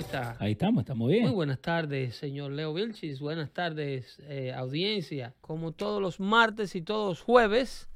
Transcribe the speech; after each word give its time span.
está, 0.00 0.10
caballero? 0.10 0.30
¿Cómo 0.30 0.34
está? 0.36 0.44
Ahí 0.44 0.52
estamos, 0.52 0.82
estamos 0.82 1.08
bien. 1.08 1.22
Muy 1.24 1.32
buenas 1.32 1.60
tardes, 1.60 2.16
señor 2.16 2.52
Leo 2.52 2.72
Vilchis. 2.74 3.20
Buenas 3.20 3.50
tardes, 3.52 4.18
eh, 4.28 4.52
audiencia. 4.54 5.34
Como 5.40 5.72
todos 5.72 6.00
los 6.00 6.20
martes 6.20 6.74
y 6.74 6.82
todos 6.82 7.08
los 7.08 7.20
jueves, 7.20 7.88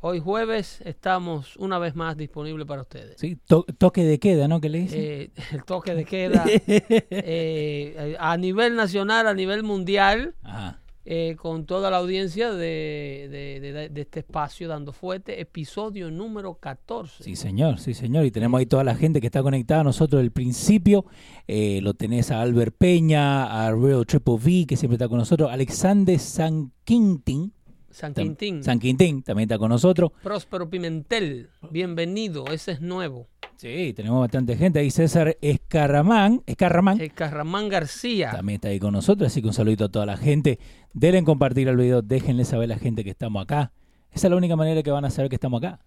hoy 0.00 0.20
jueves 0.20 0.80
estamos 0.84 1.56
una 1.56 1.78
vez 1.78 1.94
más 1.96 2.16
disponibles 2.16 2.66
para 2.66 2.82
ustedes. 2.82 3.18
Sí, 3.18 3.36
to- 3.46 3.66
toque 3.78 4.04
de 4.04 4.18
queda, 4.18 4.46
¿no? 4.48 4.60
¿Qué 4.60 4.68
le 4.68 4.78
dicen? 4.80 5.00
Eh, 5.02 5.30
el 5.52 5.64
toque 5.64 5.94
de 5.94 6.04
queda 6.04 6.44
eh, 6.66 8.16
a 8.18 8.36
nivel 8.36 8.76
nacional, 8.76 9.26
a 9.26 9.34
nivel 9.34 9.62
mundial, 9.62 10.34
Ajá. 10.42 10.80
Eh, 11.10 11.36
con 11.36 11.64
toda 11.64 11.90
la 11.90 11.96
audiencia 11.96 12.52
de, 12.52 13.28
de- 13.30 13.60
de- 13.72 13.88
de 13.88 14.00
este 14.02 14.20
espacio 14.20 14.68
Dando 14.68 14.92
Fuete, 14.92 15.40
episodio 15.40 16.10
número 16.10 16.54
14. 16.56 17.24
Sí, 17.24 17.34
señor, 17.34 17.78
sí, 17.78 17.94
señor. 17.94 18.26
Y 18.26 18.30
tenemos 18.30 18.58
ahí 18.58 18.66
toda 18.66 18.84
la 18.84 18.94
gente 18.94 19.18
que 19.22 19.28
está 19.28 19.42
conectada 19.42 19.80
a 19.80 19.84
nosotros 19.84 20.20
del 20.20 20.32
principio. 20.32 21.06
Eh, 21.46 21.80
lo 21.82 21.94
tenés 21.94 22.30
a 22.30 22.42
Albert 22.42 22.74
Peña, 22.76 23.66
a 23.66 23.72
Real 23.74 24.04
Triple 24.04 24.34
V, 24.34 24.66
que 24.68 24.76
siempre 24.76 24.96
está 24.96 25.08
con 25.08 25.16
nosotros. 25.16 25.50
Alexander 25.50 26.18
San 26.18 26.72
Quintín. 26.84 27.54
San 27.90 28.12
Quintín. 28.12 28.62
San 28.62 28.78
Quintín 28.78 29.22
también 29.22 29.48
está 29.48 29.56
con 29.58 29.70
nosotros. 29.70 30.12
Próspero 30.22 30.68
Pimentel, 30.68 31.48
bienvenido, 31.70 32.44
ese 32.52 32.72
es 32.72 32.80
nuevo. 32.82 33.28
Sí, 33.58 33.92
tenemos 33.92 34.20
bastante 34.20 34.56
gente. 34.56 34.78
Ahí 34.78 34.90
César 34.90 35.36
Escarramán, 35.40 36.42
Escarramán 36.46 37.00
El 37.00 37.12
Carramán 37.12 37.68
García. 37.68 38.30
también 38.30 38.54
está 38.54 38.68
ahí 38.68 38.78
con 38.78 38.92
nosotros. 38.92 39.26
Así 39.26 39.42
que 39.42 39.48
un 39.48 39.52
saludito 39.52 39.84
a 39.86 39.88
toda 39.88 40.06
la 40.06 40.16
gente. 40.16 40.60
Denle 40.92 41.18
en 41.18 41.24
compartir 41.24 41.66
el 41.66 41.76
video, 41.76 42.00
déjenle 42.00 42.44
saber 42.44 42.70
a 42.70 42.74
la 42.76 42.78
gente 42.78 43.02
que 43.02 43.10
estamos 43.10 43.42
acá. 43.42 43.72
Esa 44.12 44.28
es 44.28 44.30
la 44.30 44.36
única 44.36 44.54
manera 44.54 44.82
que 44.84 44.90
van 44.92 45.04
a 45.04 45.10
saber 45.10 45.28
que 45.28 45.34
estamos 45.34 45.62
acá. 45.62 45.80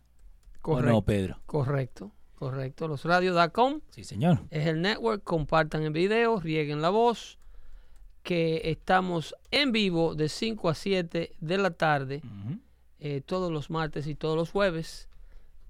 ¿O 0.60 0.62
Correcto, 0.62 0.92
no, 0.92 1.02
Pedro? 1.02 1.40
correcto, 1.46 2.12
correcto. 2.36 2.88
Losradios.com 2.90 3.80
Sí, 3.90 4.04
señor. 4.04 4.42
es 4.50 4.68
el 4.68 4.82
network, 4.82 5.24
compartan 5.24 5.84
el 5.84 5.92
video, 5.94 6.40
rieguen 6.42 6.82
la 6.82 6.90
voz, 6.90 7.40
que 8.22 8.62
estamos 8.66 9.34
en 9.50 9.72
vivo 9.72 10.14
de 10.14 10.28
5 10.30 10.70
a 10.70 10.76
7 10.76 11.32
de 11.40 11.58
la 11.58 11.72
tarde, 11.72 12.22
eh, 13.00 13.22
todos 13.26 13.50
los 13.52 13.70
martes 13.72 14.06
y 14.08 14.14
todos 14.14 14.36
los 14.36 14.52
jueves, 14.52 15.08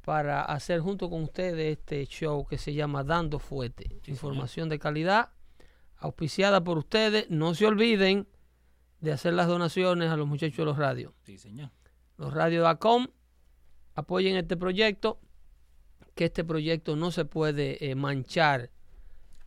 para 0.04 0.42
hacer 0.42 0.80
junto 0.80 1.10
con 1.10 1.24
ustedes 1.24 1.78
este 1.78 2.06
show 2.06 2.46
que 2.46 2.58
se 2.58 2.74
llama 2.74 3.04
Dando 3.04 3.40
Fuete. 3.40 4.02
Información 4.08 4.70
de 4.70 4.80
calidad, 4.80 5.30
auspiciada 5.98 6.64
por 6.64 6.78
ustedes. 6.78 7.30
No 7.30 7.54
se 7.54 7.68
olviden 7.68 8.28
de 9.00 9.12
hacer 9.12 9.34
las 9.34 9.48
donaciones 9.48 10.10
a 10.10 10.18
los 10.18 10.28
muchachos 10.28 10.58
de 10.58 10.66
los 10.66 10.78
radios. 10.78 11.14
Sí, 11.24 11.38
señor. 11.38 11.70
losradios.com 12.18 13.08
apoyen 13.96 14.38
este 14.38 14.58
proyecto 14.58 15.20
que 16.16 16.26
este 16.26 16.44
proyecto 16.44 16.96
no 16.96 17.12
se 17.12 17.26
puede 17.26 17.90
eh, 17.90 17.96
manchar 17.96 18.72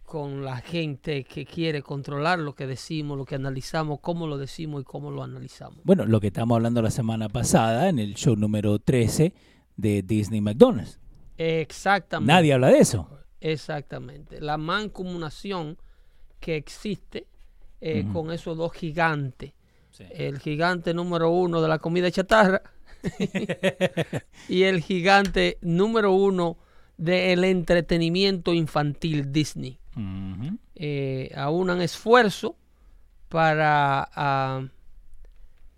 con 0.03 0.45
la 0.45 0.59
gente 0.59 1.25
que 1.25 1.47
quiere 1.47 1.83
controlar 1.83 2.39
lo 2.39 2.55
que 2.55 2.67
decimos, 2.67 3.17
lo 3.17 3.25
que 3.25 3.35
analizamos, 3.35 4.01
cómo 4.01 4.27
lo 4.27 4.39
decimos 4.39 4.83
y 4.83 4.85
cómo 4.85 5.11
lo 5.11 5.23
analizamos. 5.23 5.81
Bueno, 5.85 6.05
lo 6.05 6.21
que 6.21 6.29
estamos 6.29 6.57
hablando 6.57 6.83
la 6.83 6.91
semana 6.91 7.29
pasada 7.29 7.89
en 7.89 7.99
el 7.99 8.15
show 8.15 8.37
número 8.37 8.79
13 8.79 9.35
de 9.77 10.03
Disney 10.03 10.41
McDonald's. 10.41 10.99
Exactamente. 11.37 12.33
Nadie 12.33 12.53
habla 12.53 12.69
de 12.69 12.79
eso. 12.79 13.09
Exactamente. 13.41 14.41
La 14.41 14.57
mancomunación 14.57 15.77
que 16.41 16.57
existe 16.57 17.27
eh, 17.81 18.07
con 18.13 18.33
esos 18.33 18.57
dos 18.57 18.73
gigantes. 18.73 19.53
Sí. 19.91 20.05
El 20.11 20.39
gigante 20.39 20.95
número 20.95 21.31
uno 21.31 21.61
de 21.61 21.69
la 21.69 21.79
comida 21.79 22.11
chatarra 22.11 22.63
y 24.49 24.63
el 24.63 24.81
gigante 24.81 25.59
número 25.61 26.13
uno 26.13 26.57
del 26.97 27.45
entretenimiento 27.45 28.55
infantil 28.55 29.31
Disney. 29.33 29.79
Ujú. 29.97 30.59
Eh, 30.75 31.31
aunan 31.37 31.81
esfuerzo 31.81 32.57
para, 33.29 34.09
ah, 34.15 34.67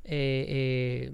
eh, 0.05 1.13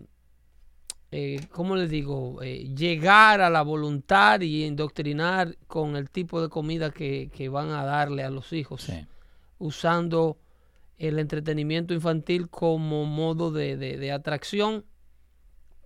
eh, 1.13 1.47
¿cómo 1.53 1.77
les 1.77 1.91
digo? 1.91 2.43
Eh, 2.43 2.75
llegar 2.75 3.41
a 3.43 3.51
la 3.51 3.63
voluntad 3.63 4.41
y 4.41 4.65
indoctrinar 4.65 5.57
con 5.69 5.95
el 5.97 6.09
tipo 6.11 6.41
de 6.43 6.49
comida 6.49 6.91
que, 6.91 7.31
que 7.33 7.49
van 7.49 7.71
a 7.71 7.85
darle 7.85 8.25
a 8.25 8.31
los 8.31 8.53
hijos, 8.53 8.83
Sí. 8.83 9.07
usando 9.59 10.39
el 10.99 11.19
entretenimiento 11.19 11.93
infantil 11.95 12.49
como 12.49 13.05
modo 13.05 13.51
de, 13.53 13.77
de- 13.77 13.99
de 13.99 14.13
atracción 14.13 14.85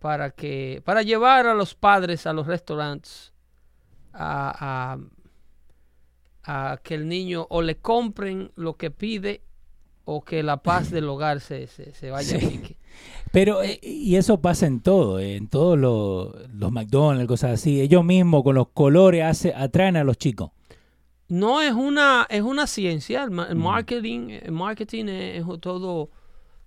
para 0.00 0.30
que 0.30 0.82
para 0.84 1.02
llevar 1.02 1.46
a 1.46 1.54
los 1.54 1.74
padres 1.74 2.26
a 2.26 2.32
los 2.32 2.46
restaurantes 2.46 3.32
a, 4.12 4.94
a- 6.44 6.72
a 6.72 6.76
que 6.82 6.94
el 6.94 7.08
niño 7.08 7.46
o 7.50 7.62
le 7.62 7.76
compren 7.78 8.52
lo 8.56 8.76
que 8.76 8.90
pide 8.90 9.42
o 10.04 10.22
que 10.22 10.42
la 10.42 10.58
paz 10.62 10.90
del 10.90 11.08
hogar 11.08 11.40
se, 11.40 11.66
se, 11.66 11.92
se 11.92 12.10
vaya 12.10 12.36
a 12.36 12.40
pique. 12.40 12.76
Pero, 13.36 13.62
eh, 13.62 13.78
y 13.82 14.16
eso 14.16 14.40
pasa 14.40 14.66
en 14.66 14.80
todo, 14.80 15.18
eh, 15.18 15.36
en 15.36 15.46
todos 15.46 15.78
los, 15.78 16.50
los 16.54 16.72
McDonald's, 16.72 17.28
cosas 17.28 17.50
así. 17.50 17.82
Ellos 17.82 18.02
mismos 18.02 18.42
con 18.42 18.54
los 18.54 18.68
colores 18.68 19.24
hace, 19.24 19.52
atraen 19.54 19.98
a 19.98 20.04
los 20.04 20.16
chicos. 20.16 20.52
No 21.28 21.60
es 21.60 21.74
una, 21.74 22.26
es 22.30 22.40
una 22.40 22.66
ciencia, 22.66 23.24
el, 23.24 23.38
Ujú. 23.38 23.54
marketing, 23.56 24.30
el 24.30 24.52
marketing 24.52 25.04
es, 25.08 25.40
es 25.46 25.60
todo, 25.60 26.08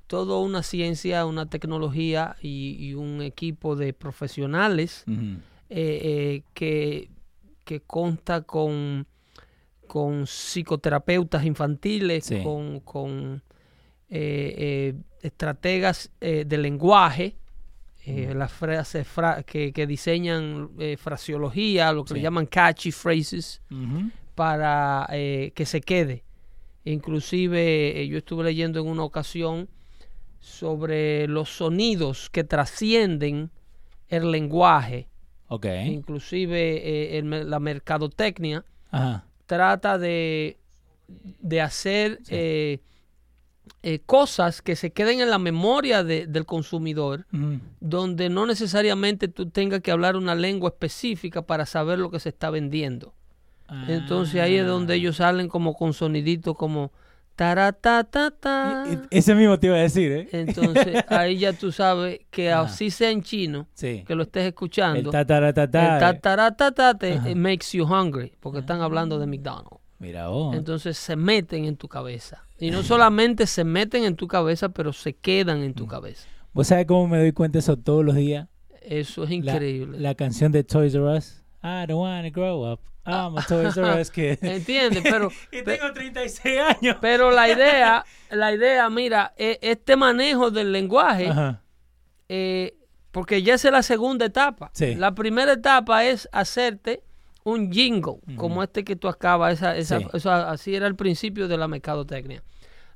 todo 0.05 0.41
una 0.41 0.61
ciencia, 0.61 1.25
una 1.25 1.49
tecnología 1.49 2.35
y, 2.39 2.77
y 2.79 2.93
un 2.93 3.23
equipo 3.23 3.75
de 3.75 3.93
profesionales 3.93 5.05
eh, 5.07 5.39
eh, 5.71 6.43
que, 6.53 7.09
que 7.65 7.79
consta 7.79 8.43
con, 8.43 9.07
con 9.87 10.27
psicoterapeutas 10.27 11.45
infantiles, 11.45 12.25
Sí. 12.25 12.43
con, 12.43 12.79
con 12.81 13.41
eh, 14.11 14.93
estrategas 15.21 16.11
eh, 16.21 16.43
de 16.45 16.57
lenguaje, 16.57 17.35
eh, 18.05 18.33
las 18.35 18.51
frases 18.51 19.07
fra- 19.07 19.43
que, 19.43 19.71
que 19.73 19.85
diseñan 19.85 20.69
eh, 20.79 20.97
fraseología, 20.97 21.91
lo 21.91 22.03
que 22.05 22.13
le 22.15 22.19
Sí. 22.19 22.23
llaman 22.23 22.45
catchy 22.47 22.91
phrases, 22.91 23.61
para 24.35 25.05
eh, 25.11 25.51
que 25.53 25.65
se 25.65 25.81
quede. 25.81 26.23
Inclusive 26.85 28.01
eh, 28.01 28.07
yo 28.07 28.17
estuve 28.17 28.43
leyendo 28.45 28.79
en 28.79 28.87
una 28.87 29.03
ocasión 29.03 29.67
sobre 30.39 31.27
los 31.27 31.49
sonidos 31.49 32.29
que 32.29 32.43
trascienden 32.43 33.51
el 34.07 34.31
lenguaje 34.31 35.07
Ok. 35.49 35.65
inclusive 35.85 37.17
el 37.17 37.49
la 37.49 37.59
mercadotecnia 37.59 38.63
Ajá. 38.91 39.25
trata 39.45 39.97
de, 39.97 40.57
de 41.07 41.61
hacer 41.61 42.19
Sí. 42.23 42.79
Eh, 43.83 43.93
eh, 43.93 43.99
cosas 44.05 44.61
que 44.61 44.75
se 44.75 44.91
queden 44.91 45.21
en 45.21 45.29
la 45.29 45.39
memoria 45.39 46.03
de- 46.03 46.27
del 46.27 46.45
consumidor, 46.45 47.25
Ujú. 47.33 47.59
donde 47.79 48.29
no 48.29 48.45
necesariamente 48.45 49.27
tú 49.27 49.49
tengas 49.49 49.81
que 49.81 49.91
hablar 49.91 50.15
una 50.15 50.35
lengua 50.35 50.69
específica 50.69 51.41
para 51.43 51.65
saber 51.65 51.99
lo 51.99 52.09
que 52.11 52.19
se 52.19 52.29
está 52.29 52.49
vendiendo. 52.49 53.13
Entonces 53.87 54.41
ahí 54.41 54.55
es 54.55 54.65
donde 54.65 54.93
Ah. 54.93 54.97
ellos 54.97 55.17
salen 55.17 55.47
como 55.47 55.75
con 55.75 55.93
soniditos 55.93 56.55
como 56.57 56.91
taratatata. 57.35 58.85
E- 58.87 59.17
Ese 59.19 59.35
mismo 59.35 59.57
te 59.59 59.67
iba 59.67 59.75
a 59.75 59.79
decir, 59.79 60.11
¿eh? 60.11 60.27
Entonces 60.31 61.03
ahí 61.09 61.37
ya 61.37 61.53
tú 61.53 61.71
sabes 61.71 62.19
que 62.31 62.51
Ajá. 62.51 62.63
así 62.63 62.89
sea 62.91 63.11
en 63.11 63.21
chino, 63.21 63.67
Sí. 63.73 64.03
que 64.07 64.15
lo 64.15 64.23
estés 64.23 64.41
El 64.43 64.47
escuchando. 64.49 65.09
El 65.09 65.11
tataratata 65.11 66.97
te 66.97 67.13
Ajá. 67.13 67.29
it 67.29 67.37
makes 67.37 67.67
you 67.77 67.85
hungry, 67.85 68.33
porque 68.39 68.59
están 68.59 68.81
hablando 68.81 69.19
de 69.19 69.27
McDonald's. 69.27 69.77
Mira 69.99 70.29
vos. 70.29 70.55
Entonces 70.55 70.97
se 70.97 71.15
meten 71.15 71.65
en 71.65 71.75
tu 71.77 71.87
cabeza. 71.87 72.43
Y 72.59 72.71
no 72.71 72.83
solamente 72.83 73.47
se 73.47 73.63
meten 73.63 74.03
en 74.03 74.15
tu 74.15 74.27
cabeza, 74.27 74.69
pero 74.69 74.91
se 74.93 75.13
quedan 75.15 75.63
en 75.63 75.73
tu 75.73 75.85
Mm. 75.85 75.89
cabeza. 75.89 76.27
¿Vos 76.53 76.67
sabés 76.67 76.85
cómo 76.85 77.07
me 77.07 77.17
doy 77.19 77.31
cuenta 77.31 77.53
de 77.57 77.59
eso 77.59 77.77
todos 77.77 78.03
los 78.03 78.15
días? 78.15 78.47
Eso 78.81 79.23
es 79.23 79.31
increíble. 79.31 79.99
La, 79.99 80.15
canción 80.15 80.51
de 80.51 80.63
Toys 80.63 80.93
R 80.95 81.03
Us. 81.17 81.43
I 81.63 81.85
don't 81.87 82.01
wanna 82.01 82.29
grow 82.29 82.71
up. 82.71 82.79
I'm 83.05 83.37
a 83.37 83.41
Toys 83.47 83.77
R 83.77 84.01
Us 84.01 84.09
kid. 84.11 84.37
¿Entiendes? 84.41 85.01
Pero, 85.03 85.29
y 85.51 85.61
tengo 85.63 85.91
36 85.93 86.59
años. 86.59 86.97
pero 86.99 87.31
la 87.31 87.49
idea, 87.53 88.03
la 88.31 88.53
idea, 88.53 88.89
mira, 88.89 89.33
e- 89.37 89.59
este 89.61 89.95
manejo 89.95 90.51
del 90.51 90.71
lenguaje, 90.71 91.31
eh, 92.29 92.75
porque 93.11 93.41
ya 93.41 93.55
es 93.55 93.63
la 93.65 93.83
segunda 93.83 94.25
etapa. 94.25 94.69
Sí. 94.73 94.95
La 94.95 95.13
primera 95.15 95.53
etapa 95.53 96.05
es 96.05 96.27
hacerte 96.31 97.03
un 97.43 97.71
jingle, 97.71 98.17
como 98.35 98.61
este 98.63 98.83
que 98.83 98.95
tú 98.95 99.07
acabas, 99.07 99.53
esa, 99.53 99.75
esa, 99.77 99.99
Sí. 99.99 100.07
eso 100.13 100.31
así 100.31 100.75
era 100.75 100.87
el 100.87 100.95
principio 100.95 101.47
de 101.47 101.57
la 101.57 101.67
mercadotecnia. 101.67 102.43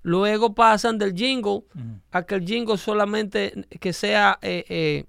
Luego 0.02 0.54
pasan 0.54 0.98
del 0.98 1.14
jingle 1.16 1.64
a 2.12 2.24
que 2.24 2.36
el 2.36 2.46
jingle 2.46 2.78
solamente 2.78 3.66
que 3.80 3.94
sea, 3.94 4.38
eh, 4.42 4.66
eh, 4.68 5.06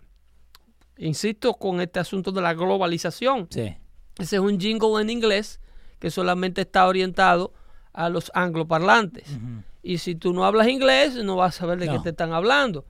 insisto, 0.98 1.54
con 1.54 1.80
este 1.80 1.98
asunto 2.00 2.30
de 2.32 2.40
la 2.40 2.54
globalización. 2.54 3.48
Sí. 3.50 3.74
Ese 4.18 4.36
es 4.36 4.40
un 4.40 4.58
jingle 4.60 5.00
en 5.02 5.10
inglés 5.10 5.60
que 5.98 6.10
solamente 6.10 6.60
está 6.62 6.86
orientado 6.86 7.52
a 7.92 8.08
los 8.08 8.30
angloparlantes. 8.34 9.28
Y 9.82 9.98
si 9.98 10.14
tú 10.14 10.32
no 10.32 10.44
hablas 10.44 10.68
inglés, 10.68 11.16
no 11.16 11.36
vas 11.36 11.56
a 11.56 11.58
saber 11.60 11.78
de 11.78 11.88
qué 11.88 11.98
te 11.98 12.10
están 12.10 12.32
hablando. 12.32 12.84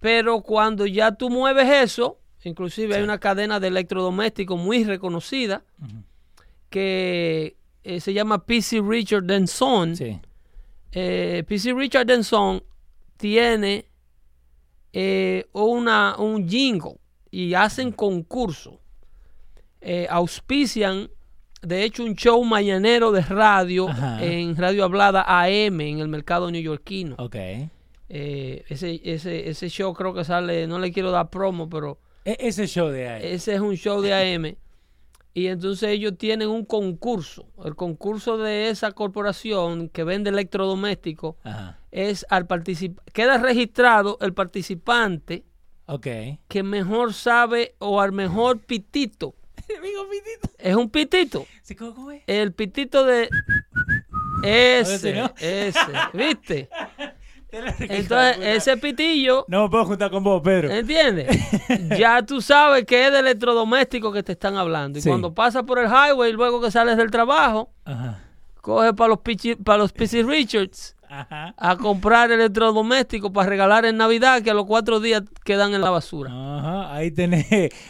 Pero 0.00 0.40
cuando 0.40 0.86
ya 0.86 1.12
tú 1.12 1.30
mueves 1.30 1.68
eso, 1.70 2.18
inclusive 2.48 2.94
hay 2.96 3.02
una 3.02 3.18
cadena 3.18 3.58
de 3.60 3.68
electrodomésticos 3.68 4.58
muy 4.60 4.84
reconocida 4.84 5.62
que 6.70 7.56
eh, 7.84 8.00
se 8.00 8.12
llama 8.12 8.44
PC 8.44 8.80
Richard 8.82 9.24
Son. 9.48 9.96
Sí. 9.96 10.18
Eh, 10.92 11.44
PC 11.46 11.72
Richard 11.74 12.24
Son 12.24 12.62
tiene 13.16 13.86
eh, 14.92 15.46
una, 15.52 16.16
un 16.18 16.48
jingle 16.48 16.98
y 17.30 17.54
hacen 17.54 17.92
concurso. 17.92 18.80
Eh, 19.80 20.06
auspician, 20.08 21.10
de 21.62 21.84
hecho, 21.84 22.04
un 22.04 22.14
show 22.14 22.42
mañanero 22.44 23.12
de 23.12 23.20
radio 23.22 23.88
Ajá. 23.88 24.24
en 24.24 24.56
Radio 24.56 24.84
Hablada 24.84 25.24
AM 25.26 25.80
en 25.80 25.98
el 26.00 26.08
mercado 26.08 26.50
neoyorquino. 26.50 27.16
Ok. 27.18 27.34
E- 27.36 27.70
Eh, 28.10 28.64
ese, 28.68 29.00
ese, 29.02 29.48
ese 29.48 29.68
show 29.70 29.92
creo 29.94 30.12
que 30.12 30.24
sale, 30.24 30.66
no 30.66 30.78
le 30.78 30.92
quiero 30.92 31.10
dar 31.10 31.30
promo, 31.30 31.68
pero 31.70 31.98
E- 32.24 32.36
ese 32.40 32.66
show 32.66 32.88
de 32.88 33.08
ahí. 33.08 33.22
ese 33.34 33.54
es 33.54 33.60
un 33.60 33.74
show 33.76 34.00
de 34.00 34.12
AM. 34.34 34.56
Y 35.36 35.48
entonces 35.48 35.88
ellos 35.90 36.16
tienen 36.16 36.48
un 36.48 36.64
concurso. 36.64 37.48
El 37.64 37.74
concurso 37.74 38.38
de 38.38 38.68
esa 38.70 38.92
corporación 38.92 39.88
que 39.88 40.04
vende 40.04 40.30
electrodomésticos 40.30 41.34
Ajá. 41.42 41.80
es 41.90 42.24
al 42.30 42.46
participar. 42.46 43.04
Queda 43.12 43.38
registrado 43.38 44.16
el 44.20 44.32
participante 44.32 45.44
Ok. 45.86 46.06
que 46.46 46.62
mejor 46.62 47.12
sabe 47.14 47.74
o 47.80 48.00
al 48.00 48.12
mejor 48.12 48.60
pitito. 48.60 49.34
Es 50.58 50.76
un 50.76 50.88
pitito. 50.90 51.46
¿Sí, 51.62 51.74
¿Cómo, 51.74 52.10
es? 52.10 52.22
El 52.26 52.52
pitito 52.52 53.04
de. 53.04 53.28
Ese, 54.42 55.22
ese, 55.40 55.80
¿viste? 56.12 56.68
Entonces, 57.80 58.38
ese 58.40 58.76
pitillo, 58.76 59.44
No 59.48 59.64
me 59.64 59.70
puedo 59.70 59.84
juntar 59.86 60.10
con 60.10 60.22
vos, 60.24 60.42
Pedro. 60.42 60.70
¿entiendes? 60.70 61.28
Ya 61.98 62.22
tú 62.22 62.40
sabes 62.40 62.84
que 62.84 63.06
es 63.06 63.12
del 63.12 63.26
electrodoméstico 63.26 64.12
que 64.12 64.22
te 64.22 64.32
están 64.32 64.56
hablando. 64.56 64.98
Y 64.98 65.02
Sí. 65.02 65.08
cuando 65.08 65.34
pasa 65.34 65.62
por 65.62 65.78
el 65.78 65.86
highway, 65.88 66.32
luego 66.32 66.60
que 66.60 66.70
sales 66.70 66.96
del 66.96 67.10
trabajo, 67.10 67.70
Ajá. 67.84 68.18
coge 68.60 68.92
para 68.94 69.08
los, 69.08 69.18
para 69.64 69.78
los 69.78 69.92
PC 69.92 70.22
Richards 70.22 70.96
Ajá. 71.08 71.54
a 71.56 71.76
comprar 71.76 72.30
electrodomésticos 72.32 73.30
para 73.30 73.48
regalar 73.48 73.84
en 73.84 73.96
Navidad, 73.96 74.42
que 74.42 74.50
a 74.50 74.54
los 74.54 74.66
cuatro 74.66 74.98
días 75.00 75.22
quedan 75.44 75.74
en 75.74 75.80
la 75.80 75.90
basura. 75.90 76.30
Ajá. 76.32 76.94
Ahí 76.94 77.10
tenés 77.10 77.46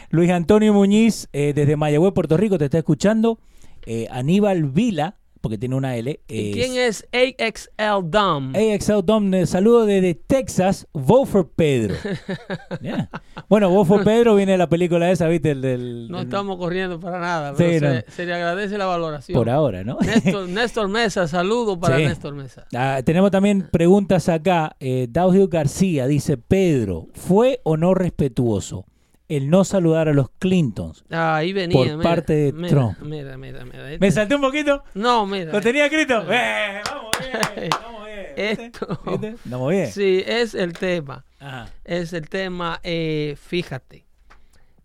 Luis 0.09 0.29
Antonio 0.31 0.73
Muñiz 0.73 1.27
eh, 1.33 1.53
desde 1.55 1.75
Mayagüez, 1.75 2.13
Puerto 2.13 2.37
Rico, 2.37 2.57
te 2.57 2.65
está 2.65 2.77
escuchando. 2.77 3.39
Eh, 3.87 4.07
Aníbal 4.11 4.63
Vila, 4.65 5.15
porque 5.45 5.59
tiene 5.59 5.75
una 5.75 5.95
L. 5.95 6.19
¿Y 6.27 6.53
quién 6.53 6.75
es 6.75 7.07
AXL 7.13 8.09
Dom? 8.09 8.53
AXL 8.55 9.05
Dom, 9.05 9.31
eh, 9.31 9.45
saludo 9.45 9.85
desde 9.85 10.15
Texas, 10.15 10.87
Vote 10.91 11.29
for 11.29 11.51
Pedro. 11.51 11.93
Yeah. 12.81 13.11
Bueno, 13.47 13.69
Vote 13.69 13.87
for 13.87 14.03
Pedro 14.03 14.33
viene 14.33 14.53
de 14.53 14.57
la 14.57 14.67
película 14.67 15.11
esa, 15.11 15.27
¿viste? 15.27 15.51
El 15.51 15.61
del, 15.61 16.07
No 16.09 16.21
estamos 16.21 16.57
corriendo 16.57 16.99
para 16.99 17.19
nada, 17.19 17.51
Sí, 17.51 17.57
pero 17.57 17.93
no. 17.93 18.01
se, 18.07 18.25
le 18.25 18.33
agradece 18.33 18.75
la 18.79 18.87
valoración. 18.87 19.37
Por 19.37 19.51
ahora, 19.51 19.83
¿no? 19.83 19.99
Néstor, 19.99 20.49
Néstor 20.49 20.87
Mesa, 20.87 21.27
saludo 21.27 21.79
para 21.79 21.97
Sí. 21.97 22.05
Néstor 22.05 22.33
Mesa. 22.33 22.65
Ah, 22.73 23.01
tenemos 23.05 23.29
también 23.29 23.69
preguntas 23.71 24.29
acá. 24.29 24.75
Eh, 24.79 25.05
Daugil 25.11 25.47
García 25.47 26.07
dice, 26.07 26.37
Pedro, 26.37 27.05
¿fue 27.13 27.61
o 27.63 27.77
no 27.77 27.93
respetuoso 27.93 28.87
el 29.27 29.49
no 29.49 29.63
saludar 29.63 30.07
a 30.07 30.13
los 30.13 30.29
Clintons? 30.39 31.03
Ah, 31.09 31.35
ahí 31.37 31.51
venía. 31.53 31.75
Por 31.77 31.87
mira, 31.87 31.99
parte 32.01 32.33
de 32.33 32.53
mira, 32.53 32.69
Trump. 32.69 32.99
Mira, 32.99 33.37
mira, 33.37 33.65
mira. 33.65 33.91
este- 33.91 33.99
¿Me 34.05 34.11
salté 34.11 34.35
un 34.35 34.41
poquito? 34.41 34.83
No, 34.93 35.25
mira. 35.25 35.51
¿Lo 35.51 35.61
tenía 35.61 35.85
escrito? 35.85 36.23
Eh, 36.31 36.81
vamos 36.85 37.11
bien, 37.19 37.69
vamos 37.81 38.05
bien. 38.05 38.25
Esto- 38.35 38.99
¿Viste? 39.05 39.27
Estamos 39.29 39.71
bien. 39.71 39.91
Sí, 39.91 40.23
es 40.25 40.53
el 40.53 40.73
tema. 40.73 41.25
Ajá. 41.39 41.69
Es 41.85 42.11
el 42.13 42.27
tema. 42.29 42.79
eh, 42.83 43.35
fíjate. 43.41 44.05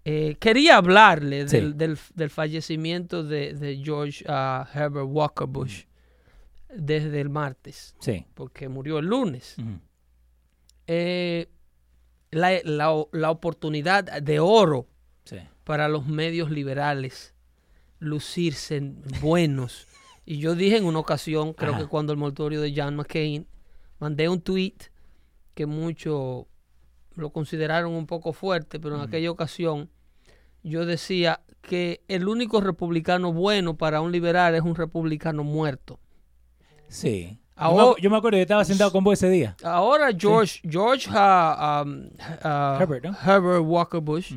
Eh, 0.04 0.36
quería 0.40 0.76
hablarle 0.76 1.46
Sí. 1.48 1.56
del, 1.56 1.76
del- 1.76 1.98
del 2.14 2.30
fallecimiento 2.30 3.22
de, 3.24 3.52
de 3.54 3.76
George 3.84 4.24
ah, 4.28 4.66
Herbert 4.72 5.06
Walker 5.08 5.46
Bush 5.46 5.82
desde 6.74 7.20
el 7.20 7.28
martes, 7.28 7.94
Sí. 8.00 8.24
porque 8.34 8.68
murió 8.68 8.98
el 9.00 9.06
lunes. 9.06 9.56
Eh, 10.86 11.48
la, 12.30 12.60
la- 12.64 13.04
la 13.12 13.30
oportunidad 13.30 14.04
de 14.22 14.40
oro 14.40 14.86
Sí. 15.24 15.36
para 15.64 15.88
los 15.88 16.06
medios 16.06 16.50
liberales 16.50 17.34
lucirse 17.98 18.80
buenos. 19.20 19.86
Y 20.24 20.38
yo 20.38 20.54
dije 20.54 20.76
en 20.76 20.84
una 20.84 20.98
ocasión, 20.98 21.52
creo 21.54 21.72
Ajá. 21.72 21.80
que 21.82 21.86
cuando 21.88 22.12
el 22.12 22.18
mortorio 22.18 22.60
de 22.60 22.72
John 22.74 22.96
McCain, 22.96 23.46
mandé 23.98 24.28
un 24.28 24.40
tweet 24.40 24.74
que 25.54 25.66
muchos 25.66 26.46
lo 27.16 27.30
consideraron 27.30 27.92
un 27.92 28.06
poco 28.06 28.32
fuerte, 28.32 28.80
pero 28.80 28.96
en 28.96 29.02
aquella 29.02 29.30
ocasión 29.30 29.90
yo 30.62 30.86
decía 30.86 31.40
que 31.62 32.02
el 32.08 32.28
único 32.28 32.60
republicano 32.60 33.32
bueno 33.32 33.76
para 33.76 34.00
un 34.00 34.12
liberal 34.12 34.54
es 34.54 34.62
un 34.62 34.74
republicano 34.74 35.44
muerto. 35.44 36.00
Sí. 36.88 37.38
Ahora- 37.60 38.00
Yo, 38.00 38.10
me, 38.10 38.16
acuerdo 38.16 38.36
que 38.36 38.42
estaba 38.42 38.64
sentado 38.64 38.90
con 38.90 39.04
vos 39.04 39.14
ese 39.14 39.28
día. 39.28 39.56
Ahora 39.62 40.08
George, 40.16 40.60
George 40.68 41.08
um, 41.10 42.08
Herbert, 42.42 43.04
¿no? 43.04 43.16
Herbert 43.24 43.62
Walker 43.64 44.00
Bush 44.00 44.34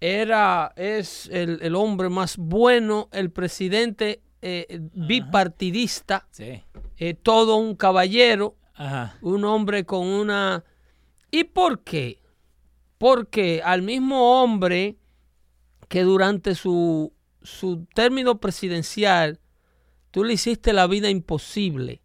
era, 0.00 0.72
es 0.76 1.28
el, 1.32 1.58
el 1.62 1.74
hombre 1.76 2.08
más 2.08 2.36
bueno, 2.36 3.08
el 3.12 3.30
presidente 3.30 4.20
eh, 4.40 4.80
bipartidista, 4.94 6.26
Sí. 6.32 6.62
eh, 6.98 7.14
todo 7.14 7.56
un 7.56 7.76
caballero, 7.76 8.56
Ajá. 8.74 9.16
un 9.22 9.44
hombre 9.44 9.84
con 9.84 10.06
una... 10.06 10.64
¿Y 11.30 11.44
por 11.44 11.82
qué? 11.84 12.18
Porque 12.98 13.62
al 13.64 13.82
mismo 13.82 14.42
hombre 14.42 14.96
que 15.88 16.02
durante 16.02 16.54
su, 16.56 17.12
su 17.42 17.84
término 17.94 18.38
presidencial 18.40 19.38
tú 20.10 20.24
le 20.24 20.34
hiciste 20.34 20.72
la 20.72 20.86
vida 20.88 21.08
imposible, 21.10 22.01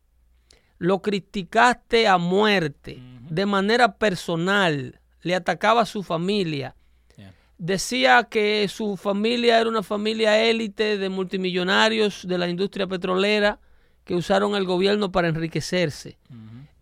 lo 0.77 1.01
criticaste 1.01 2.07
a 2.07 2.17
muerte, 2.17 2.99
de 3.29 3.45
manera 3.45 3.97
personal, 3.97 4.99
le 5.21 5.35
atacaba 5.35 5.81
a 5.81 5.85
su 5.85 6.03
familia, 6.03 6.75
Yeah. 7.17 7.33
decía 7.57 8.27
que 8.29 8.67
su 8.67 8.95
familia 8.95 9.59
era 9.59 9.69
una 9.69 9.81
familia 9.81 10.39
élite 10.43 10.99
de 10.99 11.09
multimillonarios 11.09 12.27
de 12.27 12.37
la 12.37 12.47
industria 12.47 12.85
petrolera 12.85 13.59
que 14.03 14.13
usaron 14.13 14.55
el 14.55 14.65
gobierno 14.65 15.11
para 15.11 15.27
enriquecerse. 15.27 16.17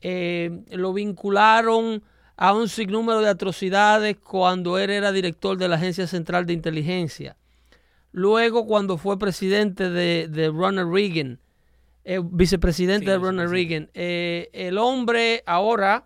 Eh, 0.02 0.52
lo 0.72 0.92
vincularon 0.94 2.04
a 2.36 2.54
un 2.54 2.68
sinnúmero 2.68 3.22
de 3.22 3.30
atrocidades 3.30 4.18
cuando 4.18 4.78
él 4.78 4.90
era 4.90 5.14
director 5.14 5.58
de 5.58 5.70
la 5.70 5.78
Agencia 5.78 6.06
Central 6.06 6.46
de 6.46 6.54
Inteligencia. 6.54 7.38
Luego, 8.12 8.68
cuando 8.68 8.98
fue 8.98 9.18
presidente 9.18 9.90
de, 9.90 10.28
de 10.28 10.50
Ronald 10.50 10.94
Reagan, 10.94 11.40
eh, 12.06 12.22
vicepresidente 12.24 13.06
Sí, 13.06 13.12
de 13.12 13.18
Ronald. 13.18 13.52
Reagan, 13.52 13.90
eh, 13.94 14.50
el 14.54 14.78
hombre 14.78 15.44
ahora 15.46 16.06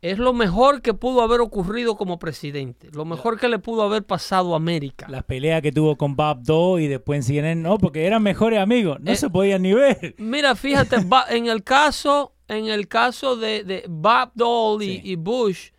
es 0.00 0.18
lo 0.18 0.32
mejor 0.32 0.80
que 0.80 0.94
pudo 0.94 1.22
haber 1.22 1.40
ocurrido 1.40 1.96
como 1.96 2.20
presidente, 2.20 2.88
lo 2.92 3.04
mejor 3.04 3.40
que 3.40 3.48
le 3.48 3.58
pudo 3.58 3.82
haber 3.82 4.04
pasado 4.04 4.52
a 4.54 4.56
América. 4.56 5.06
Las 5.08 5.24
peleas 5.24 5.60
que 5.60 5.72
tuvo 5.72 5.96
con 5.96 6.14
Bob 6.14 6.42
Doe 6.42 6.82
y 6.84 6.86
después 6.86 7.16
en 7.18 7.22
CNN, 7.24 7.60
no, 7.62 7.78
porque 7.78 8.06
eran 8.06 8.22
mejores 8.22 8.60
amigos. 8.60 9.00
No 9.00 9.10
Eh, 9.10 9.16
se 9.16 9.28
podían 9.28 9.62
ni 9.62 9.74
ver. 9.74 10.14
Mira, 10.18 10.54
fíjate, 10.54 10.96
en 11.30 11.48
el 11.48 11.64
caso, 11.64 12.32
en 12.46 12.68
el 12.68 12.86
caso 12.86 13.36
de, 13.36 13.64
de 13.64 13.84
Bob 13.88 14.30
Dole 14.34 15.00
y 15.02 15.16
Bush, 15.16 15.70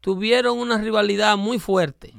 tuvieron 0.00 0.58
una 0.58 0.78
rivalidad 0.78 1.36
muy 1.36 1.58
fuerte. 1.58 2.14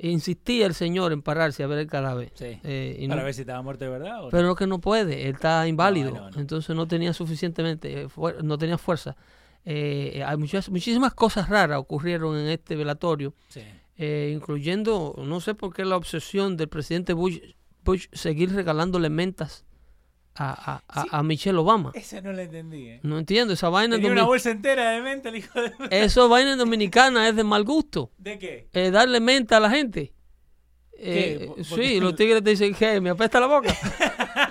Insistía 0.00 0.66
el 0.66 0.74
señor 0.74 1.12
en 1.12 1.22
pararse 1.22 1.62
a 1.64 1.66
ver 1.66 1.78
el 1.80 1.86
cadáver. 1.88 2.30
Sí. 2.34 2.60
Eh, 2.62 2.96
y 3.00 3.08
no- 3.08 3.12
Para 3.12 3.24
ver 3.24 3.34
si 3.34 3.40
estaba 3.40 3.60
muerto 3.62 3.84
de 3.84 3.90
verdad. 3.90 4.20
o 4.20 4.24
no. 4.24 4.28
pero 4.30 4.54
que 4.54 4.66
no 4.66 4.80
puede, 4.80 5.28
él 5.28 5.34
está 5.34 5.66
inválido, 5.66 6.12
No, 6.12 6.20
no, 6.20 6.30
no. 6.30 6.40
entonces 6.40 6.76
no 6.76 6.86
tenía 6.86 7.12
suficientemente, 7.12 8.02
eh, 8.02 8.08
no 8.44 8.56
tenía 8.58 8.78
fuerza. 8.78 9.16
Eh, 9.64 10.22
hay 10.24 10.36
muchas, 10.36 10.70
muchísimas 10.70 11.14
cosas 11.14 11.48
raras 11.48 11.78
ocurrieron 11.80 12.36
en 12.38 12.46
este 12.46 12.76
velatorio, 12.76 13.34
Sí. 13.48 13.60
eh, 13.96 14.30
incluyendo, 14.34 15.14
no 15.18 15.40
sé 15.40 15.54
por 15.54 15.74
qué 15.74 15.84
la 15.84 15.96
obsesión 15.96 16.56
del 16.56 16.68
presidente 16.68 17.12
Bush, 17.12 17.38
Bush 17.84 18.06
seguir 18.12 18.52
regalándole 18.54 19.10
mentas 19.10 19.64
a, 20.38 20.72
a- 20.74 20.82
a- 20.88 21.02
Sí. 21.02 21.08
a 21.10 21.22
Michelle 21.22 21.58
Obama. 21.58 21.90
Esa 21.94 22.20
no 22.20 22.32
la 22.32 22.42
entendí. 22.42 22.86
¿eh? 22.88 23.00
No 23.02 23.18
entiendo, 23.18 23.52
esa 23.54 23.68
vaina 23.68 23.96
en 23.96 24.02
Tenía 24.02 24.12
una 24.12 24.22
domi- 24.22 24.26
bolsa 24.28 24.50
entera 24.50 24.90
de 24.90 25.02
menta, 25.02 25.28
el 25.30 25.36
hijo 25.36 25.60
de... 25.60 25.72
Eso 25.90 26.28
vaina 26.28 26.54
dominicana 26.56 27.28
es 27.28 27.36
de 27.36 27.44
mal 27.44 27.64
gusto. 27.64 28.12
¿De 28.18 28.38
qué? 28.38 28.68
eh, 28.72 28.90
darle 28.90 29.20
menta 29.20 29.56
a 29.56 29.60
la 29.60 29.70
gente. 29.70 30.12
Eh, 31.00 31.44
¿Por- 31.46 31.56
por 31.56 31.64
sí, 31.64 32.00
los 32.00 32.16
tigres 32.16 32.42
te 32.42 32.50
dicen 32.50 32.74
que 32.74 33.00
me 33.00 33.10
apesta 33.10 33.38
la 33.40 33.46
boca. 33.46 33.72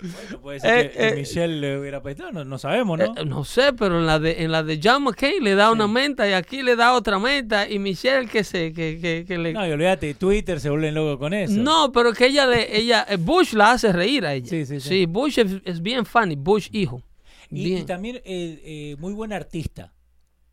Bueno, 0.00 0.40
puede 0.42 0.60
ser 0.60 0.86
Eh, 0.86 0.90
que 0.90 1.08
eh, 1.08 1.14
Michelle 1.14 1.60
le 1.60 1.78
hubiera 1.80 1.98
apestado, 1.98 2.30
no, 2.32 2.44
no 2.44 2.58
sabemos, 2.58 2.98
¿no? 2.98 3.04
Eh, 3.16 3.24
no 3.24 3.44
sé, 3.44 3.72
pero 3.72 3.98
en 3.98 4.06
la 4.06 4.18
de 4.18 4.42
en 4.42 4.52
la 4.52 4.62
de 4.62 4.78
John 4.82 5.04
McCain 5.04 5.42
le 5.42 5.54
da 5.54 5.70
una 5.72 5.86
Sí. 5.86 5.92
menta 5.92 6.28
y 6.28 6.32
aquí 6.34 6.62
le 6.62 6.76
da 6.76 6.92
otra 6.94 7.18
menta 7.18 7.68
y 7.68 7.78
Michelle 7.78 8.28
que 8.28 8.44
se 8.44 8.72
que, 8.72 8.98
que, 9.00 9.24
que 9.26 9.38
le 9.38 9.52
No, 9.54 9.66
y 9.66 9.70
olvídate, 9.72 10.12
Twitter 10.14 10.60
se 10.60 10.68
vuelven 10.70 10.94
locos 10.94 11.18
con 11.18 11.32
eso. 11.32 11.54
No, 11.54 11.90
pero 11.92 12.12
que 12.12 12.26
ella 12.26 12.46
le 12.46 12.76
ella 12.76 13.06
Bush 13.18 13.54
la 13.54 13.72
hace 13.72 13.92
reír 13.92 14.26
a 14.26 14.34
ella. 14.34 14.48
Sí, 14.48 14.66
sí, 14.66 14.80
sí. 14.80 15.06
Bush 15.06 15.38
es, 15.38 15.52
es 15.64 15.80
bien 15.80 16.04
funny, 16.04 16.36
Bush 16.36 16.68
hijo. 16.72 17.02
Y, 17.50 17.74
y 17.76 17.82
también 17.84 18.20
muy 18.98 19.12
buen 19.14 19.32
artista. 19.32 19.92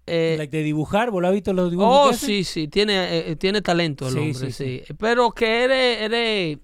Like 0.05 0.55
de 0.57 0.63
dibujar, 0.63 1.11
¿vos 1.11 1.21
lo 1.21 1.27
has 1.29 1.33
visto 1.33 1.53
los 1.53 1.71
dibujos 1.71 2.07
Oh, 2.07 2.11
que 2.11 2.17
sí, 2.17 2.43
sí, 2.43 2.67
tiene, 2.67 3.35
tiene 3.37 3.61
talento 3.61 4.07
el 4.07 4.13
Sí, 4.13 4.19
hombre, 4.19 4.33
sí, 4.33 4.51
sí, 4.51 4.83
sí. 4.85 4.93
Pero 4.99 5.31
que 5.31 5.63
eres, 5.63 6.01
eres 6.01 6.57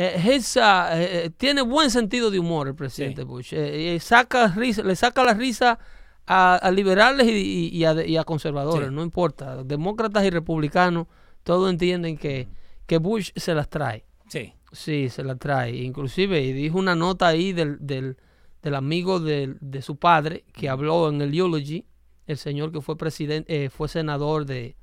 eh, 0.00 0.34
his, 0.36 0.56
uh, 0.56 0.60
eh, 0.92 1.30
tiene 1.36 1.60
buen 1.62 1.90
sentido 1.90 2.30
de 2.30 2.38
humor 2.38 2.68
el 2.68 2.74
presidente 2.76 3.22
Sí. 3.22 3.26
Bush. 3.26 3.52
Eh, 3.52 3.96
eh, 3.96 4.00
saca 4.00 4.48
risa, 4.56 4.82
le 4.82 4.94
saca 4.96 5.24
la 5.24 5.34
risa 5.34 5.78
a, 6.26 6.54
a 6.56 6.70
liberales 6.70 7.26
y, 7.26 7.32
y- 7.32 7.68
y 7.76 7.84
a, 7.84 8.06
y 8.06 8.16
a 8.16 8.22
conservadores, 8.24 8.88
Sí. 8.88 8.94
no 8.94 9.02
importa. 9.02 9.64
Demócratas 9.64 10.24
y 10.24 10.30
republicanos, 10.30 11.06
todos 11.42 11.68
entienden 11.68 12.16
que, 12.16 12.46
que 12.86 12.98
Bush 12.98 13.30
se 13.36 13.54
las 13.54 13.68
trae. 13.68 14.04
Sí. 14.28 14.52
Sí, 14.72 15.08
se 15.08 15.24
la 15.24 15.34
trae. 15.36 15.74
Inclusive 15.76 16.40
y 16.42 16.52
dijo 16.52 16.78
una 16.78 16.94
nota 16.94 17.26
ahí 17.26 17.52
del, 17.52 17.78
del, 17.80 18.18
del 18.62 18.74
amigo 18.74 19.18
del- 19.20 19.56
de 19.60 19.82
su 19.82 19.96
padre 19.96 20.44
que 20.52 20.68
habló 20.68 21.08
en 21.08 21.20
el 21.22 21.34
eulogy, 21.34 21.86
el 22.26 22.36
señor 22.36 22.70
que 22.72 22.82
fue 22.82 22.96
presidente, 22.98 23.64
eh, 23.64 23.70
fue 23.70 23.88
senador 23.88 24.44
de, 24.44 24.76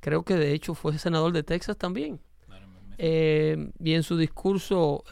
creo 0.00 0.22
que 0.22 0.36
de 0.36 0.52
hecho 0.52 0.74
fue 0.74 0.96
senador 0.98 1.32
de 1.32 1.42
Texas 1.42 1.76
también. 1.76 2.20
Eh, 2.98 3.70
y 3.78 3.94
en 3.94 4.02
su 4.02 4.16
discurso, 4.16 5.04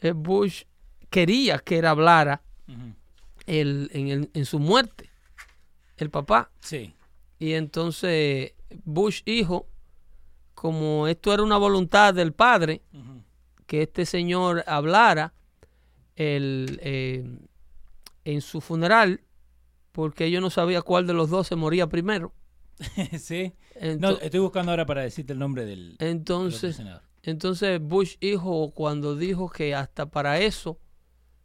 eh, 0.00 0.12
Bush 0.14 0.62
quería 1.10 1.58
que 1.58 1.78
él 1.78 1.86
hablara 1.86 2.42
el- 3.46 3.90
en, 3.92 4.08
el- 4.08 4.30
en 4.32 4.44
su 4.46 4.58
muerte, 4.58 5.10
el 5.96 6.10
papá. 6.10 6.50
Sí. 6.60 6.94
Y 7.38 7.52
entonces 7.52 8.52
Bush 8.84 9.22
hijo, 9.26 9.66
como 10.54 11.06
esto 11.08 11.32
era 11.34 11.42
una 11.42 11.56
voluntad 11.58 12.14
del 12.14 12.32
padre, 12.32 12.80
que 13.66 13.82
este 13.82 14.06
señor 14.06 14.62
hablara 14.66 15.34
el, 16.16 16.78
eh, 16.82 17.24
en 18.24 18.40
su 18.40 18.60
funeral, 18.60 19.20
porque 19.92 20.30
yo 20.30 20.40
no 20.40 20.50
sabía 20.50 20.80
cuál 20.82 21.06
de 21.06 21.12
los 21.12 21.28
dos 21.30 21.46
se 21.46 21.56
moría 21.56 21.86
primero. 21.88 22.32
sí. 23.18 23.52
No, 23.98 24.10
estoy 24.18 24.40
buscando 24.40 24.70
ahora 24.72 24.86
para 24.86 25.02
decirte 25.02 25.32
el 25.32 25.38
nombre 25.38 25.64
del, 25.64 25.96
entonces, 26.00 26.76
senador. 26.76 27.02
entonces 27.22 27.80
Bush 27.80 28.16
hijo 28.20 28.70
cuando 28.72 29.16
dijo 29.16 29.48
que 29.48 29.74
hasta 29.74 30.06
para 30.06 30.38
eso 30.40 30.78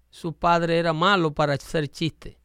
su 0.09 0.33
padre 0.33 0.77
era 0.79 0.93
malo 0.93 1.33
para 1.33 1.53
hacer 1.53 1.87
chistes, 1.87 2.35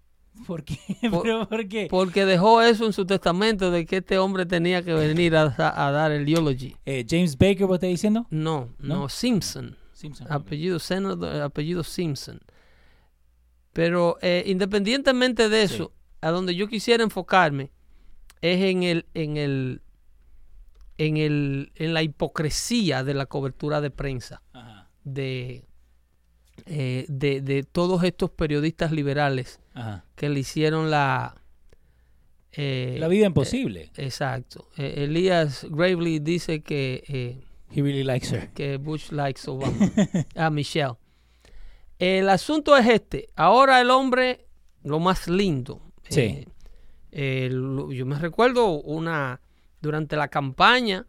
¿Por 0.47 0.65
qué? 0.65 0.79
Por- 1.11 1.23
¿Pero 1.23 1.49
por 1.49 1.69
qué? 1.69 1.87
porque 1.89 2.25
dejó 2.25 2.61
eso 2.61 2.85
en 2.87 2.93
su 2.93 3.07
testamento 3.07 3.71
de 3.71 3.87
que 3.87 3.99
este 3.99 4.19
hombre 4.19 4.45
tenía 4.47 4.83
que 4.83 4.93
venir 4.93 5.37
a, 5.37 5.45
a 5.59 5.91
dar 5.93 6.11
el 6.13 6.29
eulogy. 6.29 6.77
Eh, 6.85 7.07
James 7.09 7.39
Baker, 7.39 7.67
¿vos 7.67 7.77
estás 7.77 7.91
diciendo? 7.91 8.27
No, 8.31 8.75
no, 8.79 8.95
¿No? 8.97 9.09
Simpson. 9.09 9.77
Simpson. 9.93 10.27
apellido 10.31 10.79
senador, 10.81 11.41
apellido 11.41 11.85
Simpson. 11.85 12.41
Pero 13.73 14.19
eh, 14.23 14.43
independientemente 14.47 15.49
de 15.49 15.63
eso, 15.63 15.93
a 16.21 16.31
donde 16.31 16.55
yo 16.55 16.69
quisiera 16.69 17.03
enfocarme 17.03 17.71
es 18.53 18.63
en 18.63 18.83
el, 18.83 19.07
en 19.15 19.37
el, 19.37 19.81
en 20.99 21.17
el, 21.17 21.73
en 21.77 21.95
la 21.95 22.03
hipocresía 22.03 23.03
de 23.05 23.15
la 23.15 23.27
cobertura 23.27 23.81
de 23.81 23.91
prensa 23.91 24.43
Ajá. 24.53 24.91
de, 25.05 25.65
eh, 26.67 27.07
de, 27.09 27.41
de 27.41 27.63
todos 27.63 28.05
estos 28.05 28.31
periodistas 28.31 28.93
liberales 28.93 29.61
Ajá. 29.73 30.05
que 30.15 30.29
le 30.29 30.41
hicieron 30.41 30.91
la 30.91 31.35
eh, 32.53 32.97
La 33.01 33.09
vida 33.09 33.27
imposible. 33.27 33.91
exacto. 33.97 34.69
Eh, 34.77 35.05
Elías 35.05 35.67
Gravely 35.71 36.19
dice 36.21 36.63
que 36.63 37.43
He 37.71 37.83
really 37.83 38.05
likes 38.05 38.29
her. 38.35 38.51
que 38.53 38.77
Bush 38.77 39.11
likes 39.11 39.43
Obama. 39.51 39.91
a 40.37 40.51
Michelle. 40.51 40.95
El 41.99 42.29
asunto 42.29 42.77
es 42.77 42.87
este. 42.89 43.29
Ahora 43.37 43.81
el 43.81 43.91
hombre, 43.91 44.47
lo 44.83 45.01
más 45.01 45.27
lindo. 45.29 45.81
Sí. 46.09 46.47
Eh, 47.17 47.49
yo 47.51 48.07
me 48.07 48.19
recuerdo 48.19 48.81
una, 48.81 49.41
durante 49.81 50.17
la 50.17 50.27
campaña, 50.29 51.07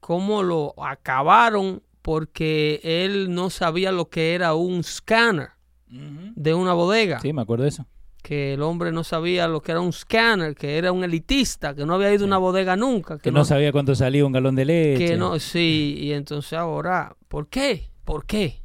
cómo 0.00 0.42
lo 0.42 0.74
acabaron 0.82 1.82
porque 2.02 2.80
él 2.82 3.32
no 3.32 3.48
sabía 3.50 3.92
lo 3.92 4.08
que 4.08 4.34
era 4.34 4.54
un 4.54 4.82
scanner 4.82 5.50
de 5.88 6.52
una 6.52 6.72
bodega. 6.72 7.20
Sí, 7.20 7.32
me 7.32 7.42
acuerdo 7.42 7.62
de 7.62 7.68
eso. 7.70 7.86
Que 8.22 8.54
el 8.54 8.62
hombre 8.62 8.90
no 8.90 9.04
sabía 9.04 9.46
lo 9.46 9.62
que 9.62 9.70
era 9.70 9.80
un 9.80 9.92
scanner, 9.92 10.56
que 10.56 10.78
era 10.78 10.90
un 10.90 11.04
elitista, 11.04 11.76
que 11.76 11.86
no 11.86 11.94
había 11.94 12.12
ido 12.12 12.24
a 12.24 12.26
una 12.26 12.38
bodega 12.38 12.74
nunca. 12.74 13.18
Que 13.18 13.30
no 13.30 13.44
sabía 13.44 13.70
cuánto 13.70 13.94
salía 13.94 14.26
un 14.26 14.32
galón 14.32 14.56
de 14.56 14.64
leche. 14.64 15.06
Que 15.06 15.16
no, 15.16 15.38
sí, 15.38 15.96
y 15.96 16.12
entonces 16.12 16.54
ahora, 16.54 17.16
¿por 17.28 17.46
qué? 17.46 17.88
¿Por 18.04 18.26
qué? 18.26 18.62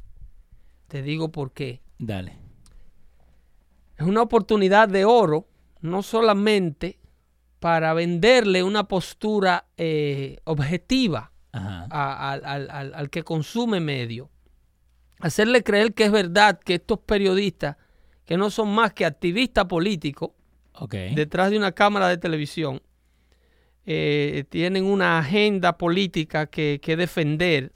Te 0.88 1.00
digo 1.00 1.30
por 1.30 1.52
qué. 1.52 1.80
Dale. 1.98 2.36
Es 3.96 4.04
una 4.04 4.22
oportunidad 4.22 4.88
de 4.88 5.04
oro, 5.04 5.46
no 5.82 6.02
solamente 6.02 6.98
para 7.60 7.92
venderle 7.94 8.62
una 8.62 8.88
postura 8.88 9.66
eh, 9.76 10.38
objetiva 10.44 11.32
Ajá. 11.52 11.86
a- 11.90 12.32
al, 12.32 12.70
al- 12.94 13.10
que 13.10 13.22
consume 13.22 13.78
medio. 13.80 14.30
Hacerle 15.20 15.62
creer 15.62 15.94
que 15.94 16.04
es 16.06 16.10
verdad 16.12 16.58
que 16.58 16.74
estos 16.74 16.98
periodistas, 16.98 17.76
que 18.24 18.36
no 18.36 18.50
son 18.50 18.74
más 18.74 18.92
que 18.94 19.04
activistas 19.04 19.66
políticos, 19.66 20.30
detrás 21.14 21.50
de 21.50 21.58
una 21.58 21.72
cámara 21.72 22.08
de 22.08 22.16
televisión, 22.18 22.80
eh, 23.84 24.44
tienen 24.48 24.84
una 24.84 25.18
agenda 25.18 25.76
política 25.76 26.46
que, 26.46 26.80
que 26.82 26.96
defender 26.96 27.72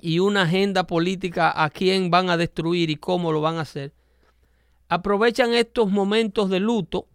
y 0.00 0.18
una 0.18 0.42
agenda 0.42 0.86
política 0.86 1.52
a 1.62 1.70
quién 1.70 2.10
van 2.10 2.28
a 2.30 2.36
destruir 2.36 2.90
y 2.90 2.96
cómo 2.96 3.32
lo 3.32 3.40
van 3.40 3.56
a 3.56 3.62
hacer, 3.62 3.92
aprovechan 4.94 5.54
estos 5.54 5.90
momentos 5.90 6.50
de 6.50 6.60
luto 6.60 7.08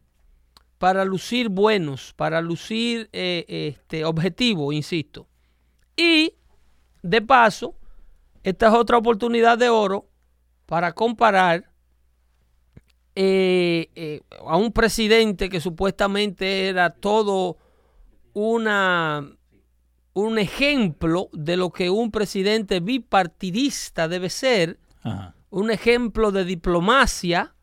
para 0.77 1.03
lucir 1.05 1.50
buenos, 1.50 2.13
para 2.13 2.41
lucir 2.41 3.09
eh, 3.12 3.45
este, 3.48 4.05
objetivos, 4.05 4.74
insisto. 4.74 5.27
Y, 5.95 6.33
de 7.03 7.21
paso, 7.21 7.75
esta 8.43 8.67
es 8.67 8.74
otra 8.74 8.98
oportunidad 8.98 9.57
de 9.57 9.69
oro 9.69 10.09
para 10.65 10.93
comparar 10.93 11.71
eh, 13.15 13.89
eh, 13.95 14.21
a 14.45 14.55
un 14.55 14.71
presidente 14.71 15.50
que 15.50 15.59
supuestamente 15.59 16.69
era 16.69 16.91
todo 16.91 17.57
una 18.33 19.27
un 20.13 20.38
ejemplo 20.38 21.29
de 21.33 21.57
lo 21.57 21.71
que 21.71 21.89
un 21.89 22.12
presidente 22.12 22.79
bipartidista 22.79 24.07
debe 24.07 24.29
ser, 24.29 24.79
Ajá. 25.03 25.36
un 25.50 25.71
ejemplo 25.71 26.31
de 26.31 26.45
diplomacia, 26.45 27.55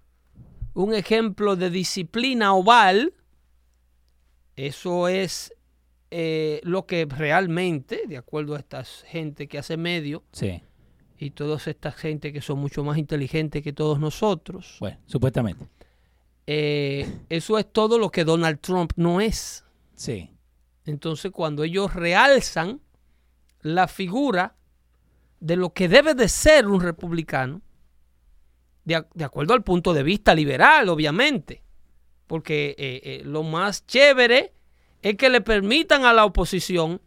un 0.76 0.94
ejemplo 0.94 1.56
de 1.56 1.70
disciplina 1.70 2.52
oval. 2.54 3.14
Eso 4.56 5.08
es 5.08 5.52
eh, 6.10 6.60
lo 6.64 6.86
que 6.86 7.04
realmente, 7.06 8.02
de 8.06 8.16
acuerdo 8.16 8.54
a 8.54 8.58
esta 8.58 8.84
gente 8.84 9.48
que 9.48 9.58
hace 9.58 9.76
medio 9.76 10.22
Sí. 10.32 10.62
y 11.18 11.30
toda 11.30 11.56
esta 11.64 11.92
gente 11.92 12.32
que 12.32 12.40
son 12.40 12.58
mucho 12.58 12.84
más 12.84 12.96
inteligentes 12.98 13.62
que 13.62 13.72
todos 13.72 13.98
nosotros, 13.98 14.76
Bueno, 14.80 14.98
supuestamente. 15.06 15.66
eh, 16.46 17.06
eso 17.28 17.58
es 17.58 17.70
todo 17.72 17.98
lo 17.98 18.10
que 18.10 18.24
Donald 18.24 18.60
Trump 18.60 18.92
no 18.96 19.20
es. 19.20 19.64
Sí. 19.94 20.30
Entonces, 20.84 21.32
cuando 21.32 21.64
ellos 21.64 21.94
realzan 21.94 22.80
la 23.62 23.88
figura 23.88 24.54
de 25.40 25.56
lo 25.56 25.72
que 25.72 25.88
debe 25.88 26.14
de 26.14 26.28
ser 26.28 26.66
un 26.68 26.80
republicano, 26.80 27.60
de, 28.86 29.04
de 29.12 29.24
acuerdo 29.24 29.52
al 29.52 29.62
punto 29.62 29.92
de 29.92 30.02
vista 30.02 30.34
liberal, 30.34 30.88
obviamente, 30.88 31.62
porque 32.26 32.74
eh, 32.78 33.00
eh, 33.04 33.22
lo 33.24 33.42
más 33.42 33.84
chévere 33.86 34.52
es 35.02 35.16
que 35.16 35.28
le 35.28 35.42
permitan 35.42 36.04
a 36.06 36.14
la 36.14 36.24
oposición 36.24 37.02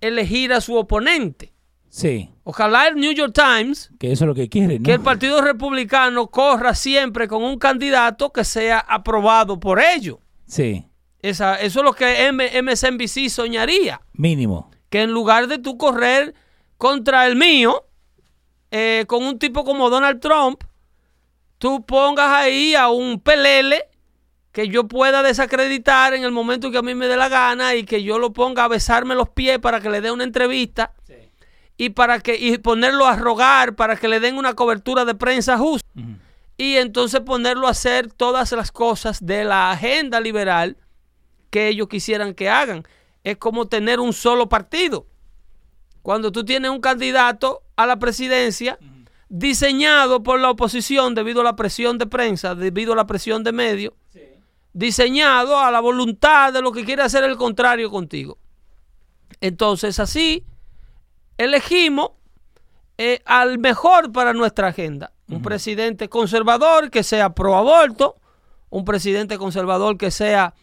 elegir 0.00 0.52
a 0.52 0.60
su 0.60 0.74
oponente. 0.76 1.52
Sí. 1.88 2.28
Ojalá 2.44 2.88
el 2.88 2.96
New 2.96 3.12
York 3.12 3.32
Times, 3.34 3.90
Que 3.98 4.12
eso 4.12 4.24
es 4.24 4.28
lo 4.28 4.34
que 4.34 4.48
quiere, 4.50 4.78
¿no? 4.78 4.84
que 4.84 4.92
el 4.92 5.00
Partido 5.00 5.40
Republicano 5.40 6.26
corra 6.26 6.74
siempre 6.74 7.28
con 7.28 7.42
un 7.42 7.58
candidato 7.58 8.30
que 8.32 8.44
sea 8.44 8.78
aprobado 8.80 9.58
por 9.58 9.80
ellos. 9.80 10.18
Sí. 10.46 10.84
Esa, 11.22 11.56
eso 11.60 11.80
es 11.80 11.84
lo 11.84 11.92
que 11.94 12.26
M- 12.26 12.62
MSNBC 12.62 13.28
soñaría. 13.30 14.00
Mínimo. 14.12 14.70
Que 14.90 15.02
en 15.02 15.12
lugar 15.12 15.46
de 15.48 15.58
tú 15.58 15.76
correr 15.78 16.34
contra 16.76 17.26
el 17.26 17.36
mío, 17.36 17.86
eh, 18.70 19.04
con 19.08 19.24
un 19.24 19.38
tipo 19.38 19.64
como 19.64 19.88
Donald 19.90 20.20
Trump, 20.20 20.62
tú 21.58 21.84
pongas 21.84 22.32
ahí 22.32 22.74
a 22.74 22.88
un 22.88 23.20
pelele 23.20 23.84
que 24.52 24.68
yo 24.68 24.88
pueda 24.88 25.22
desacreditar 25.22 26.14
en 26.14 26.24
el 26.24 26.32
momento 26.32 26.70
que 26.70 26.78
a 26.78 26.82
mí 26.82 26.94
me 26.94 27.06
dé 27.06 27.16
la 27.16 27.28
gana 27.28 27.74
y 27.74 27.84
que 27.84 28.02
yo 28.02 28.18
lo 28.18 28.32
ponga 28.32 28.64
a 28.64 28.68
besarme 28.68 29.14
los 29.14 29.28
pies 29.28 29.58
para 29.58 29.80
que 29.80 29.90
le 29.90 30.00
dé 30.00 30.10
una 30.10 30.24
entrevista 30.24 30.94
y 31.76 31.90
para 31.90 32.20
que 32.20 32.36
y 32.36 32.58
ponerlo 32.58 33.06
a 33.06 33.16
rogar 33.16 33.76
para 33.76 33.96
que 33.96 34.08
le 34.08 34.20
den 34.20 34.36
una 34.36 34.54
cobertura 34.54 35.04
de 35.04 35.14
prensa 35.14 35.58
justa 35.58 35.88
y 36.56 36.76
entonces 36.76 37.20
ponerlo 37.20 37.68
a 37.68 37.70
hacer 37.70 38.12
todas 38.12 38.50
las 38.52 38.72
cosas 38.72 39.24
de 39.24 39.44
la 39.44 39.70
agenda 39.70 40.20
liberal 40.20 40.76
que 41.50 41.68
ellos 41.68 41.88
quisieran 41.88 42.34
que 42.34 42.50
hagan. 42.50 42.84
Es 43.22 43.36
como 43.36 43.68
tener 43.68 44.00
un 44.00 44.12
solo 44.12 44.48
partido. 44.48 45.06
Cuando 46.02 46.32
tú 46.32 46.44
tienes 46.44 46.70
un 46.70 46.80
candidato 46.80 47.62
a 47.76 47.86
la 47.86 47.98
presidencia 47.98 48.78
diseñado 49.28 50.22
por 50.22 50.40
la 50.40 50.50
oposición 50.50 51.14
debido 51.14 51.40
a 51.42 51.44
la 51.44 51.56
presión 51.56 51.98
de 51.98 52.06
prensa, 52.06 52.54
debido 52.54 52.92
a 52.92 52.96
la 52.96 53.06
presión 53.06 53.44
de 53.44 53.52
medios, 53.52 53.92
diseñado 54.72 55.58
a 55.58 55.70
la 55.70 55.80
voluntad 55.80 56.52
de 56.52 56.62
lo 56.62 56.72
que 56.72 56.84
quiere 56.84 57.02
hacer 57.02 57.24
el 57.24 57.36
contrario 57.36 57.90
contigo. 57.90 58.38
Entonces 59.40 59.98
así 60.00 60.44
elegimos 61.36 62.10
eh, 62.96 63.20
al 63.24 63.58
mejor 63.58 64.12
para 64.12 64.32
nuestra 64.32 64.68
agenda. 64.68 65.12
Un 65.30 65.42
presidente 65.42 66.08
conservador 66.08 66.90
que 66.90 67.02
sea 67.02 67.34
pro 67.34 67.54
aborto, 67.54 68.16
un 68.70 68.86
presidente 68.86 69.36
conservador 69.36 69.98
que 69.98 70.10
sea 70.10 70.54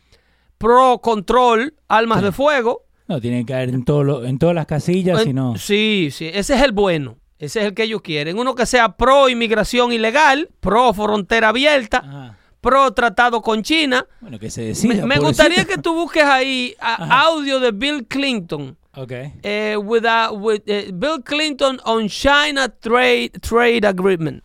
pro 0.57 0.99
control, 1.03 1.75
armas 1.87 2.23
de 2.23 2.31
fuego. 2.31 2.81
No, 3.07 3.21
tiene 3.21 3.45
que 3.45 3.53
caer 3.53 3.69
en, 3.69 3.85
todo 3.85 4.03
lo- 4.03 4.25
en 4.25 4.39
todas 4.39 4.55
las 4.55 4.65
casillas, 4.65 5.19
En- 5.19 5.25
si 5.25 5.33
no. 5.33 5.55
Sí, 5.57 6.09
sí, 6.11 6.31
ese 6.33 6.55
es 6.55 6.61
el 6.63 6.71
bueno. 6.71 7.17
Ese 7.37 7.59
es 7.61 7.65
el 7.67 7.73
que 7.73 7.83
ellos 7.83 8.01
quieren. 8.01 8.39
Uno 8.39 8.55
que 8.55 8.65
sea 8.65 8.95
pro 8.95 9.27
inmigración 9.29 9.91
ilegal, 9.91 10.49
pro 10.61 10.93
frontera 10.93 11.49
abierta, 11.49 11.97
Ajá. 11.97 12.37
pro 12.61 12.91
tratado 12.93 13.41
con 13.41 13.61
China. 13.61 14.07
Bueno, 14.21 14.39
que 14.39 14.49
se 14.49 14.61
decida. 14.63 15.05
Me, 15.05 15.15
me 15.15 15.19
gustaría 15.19 15.65
que 15.65 15.77
tú 15.77 15.93
busques 15.93 16.23
ahí 16.23 16.75
a- 16.79 17.23
audio 17.25 17.59
de 17.59 17.71
Bill 17.71 18.05
Clinton. 18.07 18.77
Ok. 18.97 19.11
eh, 19.43 19.75
with 19.77 20.05
a- 20.05 20.31
with, 20.31 20.61
eh, 20.67 20.89
Bill 20.93 21.21
Clinton 21.25 21.81
on 21.83 22.07
China 22.07 22.69
Trade, 22.69 23.31
trade 23.41 23.85
Agreement. 23.85 24.41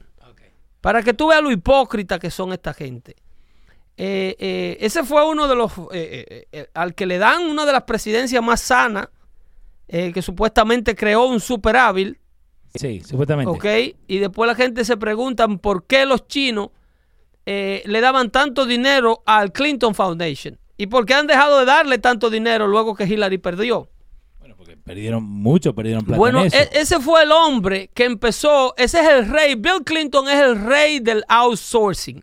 Para 0.81 1.03
que 1.03 1.13
tú 1.15 1.29
veas 1.29 1.43
lo 1.43 1.53
hipócrita 1.53 2.19
que 2.19 2.31
son 2.31 2.53
esta 2.53 2.73
gente. 2.75 3.15
Eh, 3.97 4.79
ese 4.81 5.05
fue 5.05 5.29
uno 5.29 5.47
de 5.47 5.55
los. 5.55 5.71
al 6.75 6.95
que 6.95 7.07
le 7.07 7.19
dan 7.19 7.43
una 7.45 7.67
de 7.67 7.73
las 7.73 7.83
presidencias 7.83 8.43
más 8.43 8.61
sanas, 8.63 9.09
que 9.89 10.23
supuestamente 10.23 10.95
creó 10.97 11.27
un 11.27 11.39
super 11.41 11.77
hábil. 11.77 12.19
Sí, 12.75 13.01
supuestamente. 13.01 13.51
¿Ok? 13.51 13.97
Y 14.07 14.19
después 14.19 14.47
la 14.49 14.55
gente 14.55 14.85
se 14.85 14.97
preguntan 14.97 15.59
por 15.59 15.87
qué 15.87 16.07
los 16.07 16.27
chinos 16.29 16.71
eh, 17.47 17.83
le 17.87 18.01
daban 18.01 18.31
tanto 18.31 18.65
dinero 18.67 19.23
al 19.27 19.53
Clinton 19.53 19.95
Foundation. 19.95 20.59
¿Y 20.77 20.87
por 20.87 21.05
qué 21.05 21.15
han 21.15 21.27
dejado 21.27 21.59
de 21.59 21.65
darle 21.67 21.99
tanto 21.99 22.31
dinero 22.31 22.67
luego 22.69 22.95
que 22.95 23.05
Hillary 23.05 23.39
perdió? 23.39 23.89
Bueno, 24.39 24.55
porque 24.57 24.77
perdieron 24.77 25.25
mucho, 25.25 25.75
perdieron 25.75 26.05
plata 26.05 26.19
Bueno, 26.19 26.41
en 26.43 26.47
eso. 26.47 26.57
e- 26.57 26.71
ese 26.81 27.01
fue 27.01 27.23
el 27.25 27.33
hombre 27.33 27.91
que 27.93 28.05
empezó, 28.05 28.75
ese 28.77 29.01
es 29.01 29.09
el 29.09 29.29
rey, 29.29 29.57
Bill 29.57 29.83
Clinton 29.85 30.29
es 30.29 30.37
el 30.41 30.65
rey 30.65 31.01
del 31.01 31.25
outsourcing. 31.29 32.23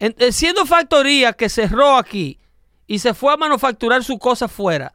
En- 0.00 0.14
eh, 0.18 0.32
siendo 0.32 0.66
factoría 0.66 1.32
que 1.32 1.48
cerró 1.48 1.96
aquí 1.96 2.38
y 2.86 2.98
se 2.98 3.14
fue 3.14 3.32
a 3.32 3.36
manufacturar 3.36 4.02
sus 4.02 4.18
cosas 4.18 4.50
fuera 4.50 4.92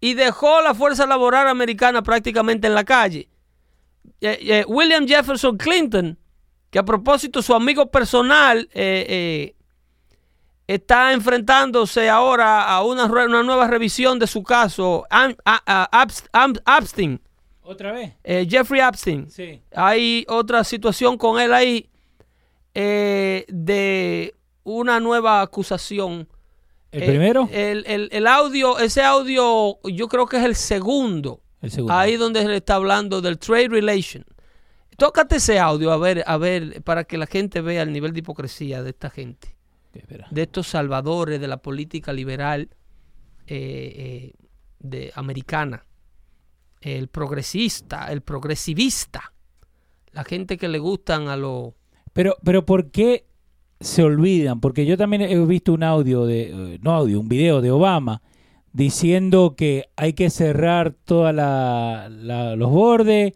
y 0.00 0.14
dejó 0.14 0.60
la 0.62 0.74
fuerza 0.74 1.06
laboral 1.06 1.46
americana 1.48 2.02
prácticamente 2.02 2.66
en 2.66 2.74
la 2.74 2.84
calle. 2.84 3.28
Eh, 4.24 4.38
eh, 4.40 4.64
William 4.68 5.06
Jefferson 5.06 5.56
Clinton, 5.56 6.16
que 6.70 6.78
a 6.78 6.84
propósito 6.84 7.42
su 7.42 7.54
amigo 7.54 7.90
personal 7.90 8.68
eh, 8.72 9.54
está 10.66 11.12
enfrentándose 11.12 12.08
ahora 12.08 12.62
a 12.68 12.82
una, 12.84 13.08
nueva 13.42 13.66
revisión 13.66 14.18
de 14.18 14.26
su 14.26 14.42
caso, 14.42 15.04
Am- 15.10 15.34
a- 15.44 15.88
Am- 16.32 16.54
¿Otra 17.64 17.92
vez? 17.92 18.12
Jeffrey 18.48 18.80
Epstein. 18.80 19.28
Sí. 19.30 19.60
Hay 19.74 20.24
otra 20.28 20.64
situación 20.64 21.18
con 21.18 21.40
él 21.40 21.52
ahí 21.52 21.88
de 23.48 24.34
una 24.64 25.00
nueva 25.00 25.42
acusación. 25.42 26.28
¿El 26.90 27.04
primero? 27.06 27.48
El, 27.52 27.84
el- 27.86 28.08
el 28.12 28.26
audio, 28.26 28.78
ese 28.78 29.02
audio 29.02 29.78
yo 29.84 30.08
creo 30.08 30.26
que 30.26 30.36
es 30.38 30.44
el 30.44 30.54
segundo. 30.56 31.40
Ahí 31.88 32.16
donde 32.16 32.44
le 32.44 32.56
está 32.56 32.74
hablando 32.74 33.20
del 33.20 33.38
trade 33.38 33.68
relation. 33.68 34.24
Tócate 34.96 35.36
ese 35.36 35.58
audio 35.58 35.92
a 35.92 35.96
ver, 35.96 36.22
a 36.26 36.36
ver, 36.36 36.82
para 36.82 37.04
que 37.04 37.16
la 37.16 37.26
gente 37.26 37.60
vea 37.60 37.82
el 37.82 37.92
nivel 37.92 38.12
de 38.12 38.20
hipocresía 38.20 38.82
de 38.82 38.90
esta 38.90 39.10
gente, 39.10 39.56
de 40.30 40.42
estos 40.42 40.66
salvadores 40.68 41.40
de 41.40 41.48
la 41.48 41.56
política 41.56 42.12
liberal 42.12 42.68
eh, 43.46 43.54
eh, 43.96 44.32
de 44.78 45.12
americana, 45.14 45.86
el 46.80 47.08
progresista, 47.08 48.12
el 48.12 48.22
progresivista, 48.22 49.32
la 50.12 50.24
gente 50.24 50.58
que 50.58 50.68
le 50.68 50.78
gustan 50.78 51.28
a 51.28 51.36
los 51.36 51.72
Pero, 52.12 52.36
pero 52.44 52.66
¿por 52.66 52.90
qué 52.90 53.26
se 53.80 54.02
olvidan? 54.02 54.60
Porque 54.60 54.84
yo 54.84 54.96
también 54.96 55.22
he 55.22 55.46
visto 55.46 55.72
un 55.72 55.84
audio 55.84 56.26
de, 56.26 56.74
eh, 56.74 56.78
no 56.82 56.92
audio, 56.92 57.20
un 57.20 57.28
video 57.28 57.60
de 57.60 57.70
Obama 57.70 58.20
diciendo 58.72 59.54
que 59.56 59.90
hay 59.96 60.12
que 60.14 60.30
cerrar 60.30 60.92
todos 61.04 61.34
los 61.34 62.70
bordes, 62.70 63.32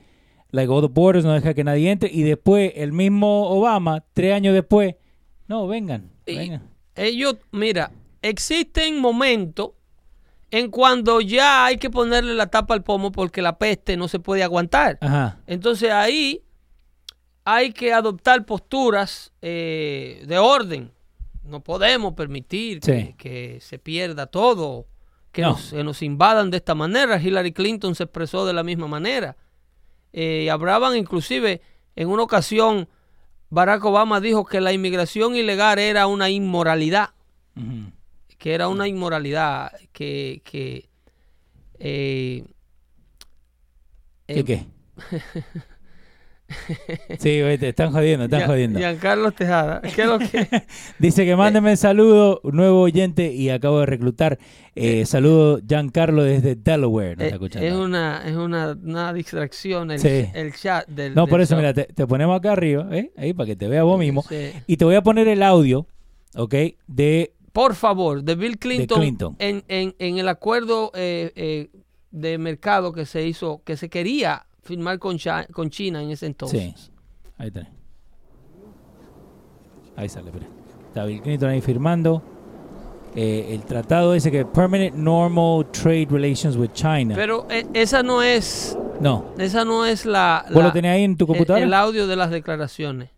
like 0.51 0.71
all 0.73 0.81
the 0.83 0.89
borders, 0.93 1.25
no 1.25 1.33
deja 1.33 1.55
que 1.55 1.65
nadie 1.65 1.91
entre, 1.91 2.11
y 2.13 2.23
después 2.23 2.73
el 2.77 2.93
mismo 2.93 3.49
Obama, 3.51 4.05
tres 4.15 4.33
años 4.35 4.55
después, 4.55 4.95
no, 5.49 5.67
vengan, 5.67 6.11
Y- 6.27 6.37
vengan. 6.37 6.71
ellos, 6.95 7.37
mira, 7.53 7.91
existen 8.23 8.99
momentos 9.01 9.71
en 10.51 10.71
cuando 10.71 11.21
ya 11.21 11.67
hay 11.67 11.77
que 11.77 11.91
ponerle 11.91 12.35
la 12.35 12.47
tapa 12.47 12.73
al 12.75 12.83
pomo 12.83 13.13
porque 13.13 13.43
la 13.43 13.59
peste 13.59 13.97
no 13.97 14.09
se 14.09 14.21
puede 14.21 14.43
aguantar. 14.43 14.97
Ajá, 15.01 15.41
Entonces 15.47 15.91
ahí 15.91 16.43
hay 17.45 17.73
que 17.73 17.93
adoptar 17.93 18.47
posturas 18.47 19.33
eh, 19.43 20.25
de 20.27 20.39
orden. 20.39 20.93
No 21.45 21.61
podemos 21.63 22.15
permitir 22.15 22.81
que 22.81 23.59
se 23.61 23.79
pierda 23.79 24.27
todo, 24.27 24.87
que 25.37 25.43
No. 25.43 25.51
nos, 25.51 25.71
que 25.71 25.85
nos 25.85 26.01
invadan 26.01 26.51
de 26.51 26.57
esta 26.57 26.75
manera. 26.75 27.21
Hillary 27.21 27.53
Clinton 27.53 27.95
se 27.95 28.05
expresó 28.05 28.47
de 28.47 28.55
la 28.55 28.63
misma 28.63 28.87
manera. 28.89 29.37
Eh, 30.15 30.51
hablaban 30.51 30.97
inclusive 30.97 31.61
en 31.95 32.09
una 32.09 32.23
ocasión, 32.23 32.89
Barack 33.51 33.85
Obama 33.85 34.19
dijo 34.23 34.47
que 34.47 34.63
la 34.63 34.73
inmigración 34.73 35.37
ilegal 35.37 35.79
era 35.79 36.07
una 36.07 36.31
inmoralidad 36.31 37.11
que 38.39 38.55
era 38.55 38.69
una 38.69 38.89
inmoralidad 38.89 39.73
que, 39.93 40.41
que 40.45 40.89
eh, 41.79 42.45
¿qué 44.27 44.41
eh, 44.41 44.45
qué? 44.45 44.67
sí, 47.19 47.41
güey, 47.41 47.59
te 47.59 47.69
están 47.71 47.91
jodiendo, 47.93 48.25
están 48.27 48.41
Gian- 48.41 48.49
jodiendo. 48.49 48.79
Giancarlo 48.79 49.33
Tejada, 49.33 49.81
¿qué 49.83 50.03
es 50.03 50.07
lo 50.09 50.19
que? 50.19 50.49
Dice 50.99 51.25
que 51.25 51.35
mándenme 51.37 51.73
el 51.73 51.77
saludo, 51.77 52.41
un 52.45 52.57
nuevo 52.57 52.83
oyente 52.83 53.33
y 53.33 53.51
acabo 53.51 53.81
de 53.81 53.87
reclutar. 53.87 54.39
Eh, 54.75 55.07
saludo 55.07 55.59
Giancarlo 55.67 56.23
desde 56.23 56.55
Delaware, 56.55 57.17
nos 57.17 57.23
Eh, 57.23 57.25
está 57.27 57.35
escuchando. 57.37 57.67
es 57.67 57.75
una, 57.75 58.23
es 58.27 58.37
una, 58.37 58.79
una 58.83 59.13
distracción 59.13 59.91
el, 59.91 59.99
Sí. 59.99 60.27
el 60.35 60.55
chat 60.55 60.87
del 60.89 61.15
No, 61.15 61.23
del 61.23 61.31
por 61.31 61.41
eso, 61.41 61.55
show. 61.55 61.59
mira, 61.61 61.73
te, 61.75 61.85
te 61.85 62.07
ponemos 62.07 62.39
acá 62.39 62.53
arriba, 62.53 62.87
¿eh? 62.93 63.11
ahí 63.17 63.33
para 63.33 63.47
que 63.47 63.57
te 63.57 63.69
veas 63.69 63.85
vos 63.85 63.99
mismo. 63.99 64.23
Sí. 64.29 64.53
Y 64.67 64.77
te 64.77 64.85
voy 64.85 64.95
a 64.95 65.03
poner 65.03 65.29
el 65.29 65.43
audio, 65.43 65.87
¿ok? 66.37 66.55
De. 66.87 67.33
Por 67.53 67.75
favor, 67.75 68.23
de 68.23 68.35
Bill 68.35 68.59
Clinton, 68.59 69.01
Clinton. 69.01 69.37
En, 69.39 69.65
en, 69.69 69.95
en 69.99 70.19
el 70.19 70.29
acuerdo 70.29 70.93
eh, 70.95 71.33
eh, 71.37 71.71
de 72.11 72.37
mercado 72.37 72.93
que 72.93 73.07
se 73.07 73.27
hizo, 73.27 73.63
que 73.65 73.79
se 73.79 73.89
quería 73.89 74.45
firmar 74.67 74.99
con, 74.99 75.17
Cha- 75.17 75.47
con 75.53 75.71
China 75.71 76.03
en 76.03 76.11
ese 76.11 76.27
entonces. 76.27 76.75
Sí, 76.77 76.91
ahí 77.39 77.51
tenés. 77.51 77.71
Ahí 79.97 80.09
sale, 80.09 80.29
espera. 80.31 80.47
Está 80.89 81.05
Bill 81.05 81.23
Clinton 81.23 81.49
ahí 81.51 81.61
firmando. 81.61 82.23
eh, 83.15 83.55
el 83.55 83.65
tratado 83.65 84.13
ese 84.15 84.31
que 84.31 84.45
Permanent 84.45 84.95
Normal 84.95 85.71
Trade 85.71 86.07
Relations 86.11 86.55
with 86.57 86.73
China. 86.75 87.15
Pero 87.15 87.47
eh, 87.49 87.67
esa 87.73 88.03
no 88.03 88.23
es, 88.23 88.77
no. 89.01 89.33
esa 89.39 89.65
no 89.65 89.87
es 89.87 90.05
la, 90.05 90.45
¿Vos 90.49 90.57
la- 90.59 90.65
lo 90.65 90.73
tenés 90.73 90.91
ahí 90.93 91.05
en 91.05 91.17
tu 91.17 91.25
el- 91.25 91.29
computadora? 91.29 91.65
el 91.65 91.73
audio 91.73 92.07
de 92.07 92.17
las 92.17 92.31
declaraciones. 92.31 93.09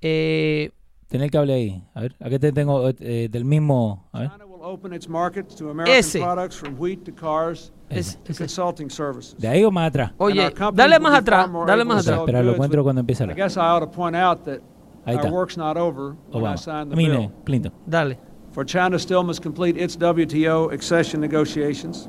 Eh, 0.00 0.70
Tenés 1.06 1.26
el 1.26 1.30
cable 1.30 1.52
ahí. 1.54 1.84
A 1.94 2.00
ver, 2.00 2.16
aquí 2.18 2.38
te 2.40 2.50
tengo 2.50 2.88
eh, 2.88 3.28
del 3.30 3.44
mismo. 3.44 4.08
A 4.10 4.18
ver. 4.20 4.30
China 4.32 4.46
will 4.46 4.62
open 4.62 4.92
its 4.92 5.08
markets 5.08 5.54
to 5.54 5.70
American 5.70 5.96
Ese. 5.96 6.18
products 6.18 6.56
from 6.56 6.74
wheat 6.76 7.04
to 7.04 7.12
cars 7.14 7.72
es- 7.98 8.16
to 8.24 8.32
ese- 8.32 8.38
consulting 8.38 8.90
services. 8.90 9.34
¿De 9.38 9.48
ahí 9.48 9.64
o 9.64 9.70
más 9.70 9.88
atrás? 9.88 10.12
Oye, 10.18 10.52
dale 10.74 10.98
más 10.98 11.14
atrás, 11.18 11.48
dale 11.66 11.84
más 11.84 12.06
atrás. 12.06 12.20
Espera, 12.20 12.42
lo 12.42 12.52
encuentro 12.52 12.82
but 12.82 12.86
cuando 12.86 13.00
empieza 13.00 13.24
I 13.24 13.34
guess 13.34 13.56
I 13.56 13.60
ought 13.60 13.80
to 13.80 13.86
point 13.90 14.16
out 14.16 14.44
that 14.44 14.60
Ahí 15.06 15.16
our 15.18 15.30
work's 15.30 15.56
not 15.56 15.76
over 15.76 16.16
when 16.30 16.42
oh, 16.42 16.46
I 16.46 16.54
Obama. 16.54 16.58
signed 16.58 16.90
the 16.90 16.96
Mire, 16.96 17.10
bill. 17.18 17.32
Clinton. 17.44 17.72
Dale. 17.88 18.16
For 18.52 18.64
China 18.64 18.98
still 18.98 19.22
must 19.22 19.42
complete 19.42 19.76
its 19.76 19.96
WTO 19.96 20.72
accession 20.72 21.20
negotiations 21.20 22.08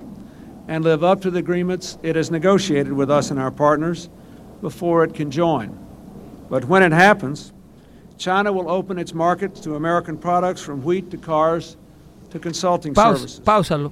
and 0.67 0.83
live 0.83 1.03
up 1.03 1.19
to 1.21 1.31
the 1.31 1.39
agreements 1.39 1.97
it 2.03 2.15
has 2.15 2.29
negotiated 2.31 2.93
with 2.93 3.09
us 3.09 3.31
and 3.31 3.39
our 3.39 3.51
partners 3.51 4.09
before 4.61 5.03
it 5.03 5.13
can 5.13 5.29
join. 5.29 5.77
But 6.49 6.65
when 6.65 6.83
it 6.83 6.91
happens, 6.93 7.51
China 8.17 8.53
will 8.53 8.69
open 8.69 8.97
its 8.97 9.13
markets 9.13 9.59
to 9.61 9.75
American 9.75 10.17
products 10.17 10.61
from 10.61 10.83
wheat 10.83 11.09
to 11.11 11.17
cars 11.17 11.75
to 12.29 12.39
consulting 12.39 12.93
Pausa, 12.93 13.17
services. 13.17 13.39
páusalo. 13.41 13.91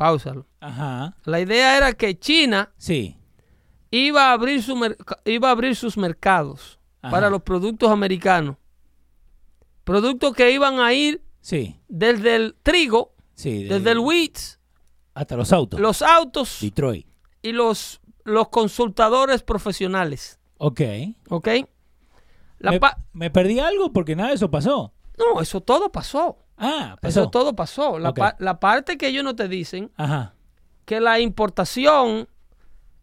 Páusalo. 0.00 0.46
Ajá. 0.60 1.14
La 1.24 1.40
idea 1.40 1.76
era 1.76 1.92
que 1.92 2.18
China 2.18 2.72
Sí. 2.78 3.18
iba 3.90 4.30
a 4.30 4.32
abrir, 4.32 4.62
su 4.62 4.74
iba 5.26 5.48
a 5.48 5.50
abrir 5.52 5.76
sus 5.76 5.98
mercados 5.98 6.78
Ajá. 7.02 7.10
para 7.10 7.28
los 7.28 7.42
productos 7.42 7.90
americanos. 7.90 8.56
Productos 9.84 10.34
que 10.34 10.50
iban 10.52 10.80
a 10.80 10.94
ir 10.94 11.22
Sí. 11.42 11.78
desde 11.88 12.34
el 12.36 12.56
trigo, 12.62 13.14
Sí. 13.34 13.64
de- 13.64 13.74
desde 13.78 13.90
el 13.90 13.98
wheat, 13.98 14.38
hasta 15.12 15.36
los 15.36 15.52
autos. 15.52 15.78
los 15.78 16.00
autos 16.00 16.58
Detroit. 16.62 17.06
y 17.42 17.52
los, 17.52 18.00
los 18.24 18.48
consultadores 18.48 19.42
profesionales. 19.42 20.38
Ok. 20.56 20.80
¿Ok? 21.28 21.48
La 22.58 22.70
me, 22.72 22.80
pa- 22.80 22.98
me 23.12 23.30
perdí 23.30 23.58
algo 23.58 23.92
porque 23.92 24.16
nada 24.16 24.30
de 24.30 24.36
eso 24.36 24.50
pasó. 24.50 24.92
no, 25.18 25.42
eso 25.42 25.60
todo 25.60 25.92
pasó. 25.92 26.38
Ah, 26.60 26.96
pasó. 27.00 27.20
Eso 27.22 27.30
todo 27.30 27.56
pasó. 27.56 27.98
La, 27.98 28.12
pa- 28.14 28.36
la 28.38 28.60
parte 28.60 28.96
que 28.98 29.08
ellos 29.08 29.24
no 29.24 29.34
te 29.34 29.48
dicen 29.48 29.90
Ajá. 29.96 30.34
que 30.84 31.00
la 31.00 31.18
importación 31.18 32.28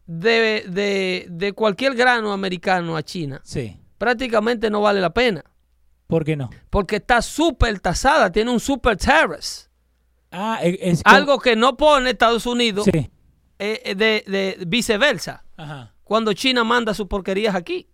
de, 0.05 0.63
de- 0.69 1.25
de 1.29 1.53
cualquier 1.53 1.95
grano 1.95 2.31
americano 2.31 2.95
a 2.95 3.03
China 3.03 3.41
Sí. 3.43 3.77
prácticamente 3.97 4.69
no 4.69 4.81
vale 4.81 5.01
la 5.01 5.09
pena. 5.13 5.43
¿Por 6.07 6.23
qué 6.23 6.37
no? 6.37 6.49
Porque 6.69 6.97
está 6.97 7.21
súper 7.21 7.79
tasada, 7.81 8.31
tiene 8.31 8.51
un 8.51 8.59
super 8.61 8.95
tariff. 8.95 9.65
Ah, 10.31 10.59
e- 10.61 10.77
es 10.81 11.01
Algo 11.03 11.39
que 11.39 11.55
no 11.55 11.75
pone 11.75 12.11
Estados 12.11 12.45
Unidos 12.45 12.85
Sí. 12.85 13.09
eh, 13.59 13.81
eh, 13.83 13.95
de, 13.95 14.23
de 14.27 14.57
viceversa. 14.67 15.43
Ajá. 15.57 15.93
Cuando 16.03 16.31
China 16.33 16.63
manda 16.63 16.93
sus 16.93 17.07
porquerías 17.07 17.55
aquí. 17.55 17.89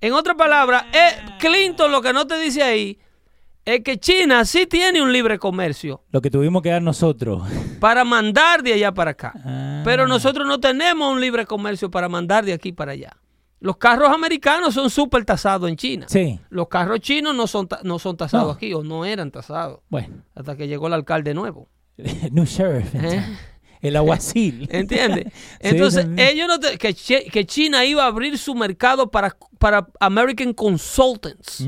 En 0.00 0.14
otras 0.14 0.36
palabras, 0.36 0.84
eh, 0.94 1.16
Clinton 1.38 1.92
lo 1.92 2.00
que 2.00 2.12
no 2.12 2.26
te 2.26 2.38
dice 2.38 2.62
ahí 2.62 2.98
es 3.64 3.80
que 3.82 3.98
China 3.98 4.44
sí 4.44 4.66
tiene 4.66 5.00
un 5.02 5.12
libre 5.12 5.38
comercio 5.38 6.02
Lo 6.10 6.20
que 6.20 6.30
tuvimos 6.30 6.62
que 6.62 6.70
dar 6.70 6.82
nosotros. 6.82 7.42
para 7.80 8.04
mandar 8.04 8.62
de 8.62 8.72
allá 8.74 8.92
para 8.92 9.12
acá. 9.12 9.32
Ah. 9.44 9.82
Pero 9.84 10.06
nosotros 10.08 10.46
no 10.46 10.58
tenemos 10.60 11.12
un 11.12 11.20
libre 11.20 11.46
comercio 11.46 11.90
para 11.90 12.08
mandar 12.08 12.44
de 12.44 12.52
aquí 12.52 12.72
para 12.72 12.92
allá. 12.92 13.16
Los 13.60 13.76
carros 13.76 14.10
americanos 14.12 14.74
son 14.74 14.90
súper 14.90 15.24
tasados 15.24 15.68
en 15.68 15.76
China. 15.76 16.06
Sí. 16.08 16.40
Los 16.50 16.66
carros 16.66 16.98
chinos 17.00 17.34
no 17.36 17.46
son, 17.46 17.68
no 17.84 18.00
son 18.00 18.16
tasados 18.16 18.46
No. 18.48 18.52
aquí 18.52 18.74
o 18.74 18.82
no 18.82 19.04
eran 19.04 19.30
tasados 19.30 19.80
Bueno. 19.88 20.24
hasta 20.34 20.56
que 20.56 20.66
llegó 20.66 20.88
el 20.88 20.94
alcalde 20.94 21.32
nuevo. 21.32 21.68
New 22.32 22.44
Sheriff. 22.44 22.92
¿Eh? 22.96 23.22
El 23.80 23.94
aguacil. 23.96 24.68
¿Entiendes? 24.72 25.26
Entonces, 25.60 26.06
sí, 26.06 26.20
ellos 26.22 26.48
no 26.48 26.58
te- 26.58 26.76
que, 26.78 26.92
Chi- 26.94 27.30
que 27.30 27.46
China 27.46 27.84
iba 27.84 28.02
a 28.02 28.06
abrir 28.08 28.36
su 28.38 28.54
mercado 28.56 29.10
para, 29.12 29.36
para 29.60 29.86
American 30.00 30.52
Consultants. 30.54 31.64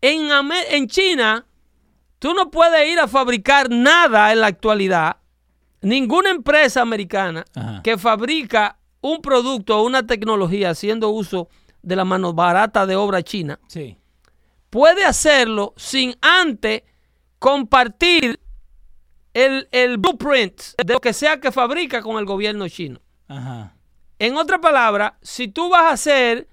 En, 0.00 0.28
en 0.70 0.86
China, 0.88 1.46
tú 2.18 2.34
no 2.34 2.50
puedes 2.50 2.88
ir 2.90 2.98
a 2.98 3.08
fabricar 3.08 3.70
nada 3.70 4.32
en 4.32 4.40
la 4.40 4.46
actualidad. 4.48 5.16
Ninguna 5.82 6.30
empresa 6.30 6.80
americana 6.82 7.44
Ajá. 7.54 7.82
que 7.82 7.98
fabrica 7.98 8.78
un 9.00 9.20
producto 9.22 9.78
o 9.78 9.84
una 9.86 10.06
tecnología 10.06 10.70
haciendo 10.70 11.10
uso 11.10 11.48
de 11.82 11.94
la 11.96 12.04
mano 12.04 12.32
barata 12.32 12.86
de 12.86 12.96
obra 12.96 13.22
china 13.22 13.60
Sí. 13.68 13.96
puede 14.70 15.04
hacerlo 15.04 15.74
sin 15.76 16.16
antes 16.20 16.82
compartir 17.38 18.40
el, 19.34 19.68
el 19.70 19.98
blueprint 19.98 20.60
de 20.84 20.94
lo 20.94 20.98
que 21.00 21.12
sea 21.12 21.38
que 21.40 21.52
fabrica 21.52 22.02
con 22.02 22.16
el 22.18 22.24
gobierno 22.24 22.68
chino. 22.68 23.00
Ajá. 23.28 23.74
En 24.18 24.36
otras 24.36 24.60
palabras, 24.60 25.12
si 25.20 25.46
tú 25.48 25.68
vas 25.68 25.82
a 25.82 25.90
hacer 25.90 26.48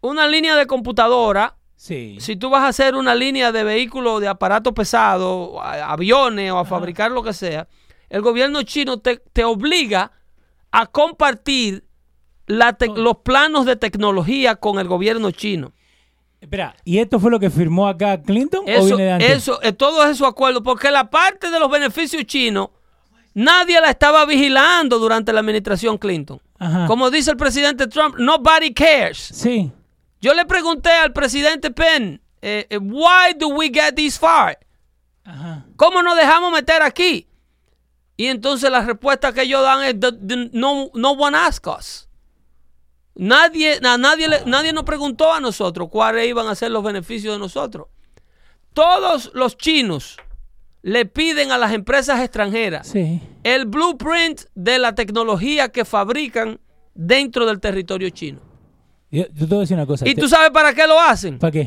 una 0.00 0.26
línea 0.26 0.56
de 0.56 0.66
computadora, 0.66 1.56
Sí. 1.80 2.16
si 2.20 2.34
tú 2.34 2.50
vas 2.50 2.64
a 2.64 2.68
hacer 2.68 2.96
una 2.96 3.14
línea 3.14 3.52
de 3.52 3.62
vehículos 3.62 4.20
de 4.20 4.26
aparato 4.26 4.74
pesado, 4.74 5.62
a- 5.62 5.92
aviones 5.92 6.50
o 6.50 6.58
a 6.58 6.64
fabricar 6.64 7.12
lo 7.12 7.22
que 7.22 7.32
sea, 7.32 7.68
el 8.10 8.20
gobierno 8.20 8.62
chino 8.64 8.98
te, 8.98 9.18
te 9.32 9.44
obliga 9.44 10.10
a 10.72 10.86
compartir 10.86 11.84
la 12.46 12.76
los 12.96 13.18
planos 13.18 13.64
de 13.64 13.76
tecnología 13.76 14.56
con 14.56 14.80
el 14.80 14.88
gobierno 14.88 15.30
chino. 15.30 15.72
Espera, 16.40 16.74
¿y 16.84 16.98
esto 16.98 17.20
fue 17.20 17.30
lo 17.30 17.38
que 17.38 17.48
firmó 17.50 17.86
acá 17.86 18.20
Clinton 18.22 18.64
o 18.66 18.68
Eso, 18.68 18.84
viene 18.96 19.02
de 19.04 19.10
antes? 19.12 19.30
eso, 19.36 19.62
eh, 19.62 19.72
todos 19.72 20.08
esos 20.08 20.26
acuerdos, 20.26 20.62
porque 20.64 20.90
la 20.90 21.08
parte 21.10 21.48
de 21.50 21.60
los 21.60 21.70
beneficios 21.70 22.24
chinos, 22.24 22.70
nadie 23.34 23.80
la 23.80 23.90
estaba 23.90 24.24
vigilando 24.26 24.98
durante 24.98 25.32
la 25.32 25.40
administración 25.40 25.96
Clinton. 25.96 26.40
Ajá. 26.58 26.86
Como 26.86 27.08
dice 27.10 27.30
el 27.30 27.36
presidente 27.36 27.86
Trump, 27.86 28.16
nobody 28.18 28.72
cares. 28.74 29.18
Sí. 29.18 29.70
Yo 30.20 30.34
le 30.34 30.44
pregunté 30.46 30.90
al 30.90 31.12
presidente 31.12 31.70
Penn, 31.70 32.20
eh, 32.42 32.66
eh, 32.70 32.78
why 32.78 33.34
do 33.38 33.48
we 33.48 33.68
get 33.72 33.94
this 33.94 34.18
far? 34.18 34.58
Ajá. 35.24 35.66
¿Cómo 35.76 36.02
nos 36.02 36.16
dejamos 36.16 36.52
meter 36.52 36.82
aquí? 36.82 37.26
Y 38.16 38.26
entonces 38.26 38.70
la 38.70 38.80
respuesta 38.80 39.32
que 39.32 39.42
ellos 39.42 39.62
dan 39.62 39.84
es, 39.84 40.00
"The- 40.00 40.12
the- 40.12 40.50
no, 40.52 40.90
no 40.94 41.12
one 41.12 41.36
asked 41.36 41.66
us. 41.72 42.08
Nadie, 43.14 43.80
nadie, 43.80 44.28
le- 44.28 44.44
nadie 44.46 44.72
nos 44.72 44.84
preguntó 44.84 45.32
a 45.32 45.40
nosotros 45.40 45.88
cuáles 45.90 46.26
iban 46.28 46.46
a 46.46 46.54
ser 46.54 46.70
los 46.70 46.84
beneficios 46.84 47.34
de 47.34 47.38
nosotros. 47.38 47.88
Todos 48.72 49.30
los 49.34 49.56
chinos 49.56 50.16
le 50.82 51.04
piden 51.04 51.50
a 51.50 51.58
las 51.58 51.72
empresas 51.72 52.20
extranjeras 52.20 52.88
Sí. 52.88 53.20
el 53.42 53.66
blueprint 53.66 54.42
de 54.54 54.78
la 54.78 54.94
tecnología 54.94 55.68
que 55.70 55.84
fabrican 55.84 56.60
dentro 56.94 57.44
del 57.46 57.58
territorio 57.60 58.10
chino. 58.10 58.40
Yo, 59.10 59.24
yo 59.32 59.46
te 59.46 59.46
voy 59.46 59.56
a 59.58 59.60
decir 59.60 59.76
una 59.76 59.86
cosa. 59.86 60.06
¿Y 60.08 60.14
Te- 60.14 60.20
tú 60.20 60.28
sabes 60.28 60.50
para 60.50 60.74
qué 60.74 60.86
lo 60.86 60.98
hacen? 61.00 61.38
¿Para 61.38 61.50
qué? 61.50 61.60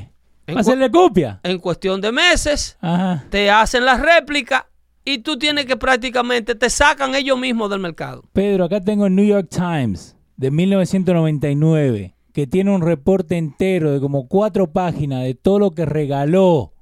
En 0.48 0.56
¿Para 0.56 0.62
hacerle 0.62 0.92
copia? 0.92 1.40
En 1.44 1.60
cuestión 1.60 2.02
de 2.02 2.12
meses, 2.12 2.78
Ajá. 2.82 3.26
te 3.30 3.50
hacen 3.50 3.86
la 3.86 3.98
réplica 3.98 4.68
y 5.06 5.20
tú 5.20 5.38
tienes 5.38 5.66
que 5.66 5.78
prácticamente, 5.78 6.56
te 6.56 6.70
sacan 6.70 7.16
ellos 7.16 7.38
mismos 7.40 7.70
del 7.70 7.80
mercado. 7.80 8.24
Pedro, 8.34 8.66
acá 8.66 8.82
tengo 8.82 9.06
el 9.06 9.16
New 9.16 9.26
York 9.26 9.48
Times 9.50 10.16
de 10.38 10.52
1999, 10.52 12.16
que 12.34 12.48
tiene 12.48 12.72
un 12.74 12.82
reporte 12.82 13.38
entero 13.38 13.92
de 13.92 14.00
como 14.00 14.28
cuatro 14.28 14.72
páginas 14.72 15.24
de 15.24 15.36
todo 15.36 15.60
lo 15.60 15.72
que 15.72 15.86
regaló 15.86 16.74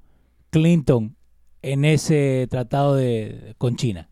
Clinton 0.50 1.16
en 1.62 1.86
ese 1.86 2.48
tratado 2.50 2.96
de, 2.96 3.56
con 3.58 3.76
China. 3.76 4.10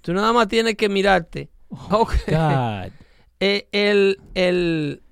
Tú 0.00 0.12
nada 0.12 0.32
más 0.32 0.48
tienes 0.48 0.76
que 0.76 0.88
mirarte. 0.88 1.50
Ok. 1.90 2.12
God. 2.28 2.92
Eh, 3.44 3.66
el, 3.72 4.20
el, 4.34 5.02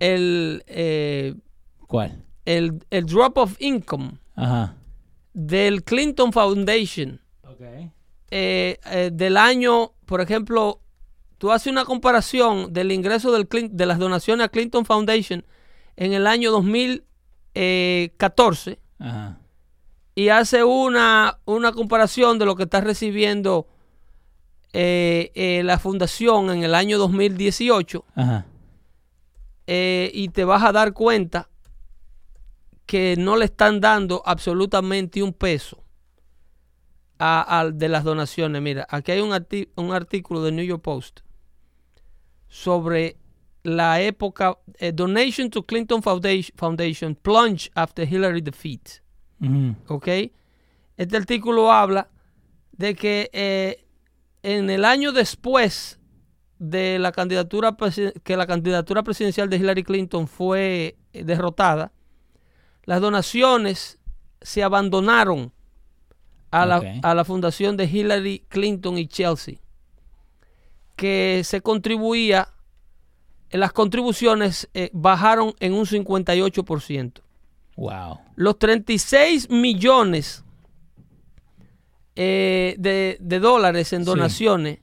el, 0.00 0.62
eh, 0.66 1.34
¿Cuál? 1.86 2.24
el, 2.44 2.82
el 2.90 3.06
drop 3.06 3.38
of 3.38 3.56
income 3.60 4.18
Ajá. 4.34 4.74
del 5.32 5.84
Clinton 5.84 6.32
Foundation 6.32 7.20
Okay. 7.44 7.90
eh, 8.30 8.78
eh, 8.90 9.10
del 9.12 9.36
año, 9.36 9.92
por 10.06 10.20
ejemplo, 10.22 10.80
tú 11.38 11.52
haces 11.52 11.70
una 11.70 11.84
comparación 11.84 12.72
del 12.72 12.90
ingreso 12.92 13.30
del 13.32 13.46
de 13.70 13.86
las 13.86 13.98
donaciones 13.98 14.46
a 14.46 14.48
Clinton 14.48 14.84
Foundation 14.86 15.44
en 15.96 16.12
el 16.14 16.26
año 16.26 16.50
2014 17.54 18.78
Ajá. 18.98 19.38
y 20.14 20.28
hace 20.30 20.64
una, 20.64 21.38
una 21.44 21.72
comparación 21.72 22.38
de 22.38 22.46
lo 22.46 22.56
que 22.56 22.62
está 22.64 22.80
recibiendo 22.80 23.66
eh, 24.72 25.30
eh, 25.34 25.62
la 25.64 25.78
fundación 25.78 26.50
en 26.50 26.64
el 26.64 26.74
año 26.74 26.96
2018 26.98 28.04
Ajá. 28.14 28.46
Eh, 29.74 30.10
y 30.12 30.28
te 30.28 30.44
vas 30.44 30.62
a 30.62 30.72
dar 30.72 30.92
cuenta 30.92 31.48
que 32.84 33.14
no 33.16 33.36
le 33.36 33.46
están 33.46 33.80
dando 33.80 34.22
absolutamente 34.26 35.22
un 35.22 35.32
peso 35.32 35.82
a, 37.18 37.60
a- 37.60 37.70
de 37.70 37.88
las 37.88 38.04
donaciones. 38.04 38.60
Mira, 38.60 38.86
aquí 38.90 39.12
hay 39.12 39.20
un, 39.20 39.30
arti- 39.30 39.68
un 39.76 39.92
artículo 39.92 40.42
de 40.42 40.52
New 40.52 40.64
York 40.64 40.82
Post 40.82 41.20
sobre 42.48 43.16
la 43.62 44.00
época 44.00 44.58
eh, 44.78 44.92
Donation 44.92 45.48
to 45.48 45.62
Clinton 45.64 46.02
Foundation, 46.02 46.52
Foundation 46.56 47.14
plunge 47.14 47.70
after 47.74 48.06
Hillary 48.06 48.40
defeat. 48.42 49.00
¿ok? 49.88 50.08
Este 50.96 51.16
artículo 51.16 51.72
habla 51.72 52.08
de 52.72 52.94
que 52.94 53.30
eh, 53.32 53.84
en 54.42 54.68
el 54.70 54.84
año 54.84 55.12
después 55.12 55.98
de 56.62 57.00
la 57.00 57.10
candidatura 57.10 57.76
que 58.22 58.36
la 58.36 58.46
candidatura 58.46 59.02
presidencial 59.02 59.50
de 59.50 59.56
Hillary 59.56 59.82
Clinton 59.82 60.28
fue 60.28 60.96
eh, 61.12 61.24
derrotada, 61.24 61.90
las 62.84 63.00
donaciones 63.00 63.98
se 64.40 64.62
abandonaron 64.62 65.52
a, 66.52 66.64
la, 66.66 67.00
a 67.02 67.14
la 67.14 67.24
fundación 67.24 67.76
de 67.76 67.86
Hillary 67.86 68.44
Clinton 68.48 68.96
y 68.96 69.08
Chelsea, 69.08 69.56
que 70.94 71.42
se 71.44 71.62
contribuía, 71.62 72.48
eh, 73.50 73.58
las 73.58 73.72
contribuciones 73.72 74.68
eh, 74.74 74.90
bajaron 74.92 75.54
en 75.58 75.72
un 75.74 75.84
58% 75.86 77.20
Wow. 77.74 78.18
los 78.36 78.58
36 78.58 79.48
millones 79.50 80.44
eh, 82.14 82.76
de, 82.78 83.16
de 83.18 83.40
dólares 83.40 83.92
en 83.94 84.04
Sí. 84.04 84.81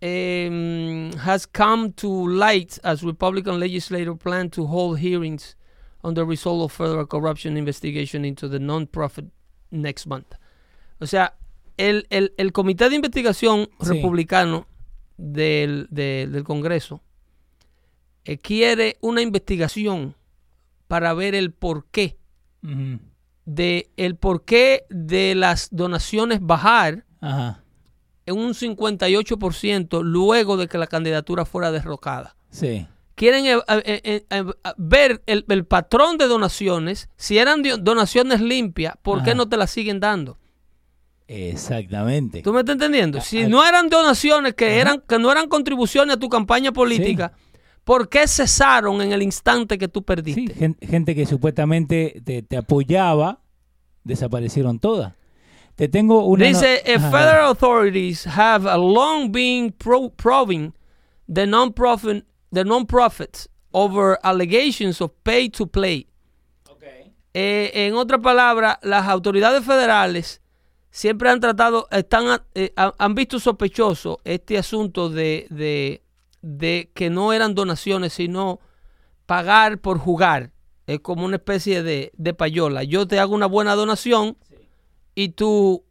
Em, 0.00 1.12
has 1.18 1.46
come 1.46 1.92
to 1.92 2.26
light 2.28 2.78
as 2.82 3.02
Republican 3.02 3.58
legislators 3.58 4.16
plan 4.18 4.48
to 4.50 4.66
hold 4.66 4.98
hearings 4.98 5.56
on 6.02 6.14
the 6.14 6.24
result 6.24 6.62
of 6.62 6.72
federal 6.72 7.06
corruption 7.06 7.56
investigation 7.56 8.24
into 8.24 8.48
the 8.48 8.58
non-profit 8.58 9.26
next 9.70 10.06
month. 10.06 10.34
O 11.00 11.06
sea, 11.06 11.34
el, 11.76 12.06
el- 12.10 12.32
el 12.36 12.52
comité 12.52 12.88
de 12.88 12.96
investigación 12.96 13.68
Sí. 13.80 13.88
republicano 13.94 14.66
del, 15.18 15.86
de- 15.90 16.26
del 16.30 16.44
Congreso 16.44 17.02
eh, 18.24 18.38
quiere 18.38 18.96
una 19.00 19.20
investigación 19.22 20.14
para 20.88 21.14
ver 21.14 21.34
el 21.34 21.52
porqué 21.52 22.16
de 23.46 23.90
el 23.96 24.16
porqué 24.16 24.84
de 24.90 25.34
las 25.34 25.68
donaciones 25.70 26.40
bajar 26.42 27.04
Ajá. 27.20 27.59
En 28.30 28.38
un 28.38 28.54
58% 28.54 30.02
luego 30.02 30.56
de 30.56 30.66
que 30.68 30.78
la 30.78 30.86
candidatura 30.86 31.44
fuera 31.44 31.70
derrocada. 31.70 32.36
Sí. 32.50 32.86
Quieren 33.14 33.44
eh, 33.44 33.58
eh, 33.68 34.00
eh, 34.04 34.24
eh, 34.30 34.44
ver 34.78 35.22
el, 35.26 35.44
el 35.48 35.66
patrón 35.66 36.16
de 36.16 36.26
donaciones, 36.26 37.10
si 37.16 37.36
eran 37.38 37.62
donaciones 37.82 38.40
limpias, 38.40 38.94
¿por 39.02 39.22
qué 39.22 39.34
no 39.34 39.46
te 39.48 39.58
las 39.58 39.70
siguen 39.70 40.00
dando? 40.00 40.38
Exactamente. 41.28 42.42
¿Tú 42.42 42.52
me 42.52 42.60
estás 42.60 42.74
entendiendo? 42.74 43.20
Si 43.20 43.42
a- 43.42 43.48
no 43.48 43.64
eran 43.64 43.88
donaciones, 43.88 44.54
que, 44.54 44.78
eran, 44.80 45.02
que 45.06 45.18
no 45.18 45.30
eran 45.30 45.48
contribuciones 45.48 46.16
a 46.16 46.18
tu 46.18 46.28
campaña 46.28 46.72
política, 46.72 47.32
¿por 47.84 48.08
qué 48.08 48.26
cesaron 48.26 49.00
en 49.00 49.12
el 49.12 49.22
instante 49.22 49.78
que 49.78 49.86
tú 49.88 50.00
Sí, 50.00 50.04
perdiste? 50.04 50.54
gen- 50.54 50.76
gente 50.80 51.14
que 51.14 51.26
supuestamente 51.26 52.20
te, 52.24 52.42
te 52.42 52.56
apoyaba, 52.56 53.40
desaparecieron 54.02 54.78
todas. 54.80 55.12
Te 55.76 55.88
tengo 55.88 56.24
una... 56.26 56.44
Dice, 56.46 56.82
"Eh, 56.84 56.96
Ajá, 56.96 57.10
federal 57.10 57.44
authorities 57.48 58.26
have 58.26 58.68
a 58.68 58.76
long 58.76 59.32
been 59.32 59.72
pro- 59.72 60.10
probing 60.10 60.72
the 61.32 61.46
non-profit, 61.46 62.24
the 62.52 62.64
non-profits 62.64 63.48
over 63.72 64.18
allegations 64.22 65.00
of 65.00 65.12
pay 65.22 65.48
to 65.48 65.66
play. 65.66 66.06
Eh, 67.32 67.70
en 67.86 67.94
otras 67.94 68.20
palabras, 68.20 68.78
las 68.82 69.06
autoridades 69.06 69.64
federales 69.64 70.40
siempre 70.90 71.30
han 71.30 71.38
tratado, 71.40 71.86
están, 71.92 72.42
eh, 72.54 72.72
ha- 72.76 72.92
han 72.98 73.14
visto 73.14 73.38
sospechoso 73.38 74.18
este 74.24 74.58
asunto 74.58 75.08
de, 75.08 75.46
de, 75.50 76.02
de 76.42 76.90
que 76.92 77.08
no 77.08 77.32
eran 77.32 77.54
donaciones, 77.54 78.12
sino 78.14 78.58
pagar 79.26 79.78
por 79.78 79.98
jugar. 79.98 80.50
Es 80.88 80.98
como 81.00 81.24
una 81.24 81.36
especie 81.36 81.84
de, 81.84 82.10
de 82.16 82.34
payola. 82.34 82.82
Yo 82.82 83.06
te 83.06 83.20
hago 83.20 83.34
una 83.36 83.46
buena 83.46 83.76
donación 83.76 84.36
y 85.14 85.30
tú 85.30 85.84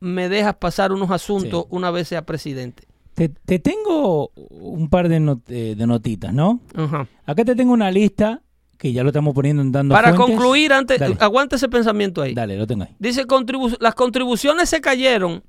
me 0.00 0.28
dejas 0.28 0.56
pasar 0.56 0.92
unos 0.92 1.10
asuntos 1.10 1.62
Sí. 1.62 1.68
una 1.70 1.90
vez 1.90 2.08
sea 2.08 2.24
presidente. 2.26 2.84
Te, 3.14 3.28
te 3.28 3.58
tengo 3.58 4.28
un 4.34 4.88
par 4.88 5.08
de, 5.08 5.20
not- 5.20 5.48
eh, 5.50 5.74
de 5.76 5.86
notitas, 5.86 6.32
¿no? 6.32 6.60
Ajá. 6.74 7.06
Acá 7.26 7.44
te 7.44 7.54
tengo 7.54 7.72
una 7.72 7.90
lista 7.90 8.42
que 8.78 8.92
ya 8.92 9.02
lo 9.04 9.10
estamos 9.10 9.32
poniendo 9.34 9.62
en 9.62 9.70
dando 9.70 9.94
Para 9.94 10.14
fuentes. 10.14 10.36
concluir, 10.36 10.72
antes, 10.72 10.98
Dale. 10.98 11.16
aguanta 11.20 11.54
ese 11.56 11.68
pensamiento 11.68 12.20
ahí. 12.22 12.34
Dale, 12.34 12.56
lo 12.56 12.66
tengo 12.66 12.82
ahí. 12.84 12.96
Dice, 12.98 13.26
contribu- 13.26 13.76
las 13.80 13.94
contribuciones 13.94 14.68
se 14.70 14.80
cayeron 14.80 15.44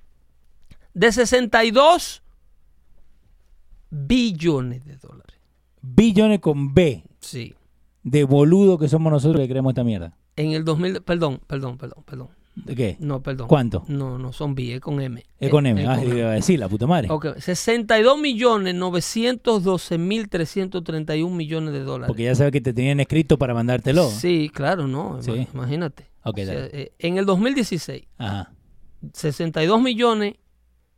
de 0.93 1.11
62 1.11 2.21
billones 3.89 4.85
de 4.85 4.97
dólares. 4.97 5.37
Billones 5.81 6.39
con 6.39 6.73
B, 6.73 7.03
Sí. 7.19 7.55
de 8.03 8.23
boludo 8.23 8.77
que 8.77 8.87
somos 8.87 9.11
nosotros 9.11 9.41
que 9.41 9.49
creemos 9.49 9.71
esta 9.71 9.83
mierda. 9.83 10.15
En 10.35 10.51
el 10.51 10.63
2000, 10.63 11.01
perdón, 11.01 11.41
perdón, 11.47 11.77
perdón, 11.77 12.03
perdón. 12.05 12.27
¿De 12.55 12.75
qué? 12.75 12.97
No, 12.99 13.21
perdón. 13.23 13.47
¿Cuánto? 13.47 13.83
No, 13.87 14.19
no 14.19 14.31
son 14.31 14.53
B, 14.53 14.75
es 14.75 14.79
con 14.79 15.01
M. 15.01 15.23
Es 15.39 15.49
con 15.49 15.65
Eh, 15.65 15.71
M. 15.71 15.81
es 15.81 15.87
Ah, 15.87 15.93
a 15.93 16.31
decir, 16.33 16.59
la 16.59 16.69
puta 16.69 16.85
madre. 16.85 17.07
Ok, 17.09 17.37
62 17.39 18.19
millones 18.19 18.75
912 18.75 19.97
mil 19.97 20.29
331 20.29 21.35
millones 21.35 21.73
de 21.73 21.79
dólares. 21.79 22.07
Porque 22.07 22.23
ya 22.25 22.35
sabes 22.35 22.51
que 22.51 22.61
te 22.61 22.71
tenían 22.73 22.99
escrito 22.99 23.37
para 23.39 23.55
mandártelo. 23.55 24.07
Sí, 24.09 24.51
claro, 24.53 24.87
no, 24.87 25.19
Sí. 25.21 25.31
ima- 25.31 25.47
imagínate. 25.53 26.05
Ok, 26.23 26.37
O 26.41 26.45
sea, 26.45 26.53
eh, 26.67 26.91
en 26.99 27.17
el 27.17 27.25
2016, 27.25 28.05
Ajá. 28.19 28.53
62 29.13 29.81
millones, 29.81 30.35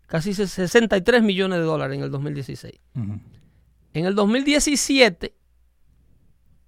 casi 0.08 0.34
63 0.34 1.24
millones 1.24 1.60
de 1.60 1.66
dólares 1.66 1.98
en 1.98 2.04
el 2.04 2.12
2016. 2.12 2.74
Ujú. 2.96 3.20
En 3.94 4.06
el 4.06 4.14
2017, 4.14 5.34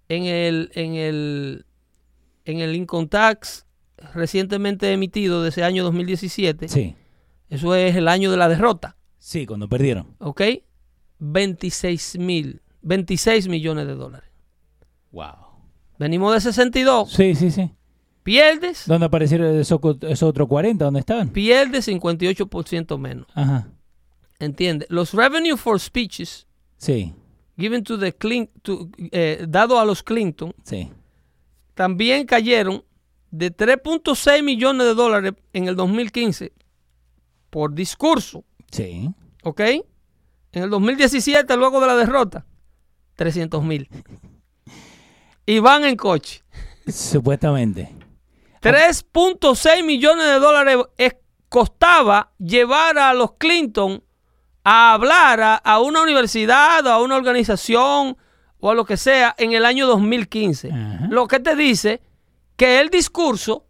en 0.10 0.23
el, 0.23 0.71
en 0.73 0.93
el, 0.95 1.65
en 2.45 2.60
el 2.62 2.73
Income 2.76 3.08
Tax 3.08 3.65
recientemente 4.14 4.92
emitido 4.94 5.42
de 5.44 5.50
ese 5.50 5.64
año 5.64 5.84
2017, 5.84 6.68
Sí. 6.68 6.96
eso 7.50 7.76
es 7.76 7.96
el 7.96 8.08
año 8.08 8.32
de 8.32 8.38
la 8.38 8.48
derrota, 8.50 8.98
Sí, 9.18 9.46
cuando 9.46 9.68
perdieron. 9.68 10.16
¿ok? 10.20 10.42
26 11.20 12.18
mil, 12.20 12.62
26 12.82 13.48
millones 13.48 13.88
de 13.88 13.96
dólares. 13.96 14.30
Wow. 15.12 15.34
Venimos 16.00 16.34
de 16.34 16.42
62, 16.42 17.12
Sí, 17.12 17.34
sí, 17.36 17.50
sí. 17.52 17.72
pierdes, 18.24 18.84
¿Dónde 18.86 19.08
aparecieron 19.08 19.56
esos, 19.58 19.80
esos 20.02 20.30
otros 20.30 20.48
40? 20.48 20.86
¿Dónde 20.86 21.00
estaban? 21.00 21.30
pierdes 21.30 21.88
58% 21.88 22.98
menos. 22.98 23.28
Ajá. 23.34 23.68
¿Entiendes? 24.40 24.88
Los 24.92 25.14
revenue 25.14 25.58
for 25.58 25.80
speeches 25.80 26.46
Sí, 26.78 27.14
given 27.58 27.84
to 27.84 27.98
the 27.98 28.16
Clin- 28.16 28.52
to, 28.62 28.90
eh, 29.12 29.46
dado 29.50 29.80
a 29.80 29.86
los 29.86 30.04
Clinton 30.04 30.54
sí. 30.64 30.92
también 31.74 32.28
cayeron 32.28 32.84
de 33.32 33.56
3.6 33.56 34.44
millones 34.44 34.88
de 34.88 34.94
dólares 34.94 35.34
en 35.54 35.68
el 35.68 35.76
2015 35.76 36.54
por 37.50 37.74
discurso, 37.74 38.44
Sí. 38.72 39.10
¿ok? 39.44 39.60
En 40.54 40.63
el 40.63 40.70
2017, 40.70 41.56
luego 41.58 41.80
de 41.82 41.88
la 41.88 41.96
derrota, 41.96 42.46
300 43.16 43.63
mil. 43.63 43.90
Y 45.46 45.60
van 45.60 45.86
en 45.86 45.96
coche. 45.96 46.44
Supuestamente. 46.88 47.94
3.6 48.62 49.84
millones 49.86 50.26
de 50.26 50.40
dólares 50.40 50.78
es- 50.98 51.16
costaba 51.50 52.32
llevar 52.38 52.98
a 52.98 53.13
los 53.13 53.34
Clinton 53.38 54.04
a 54.63 54.94
hablar 54.94 55.40
a, 55.42 55.56
a 55.56 55.80
una 55.80 56.02
universidad 56.02 56.86
o 56.86 56.90
a 56.92 57.02
una 57.02 57.16
organización 57.16 58.18
o 58.60 58.72
a 58.72 58.76
lo 58.76 58.84
que 58.86 58.98
sea 58.98 59.34
en 59.38 59.54
el 59.54 59.63
año 59.66 59.88
2015. 59.88 60.72
Ajá. 60.72 61.08
Lo 61.10 61.28
que 61.28 61.40
te 61.40 61.56
dice 61.56 62.02
que 62.58 62.80
el 62.82 62.89
discurso 62.89 63.65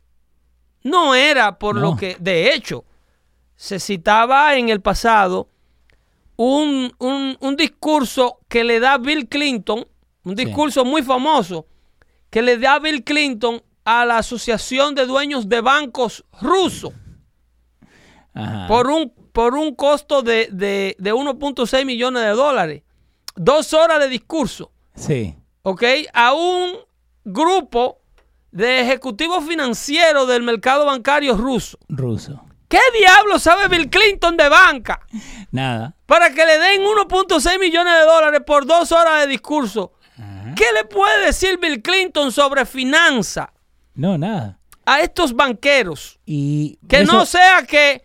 no 0.83 1.13
era 1.13 1.59
por 1.59 1.75
lo 1.75 1.95
que, 1.95 2.15
de 2.19 2.53
hecho, 2.53 2.83
se 3.55 3.79
citaba 3.79 4.55
en 4.55 4.69
el 4.69 4.81
pasado 4.81 5.49
un, 6.37 6.93
un- 6.99 7.37
un 7.39 7.55
discurso 7.55 8.39
que 8.47 8.63
le 8.63 8.79
da 8.79 8.97
Bill 8.97 9.27
Clinton, 9.27 9.85
un 10.23 10.37
Sí. 10.37 10.45
discurso 10.45 10.85
muy 10.85 11.03
famoso, 11.03 11.65
que 12.29 12.41
le 12.41 12.57
da 12.57 12.79
Bill 12.79 13.03
Clinton 13.03 13.61
a 13.85 14.05
la 14.05 14.17
Asociación 14.19 14.95
de 14.95 15.05
Dueños 15.05 15.47
de 15.49 15.61
Bancos 15.61 16.23
Rusos 16.41 16.93
Ajá. 18.33 18.67
por 18.67 18.87
un, 18.89 19.09
por 19.31 19.55
un 19.55 19.73
costo 19.75 20.21
de, 20.21 20.47
de, 20.51 20.95
de 20.99 21.13
1.6 21.13 21.85
millones 21.85 22.23
de 22.23 22.29
dólares. 22.29 22.83
Dos 23.35 23.73
horas 23.73 23.99
de 23.99 24.07
discurso. 24.09 24.71
Sí. 24.95 25.35
¿ok? 25.63 25.83
A 26.13 26.33
un 26.33 26.73
grupo 27.25 27.99
de 28.51 28.81
ejecutivos 28.81 29.45
financieros 29.45 30.27
del 30.27 30.43
mercado 30.43 30.85
bancario 30.85 31.35
ruso. 31.35 31.77
Ruso. 31.89 32.43
¿Qué 32.67 32.79
diablo 32.99 33.39
sabe 33.39 33.67
Bill 33.69 33.89
Clinton 33.89 34.35
de 34.35 34.49
banca? 34.49 34.99
Nada. 35.51 35.95
Para 36.05 36.31
que 36.33 36.45
le 36.45 36.57
den 36.57 36.81
1.6 36.81 37.59
millones 37.59 37.93
de 37.93 38.05
dólares 38.05 38.41
por 38.45 38.65
dos 38.65 38.91
horas 38.91 39.21
de 39.21 39.27
discurso. 39.27 39.93
Ajá. 40.17 40.53
¿Qué 40.55 40.65
le 40.73 40.83
puede 40.85 41.25
decir 41.27 41.59
Bill 41.61 41.81
Clinton 41.81 42.31
sobre 42.31 42.65
finanza 42.65 43.53
No, 43.95 44.17
nada. 44.17 44.59
a 44.85 44.99
estos 45.01 45.33
banqueros? 45.33 46.19
Y 46.25 46.77
Que 46.89 47.01
eso- 47.01 47.13
no 47.13 47.25
sea 47.25 47.63
que 47.63 48.03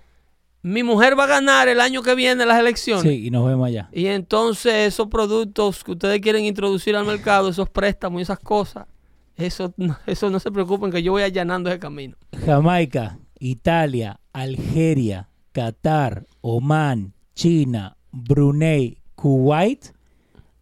mi 0.63 0.85
mujer 0.85 1.19
va 1.19 1.25
a 1.25 1.29
ganar 1.29 1.67
el 1.67 1.81
año 1.81 2.03
que 2.03 2.15
viene 2.15 2.47
las 2.47 2.59
elecciones. 2.61 3.03
Sí, 3.03 3.27
y 3.27 3.31
nos 3.31 3.47
vemos 3.49 3.67
allá. 3.67 3.89
Y 3.93 4.07
entonces 4.07 4.75
esos 4.93 5.09
productos 5.09 5.83
que 5.83 5.91
ustedes 5.93 6.21
quieren 6.21 6.45
introducir 6.45 6.95
al 6.95 7.05
mercado, 7.05 7.49
esos 7.49 7.69
préstamos 7.69 8.21
y 8.21 8.23
esas 8.23 8.39
cosas, 8.39 8.87
eso, 9.37 9.73
no- 9.77 9.99
eso 10.07 10.31
no 10.31 10.39
se 10.41 10.51
preocupen 10.51 10.91
que 10.91 11.03
yo 11.03 11.13
voy 11.13 11.23
allanando 11.23 11.71
ese 11.71 11.79
camino. 11.79 12.17
Jamaica, 12.47 13.19
Italia, 13.39 14.21
Algeria, 14.33 15.29
Qatar, 15.53 16.27
Oman, 16.41 17.13
China, 17.35 17.97
Brunei, 18.11 18.99
Kuwait 19.15 19.87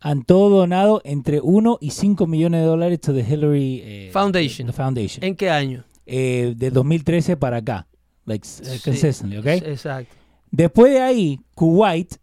han 0.01 0.23
todo 0.25 0.49
donado 0.61 1.03
entre 1.05 1.41
1 1.43 1.79
y 1.81 1.91
5 1.91 2.27
millones 2.27 2.61
de 2.63 2.67
dólares 2.67 3.01
to 3.01 3.13
the 3.13 3.21
Hillary 3.21 3.81
eh, 3.85 4.11
Foundation. 4.13 4.67
the 4.67 4.73
Foundation. 4.73 5.23
¿En 5.25 5.37
qué 5.37 5.51
año? 5.51 5.85
Eh, 6.07 6.55
de 6.57 6.71
2013 6.71 7.37
para 7.37 7.59
acá. 7.59 7.87
Like, 8.25 8.47
Sí. 8.47 8.81
consistently, 8.83 9.39
¿ok? 9.39 9.47
Exacto. 9.47 10.15
Después 10.51 10.93
de 10.93 11.01
ahí, 11.01 11.41
Kuwait, 11.55 12.15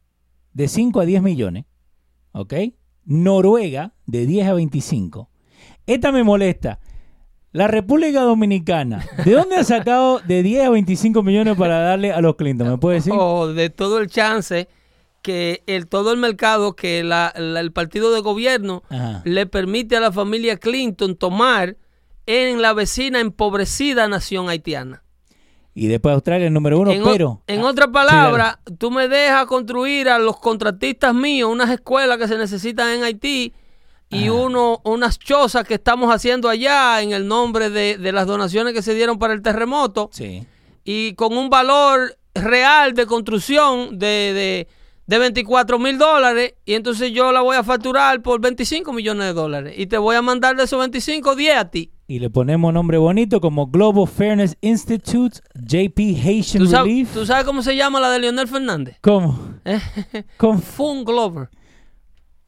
de 0.53 0.67
5 0.67 1.01
a 1.01 1.05
10 1.05 1.21
millones. 1.21 1.65
¿Ok? 2.31 2.53
Noruega, 3.05 3.93
de 4.05 4.25
10 4.25 4.47
a 4.47 4.53
25. 4.53 5.29
Esta 5.88 6.12
me 6.12 6.23
molesta. 6.23 6.80
La 7.54 7.67
República 7.67 8.21
Dominicana, 8.21 9.04
¿de 9.26 9.32
dónde 9.32 9.56
ha 9.56 9.63
sacado 9.63 10.19
de 10.19 10.43
10 10.43 10.65
a 10.67 10.69
25 10.69 11.23
millones 11.23 11.56
para 11.58 11.80
darle 11.80 12.12
a 12.12 12.21
los 12.21 12.36
Clinton? 12.36 12.69
¿Me 12.69 12.78
puede 12.78 12.95
decir? 12.97 13.13
O 13.15 13.47
de 13.47 13.69
todo 13.69 13.97
el 14.00 14.08
chance 14.08 14.67
que 15.23 15.63
el, 15.65 15.88
todo 15.88 16.12
el 16.12 16.17
mercado 16.19 16.76
que 16.76 17.04
la- 17.04 17.34
la- 17.36 17.62
el 17.62 17.71
partido 17.71 18.13
de 18.13 18.19
gobierno 18.21 18.84
Ajá. 18.89 19.21
le 19.26 19.45
permite 19.47 19.95
a 19.97 20.00
la 20.02 20.12
familia 20.12 20.58
Clinton 20.58 21.15
tomar 21.15 21.78
en 22.28 22.62
la 22.62 22.73
vecina 22.73 23.19
empobrecida 23.21 24.08
nación 24.08 24.50
haitiana. 24.50 25.04
Y 25.73 25.88
después 25.88 26.13
Australia 26.13 26.47
el 26.47 26.54
número 26.54 26.80
uno, 26.80 26.91
en, 26.91 27.04
pero... 27.04 27.41
en 27.47 27.62
Ah, 27.62 27.67
otras 27.67 27.88
sí, 27.88 27.93
palabras, 27.93 28.58
tú 28.78 28.91
me 28.91 29.08
dejas 29.08 29.45
construir 29.45 30.10
a 30.10 30.19
los 30.19 30.38
contratistas 30.38 31.13
míos 31.13 31.50
unas 31.52 31.69
escuelas 31.71 32.17
que 32.17 32.28
se 32.28 32.38
necesitan 32.38 32.89
en 32.89 33.04
Haití 33.04 33.54
y 34.10 34.30
uno, 34.30 34.80
unas 34.86 35.20
chozas 35.20 35.65
que 35.67 35.74
estamos 35.76 36.13
haciendo 36.13 36.48
allá 36.50 37.02
en 37.02 37.12
el 37.12 37.28
nombre 37.28 37.70
de, 37.70 37.98
de 37.98 38.12
las 38.12 38.26
donaciones 38.28 38.74
que 38.74 38.82
se 38.82 38.93
dieron 38.96 39.20
para 39.20 39.34
el 39.34 39.41
terremoto 39.41 40.10
Sí. 40.13 40.46
y 40.84 41.13
con 41.15 41.36
un 41.38 41.50
valor 41.50 42.17
real 42.34 42.93
de 42.93 43.06
construcción 43.06 44.00
de, 44.00 44.08
de, 44.08 44.67
de 45.08 45.17
24 45.20 45.78
mil 45.80 45.98
dólares 45.98 46.54
y 46.65 46.76
entonces 46.76 47.12
yo 47.12 47.32
la 47.32 47.41
voy 47.41 47.58
a 47.58 47.63
facturar 47.63 48.22
por 48.22 48.39
25 48.39 48.93
millones 48.93 49.26
de 49.28 49.34
dólares 49.34 49.74
y 49.78 49.88
te 49.88 49.98
voy 49.98 50.15
a 50.15 50.22
mandar 50.22 50.56
de 50.56 50.63
esos 50.63 50.80
25 50.80 51.36
10 51.36 51.58
a 51.58 51.70
ti. 51.70 51.91
Y 52.10 52.20
le 52.20 52.30
ponemos 52.30 52.74
nombre 52.74 52.98
bonito 52.98 53.41
como 53.41 53.67
Global 53.67 54.08
Fairness 54.08 54.56
Institute, 54.62 55.39
JP 55.56 56.00
Haitian 56.24 56.63
¿Tú 56.63 56.70
sabes, 56.70 56.88
Relief. 56.88 57.13
tú 57.13 57.26
sabes 57.26 57.43
cómo 57.43 57.62
se 57.62 57.76
llama 57.76 58.00
la 58.00 58.10
de 58.12 58.20
Leonel 58.20 58.48
Fernández? 58.48 58.96
¿Cómo? 59.02 59.38
Eh, 59.65 59.82
¿Cómo? 60.38 60.60
Fun 60.60 61.04
Glover. 61.04 61.50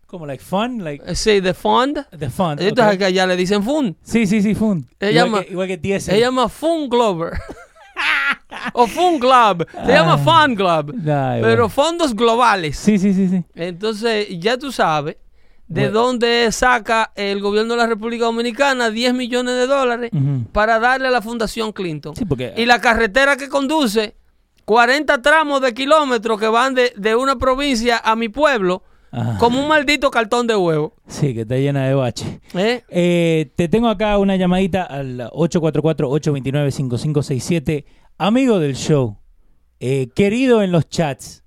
¿Cómo? 0.10 0.26
Like 0.26 0.44
fun? 0.44 0.84
Like 0.84 1.04
Eh, 1.06 1.16
Sí, 1.16 1.40
de 1.40 1.54
Fund. 1.54 2.04
the 2.18 2.30
fun. 2.30 2.58
Entonces 2.60 2.94
ok. 2.96 2.98
que 3.00 3.06
allá 3.06 3.28
le 3.28 3.36
dicen 3.36 3.64
Fun. 3.64 3.96
Sí, 4.02 4.26
sí, 4.26 4.42
sí, 4.42 4.56
fun. 4.56 4.88
Se 5.00 5.12
igual, 5.12 5.26
llama- 5.26 5.44
que, 5.44 5.52
igual 5.52 5.68
que 5.68 5.78
TS. 5.78 6.06
Se 6.06 6.20
llama 6.20 6.50
Fun 6.50 6.90
Glover. 6.90 7.34
o 8.74 8.88
Fun 8.88 9.20
Club. 9.20 9.68
Se 9.86 9.92
llama 9.92 10.18
Fun 10.18 10.56
Club. 10.56 10.96
Pero 11.04 11.40
bueno. 11.40 11.70
fondos 11.70 12.16
globales. 12.16 12.78
Sí, 12.78 12.98
sí, 12.98 13.14
sí, 13.14 13.28
sí. 13.30 13.44
Entonces, 13.56 14.28
ya 14.40 14.58
tú 14.58 14.72
sabes 14.72 15.18
de 15.68 15.82
Bueno. 15.84 16.00
dónde 16.00 16.52
saca 16.52 17.12
el 17.16 17.42
gobierno 17.42 17.76
de 17.76 17.78
la 17.82 17.88
República 17.88 18.26
Dominicana 18.26 18.90
10 18.90 19.14
millones 19.14 19.56
de 19.56 19.68
dólares 19.68 20.10
para 20.52 20.80
darle 20.80 21.10
a 21.10 21.12
la 21.12 21.22
Fundación 21.22 21.72
Clinton. 21.72 22.16
Sí, 22.16 22.26
porque- 22.26 22.54
Y 22.58 22.66
la 22.66 22.82
carretera 22.82 23.38
que 23.38 23.48
conduce 23.50 24.16
40 24.66 25.22
tramos 25.22 25.62
de 25.62 25.74
kilómetros 25.76 26.40
que 26.40 26.48
van 26.48 26.74
de, 26.74 26.94
de 26.98 27.16
una 27.16 27.36
provincia 27.38 28.02
a 28.04 28.16
mi 28.16 28.30
pueblo 28.30 28.82
Ajá. 29.12 29.38
como 29.40 29.60
un 29.62 29.68
maldito 29.68 30.12
cartón 30.12 30.46
de 30.48 30.56
huevo. 30.56 30.94
Sí, 31.08 31.34
que 31.34 31.42
está 31.42 31.56
llena 31.56 31.88
de 31.88 31.94
bache. 31.96 32.40
¿eh? 32.54 32.84
Eh, 32.90 33.52
te 33.56 33.68
tengo 33.68 33.90
acá 33.90 34.18
una 34.18 34.36
llamadita 34.36 34.84
al 34.84 35.30
844-829-5567. 35.32 37.86
Amigo 38.18 38.60
del 38.60 38.76
show, 38.76 39.18
eh, 39.80 40.10
querido 40.14 40.62
en 40.62 40.72
los 40.72 40.90
chats. 40.90 41.44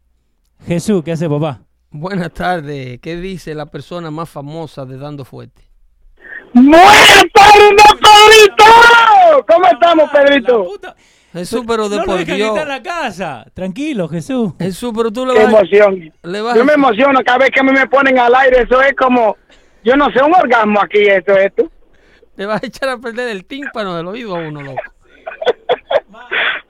Jesús, 0.67 1.03
¿qué 1.05 1.13
hace 1.13 1.29
papá? 1.29 1.63
Buenas 1.91 2.33
tardes. 2.33 2.99
¿Qué 3.01 3.17
dice 3.17 3.55
la 3.55 3.67
persona 3.67 4.11
más 4.11 4.29
famosa 4.31 4.87
de 4.87 4.97
Dando 4.97 5.25
Fuerte? 5.25 5.63
¡Buenas 6.55 7.25
tardes, 7.33 7.83
Pedrito! 8.01 9.45
¿Cómo 9.47 9.67
estamos, 9.67 10.11
Pedrito? 10.11 10.67
Jesús, 11.33 11.63
pero 11.67 11.89
de 11.89 11.97
no 11.97 12.03
lo 12.03 12.07
por 12.13 12.19
dejan 12.19 12.37
Dios. 12.37 12.59
a 12.59 12.65
la 12.65 12.83
casa. 12.83 13.47
Tranquilo, 13.55 14.07
Jesús. 14.09 14.53
Jesús, 14.59 14.93
pero 14.97 15.11
tú 15.11 15.25
le 15.27 15.33
¡Qué 15.35 15.45
vas, 15.45 15.55
a- 15.55 15.59
emoción! 15.59 16.13
le 16.23 16.41
vas 16.43 16.55
Yo 16.57 16.63
a- 16.63 16.65
me 16.65 16.73
emociono 16.75 17.21
cada 17.25 17.39
vez 17.39 17.51
que 17.51 17.61
a 17.61 17.63
mí 17.63 17.73
me 17.73 17.87
ponen 17.87 18.19
al 18.19 18.35
aire. 18.35 18.63
Eso 18.63 18.81
es 18.83 18.95
como, 18.95 19.37
yo 19.83 19.97
no 19.97 20.11
sé, 20.13 20.23
un 20.23 20.35
orgasmo 20.35 20.81
aquí, 20.83 21.01
esto, 21.03 21.33
esto. 21.37 21.71
le 22.37 22.47
vas 22.47 22.63
a 22.63 22.67
echar 22.67 22.89
a 22.91 22.99
perder 22.99 23.29
el 23.29 23.45
tímpano 23.45 23.97
del 23.97 24.07
oído 24.07 24.37
a 24.37 24.41
uno, 24.41 24.61
loco. 24.63 24.81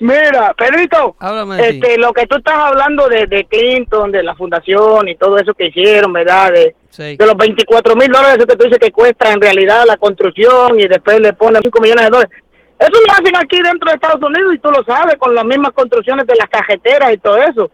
Mira, 0.01 0.53
Pedrito, 0.59 1.14
Háblame 1.20 1.57
de 1.57 1.70
ti. 1.75 1.81
este, 1.81 1.98
lo 1.98 2.12
que 2.12 2.27
tú 2.27 2.37
estás 2.37 2.55
hablando 2.57 3.09
de, 3.09 3.27
de 3.29 3.44
Clinton, 3.44 4.11
de 4.11 4.22
la 4.25 4.35
fundación 4.35 5.09
y 5.09 5.14
todo 5.14 5.38
eso 5.38 5.55
que 5.55 5.66
hicieron, 5.66 6.12
¿verdad? 6.12 6.53
De, 6.53 6.75
Sí. 6.90 7.16
de 7.16 7.25
los 7.27 7.37
24 7.37 7.96
mil 7.96 8.09
dólares 8.09 8.37
eso 8.37 8.46
que 8.46 8.57
tú 8.57 8.64
dices 8.64 8.79
que 8.79 8.90
cuesta 8.90 9.33
en 9.33 9.40
realidad 9.40 9.85
la 9.87 9.96
construcción 9.96 10.79
y 10.79 10.87
después 10.88 11.20
le 11.20 11.33
ponen 11.33 11.62
5 11.62 11.81
millones 11.81 12.05
de 12.05 12.11
dólares. 12.11 12.33
Eso 12.79 13.01
lo 13.07 13.13
hacen 13.13 13.37
aquí 13.37 13.63
dentro 13.63 13.89
de 13.89 13.95
Estados 13.95 14.23
Unidos 14.23 14.55
y 14.55 14.59
tú 14.59 14.71
lo 14.71 14.83
sabes, 14.85 15.17
con 15.17 15.35
las 15.35 15.45
mismas 15.45 15.73
construcciones 15.73 16.27
de 16.27 16.35
las 16.35 16.49
cajeteras 16.49 17.13
y 17.13 17.19
todo 17.19 17.37
eso. 17.37 17.71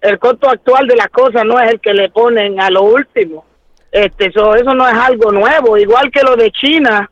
El 0.00 0.18
costo 0.18 0.48
actual 0.48 0.86
de 0.86 0.96
las 0.96 1.08
cosas 1.08 1.44
no 1.44 1.58
es 1.60 1.70
el 1.70 1.80
que 1.80 1.94
le 1.94 2.10
ponen 2.10 2.60
a 2.60 2.70
lo 2.70 2.82
último. 2.82 3.44
Este, 3.90 4.26
eso, 4.26 4.54
eso 4.54 4.74
no 4.74 4.86
es 4.86 4.94
algo 4.94 5.32
nuevo, 5.32 5.76
igual 5.76 6.10
que 6.10 6.22
lo 6.22 6.36
de 6.36 6.50
China, 6.52 7.10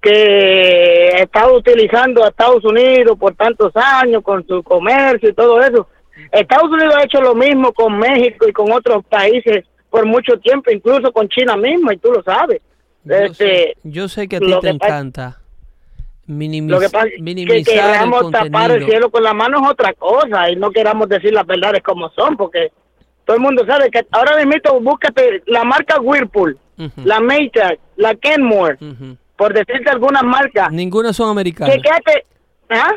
que 0.00 1.12
ha 1.14 1.22
estado 1.22 1.56
utilizando 1.56 2.24
a 2.24 2.28
Estados 2.28 2.64
Unidos 2.64 3.18
por 3.18 3.34
tantos 3.34 3.72
años 3.74 4.22
con 4.22 4.46
su 4.46 4.62
comercio 4.62 5.28
y 5.28 5.34
todo 5.34 5.60
eso. 5.60 5.88
Estados 6.32 6.70
Unidos 6.70 6.94
ha 6.96 7.04
hecho 7.04 7.20
lo 7.20 7.34
mismo 7.34 7.72
con 7.72 7.98
México 7.98 8.46
y 8.48 8.52
con 8.52 8.70
otros 8.72 9.04
países 9.06 9.64
por 9.88 10.06
mucho 10.06 10.38
tiempo, 10.38 10.70
incluso 10.70 11.12
con 11.12 11.28
China 11.28 11.56
mismo, 11.56 11.90
y 11.90 11.96
tú 11.96 12.12
lo 12.12 12.22
sabes. 12.22 12.60
Yo, 13.02 13.14
Este, 13.14 13.34
sé, 13.34 13.76
yo 13.82 14.08
sé 14.08 14.28
que 14.28 14.36
a 14.36 14.40
ti 14.40 14.54
te 14.60 14.68
encanta 14.68 15.39
minimiz- 16.30 16.70
lo 16.70 16.80
que 16.80 16.88
pasa 16.88 17.06
es 17.06 17.14
que 17.16 17.22
minimizar 17.22 17.56
el 17.58 17.64
queramos 17.64 18.30
tapar 18.30 18.70
el 18.70 18.84
cielo 18.86 19.10
con 19.10 19.22
la 19.22 19.34
mano 19.34 19.60
es 19.62 19.70
otra 19.70 19.92
cosa 19.94 20.50
y 20.50 20.56
no 20.56 20.70
queramos 20.70 21.08
decir 21.08 21.32
las 21.32 21.46
verdades 21.46 21.82
como 21.82 22.08
son, 22.10 22.36
porque 22.36 22.72
todo 23.24 23.36
el 23.36 23.42
mundo 23.42 23.64
sabe 23.66 23.90
que 23.90 24.06
ahora 24.10 24.36
mismo 24.44 24.80
búscate 24.80 25.42
la 25.46 25.64
marca 25.64 26.00
Whirlpool, 26.00 26.58
la 27.04 27.20
Maytag, 27.20 27.78
la 27.96 28.14
Kenmore, 28.14 28.78
por 29.36 29.52
decirte 29.52 29.90
algunas 29.90 30.22
marcas. 30.22 30.70
Ninguna 30.72 31.12
son 31.12 31.30
americanas. 31.30 31.74
Chequéate, 31.74 32.24
¿ah? 32.70 32.92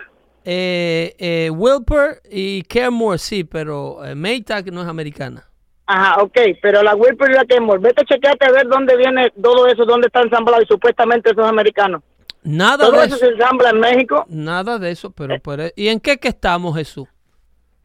Eh, 0.46 1.16
eh, 1.20 1.50
Wilper 1.50 2.22
y 2.30 2.64
Caremore 2.64 3.18
sí, 3.18 3.44
pero 3.46 4.04
eh, 4.04 4.14
Maytag 4.14 4.72
no 4.74 4.82
es 4.82 4.88
americana. 4.88 5.46
Ajá, 5.86 6.22
ok, 6.22 6.38
pero 6.62 6.82
la 6.82 6.96
Whirlpool 6.96 7.32
y 7.32 7.34
la 7.36 7.46
Kenmore, 7.46 7.80
vete 7.80 8.02
a 8.02 8.06
chequearte 8.06 8.46
a 8.46 8.52
ver 8.52 8.68
dónde 8.68 8.96
viene 8.98 9.32
todo 9.42 9.68
eso, 9.68 9.86
dónde 9.86 10.08
está 10.08 10.22
ensamblado 10.22 10.62
y 10.62 10.66
supuestamente 10.66 11.32
eso 11.32 11.42
es 11.42 11.48
americano. 11.48 12.02
Nada 12.44 12.86
Todo 12.86 13.00
de 13.00 13.06
eso 13.08 13.16
eso. 13.16 13.26
se 13.26 13.32
ensambla 13.32 13.70
en 13.70 13.80
México. 13.80 14.26
Nada 14.28 14.78
de 14.80 14.92
eso, 14.92 15.12
pero, 15.12 15.36
pero- 15.44 15.66
¿y 15.76 15.88
en 15.88 16.00
qué 16.00 16.18
que 16.18 16.28
estamos, 16.30 16.76
Jesús? 16.76 17.08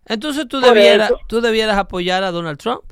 Entonces 0.06 0.46
tú 0.48 0.60
debieras, 0.60 1.12
tú 1.28 1.40
debieras 1.40 1.76
apoyar 1.76 2.24
a 2.24 2.30
Donald 2.30 2.58
Trump. 2.58 2.82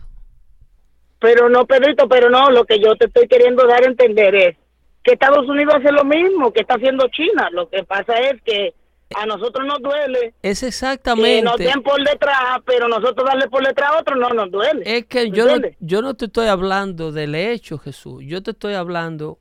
Pero 1.18 1.48
no, 1.48 1.66
Pedrito, 1.66 2.09
pero 2.09 2.29
no, 2.31 2.50
lo 2.50 2.64
que 2.64 2.79
yo 2.79 2.94
te 2.96 3.07
estoy 3.07 3.26
queriendo 3.26 3.66
dar 3.66 3.83
a 3.83 3.87
entender 3.87 4.35
es 4.35 4.57
que 5.02 5.12
Estados 5.14 5.48
Unidos 5.48 5.76
hace 5.79 5.90
lo 5.92 6.05
mismo 6.05 6.52
que 6.52 6.61
está 6.61 6.74
haciendo 6.74 7.09
China. 7.09 7.48
Lo 7.52 7.68
que 7.70 7.83
pasa 7.85 8.14
es 8.18 8.40
que 8.42 8.74
a 9.14 9.24
nosotros 9.24 9.66
nos 9.66 9.81
duele 9.81 10.35
Es 10.42 10.61
que 10.61 10.66
exactamente. 10.66 11.42
nos 11.42 11.57
den 11.57 11.83
por 11.83 12.02
detrás, 12.05 12.59
pero 12.66 12.87
nosotros 12.88 13.24
darle 13.26 13.48
por 13.48 13.66
detrás 13.66 13.92
a 13.92 13.98
otro 14.00 14.16
no 14.16 14.29
nos 14.31 14.50
duele. 14.50 14.83
Es 14.85 15.07
que 15.07 15.31
yo 15.31 15.46
no, 15.46 15.66
yo 15.81 16.02
no 16.02 16.14
te 16.14 16.26
estoy 16.26 16.48
hablando 16.48 17.12
del 17.12 17.35
hecho, 17.35 17.79
Jesús. 17.79 18.22
Yo 18.26 18.42
te 18.42 18.50
estoy 18.50 18.74
hablando 18.74 19.38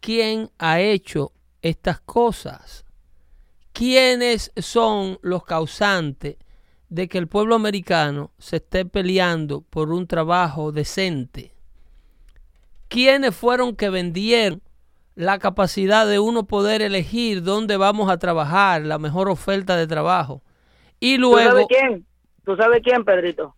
quién 0.00 0.50
ha 0.58 0.80
hecho 0.80 1.30
estas 1.62 2.00
cosas. 2.00 2.84
¿Quiénes 3.72 4.52
son 4.56 5.18
los 5.22 5.44
causantes 5.44 6.36
de 6.88 7.08
que 7.08 7.16
el 7.16 7.26
pueblo 7.26 7.54
americano 7.54 8.32
se 8.38 8.56
esté 8.56 8.84
peleando 8.84 9.62
por 9.62 9.90
un 9.90 10.06
trabajo 10.06 10.72
decente? 10.72 11.54
¿Quiénes 12.88 13.34
fueron 13.34 13.74
que 13.74 13.88
vendieron 13.88 14.60
la 15.14 15.38
capacidad 15.38 16.06
de 16.06 16.18
uno 16.18 16.46
poder 16.46 16.82
elegir 16.82 17.42
dónde 17.42 17.78
vamos 17.78 18.10
a 18.10 18.18
trabajar, 18.18 18.82
la 18.82 18.98
mejor 18.98 19.30
oferta 19.30 19.76
de 19.76 19.86
trabajo? 19.86 20.42
Y 21.00 21.16
¿Tú 21.16 21.32
sabes 21.32 21.52
luego, 21.52 21.68
quién? 21.68 22.06
¿Tú 22.44 22.56
sabes 22.56 22.82
quién, 22.82 23.04
Pedrito? 23.04 23.54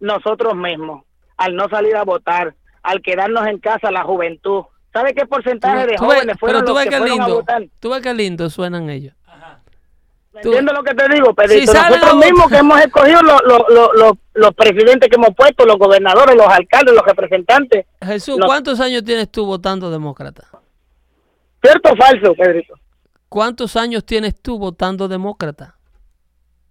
Nosotros 0.00 0.54
mismos, 0.54 1.04
al 1.36 1.54
no 1.54 1.68
salir 1.68 1.96
a 1.96 2.04
votar, 2.04 2.54
al 2.82 3.02
quedarnos 3.02 3.46
en 3.46 3.58
casa 3.58 3.90
la 3.90 4.04
juventud. 4.04 4.64
¿Sabe 4.96 5.12
qué 5.12 5.26
porcentaje 5.26 5.86
de 5.88 5.98
jóvenes 5.98 6.36
fueron 6.40 6.62
pero 6.62 6.66
tú 6.66 6.72
los 6.72 6.84
ves 6.84 6.88
que 6.88 6.96
a 6.96 7.04
lindo, 7.04 7.34
votar? 7.34 7.62
tú 7.80 7.90
ves 7.90 8.00
qué 8.00 8.14
lindo 8.14 8.48
suenan 8.48 8.88
ellos. 8.88 9.14
¿Me 10.32 10.40
tú- 10.40 10.48
¿Entiendes 10.48 10.74
lo 10.74 10.82
que 10.82 10.94
te 10.94 11.08
digo, 11.14 11.34
Pedrito? 11.34 11.70
Si 11.72 11.78
Nosotros 11.78 12.16
mismos 12.16 12.48
que 12.48 12.56
hemos 12.56 12.80
escogido 12.80 13.20
los, 13.20 13.42
los, 13.46 13.62
los, 13.94 14.12
los, 14.32 14.54
presidentes 14.54 15.10
que 15.10 15.16
hemos 15.16 15.34
puesto, 15.36 15.66
los 15.66 15.76
gobernadores, 15.76 16.34
los 16.34 16.46
alcaldes, 16.46 16.94
los 16.94 17.04
representantes. 17.04 17.84
Jesús. 18.02 18.38
¿cuántos 18.44 18.80
años 18.80 19.04
tienes 19.04 19.30
tú 19.30 19.44
votando 19.44 19.90
demócrata? 19.90 20.48
¿Cierto 21.62 21.92
o 21.92 21.96
falso, 21.96 22.34
Pedrito? 22.34 22.74
¿Cuántos 23.28 23.76
años 23.76 24.04
tienes 24.06 24.40
tú 24.40 24.58
votando 24.58 25.08
demócrata? 25.08 25.75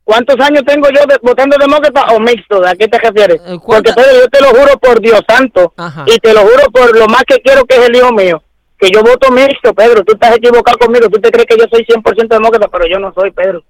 ¿Cuántos 0.05 0.35
años 0.39 0.63
tengo 0.65 0.87
yo 0.89 1.01
de- 1.07 1.17
votando 1.21 1.57
demócrata 1.57 2.13
o 2.13 2.19
mixto? 2.19 2.63
¿A 2.65 2.75
qué 2.75 2.87
te 2.87 2.97
refieres? 2.99 3.37
Eh, 3.41 3.57
Porque 3.65 3.91
¿cuánta- 3.91 3.95
Pedro, 3.95 4.19
yo 4.21 4.27
te 4.29 4.39
lo 4.41 4.47
juro 4.49 4.77
por 4.79 5.01
Dios 5.01 5.19
santo 5.27 5.73
Ajá. 5.75 6.05
y 6.07 6.17
te 6.19 6.31
lo 6.33 6.41
juro 6.41 6.69
por 6.71 6.97
lo 6.97 7.07
más 7.07 7.23
que 7.23 7.39
quiero 7.41 7.65
que 7.65 7.75
es 7.75 7.89
el 7.89 7.95
hijo 7.95 8.11
mío, 8.13 8.41
que 8.77 8.89
yo 8.91 9.01
voto 9.01 9.31
mixto, 9.31 9.73
Pedro. 9.73 10.03
Tú 10.03 10.13
estás 10.13 10.35
equivocado 10.37 10.77
conmigo. 10.77 11.09
Tú 11.09 11.19
te 11.19 11.31
crees 11.31 11.47
que 11.47 11.57
yo 11.57 11.65
soy 11.71 11.83
100% 11.85 12.35
demócrata, 12.35 12.67
pero 12.67 12.85
yo 12.87 12.99
no 12.99 13.11
soy, 13.13 13.31
Pedro. 13.31 13.63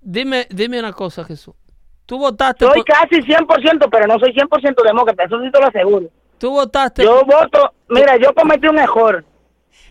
Dime, 0.00 0.46
dime 0.50 0.78
una 0.78 0.92
cosa, 0.92 1.24
Jesús. 1.24 1.54
Tú 2.06 2.18
votaste, 2.18 2.64
Soy 2.64 2.76
por- 2.82 2.84
casi 2.84 3.20
100%, 3.22 3.88
pero 3.90 4.06
no 4.06 4.18
soy 4.18 4.32
100% 4.32 4.82
demócrata. 4.84 5.24
Eso 5.24 5.40
sí 5.42 5.50
te 5.50 5.60
lo 5.60 5.66
aseguro. 5.66 6.06
tú 6.38 6.50
votaste, 6.52 7.02
Yo 7.04 7.22
voto, 7.24 7.72
mira, 7.88 8.16
yo 8.16 8.32
cometí 8.34 8.66
un 8.66 8.78
error 8.78 9.22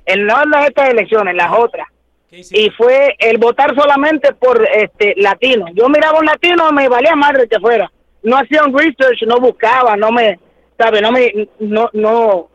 en 0.05 0.25
no 0.25 0.41
en 0.41 0.53
estas 0.63 0.89
elecciones, 0.89 1.31
en 1.31 1.37
las 1.37 1.51
otras. 1.51 1.87
Y 2.31 2.69
fue 2.71 3.15
el 3.19 3.37
votar 3.37 3.73
solamente 3.75 4.33
por 4.33 4.63
este 4.71 5.13
latino. 5.17 5.65
Yo 5.73 5.89
miraba 5.89 6.19
un 6.19 6.25
latino, 6.25 6.71
me 6.71 6.87
valía 6.87 7.15
madre 7.15 7.47
que 7.47 7.59
fuera. 7.59 7.91
No 8.21 8.37
hacía 8.37 8.63
un 8.65 8.77
research, 8.77 9.23
no 9.25 9.39
buscaba, 9.39 9.95
no 9.97 10.11
me, 10.11 10.39
sabe, 10.77 11.01
no 11.01 11.11
me, 11.11 11.49
no, 11.59 11.89
no. 11.93 12.49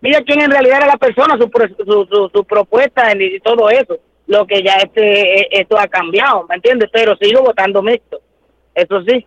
Mira 0.00 0.20
quién 0.22 0.40
en 0.42 0.50
realidad 0.50 0.78
era 0.78 0.86
la 0.88 0.96
persona, 0.98 1.36
su, 1.38 1.50
su, 1.84 2.06
su, 2.10 2.30
su 2.34 2.44
propuesta 2.44 3.10
y 3.18 3.40
todo 3.40 3.70
eso. 3.70 3.98
Lo 4.26 4.46
que 4.46 4.62
ya 4.62 4.74
este, 4.78 5.40
eh, 5.40 5.48
esto 5.52 5.78
ha 5.78 5.86
cambiado, 5.88 6.44
¿me 6.48 6.56
entiendes? 6.56 6.90
Pero 6.92 7.16
sigo 7.16 7.42
votando 7.42 7.80
mixto. 7.82 8.20
Eso 8.74 9.00
sí. 9.06 9.24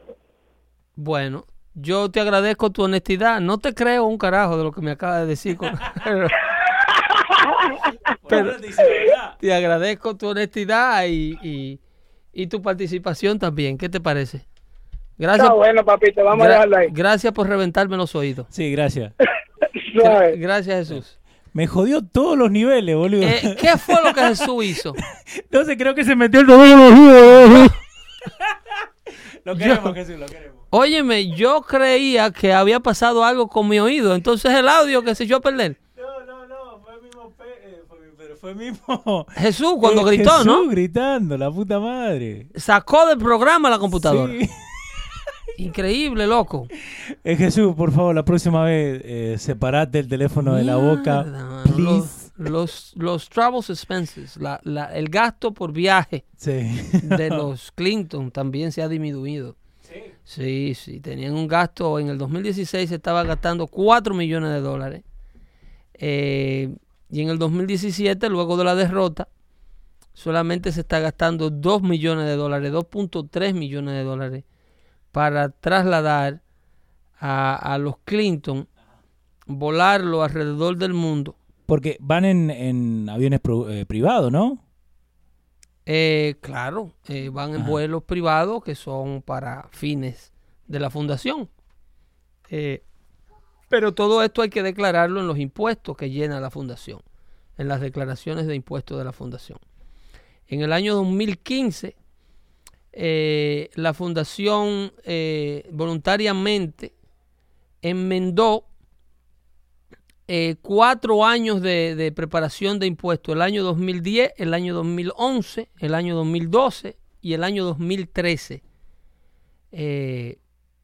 bueno, 0.95 1.45
yo 1.73 2.11
te 2.11 2.19
agradezco 2.19 2.69
tu 2.71 2.83
honestidad. 2.83 3.39
No 3.39 3.57
te 3.57 3.73
creo 3.73 4.03
un 4.05 4.17
carajo 4.17 4.57
de 4.57 4.63
lo 4.65 4.71
que 4.71 4.81
me 4.81 4.91
acabas 4.91 5.21
de 5.21 5.27
decir. 5.27 5.55
con- 5.57 5.71
Pero 8.27 8.53
te 9.39 9.53
agradezco 9.53 10.15
tu 10.15 10.27
honestidad 10.29 11.05
y, 11.07 11.37
y, 11.41 11.79
y 12.33 12.47
tu 12.47 12.61
participación 12.61 13.39
también. 13.39 13.77
¿Qué 13.77 13.89
te 13.89 13.99
parece? 13.99 14.45
Gracias, 15.17 15.45
Está 15.45 15.53
bueno, 15.55 15.83
papito, 15.83 16.23
vamos 16.23 16.45
a 16.45 16.49
dejarlo 16.49 16.77
ahí. 16.77 16.87
gracias 16.91 17.33
por 17.33 17.47
reventarme 17.47 17.97
los 17.97 18.15
oídos. 18.15 18.47
Sí, 18.49 18.71
gracias. 18.71 19.13
Gra- 19.93 20.37
gracias, 20.39 20.87
Jesús. 20.89 21.19
Me 21.51 21.65
jodió 21.67 22.03
todos 22.05 22.37
los 22.37 22.51
niveles, 22.51 22.95
boludo. 22.95 23.23
Eh, 23.23 23.57
¿Qué 23.59 23.75
fue 23.77 23.95
lo 24.03 24.13
que 24.13 24.21
Jesús 24.27 24.63
hizo? 24.63 24.93
Entonces 25.35 25.75
creo 25.77 25.95
que 25.95 26.05
se 26.05 26.15
metió 26.15 26.41
el 26.41 26.47
dedo 26.47 26.59
Lo 29.45 29.55
queremos, 29.55 29.93
Jesús, 29.95 30.19
lo 30.19 30.25
queremos. 30.27 30.59
Óyeme, 30.69 31.31
yo 31.35 31.61
creía 31.61 32.31
que 32.31 32.53
había 32.53 32.79
pasado 32.79 33.23
algo 33.25 33.47
con 33.47 33.67
mi 33.67 33.79
oído. 33.79 34.13
Entonces 34.13 34.53
el 34.53 34.67
audio 34.69 35.01
que 35.03 35.15
se 35.15 35.23
echó 35.23 35.37
a 35.37 35.41
perder. 35.41 35.77
No, 35.97 36.25
no, 36.25 36.45
no, 36.47 36.79
fue 36.83 36.93
el 36.93 37.01
mismo, 37.01 37.31
pe- 37.31 37.43
eh, 37.63 37.81
fue, 38.39 38.55
mismo. 38.55 39.25
Jesús, 39.35 39.73
cuando 39.79 40.01
Eh, 40.09 40.15
gritó, 40.15 40.31
Jesús 40.31 40.45
¿no? 40.45 40.67
gritando, 40.67 41.37
la 41.37 41.51
puta 41.51 41.79
madre. 41.79 42.47
Sacó 42.55 43.05
del 43.07 43.17
programa 43.17 43.69
la 43.69 43.79
computadora. 43.79 44.33
Sí. 44.33 44.49
Increíble, 45.57 46.25
loco. 46.27 46.67
Eh, 47.23 47.35
Jesús, 47.35 47.75
por 47.75 47.91
favor, 47.91 48.15
la 48.15 48.23
próxima 48.23 48.63
vez 48.63 49.01
eh, 49.03 49.35
separate 49.37 49.99
el 49.99 50.07
teléfono 50.07 50.55
de 50.55 50.63
la 50.63 50.77
boca. 50.77 51.25
Please. 51.75 51.87
Los, 51.87 52.31
los, 52.37 52.93
los 52.95 53.29
travel 53.29 53.59
expenses, 53.67 54.37
la- 54.37 54.61
la- 54.63 54.95
el 54.95 55.09
gasto 55.09 55.51
por 55.53 55.73
viaje 55.73 56.23
Sí. 56.37 56.51
de 57.03 57.29
los 57.31 57.71
Clinton 57.73 58.31
también 58.31 58.71
se 58.71 58.81
ha 58.81 58.87
disminuido. 58.87 59.55
Sí, 60.23 60.75
sí, 60.75 60.99
tenían 60.99 61.33
un 61.33 61.47
gasto, 61.47 61.97
en 61.99 62.09
el 62.09 62.17
2016 62.19 62.87
se 62.89 62.95
estaba 62.95 63.23
gastando 63.23 63.65
4 63.65 64.13
millones 64.13 64.51
de 64.51 64.61
dólares. 64.61 65.03
Eh, 65.95 66.69
y 67.09 67.21
en 67.21 67.29
el 67.29 67.39
2017, 67.39 68.29
luego 68.29 68.57
de 68.57 68.63
la 68.63 68.75
derrota, 68.75 69.27
solamente 70.13 70.71
se 70.71 70.81
está 70.81 70.99
gastando 70.99 71.49
2 71.49 71.81
millones 71.81 72.25
de 72.25 72.35
dólares, 72.35 72.71
2.3 72.71 73.53
millones 73.53 73.95
de 73.95 74.03
dólares 74.03 74.43
para 75.11 75.49
trasladar 75.49 76.41
a, 77.19 77.55
a 77.55 77.77
los 77.77 77.97
Clinton, 78.05 78.67
volarlo 79.47 80.23
alrededor 80.23 80.77
del 80.77 80.93
mundo. 80.93 81.35
Porque 81.65 81.97
van 81.99 82.25
en, 82.25 82.49
en 82.49 83.09
aviones 83.09 83.41
eh, 83.69 83.85
privados, 83.87 84.31
¿no? 84.31 84.63
Eh, 85.91 86.35
claro, 86.41 86.93
eh, 87.07 87.29
van 87.29 87.55
en 87.55 87.65
vuelos 87.65 88.03
privados 88.03 88.63
que 88.63 88.75
son 88.75 89.23
para 89.23 89.67
fines 89.71 90.31
de 90.67 90.79
la 90.79 90.91
fundación. 90.91 91.49
Eh, 92.49 92.83
pero 93.69 93.93
todo 93.93 94.23
esto 94.23 94.41
hay 94.41 94.49
que 94.49 94.63
declararlo 94.63 95.21
en 95.21 95.27
los 95.27 95.37
impuestos 95.37 95.95
que 95.95 96.09
llena 96.09 96.41
la 96.41 96.49
fundación, 96.49 97.01
en 97.57 97.67
las 97.67 97.79
declaraciones 97.79 98.47
de 98.47 98.55
impuestos 98.55 98.97
de 98.97 99.05
la 99.05 99.13
fundación. 99.13 99.59
En 100.47 100.61
el 100.61 100.73
año 100.73 100.95
2015, 100.95 101.95
eh, 102.91 103.69
la 103.75 103.93
fundación 103.93 104.91
eh, 105.03 105.69
voluntariamente 105.71 106.93
enmendó 107.83 108.65
eh, 110.27 110.55
cuatro 110.61 111.23
años 111.23 111.61
de, 111.61 111.95
de 111.95 112.11
preparación 112.11 112.79
de 112.79 112.87
impuestos, 112.87 113.35
el 113.35 113.43
año 113.43 113.63
2010, 113.63 114.33
el 114.37 114.53
año 114.55 114.73
2011, 114.73 115.69
el 115.77 115.93
año 115.93 116.15
2012 116.15 116.97
y 117.21 117.33
el 117.33 117.43
año 117.43 117.65
2013. 117.65 118.63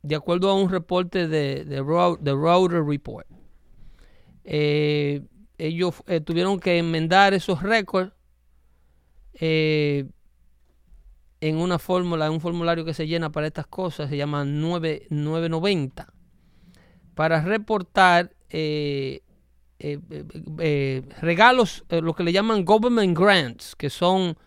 De 0.06 0.14
acuerdo 0.16 0.52
a 0.52 0.54
un 0.54 0.70
reporte 0.70 1.28
de, 1.28 1.66
de, 1.66 1.80
Ro- 1.82 2.18
de 2.22 2.32
Router 2.32 2.84
Report. 2.86 3.26
Eh, 4.44 5.24
ellos 5.58 5.96
eh, 6.06 6.22
tuvieron 6.22 6.60
que 6.60 6.78
enmendar 6.78 7.34
esos 7.34 7.64
récords 7.64 8.14
eh, 9.34 10.06
en 11.42 11.58
una 11.58 11.80
fórmula, 11.80 12.28
en 12.28 12.34
un 12.34 12.40
formulario 12.42 12.86
que 12.86 12.94
se 12.94 13.08
llena 13.08 13.32
para 13.32 13.48
estas 13.48 13.66
cosas, 13.66 14.12
se 14.12 14.18
llama 14.18 14.46
9, 14.46 15.08
990, 15.10 16.14
para 17.16 17.42
reportar 17.42 18.32
regalos, 21.20 21.84
lo 21.90 22.14
que 22.14 22.24
le 22.24 22.32
llaman 22.32 22.64
government 22.64 23.18
grants, 23.18 23.76
que 23.76 23.90
son 23.90 24.38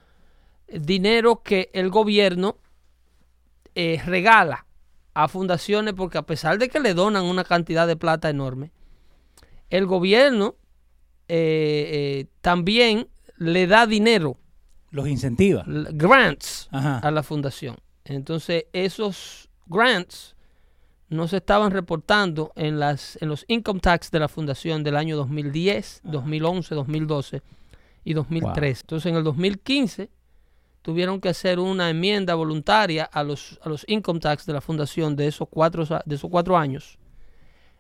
dinero 0.69 1.43
que 1.43 1.69
el 1.75 1.91
gobierno 1.91 2.59
regala 3.75 4.68
a 5.15 5.29
fundaciones 5.29 5.95
porque 5.95 6.19
a 6.19 6.23
pesar 6.23 6.59
de 6.59 6.69
que 6.69 6.81
le 6.81 6.95
donan 6.95 7.25
una 7.25 7.45
cantidad 7.45 7.87
de 7.87 7.97
plata 7.97 8.31
enorme, 8.31 8.71
el 9.71 9.87
gobierno 9.87 10.57
eh, 11.29 11.89
eh, 11.93 12.27
también 12.41 13.09
le 13.37 13.67
da 13.67 13.87
dinero, 13.87 14.39
Los 14.91 15.09
incentiva. 15.09 15.65
grants, 15.67 16.69
Ajá. 16.73 16.99
a 16.99 17.11
la 17.11 17.23
fundación. 17.23 17.77
Entonces, 18.05 18.65
esos 18.73 19.51
grants 19.67 20.35
no 21.11 21.29
se 21.29 21.39
estaban 21.39 21.71
reportando 21.73 22.53
en, 22.57 22.79
las, 22.79 23.19
en 23.21 23.29
los 23.29 23.45
income 23.49 23.81
tax 23.81 24.11
de 24.11 24.19
la 24.21 24.29
fundación 24.29 24.83
del 24.85 24.97
año 24.97 25.17
2010, 25.17 26.01
2011, 26.05 26.75
2012 26.75 27.43
y 28.05 28.15
2013. 28.15 28.83
Entonces, 28.83 29.11
en 29.11 29.17
el 29.17 29.25
2015 29.25 30.11
tuvieron 30.83 31.21
que 31.21 31.29
hacer 31.29 31.59
una 31.59 31.91
enmienda 31.91 32.35
voluntaria 32.35 33.05
a 33.05 33.23
los, 33.23 33.59
a 33.63 33.69
los 33.69 33.85
income 33.89 34.21
tax 34.21 34.47
de 34.47 34.53
la 34.53 34.61
fundación 34.61 35.17
de 35.17 35.27
esos 35.29 35.49
cuatro, 35.51 35.85
de 35.85 36.15
esos 36.15 36.31
cuatro 36.31 36.57
años, 36.57 36.99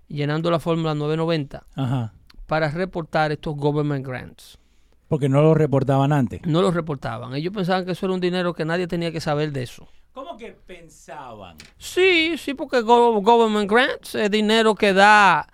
llenando 0.08 0.50
la 0.50 0.60
fórmula 0.60 0.94
990 0.94 1.64
Ajá. 1.76 2.12
para 2.46 2.68
reportar 2.70 3.32
estos 3.32 3.56
government 3.56 4.06
grants. 4.06 4.58
Porque 5.08 5.28
no 5.28 5.40
lo 5.40 5.54
reportaban 5.54 6.12
antes. 6.12 6.42
No 6.44 6.60
los 6.60 6.74
reportaban. 6.74 7.34
Ellos 7.34 7.54
pensaban 7.54 7.86
que 7.86 7.92
eso 7.92 8.04
era 8.06 8.14
un 8.14 8.20
dinero 8.20 8.52
que 8.52 8.66
nadie 8.66 8.86
tenía 8.86 9.10
que 9.10 9.20
saber 9.20 9.52
de 9.52 9.62
eso. 9.62 9.88
¿Cómo 10.12 10.36
que 10.36 10.52
pensaban? 10.66 11.56
Sí, 11.78 12.36
sí, 12.36 12.52
porque 12.52 12.80
go- 12.82 13.18
government 13.22 13.70
grants 13.70 14.14
es 14.16 14.30
dinero 14.30 14.74
que 14.74 14.92
da 14.92 15.46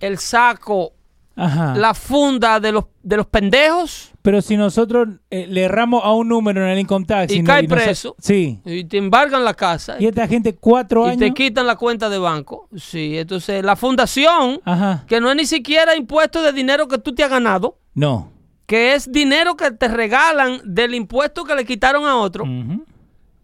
el 0.00 0.18
saco, 0.18 0.92
Ajá. 1.34 1.74
la 1.76 1.94
funda 1.94 2.60
de 2.60 2.72
los, 2.72 2.84
de 3.02 3.16
los 3.16 3.26
pendejos 3.26 4.12
Pero 4.20 4.42
si 4.42 4.56
nosotros 4.56 5.08
eh, 5.30 5.46
le 5.48 5.62
erramos 5.62 6.02
a 6.04 6.12
un 6.12 6.28
número 6.28 6.62
en 6.62 6.68
el 6.72 6.78
income 6.78 7.06
tax 7.06 7.32
Y 7.32 7.42
cae 7.42 7.62
no 7.62 7.68
preso. 7.74 8.14
Sí. 8.18 8.60
y 8.64 8.84
te 8.84 8.98
embargan 8.98 9.44
la 9.44 9.54
casa 9.54 9.96
Y 9.98 10.06
esta 10.06 10.28
gente 10.28 10.54
cuatro 10.54 11.06
y 11.06 11.10
años. 11.10 11.18
te 11.20 11.32
quitan 11.32 11.66
la 11.66 11.76
cuenta 11.76 12.08
de 12.10 12.18
banco. 12.18 12.68
Sí, 12.76 13.16
entonces 13.18 13.64
la 13.64 13.76
fundación, 13.76 14.60
Ajá. 14.64 15.04
que 15.06 15.20
no 15.20 15.30
es 15.30 15.36
ni 15.36 15.46
siquiera 15.46 15.96
impuesto 15.96 16.42
de 16.42 16.52
dinero 16.52 16.86
que 16.88 16.98
tú 16.98 17.14
te 17.14 17.24
has 17.24 17.30
ganado, 17.30 17.78
No. 17.94 18.30
que 18.66 18.94
es 18.94 19.10
dinero 19.10 19.56
que 19.56 19.70
te 19.70 19.88
regalan 19.88 20.60
del 20.64 20.94
impuesto 20.94 21.44
que 21.44 21.54
le 21.54 21.64
quitaron 21.64 22.04
a 22.06 22.16
otro, 22.16 22.44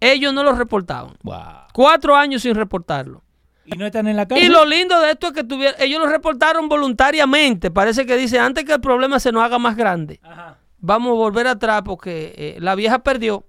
ellos 0.00 0.32
no 0.32 0.42
lo 0.44 0.52
reportaban. 0.52 1.14
Wow. 1.22 1.36
Cuatro 1.72 2.14
años 2.16 2.42
sin 2.42 2.54
reportarlo. 2.54 3.22
Y 3.72 3.76
no 3.78 3.86
están 3.86 4.06
en 4.08 4.16
la 4.16 4.26
cárcel. 4.26 4.46
Y 4.46 4.50
lo 4.50 4.64
lindo 4.64 5.00
de 5.00 5.10
esto 5.12 5.28
es 5.28 5.32
que 5.32 5.44
tuvieron, 5.44 5.80
ellos 5.80 6.00
lo 6.00 6.06
reportaron 6.06 6.68
voluntariamente. 6.68 7.70
Parece 7.70 8.06
que 8.06 8.16
dice, 8.16 8.38
antes 8.38 8.64
que 8.64 8.72
el 8.74 8.80
problema 8.80 9.20
se 9.20 9.30
nos 9.32 9.42
haga 9.42 9.58
más 9.58 9.76
grande, 9.76 10.20
Ajá. 10.22 10.58
vamos 10.78 11.10
a 11.12 11.14
volver 11.14 11.46
atrás 11.46 11.82
porque 11.84 12.34
eh, 12.36 12.56
la 12.60 12.74
vieja 12.74 13.00
perdió. 13.00 13.44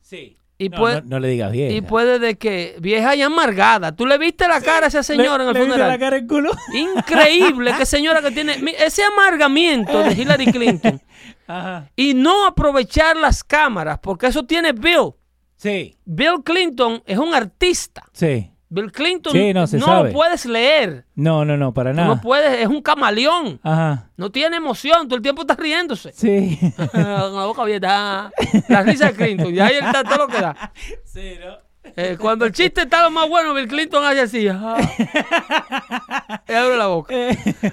Sí. 0.00 0.36
Y 0.58 0.68
no, 0.68 0.76
puede, 0.76 1.00
no, 1.02 1.08
no 1.08 1.20
le 1.20 1.28
digas 1.28 1.50
bien. 1.52 1.72
y 1.72 1.80
puede 1.80 2.18
de 2.18 2.36
que 2.36 2.76
vieja 2.80 3.16
y 3.16 3.22
amargada. 3.22 3.96
¿Tú 3.96 4.04
le 4.04 4.18
viste 4.18 4.46
la 4.46 4.60
cara 4.60 4.86
a 4.86 4.88
esa 4.88 5.02
señora 5.02 5.42
en 5.44 5.48
el 5.48 5.54
¿Le 5.54 5.60
viste 5.60 5.72
funeral? 5.72 5.88
la 5.88 5.98
cara 5.98 6.16
en 6.18 6.26
culo? 6.26 6.50
Increíble, 6.74 7.72
qué 7.78 7.86
señora 7.86 8.20
que 8.20 8.30
tiene 8.30 8.56
ese 8.78 9.02
amargamiento 9.04 10.00
de 10.02 10.12
Hillary 10.12 10.52
Clinton 10.52 11.00
Ajá. 11.46 11.90
y 11.96 12.12
no 12.12 12.46
aprovechar 12.46 13.16
las 13.16 13.42
cámaras, 13.42 13.98
porque 14.00 14.26
eso 14.26 14.44
tiene 14.44 14.72
Bill. 14.72 15.12
Sí. 15.56 15.96
Bill 16.04 16.42
Clinton 16.44 17.02
es 17.06 17.16
un 17.18 17.32
artista. 17.34 18.02
Sí. 18.12 18.49
Bill 18.72 18.92
Clinton 18.92 19.32
Sí, 19.32 19.52
no, 19.52 19.66
se 19.66 19.78
no 19.78 19.86
sabe. 19.86 20.10
lo 20.10 20.14
puedes 20.14 20.46
leer. 20.46 21.04
No, 21.16 21.44
no, 21.44 21.56
no, 21.56 21.74
para 21.74 21.90
Tú 21.90 21.96
nada. 21.96 22.08
no 22.08 22.20
puedes, 22.20 22.60
es 22.60 22.68
un 22.68 22.80
camaleón. 22.82 23.58
Ajá. 23.62 24.10
No 24.16 24.30
tiene 24.30 24.56
emoción, 24.56 25.08
todo 25.08 25.16
el 25.16 25.22
tiempo 25.22 25.42
está 25.42 25.56
riéndose. 25.56 26.12
Sí. 26.12 26.58
Con 26.92 27.02
la 27.02 27.46
boca 27.46 27.62
abierta. 27.62 28.30
La 28.68 28.82
risa 28.84 29.06
de 29.08 29.14
Clinton. 29.14 29.52
Y 29.54 29.58
ahí 29.60 29.74
él 29.76 29.84
está 29.84 30.04
todo 30.04 30.18
lo 30.18 30.28
que 30.28 30.40
da. 30.40 30.72
sí, 31.04 31.34
¿no? 31.44 31.68
Eh, 31.96 32.16
cuando 32.20 32.44
el 32.44 32.52
chiste 32.52 32.82
está 32.82 33.02
lo 33.02 33.10
más 33.10 33.28
bueno, 33.28 33.52
Bill 33.54 33.66
Clinton 33.66 34.04
hace 34.04 34.20
así. 34.20 34.46
ah. 34.48 34.76
Y 36.48 36.52
abre 36.52 36.76
la 36.76 36.86
boca. 36.86 37.14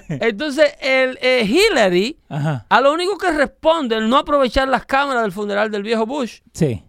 Entonces, 0.08 0.74
el 0.80 1.18
eh, 1.22 1.44
Hillary, 1.44 2.18
Ajá. 2.28 2.66
a 2.68 2.80
lo 2.80 2.92
único 2.92 3.18
que 3.18 3.30
responde 3.32 3.96
el 3.96 4.08
no 4.08 4.16
aprovechar 4.16 4.68
las 4.68 4.86
cámaras 4.86 5.22
del 5.22 5.32
funeral 5.32 5.70
del 5.70 5.82
viejo 5.82 6.06
Bush, 6.06 6.40
Sí. 6.52 6.82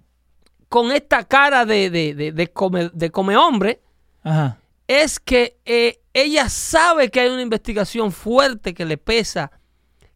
con 0.70 0.92
esta 0.92 1.24
cara 1.24 1.66
de, 1.66 1.90
de, 1.90 2.14
de, 2.16 2.32
de 2.32 2.48
come, 2.48 2.90
de 2.94 3.12
come 3.12 3.36
hombre, 3.38 3.82
Ajá. 4.30 4.58
es 4.88 5.20
que 5.20 5.58
eh, 5.66 6.00
ella 6.14 6.50
sabe 6.50 7.10
que 7.10 7.20
hay 7.22 7.30
una 7.30 7.42
investigación 7.42 8.12
fuerte 8.12 8.74
que 8.74 8.86
le 8.86 8.98
pesa, 8.98 9.52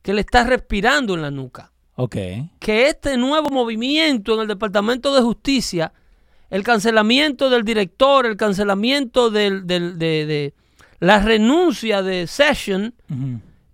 que 0.01 0.13
le 0.13 0.21
está 0.21 0.43
respirando 0.43 1.13
en 1.13 1.21
la 1.21 1.31
nuca. 1.31 1.71
Ok. 1.95 2.15
que 2.59 2.87
este 2.87 3.17
nuevo 3.17 3.49
movimiento 3.49 4.33
en 4.33 4.41
el 4.41 4.47
Departamento 4.47 5.13
de 5.13 5.21
Justicia, 5.21 5.93
el 6.49 6.63
cancelamiento 6.63 7.49
del 7.51 7.63
director, 7.63 8.25
el 8.25 8.35
cancelamiento 8.35 9.29
del, 9.29 9.67
del- 9.67 9.99
de, 9.99 10.25
de 10.25 10.53
la 10.99 11.19
renuncia 11.19 12.01
de 12.01 12.25
Session, 12.25 12.95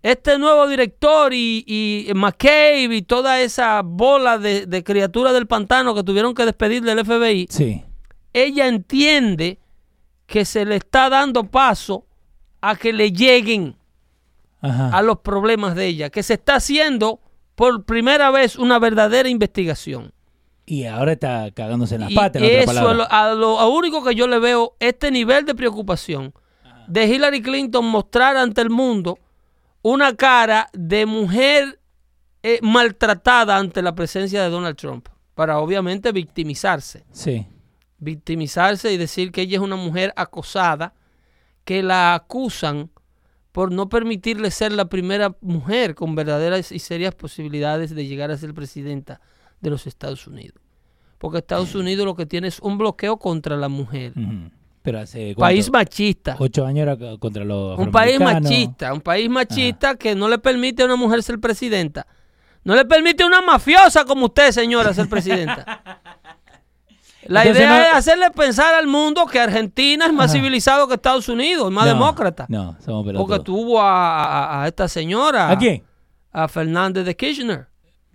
este 0.03 0.37
nuevo 0.37 0.67
director 0.67 1.33
y, 1.33 1.63
y 1.67 2.11
McCabe 2.13 2.93
y 2.95 3.01
toda 3.03 3.39
esa 3.41 3.81
bola 3.83 4.37
de, 4.37 4.65
de 4.65 4.83
criaturas 4.83 5.31
del 5.33 5.47
pantano 5.47 5.95
que 5.95 6.03
tuvieron 6.03 6.33
que 6.33 6.45
despedir 6.45 6.83
del 6.83 7.05
FBI, 7.05 7.47
Sí. 7.49 7.83
ella 8.33 8.67
entiende 8.67 9.59
que 10.29 10.45
se 10.45 10.63
le 10.63 10.75
está 10.75 11.09
dando 11.09 11.43
paso 11.45 12.05
a 12.61 12.75
que 12.75 12.93
le 12.93 13.11
lleguen 13.11 13.75
Ajá. 14.61 14.89
a 14.95 15.01
los 15.01 15.19
problemas 15.19 15.73
de 15.75 15.87
ella, 15.87 16.09
que 16.09 16.21
se 16.23 16.35
está 16.35 16.55
haciendo 16.55 17.19
por 17.55 17.83
primera 17.83 18.29
vez 18.29 18.55
una 18.55 18.77
verdadera 18.79 19.27
investigación. 19.27 20.13
Y 20.65 20.85
ahora 20.85 21.13
está 21.13 21.49
cagándose 21.51 21.95
en 21.95 22.01
las 22.01 22.11
Y 22.11 22.15
patas, 22.15 22.43
en 22.43 22.61
otra 22.69 22.73
eso 22.73 22.93
lo, 22.93 23.11
a 23.11 23.33
lo 23.33 23.59
a 23.59 23.67
único 23.67 24.03
que 24.03 24.13
yo 24.13 24.27
le 24.27 24.37
veo 24.37 24.75
este 24.79 25.09
nivel 25.09 25.45
de 25.45 25.55
preocupación 25.55 26.31
de 26.87 27.07
Hillary 27.07 27.41
Clinton 27.41 27.85
mostrar 27.85 28.37
ante 28.37 28.61
el 28.61 28.69
mundo 28.69 29.17
una 29.81 30.15
cara 30.15 30.69
de 30.73 31.05
mujer 31.07 31.79
eh, 32.43 32.59
maltratada 32.61 33.57
ante 33.57 33.81
la 33.81 33.95
presencia 33.95 34.43
de 34.43 34.49
Donald 34.49 34.75
Trump, 34.77 35.07
para 35.33 35.57
obviamente 35.59 36.11
victimizarse, 36.11 37.03
Sí. 37.11 37.47
Victimizarse 37.99 38.91
y 38.91 38.97
decir 38.97 39.31
que 39.31 39.41
ella 39.41 39.57
es 39.57 39.63
una 39.63 39.75
mujer 39.75 40.13
acosada, 40.15 40.93
que 41.65 41.83
la 41.83 42.15
acusan 42.15 42.89
por 43.51 43.71
no 43.71 43.89
permitirle 43.89 44.51
ser 44.51 44.71
la 44.71 44.85
primera 44.85 45.35
mujer 45.41 45.95
con 45.95 46.15
verdaderas 46.15 46.71
y 46.71 46.79
serias 46.79 47.15
posibilidades 47.15 47.93
de 47.95 48.05
llegar 48.05 48.31
a 48.31 48.37
ser 48.37 48.53
presidenta 48.53 49.21
de 49.59 49.69
los 49.69 49.87
Estados 49.87 50.27
Unidos. 50.27 50.61
Porque 51.17 51.39
Estados 51.39 51.75
Unidos 51.75 52.05
lo 52.05 52.15
que 52.15 52.25
tiene 52.25 52.47
es 52.47 52.59
un 52.59 52.77
bloqueo 52.77 53.17
contra 53.17 53.57
la 53.57 53.67
mujer. 53.67 54.13
Ujú. 54.15 54.51
Pero 54.81 54.99
hace 54.99 55.35
País 55.37 55.69
machista. 55.69 56.37
ocho 56.39 56.65
años 56.65 56.83
era 56.83 56.97
co- 56.97 57.19
contra 57.19 57.43
los 57.43 57.77
Un 57.77 57.91
país 57.91 58.17
machista. 58.19 58.93
Un 58.93 59.01
país 59.01 59.29
machista 59.29 59.95
que 59.95 60.15
no 60.15 60.29
le 60.29 60.39
permite 60.39 60.81
a 60.83 60.85
una 60.85 60.95
mujer 60.95 61.21
ser 61.21 61.39
presidenta. 61.39 62.07
No 62.63 62.75
le 62.75 62.85
permite 62.85 63.23
a 63.23 63.27
una 63.27 63.41
mafiosa 63.41 64.05
como 64.05 64.27
usted, 64.27 64.51
señora, 64.51 64.93
ser 64.93 65.09
presidenta. 65.09 65.81
La 67.25 67.41
Entonces 67.41 67.63
idea 67.65 67.77
no- 67.77 67.83
es 67.85 67.93
hacerle 67.95 68.31
pensar 68.31 68.73
al 68.75 68.87
mundo 68.87 69.25
que 69.25 69.39
Argentina 69.39 70.05
es 70.05 70.13
más 70.13 70.31
Ajá. 70.31 70.33
civilizado 70.39 70.87
que 70.87 70.93
Estados 70.95 71.27
Unidos, 71.27 71.67
es 71.67 71.71
más 71.73 71.85
No, 71.85 71.93
demócrata. 71.93 72.45
No, 72.47 72.75
somos 72.83 73.05
pelotudos. 73.05 73.27
Porque 73.27 73.43
tuvo 73.43 73.81
a, 73.81 74.25
a- 74.25 74.63
a 74.63 74.67
esta 74.67 74.87
señora. 74.87 75.49
¿A 75.49 75.57
quién? 75.57 75.83
A 76.31 76.47
Fernández 76.47 77.05
de 77.05 77.15
Kirchner. 77.15 77.67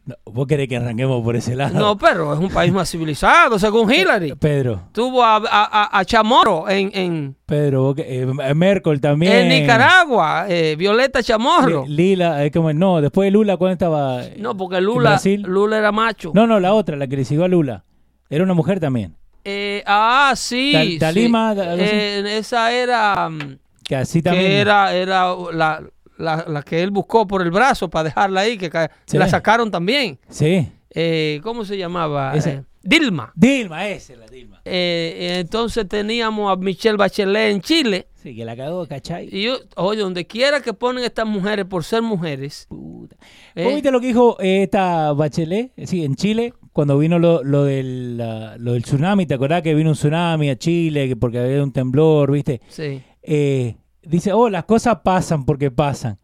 No, 0.07 0.15
¿Vos 0.27 0.47
querés 0.47 0.69
que 0.69 0.77
arranquemos 0.77 1.23
por 1.23 1.35
ese 1.35 1.57
lado? 1.57 1.79
No, 1.79 1.97
pero 1.97 2.35
es 2.35 2.39
un 2.39 2.51
país 2.51 2.71
más 2.73 2.91
civilizado, 2.91 3.59
según 3.59 3.91
Hillary. 3.91 4.35
Pedro, 4.35 4.83
Tuvo 4.93 5.23
a, 5.25 5.37
a- 5.37 5.99
a- 5.99 6.05
Chamorro 6.05 6.69
en, 6.69 6.91
en, 6.95 7.37
Pedro, 7.47 7.95
eh, 7.97 8.27
Merkel 8.55 9.01
también. 9.01 9.33
en 9.33 9.49
Nicaragua, 9.49 10.45
eh, 10.49 10.77
Violeta 10.77 11.23
Chamorro. 11.23 11.85
Li- 11.87 11.97
Lila, 11.97 12.45
eh, 12.45 12.51
¿cómo 12.51 12.69
es? 12.71 12.77
no, 12.77 13.01
después 13.01 13.27
de 13.27 13.31
Lula, 13.31 13.57
¿cuándo 13.57 13.73
estaba? 13.73 14.21
No, 14.39 14.55
porque 14.57 14.77
¿En 14.77 14.85
Lula? 14.85 15.19
Lula 15.45 15.79
era 15.79 15.91
macho. 15.93 16.33
No, 16.35 16.47
no, 16.47 16.61
la 16.61 16.75
otra, 16.75 16.97
la 16.97 17.07
que 17.07 17.17
le 17.17 17.25
siguió 17.25 17.45
a 17.45 17.49
Lula. 17.49 17.85
Era 18.31 18.45
una 18.45 18.55
mujer 18.55 18.81
también. 18.81 19.15
Eh, 19.45 19.83
ah, 19.87 20.33
sí. 20.37 20.71
Tal- 20.73 20.87
sí. 20.89 20.99
Talima, 20.99 21.51
así. 21.51 21.61
Eh, 21.83 22.39
esa 22.39 22.73
era 22.73 23.29
mm, 23.29 23.59
Que 23.85 23.97
así 23.97 24.23
también. 24.23 24.47
que 24.47 24.59
era, 24.59 24.95
era 24.95 25.35
la, 25.53 25.83
la- 26.17 26.45
la 26.49 26.63
que 26.63 26.83
él 26.83 26.91
buscó 26.91 27.27
por 27.27 27.43
el 27.43 27.51
brazo 27.51 27.91
para 27.91 28.05
dejarla 28.05 28.41
ahí, 28.41 28.57
que 28.57 28.71
Sí. 29.07 29.19
la 29.19 29.29
sacaron 29.29 29.71
también. 29.71 30.19
Sí. 30.29 30.67
Eh, 30.91 31.41
¿Cómo 31.43 31.65
se 31.65 31.77
llamaba? 31.77 32.35
Esa. 32.35 32.51
Eh, 32.51 32.63
Dilma. 32.83 33.33
Dilma, 33.35 33.89
esa 33.89 34.13
es 34.13 34.19
la 34.19 34.27
Dilma. 34.27 34.61
Eh, 34.65 35.39
entonces 35.41 35.89
teníamos 35.89 36.53
a 36.53 36.57
Michelle 36.57 36.97
Bachelet 36.99 37.51
en 37.53 37.61
Chile. 37.63 38.09
Sí, 38.15 38.35
que 38.37 38.45
la 38.45 38.57
cagó, 38.57 38.87
¿cachai? 38.87 39.29
Y 39.31 39.43
yo, 39.43 39.57
oye, 39.77 40.01
donde 40.01 40.27
quiera 40.27 40.61
que 40.61 40.73
ponen 40.73 41.03
estas 41.05 41.27
mujeres 41.27 41.65
por 41.67 41.83
ser 41.85 42.01
mujeres, 42.03 42.67
Puta. 42.69 43.17
eh, 43.55 43.65
¿Vos 43.65 43.75
viste 43.75 43.91
lo 43.91 44.01
que 44.01 44.07
dijo 44.09 44.37
esta 44.39 45.13
Bachelet? 45.13 45.73
Sí, 45.87 46.05
en 46.05 46.15
Chile, 46.15 46.53
cuando 46.75 46.99
vino 46.99 47.19
lo, 47.19 47.43
lo 47.43 47.65
del, 47.65 48.19
la- 48.19 48.59
lo 48.59 48.75
del 48.75 48.83
tsunami, 48.83 49.25
¿te 49.25 49.33
acordás 49.35 49.63
que 49.63 49.75
vino 49.75 49.89
un 49.91 49.97
tsunami 49.97 50.51
a 50.51 50.57
Chile 50.59 51.09
que 51.09 51.17
porque 51.17 51.39
había 51.39 51.63
un 51.63 51.73
temblor, 51.73 52.31
viste? 52.31 52.61
sí. 52.69 53.01
Eh, 53.23 53.77
dice, 54.03 54.35
oh, 54.35 54.51
las 54.51 54.65
cosas 54.65 54.99
pasan 55.03 55.47
porque 55.47 55.71
pasan. 55.71 56.19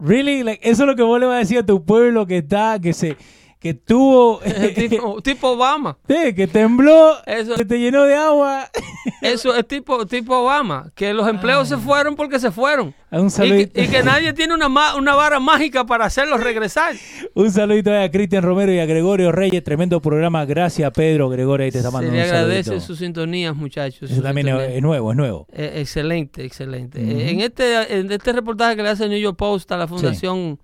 Really? 0.00 0.42
Like, 0.42 0.68
eso 0.68 0.82
es 0.82 0.86
lo 0.88 0.96
que 0.96 1.02
vos 1.04 1.20
le 1.20 1.26
vas 1.26 1.36
a 1.36 1.38
decir 1.38 1.58
a 1.58 1.66
tu 1.66 1.84
pueblo 1.84 2.26
que 2.26 2.38
está, 2.38 2.80
que 2.80 2.92
se, 2.92 3.16
que 3.60 3.74
tuvo, 3.74 4.40
tipo, 4.74 5.20
tipo 5.22 5.48
Obama. 5.50 5.98
Sí, 6.08 6.34
que 6.34 6.46
tembló, 6.46 7.16
Eso- 7.26 7.54
que 7.56 7.64
te 7.64 7.78
llenó 7.78 8.04
de 8.04 8.14
agua. 8.16 8.68
Eso 9.20 9.54
es 9.54 9.68
tipo, 9.68 10.06
tipo 10.06 10.34
Obama, 10.38 10.90
que 10.94 11.12
los 11.12 11.28
empleos 11.28 11.68
se 11.68 11.76
fueron 11.76 12.16
porque 12.16 12.40
se 12.40 12.50
fueron. 12.50 12.94
un 13.10 13.26
Y 13.28 13.66
que, 13.66 13.82
y 13.82 13.88
que 13.88 14.02
nadie 14.02 14.32
tiene 14.32 14.54
una, 14.54 14.68
una 14.96 15.14
vara 15.14 15.38
mágica 15.40 15.84
para 15.84 16.06
hacerlos 16.06 16.40
regresar. 16.42 16.94
un 17.34 17.50
saludito 17.52 17.92
a 17.94 18.10
Cristian 18.10 18.42
Romero 18.42 18.72
y 18.72 18.78
a 18.78 18.86
Gregorio 18.86 19.30
Reyes, 19.30 19.62
tremendo 19.62 20.00
programa. 20.00 20.46
Gracias, 20.46 20.90
Pedro. 20.92 21.28
Gregorio, 21.28 21.64
ahí 21.66 21.70
te 21.70 21.78
está 21.78 21.90
Se 21.90 21.94
mandando 21.94 22.16
le 22.16 22.22
un 22.24 22.28
agradece 22.28 22.80
sus 22.80 22.98
sintonías, 22.98 23.54
muchachos. 23.54 24.10
Eso 24.10 24.22
también 24.22 24.48
es, 24.48 24.54
sintonías. 24.54 24.76
es 24.76 24.82
nuevo, 24.82 25.10
es 25.10 25.16
nuevo. 25.18 25.46
Eh, 25.52 25.72
excelente, 25.76 26.44
excelente. 26.44 26.98
Eh, 26.98 27.30
en, 27.30 27.40
este, 27.40 27.98
en 27.98 28.10
este 28.10 28.32
reportaje 28.32 28.74
que 28.76 28.82
le 28.82 28.88
hace 28.88 29.04
el 29.04 29.10
New 29.10 29.18
York 29.20 29.36
Post 29.36 29.70
a 29.72 29.76
la 29.76 29.86
Fundación 29.86 30.58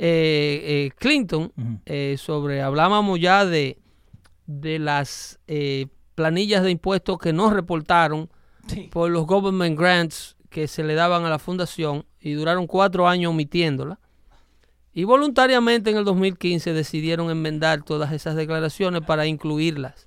eh, 0.00 0.90
Clinton, 0.96 1.52
Ujú. 1.56 1.78
eh, 1.86 2.16
sobre, 2.18 2.62
hablábamos 2.62 3.18
ya 3.20 3.44
de, 3.44 3.78
de 4.46 4.78
las 4.78 5.38
eh, 5.48 5.86
planillas 6.14 6.62
de 6.62 6.70
impuestos 6.70 7.18
que 7.18 7.32
no 7.32 7.50
reportaron 7.50 8.30
Sí. 8.68 8.88
por 8.92 9.10
los 9.10 9.26
government 9.26 9.78
grants 9.78 10.36
que 10.50 10.68
se 10.68 10.84
le 10.84 10.94
daban 10.94 11.24
a 11.24 11.30
la 11.30 11.38
fundación 11.38 12.04
y 12.20 12.32
duraron 12.34 12.66
cuatro 12.66 13.08
años 13.08 13.30
omitiéndola. 13.30 13.98
Y 14.92 15.04
voluntariamente 15.04 15.90
en 15.90 15.96
el 15.96 16.04
2015 16.04 16.72
decidieron 16.74 17.30
enmendar 17.30 17.82
todas 17.82 18.12
esas 18.12 18.34
declaraciones 18.36 19.00
para 19.02 19.26
incluirlas. 19.26 20.06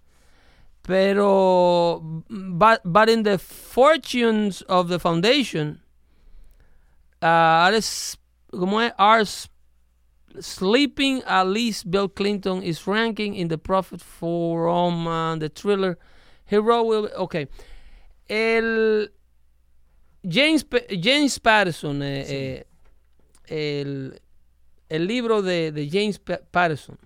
Pero, 0.83 2.01
but, 2.29 2.81
but 2.83 3.07
in 3.09 3.23
the 3.23 3.37
fortunes 3.37 4.63
of 4.67 4.89
the 4.89 4.99
foundation, 4.99 5.79
uh, 7.21 7.65
are 7.67 7.79
como 8.51 8.81
es, 8.81 8.93
are 8.97 9.23
sleeping 10.39 11.21
at 11.25 11.47
least 11.47 11.89
Bill 11.89 12.07
Clinton 12.09 12.63
is 12.63 12.85
ranking 12.87 13.35
in 13.35 13.47
the 13.47 13.57
profit 13.57 14.01
from 14.01 15.07
uh, 15.07 15.35
the 15.37 15.49
thriller. 15.49 15.97
Hero 16.45 16.83
will, 16.83 17.09
okay. 17.17 17.47
El 18.29 19.09
James, 20.23 20.65
James 20.99 21.39
Patterson, 21.39 22.01
eh, 22.03 22.25
eh, 22.27 22.63
el, 23.81 24.19
el 24.89 25.07
libro 25.07 25.41
de, 25.41 25.71
de 25.71 25.89
James 25.89 26.19
Pa- 26.19 26.41
Patterson, 26.51 26.97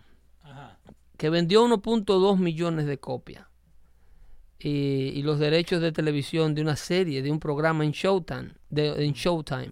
que 1.17 1.29
vendió 1.29 1.65
1.2 1.65 2.37
millones 2.37 2.85
de 2.85 2.97
copias, 2.97 3.45
y, 4.59 5.11
y 5.15 5.21
los 5.23 5.39
derechos 5.39 5.81
de 5.81 5.91
televisión 5.91 6.53
de 6.55 6.61
una 6.61 6.75
serie, 6.75 7.21
de 7.21 7.31
un 7.31 7.39
programa 7.39 7.83
en 7.85 7.91
Showtime, 7.91 8.51
de, 8.69 9.05
en 9.05 9.13
Showtime 9.13 9.71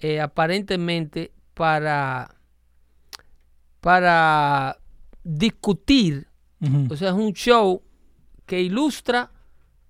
eh, 0.00 0.20
aparentemente 0.20 1.32
para, 1.54 2.34
para 3.80 4.76
discutir 5.24 6.26
o 6.90 6.96
sea, 6.96 7.08
es 7.08 7.14
un 7.14 7.32
show 7.32 7.80
que 8.44 8.60
ilustra 8.60 9.30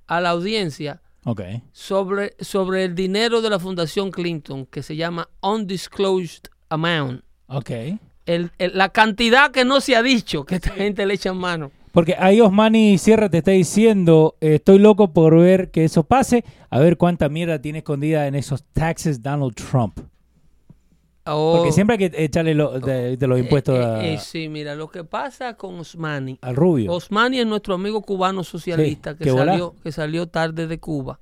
a 0.07 0.21
la 0.21 0.31
audiencia 0.31 1.03
sobre, 1.73 2.35
sobre 2.39 2.85
el 2.85 2.95
dinero 2.95 3.41
de 3.43 3.51
la 3.51 3.59
Fundación 3.59 4.11
Clinton, 4.13 4.67
que 4.67 4.83
se 4.85 4.95
llama 4.95 5.29
Undisclosed 5.43 6.43
Amount. 6.69 7.23
Ok. 7.49 7.71
El- 8.27 8.53
el- 8.59 8.71
la 8.75 8.91
cantidad 8.91 9.51
que 9.51 9.65
no 9.65 9.81
se 9.81 9.97
ha 9.97 10.03
dicho 10.03 10.45
que 10.45 10.55
esta 10.57 10.71
gente 10.71 11.05
le 11.07 11.15
echa 11.15 11.33
mano. 11.33 11.73
Porque 11.91 12.15
ahí 12.17 12.41
Osmani 12.41 12.99
Sierra 12.99 13.29
te 13.29 13.39
está 13.39 13.51
diciendo, 13.51 14.37
eh, 14.41 14.55
estoy 14.57 14.79
loco 14.79 15.13
por 15.13 15.37
ver 15.37 15.73
que 15.73 15.85
eso 15.85 16.05
pase, 16.05 16.45
a 16.71 16.79
ver 16.79 16.97
cuánta 16.97 17.29
mierda 17.29 17.61
tiene 17.61 17.79
escondida 17.79 18.29
en 18.29 18.37
esos 18.37 18.63
taxes 18.73 19.21
Donald 19.23 19.55
Trump. 19.57 19.99
Porque 21.25 21.71
siempre 21.73 21.97
hay 21.97 22.11
que 22.11 22.25
echarle 22.25 22.55
lo- 22.55 22.81
de, 22.81 23.17
de 23.17 23.27
los 23.27 23.39
impuestos 23.39 23.79
Eh, 23.79 23.85
a- 23.85 24.05
eh, 24.05 24.15
eh, 24.15 24.19
sí, 24.19 24.49
mira, 24.49 24.75
lo 24.75 24.89
que 24.91 25.05
pasa 25.05 25.55
con 25.55 25.79
Osmani. 25.79 26.39
al 26.43 26.57
rubio. 26.57 26.93
Osmani 26.93 27.39
es 27.41 27.47
nuestro 27.47 27.75
amigo 27.75 28.03
cubano 28.03 28.43
socialista 28.43 29.13
Sí, 29.13 29.19
que, 29.25 29.31
salió, 29.31 29.75
que 29.83 29.93
salió 29.93 30.27
tarde 30.29 30.67
de 30.67 30.79
Cuba, 30.81 31.21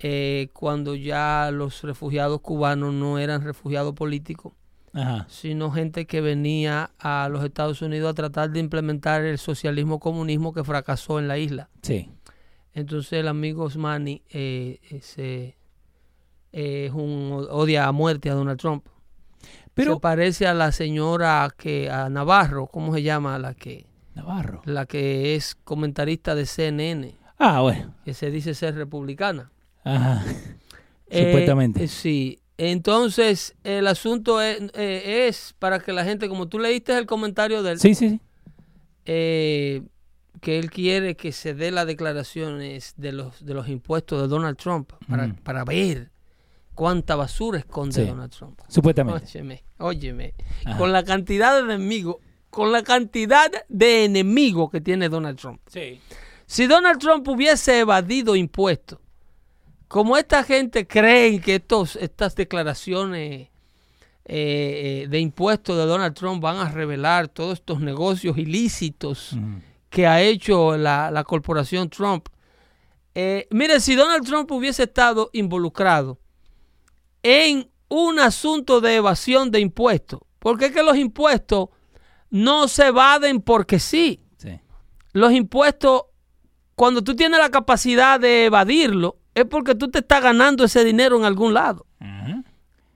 eh, 0.00 0.48
cuando 0.52 0.94
ya 0.94 1.50
los 1.52 1.82
refugiados 1.82 2.40
cubanos 2.40 2.92
no 2.94 3.18
eran 3.18 3.42
refugiados 3.42 3.94
políticos, 3.94 4.52
Ajá. 4.92 5.26
sino 5.28 5.70
gente 5.70 6.06
que 6.06 6.20
venía 6.20 6.90
a 6.98 7.28
los 7.30 7.44
Estados 7.44 7.82
Unidos 7.82 8.10
a 8.10 8.14
tratar 8.14 8.50
de 8.50 8.60
implementar 8.60 9.22
el 9.24 9.38
socialismo 9.38 10.00
comunismo 10.00 10.52
que 10.52 10.64
fracasó 10.64 11.18
en 11.18 11.28
la 11.28 11.38
isla. 11.38 11.68
Sí. 11.82 12.10
Entonces 12.74 13.14
el 13.14 13.28
amigo 13.28 13.64
Osmani 13.64 14.22
eh, 14.30 14.80
eh, 14.90 15.00
se- 15.00 15.55
es 16.56 16.92
un 16.92 17.46
odia 17.50 17.86
a 17.86 17.92
muerte 17.92 18.30
a 18.30 18.34
Donald 18.34 18.58
Trump. 18.58 18.86
Pero 19.74 19.94
se 19.94 20.00
parece 20.00 20.46
a 20.46 20.54
la 20.54 20.72
señora 20.72 21.52
que 21.56 21.90
a 21.90 22.08
Navarro, 22.08 22.66
¿cómo 22.66 22.94
se 22.94 23.02
llama? 23.02 23.38
La 23.38 23.52
que 23.54 23.84
Navarro. 24.14 24.62
la 24.64 24.86
que 24.86 25.34
es 25.34 25.54
comentarista 25.54 26.34
de 26.34 26.46
CNN, 26.46 27.14
Ah, 27.38 27.60
bueno. 27.60 27.94
que 28.04 28.14
se 28.14 28.30
dice 28.30 28.54
ser 28.54 28.74
republicana. 28.74 29.50
Ajá. 29.84 30.24
Eh, 31.08 31.26
Supuestamente. 31.26 31.84
eh, 31.84 31.88
sí. 31.88 32.38
Entonces, 32.58 33.54
el 33.64 33.86
asunto 33.86 34.40
es, 34.40 34.58
eh, 34.72 35.26
es 35.28 35.54
para 35.58 35.78
que 35.78 35.92
la 35.92 36.04
gente, 36.04 36.26
como 36.28 36.48
tú 36.48 36.58
leíste 36.58 36.96
el 36.96 37.04
comentario 37.04 37.62
del, 37.62 37.78
Sí, 37.78 37.94
sí, 37.94 38.08
sí. 38.08 38.20
eh, 39.04 39.82
que 40.40 40.58
él 40.58 40.70
quiere 40.70 41.16
que 41.16 41.32
se 41.32 41.54
dé 41.54 41.70
las 41.70 41.86
declaraciones 41.86 42.94
de 42.96 43.12
los, 43.12 43.44
de 43.44 43.52
los 43.54 43.68
impuestos 43.68 44.22
de 44.22 44.28
Donald 44.28 44.56
Trump 44.56 44.90
para, 45.08 45.34
para 45.42 45.64
ver 45.64 46.10
cuánta 46.76 47.16
basura 47.16 47.58
esconde 47.58 47.94
Sí. 47.96 48.06
Donald 48.06 48.30
Trump. 48.30 48.60
Supuestamente. 48.68 49.24
Óyeme, 49.26 49.64
óyeme. 49.78 50.34
Ajá. 50.64 50.78
Con 50.78 50.92
la 50.92 51.02
cantidad 51.02 51.54
de 51.56 51.74
enemigos, 51.74 52.16
con 52.50 52.70
la 52.70 52.84
cantidad 52.84 53.50
de 53.68 54.04
enemigos 54.04 54.70
que 54.70 54.80
tiene 54.80 55.08
Donald 55.08 55.36
Trump. 55.38 55.60
Sí. 55.66 56.00
Si 56.46 56.68
Donald 56.68 57.00
Trump 57.00 57.26
hubiese 57.26 57.80
evadido 57.80 58.36
impuestos, 58.36 59.00
como 59.88 60.16
esta 60.16 60.44
gente 60.44 60.86
cree 60.86 61.40
que 61.40 61.56
estos, 61.56 61.96
estas 61.96 62.36
declaraciones 62.36 63.48
eh, 64.28 65.02
eh, 65.04 65.06
de 65.08 65.20
impuestos 65.20 65.76
de 65.76 65.86
Donald 65.86 66.14
Trump 66.14 66.42
van 66.42 66.56
a 66.58 66.68
revelar 66.70 67.28
todos 67.28 67.58
estos 67.58 67.80
negocios 67.80 68.36
ilícitos 68.38 69.36
que 69.88 70.06
ha 70.06 70.20
hecho 70.20 70.76
la, 70.76 71.10
la 71.10 71.24
corporación 71.24 71.88
Trump. 71.88 72.28
Eh, 73.14 73.46
mire, 73.50 73.80
si 73.80 73.94
Donald 73.94 74.26
Trump 74.26 74.50
hubiese 74.50 74.82
estado 74.82 75.30
involucrado 75.32 76.18
en 77.26 77.68
un 77.88 78.18
asunto 78.20 78.80
de 78.80 78.96
evasión 78.96 79.50
de 79.50 79.60
impuestos, 79.60 80.20
porque 80.38 80.66
es 80.66 80.72
que 80.72 80.82
los 80.82 80.96
impuestos 80.96 81.68
no 82.30 82.68
se 82.68 82.86
evaden 82.86 83.40
porque 83.40 83.78
sí. 83.78 84.20
Sí. 84.36 84.60
Los 85.12 85.32
impuestos, 85.32 86.02
cuando 86.74 87.02
tú 87.02 87.14
tienes 87.16 87.38
la 87.40 87.50
capacidad 87.50 88.20
de 88.20 88.44
evadirlo, 88.46 89.16
es 89.34 89.44
porque 89.44 89.74
tú 89.74 89.88
te 89.90 89.98
estás 89.98 90.22
ganando 90.22 90.64
ese 90.64 90.84
dinero 90.84 91.16
en 91.16 91.24
algún 91.24 91.52
lado. 91.54 91.86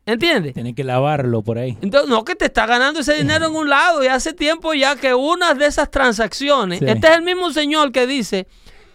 ¿Entiendes? 0.07 0.55
Tienen 0.55 0.74
que 0.74 0.83
lavarlo 0.83 1.43
por 1.43 1.59
ahí. 1.59 1.76
Entonces, 1.83 2.09
no, 2.09 2.24
que 2.24 2.35
te 2.35 2.47
está 2.47 2.66
ganando 2.66 3.01
ese 3.01 3.14
dinero 3.14 3.47
en 3.47 3.55
un 3.55 3.68
lado 3.68 4.03
y 4.03 4.09
hace 4.09 4.33
tiempo 4.33 4.74
ya 4.74 4.97
que 4.97 5.14
una 5.14 5.55
de 5.55 5.66
esas 5.66 5.91
transacciones, 5.91 6.81
Sí. 6.81 6.87
este 6.89 7.07
es 7.09 7.16
el 7.16 7.22
mismo 7.22 7.53
señor 7.53 7.93
que 7.93 8.07
dice 8.07 8.49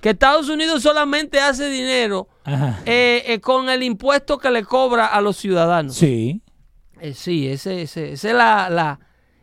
que 0.06 0.12
Estados 0.12 0.50
Unidos 0.50 0.84
solamente 0.84 1.40
hace 1.40 1.68
dinero 1.68 2.28
eh, 2.86 3.24
eh, 3.26 3.40
con 3.40 3.72
el 3.72 3.82
impuesto 3.82 4.38
que 4.38 4.52
le 4.52 4.64
cobra 4.64 5.08
a 5.08 5.20
los 5.20 5.36
ciudadanos. 5.36 5.96
Sí. 5.96 6.44
Eh, 7.02 7.16
sí, 7.16 7.48
ese, 7.48 7.82
ese, 7.82 8.12
ese 8.12 8.30
es 8.30 8.36
la, 8.36 8.70
la- 8.70 9.00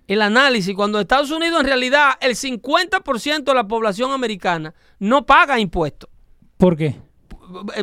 el 0.07 0.23
análisis. 0.23 0.73
Cuando 0.77 1.01
Estados 1.01 1.33
Unidos 1.33 1.63
en 1.63 1.67
realidad 1.67 2.11
el 2.21 2.37
50% 2.37 3.43
de 3.43 3.55
la 3.55 3.67
población 3.67 4.13
americana 4.13 4.73
no 5.01 5.27
paga 5.27 5.59
impuestos. 5.59 6.09
¿Por 6.59 6.77
qué? 6.77 6.95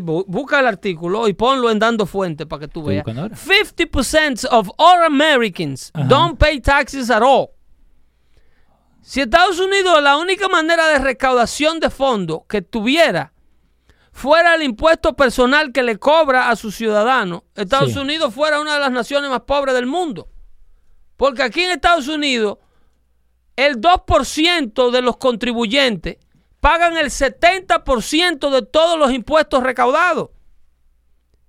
Bu- 0.01 0.23
Busca 0.25 0.61
el 0.61 0.67
artículo 0.67 1.27
y 1.27 1.33
ponlo 1.33 1.69
en 1.71 1.79
dando 1.79 2.05
fuente 2.05 2.45
para 2.45 2.61
que 2.61 2.67
tú 2.69 2.81
veas. 2.83 3.03
buscando 3.03 3.23
ahora. 3.23 3.35
50% 3.35 4.47
of 4.51 4.69
all 4.77 5.03
Americans 5.05 5.91
Ajá. 5.93 6.07
don't 6.07 6.39
pay 6.39 6.61
taxes 6.61 7.09
at 7.11 7.21
all. 7.21 7.49
Si 9.09 9.21
Estados 9.21 9.57
Unidos 9.59 10.03
la 10.03 10.17
única 10.17 10.47
manera 10.49 10.87
de 10.89 10.99
recaudación 10.99 11.79
de 11.79 11.89
fondos 11.89 12.41
que 12.47 12.61
tuviera 12.61 13.33
fuera 14.11 14.53
el 14.53 14.61
impuesto 14.61 15.15
personal 15.15 15.71
que 15.71 15.81
le 15.81 15.97
cobra 15.97 16.51
a 16.51 16.55
sus 16.55 16.75
ciudadanos, 16.75 17.41
Estados 17.55 17.93
Sí. 17.93 17.97
Unidos 17.97 18.31
fuera 18.31 18.61
una 18.61 18.75
de 18.75 18.81
las 18.81 18.91
naciones 18.91 19.31
más 19.31 19.41
pobres 19.41 19.73
del 19.73 19.87
mundo. 19.87 20.29
Porque 21.17 21.41
aquí 21.41 21.63
en 21.63 21.71
Estados 21.71 22.07
Unidos 22.07 22.59
el 23.55 23.81
2% 23.81 24.91
de 24.91 25.01
los 25.01 25.17
contribuyentes 25.17 26.17
pagan 26.59 26.95
el 26.95 27.09
70% 27.09 28.51
de 28.51 28.61
todos 28.61 28.99
los 28.99 29.11
impuestos 29.11 29.63
recaudados. 29.63 30.29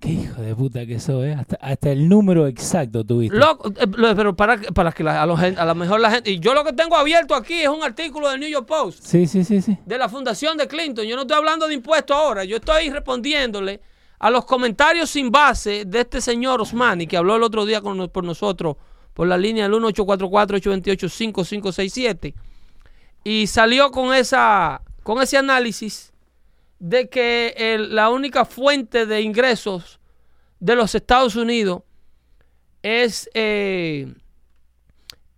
Qué 0.01 0.09
hijo 0.09 0.41
de 0.41 0.55
puta 0.55 0.87
que 0.87 0.95
eso 0.95 1.23
es. 1.25 1.37
Hasta, 1.37 1.57
hasta 1.57 1.91
el 1.91 2.09
número 2.09 2.47
exacto 2.47 3.05
tuviste. 3.05 3.37
Loco, 3.37 3.71
eh, 3.77 3.87
lo- 3.97 4.17
pero 4.17 4.35
para, 4.35 4.57
para 4.59 4.93
que 4.93 5.05
la- 5.05 5.23
a, 5.23 5.27
lo 5.27 5.37
gen- 5.37 5.59
a 5.59 5.67
lo 5.67 5.75
mejor 5.75 6.01
la 6.01 6.11
gente. 6.11 6.31
Y 6.31 6.41
yo 6.41 6.55
lo 6.55 6.65
que 6.65 6.73
tengo 6.73 6.97
abierto 6.97 7.35
aquí 7.35 7.61
es 7.61 7.69
un 7.69 7.83
artículo 7.83 8.31
del 8.31 8.41
New 8.41 8.49
York 8.49 8.67
Post 8.67 9.05
Sí, 9.05 9.27
sí, 9.27 9.45
sí, 9.45 9.61
sí. 9.61 9.77
de 9.85 9.99
la 9.99 10.09
fundación 10.09 10.57
de 10.57 10.67
Clinton. 10.67 11.05
Yo 11.05 11.17
no 11.17 11.23
estoy 11.23 11.37
hablando 11.37 11.69
de 11.69 11.75
impuestos 11.75 12.17
ahora. 12.17 12.45
Yo 12.45 12.57
estoy 12.57 12.89
respondiéndole 12.89 13.83
a 14.19 14.31
los 14.31 14.47
comentarios 14.47 15.11
sin 15.11 15.31
base 15.31 15.85
de 15.85 16.01
este 16.01 16.23
señor 16.23 16.63
Osmani 16.63 17.07
que 17.07 17.19
habló 17.19 17.37
el 17.37 17.43
otro 17.43 17.67
día 17.67 17.83
con, 17.83 18.09
por 18.09 18.25
nosotros 18.25 18.77
por 19.13 19.27
la 19.29 19.37
línea 19.37 19.65
del 19.69 19.73
1844-828-5567. 19.83 22.33
Y 23.25 23.47
salió 23.49 23.91
con, 23.91 24.15
esa, 24.15 24.81
con 25.03 25.21
ese 25.21 25.37
análisis 25.37 26.15
de 26.81 27.09
que 27.09 27.55
el- 27.57 27.95
la 27.95 28.11
única 28.11 28.45
fuente 28.45 29.07
de 29.07 29.21
ingresos 29.21 30.01
de 30.59 30.75
los 30.75 30.95
Estados 30.95 31.37
Unidos 31.37 31.83
es 32.83 33.29
eh, 33.35 34.13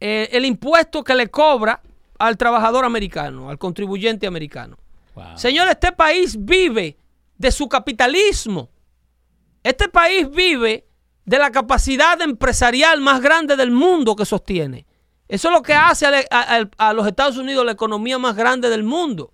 eh, 0.01 0.29
el 0.33 0.45
impuesto 0.45 1.05
que 1.05 1.15
le 1.15 1.29
cobra 1.29 1.81
al 2.19 2.37
trabajador 2.37 2.85
americano, 2.85 3.51
al 3.51 3.59
contribuyente 3.59 4.27
americano. 4.27 4.79
Wow. 5.15 5.37
Señor, 5.37 5.69
este 5.69 5.93
país 5.93 6.37
vive 6.39 6.97
de 7.37 7.51
su 7.51 7.69
capitalismo. 7.69 8.71
Este 9.63 9.89
país 9.89 10.31
vive 10.31 10.87
de 11.25 11.39
la 11.39 11.51
capacidad 11.51 12.21
empresarial 12.23 13.01
más 13.01 13.21
grande 13.21 13.57
del 13.57 13.71
mundo 13.71 14.15
que 14.17 14.25
sostiene. 14.25 14.87
Eso 15.29 15.49
es 15.49 15.55
lo 15.55 15.63
que 15.63 15.75
hace 15.75 16.07
a, 16.07 16.13
a- 16.31 16.89
a 16.89 16.93
los 16.93 17.07
Estados 17.07 17.37
Unidos 17.37 17.65
la 17.65 17.73
economía 17.73 18.19
más 18.19 18.37
grande 18.37 18.69
del 18.71 18.83
mundo. 18.85 19.33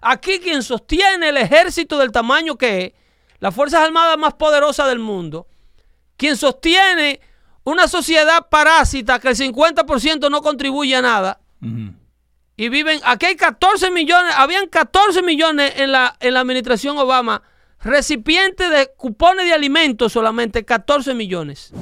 Aquí 0.00 0.38
quien 0.38 0.62
sostiene 0.62 1.28
el 1.28 1.36
ejército 1.36 1.98
del 1.98 2.12
tamaño 2.12 2.56
que 2.56 2.84
es, 2.84 2.92
las 3.38 3.54
Fuerzas 3.54 3.80
Armadas 3.80 4.18
más 4.18 4.34
poderosas 4.34 4.88
del 4.88 4.98
mundo, 4.98 5.46
quien 6.16 6.36
sostiene 6.36 7.20
una 7.64 7.88
sociedad 7.88 8.48
parásita 8.50 9.18
que 9.18 9.28
el 9.28 9.36
50% 9.36 10.30
no 10.30 10.42
contribuye 10.42 10.94
a 10.94 11.02
nada, 11.02 11.40
y 12.56 12.68
viven, 12.68 13.00
aquí 13.04 13.26
hay 13.26 13.36
14 13.36 13.90
millones, 13.90 14.34
habían 14.36 14.68
14 14.68 15.22
millones 15.22 15.74
en 15.76 15.92
la, 15.92 16.16
en 16.20 16.34
la 16.34 16.40
administración 16.40 16.98
Obama, 16.98 17.42
recipientes 17.82 18.70
de 18.70 18.90
cupones 18.96 19.46
de 19.46 19.54
alimentos 19.54 20.12
solamente 20.12 20.64
14 20.64 21.14
millones. 21.14 21.72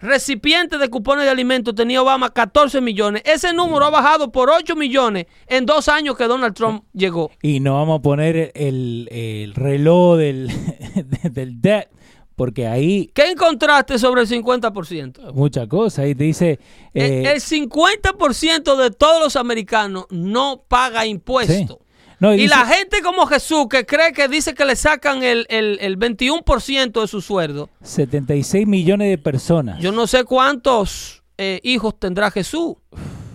Recipientes 0.00 0.78
de 0.80 0.88
cupones 0.88 1.24
de 1.24 1.30
alimentos 1.30 1.74
tenía 1.74 2.02
Obama 2.02 2.30
14 2.30 2.80
millones. 2.80 3.22
Ese 3.24 3.52
número 3.52 3.84
ha 3.86 3.90
bajado 3.90 4.30
por 4.32 4.50
8 4.50 4.76
millones 4.76 5.26
en 5.46 5.66
dos 5.66 5.88
años 5.88 6.16
que 6.16 6.24
Donald 6.24 6.54
Trump 6.54 6.84
llegó. 6.92 7.30
Y 7.42 7.60
no 7.60 7.74
vamos 7.74 7.98
a 8.00 8.02
poner 8.02 8.52
el, 8.54 9.08
el 9.10 9.54
reloj 9.54 10.18
del, 10.18 10.50
del 11.30 11.60
debt, 11.60 11.88
porque 12.36 12.66
ahí 12.66 13.10
¿Qué 13.14 13.30
encontraste 13.30 13.98
sobre 13.98 14.22
el 14.22 14.28
50%? 14.28 15.32
mucha 15.32 15.66
cosa. 15.68 16.02
Ahí 16.02 16.14
te 16.14 16.24
dice. 16.24 16.58
El- 16.92 17.26
eh, 17.26 17.32
el 17.32 17.40
50% 17.40 18.76
de 18.76 18.90
todos 18.90 19.22
los 19.22 19.36
americanos 19.36 20.06
no 20.10 20.64
paga 20.68 21.06
impuestos. 21.06 21.78
No, 22.24 22.34
Y 22.34 22.38
dice- 22.42 22.48
la 22.56 22.66
gente 22.66 23.02
como 23.02 23.26
Jesús 23.26 23.66
que 23.70 23.84
cree 23.86 24.12
que 24.12 24.28
dice 24.28 24.54
que 24.54 24.64
le 24.64 24.76
sacan 24.76 25.22
el, 25.22 25.46
el, 25.48 25.78
el 25.80 25.98
21% 25.98 27.00
de 27.00 27.08
su 27.08 27.20
sueldo. 27.20 27.70
76 27.82 28.66
millones 28.66 29.08
de 29.10 29.18
personas. 29.18 29.80
Yo 29.80 29.92
no 29.92 30.06
sé 30.06 30.24
cuántos 30.24 31.22
eh, 31.38 31.60
hijos 31.62 31.98
tendrá 31.98 32.30
Jesús. 32.30 32.74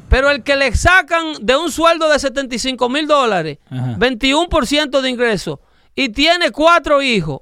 Pero 0.09 0.31
el 0.31 0.41
que 0.43 0.55
le 0.55 0.75
sacan 0.75 1.33
de 1.41 1.55
un 1.55 1.71
sueldo 1.71 2.09
de 2.09 2.17
75 2.17 2.89
mil 2.89 3.05
dólares, 3.07 3.59
Ajá. 3.69 3.95
21% 3.99 5.01
de 5.01 5.09
ingreso, 5.09 5.61
y 5.93 6.09
tiene 6.09 6.49
cuatro 6.49 7.01
hijos, 7.03 7.41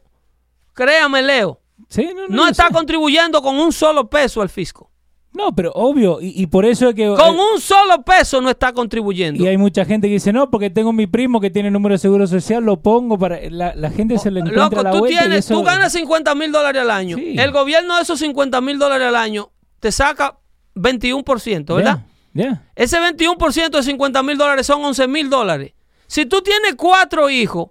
créame, 0.74 1.22
Leo, 1.22 1.62
Sí, 1.90 2.10
no, 2.14 2.24
no, 2.24 2.36
no 2.36 2.44
yo 2.44 2.50
está 2.50 2.68
sé. 2.68 2.74
contribuyendo 2.74 3.42
con 3.42 3.58
un 3.58 3.72
solo 3.72 4.10
peso 4.10 4.42
al 4.42 4.50
fisco. 4.50 4.92
No, 5.38 5.54
pero 5.56 5.72
obvio, 5.76 6.20
y, 6.20 6.34
y 6.42 6.48
por 6.48 6.66
eso 6.66 6.90
es 6.90 6.96
que... 6.96 7.08
Con 7.08 7.36
eh, 7.36 7.40
un 7.54 7.62
solo 7.62 8.02
peso 8.04 8.42
no 8.42 8.50
está 8.50 8.74
contribuyendo. 8.74 9.44
y 9.44 9.48
hay 9.48 9.58
mucha 9.58 9.86
gente 9.86 10.08
que 10.08 10.14
dice, 10.16 10.34
no, 10.34 10.50
porque 10.50 10.70
tengo 10.70 10.92
mi 10.92 11.06
primo 11.08 11.40
que 11.40 11.50
tiene 11.52 11.70
número 11.72 11.94
de 11.94 12.00
seguro 12.00 12.26
social, 12.28 12.64
lo 12.64 12.82
pongo 12.82 13.18
para... 13.20 13.40
La, 13.50 13.76
la 13.76 13.92
gente 13.92 14.18
se 14.18 14.32
le 14.32 14.40
encuentra 14.40 14.64
Loco, 14.70 14.84
la 14.84 14.92
tú, 14.92 15.00
vuelta 15.00 15.16
y 15.16 15.20
tienes, 15.20 15.46
eso- 15.46 15.54
tú 15.54 15.64
ganas 15.64 15.92
50 15.94 16.34
mil 16.36 16.52
dólares 16.52 16.82
al 16.82 16.92
año. 16.92 17.18
Sí. 17.18 17.36
El 17.38 17.52
gobierno 17.52 17.96
de 17.98 18.02
esos 18.02 18.20
50 18.20 18.60
mil 18.62 18.80
dólares 18.80 19.08
al 19.08 19.16
año 19.16 19.52
te 19.80 19.92
saca 19.92 20.40
21%, 20.76 21.76
¿verdad? 21.76 22.04
Ya, 22.34 22.44
ya. 22.44 22.64
Ese 22.76 22.98
21% 23.00 23.70
de 23.70 23.84
50 23.84 24.24
mil 24.24 24.38
dólares 24.38 24.66
son 24.66 24.84
11 24.84 25.08
mil 25.08 25.30
dólares. 25.30 25.74
Si 26.08 26.26
tú 26.26 26.42
tienes 26.42 26.76
cuatro 26.76 27.30
hijos, 27.30 27.70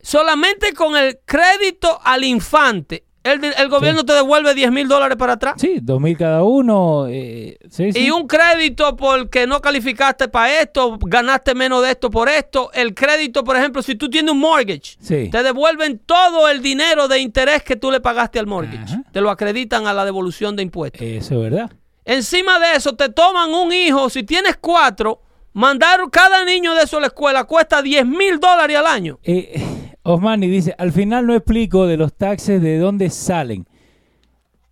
solamente 0.00 0.72
con 0.74 0.96
el 0.96 1.18
crédito 1.24 1.98
al 2.04 2.24
infante, 2.24 3.05
el, 3.26 3.44
el 3.44 3.68
gobierno 3.68 4.04
te 4.04 4.12
devuelve 4.12 4.54
10 4.54 4.70
mil 4.72 4.88
dólares 4.88 5.16
para 5.16 5.34
atrás. 5.34 5.54
Sí, 5.58 5.78
dos 5.82 6.00
mil 6.00 6.16
cada 6.16 6.42
uno. 6.42 7.06
eh, 7.08 7.58
sí, 7.70 7.92
sí. 7.92 7.98
Y 8.06 8.10
un 8.10 8.26
crédito 8.26 8.96
porque 8.96 9.46
no 9.46 9.60
calificaste 9.60 10.28
para 10.28 10.60
esto, 10.60 10.98
ganaste 11.00 11.54
menos 11.54 11.82
de 11.82 11.90
esto 11.90 12.10
por 12.10 12.28
esto. 12.28 12.70
El 12.72 12.94
crédito, 12.94 13.44
por 13.44 13.56
ejemplo, 13.56 13.82
si 13.82 13.94
tú 13.94 14.08
tienes 14.08 14.32
un 14.32 14.38
mortgage, 14.38 14.96
Sí. 15.00 15.28
te 15.30 15.42
devuelven 15.42 15.98
todo 15.98 16.48
el 16.48 16.62
dinero 16.62 17.08
de 17.08 17.18
interés 17.20 17.62
que 17.62 17.76
tú 17.76 17.90
le 17.90 18.00
pagaste 18.00 18.38
al 18.38 18.46
mortgage. 18.46 18.84
Ajá. 18.94 19.02
Te 19.12 19.20
lo 19.20 19.30
acreditan 19.30 19.86
a 19.86 19.92
la 19.92 20.04
devolución 20.04 20.56
de 20.56 20.62
impuestos. 20.62 21.00
Eso 21.02 21.34
es 21.34 21.50
verdad. 21.50 21.70
Encima 22.04 22.58
de 22.60 22.76
eso, 22.76 22.94
te 22.94 23.08
toman 23.08 23.52
un 23.52 23.72
hijo. 23.72 24.08
Si 24.10 24.22
tienes 24.22 24.56
cuatro, 24.60 25.22
mandar 25.52 26.00
cada 26.12 26.44
niño 26.44 26.74
de 26.74 26.82
eso 26.84 26.98
a 26.98 27.00
la 27.00 27.06
escuela 27.08 27.44
cuesta 27.44 27.82
10 27.82 28.06
mil 28.06 28.38
dólares 28.38 28.76
al 28.76 28.86
año. 28.86 29.18
Eh, 29.24 29.60
Osmani 30.06 30.46
dice, 30.48 30.74
al 30.78 30.92
final 30.92 31.26
no 31.26 31.34
explico 31.34 31.86
de 31.86 31.96
los 31.96 32.14
taxes 32.14 32.62
de 32.62 32.78
dónde 32.78 33.10
salen. 33.10 33.66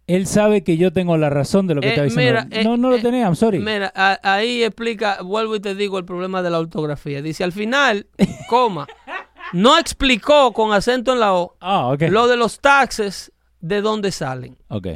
Él 0.06 0.26
sabe 0.26 0.62
que 0.62 0.76
yo 0.76 0.92
tengo 0.92 1.16
la 1.16 1.30
razón 1.30 1.66
de 1.66 1.74
lo 1.74 1.80
que 1.80 1.88
Eh, 1.88 1.90
está 1.90 2.02
diciendo. 2.04 2.42
mira, 2.44 2.60
eh, 2.60 2.62
no, 2.64 2.76
no 2.76 2.90
lo 2.90 2.96
eh, 2.96 3.00
tenía, 3.02 3.22
I'm 3.24 3.36
sorry. 3.36 3.58
Mira, 3.58 3.90
a- 3.96 4.20
ahí 4.22 4.62
explica, 4.62 5.22
vuelvo 5.22 5.56
y 5.56 5.60
te 5.60 5.74
digo 5.74 5.98
el 5.98 6.04
problema 6.04 6.42
de 6.42 6.50
la 6.50 6.58
ortografía. 6.58 7.22
Dice, 7.22 7.42
al 7.42 7.52
final, 7.52 8.06
coma, 8.50 8.86
no 9.54 9.78
explicó 9.78 10.52
con 10.52 10.72
acento 10.72 11.12
en 11.14 11.20
la 11.20 11.32
O 11.32 11.56
Ah, 11.60 11.96
lo 12.10 12.26
de 12.28 12.36
los 12.36 12.60
taxes, 12.60 13.32
de 13.60 13.80
dónde 13.80 14.12
salen. 14.12 14.58
Ok. 14.68 14.88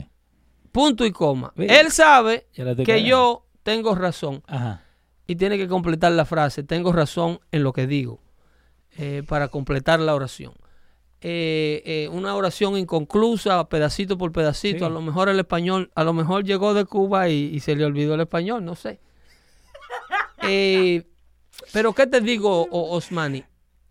Punto 0.73 1.07
y 1.07 1.11
coma. 1.11 1.53
Mira, 1.57 1.81
Él 1.81 1.91
sabe 1.91 2.47
que 2.85 3.03
yo 3.03 3.47
tengo 3.63 3.95
razón 3.95 4.43
Ajá. 4.47 4.83
y 5.27 5.37
tiene 5.37 5.57
que 5.57 5.69
completar 5.69 6.13
la 6.13 6.27
frase, 6.27 6.63
tengo 6.63 6.93
razón 6.93 7.41
en 7.51 7.63
lo 7.63 7.73
que 7.73 7.87
digo, 7.87 8.21
eh, 8.99 9.23
para 9.27 9.49
completar 9.49 10.01
la 10.01 10.15
oración. 10.15 10.53
Eh, 11.21 11.83
eh, 11.85 12.09
una 12.13 12.37
oración 12.37 12.77
inconclusa, 12.77 13.69
pedacito 13.69 14.17
por 14.19 14.31
pedacito, 14.33 14.81
Sí. 14.81 14.85
a 14.85 14.89
lo 14.89 15.01
mejor 15.01 15.29
el 15.29 15.39
español, 15.41 15.91
a 15.95 16.05
lo 16.05 16.13
mejor 16.13 16.45
llegó 16.45 16.75
de 16.75 16.85
Cuba 16.85 17.29
y, 17.29 17.51
y 17.55 17.61
se 17.61 17.75
le 17.75 17.85
olvidó 17.85 18.15
el 18.15 18.21
español, 18.21 18.65
no 18.65 18.75
sé. 18.75 19.01
Eh, 20.43 21.05
pero 21.73 21.93
¿qué 21.93 22.07
te 22.07 22.21
digo, 22.21 22.69
Osmani? 22.71 23.45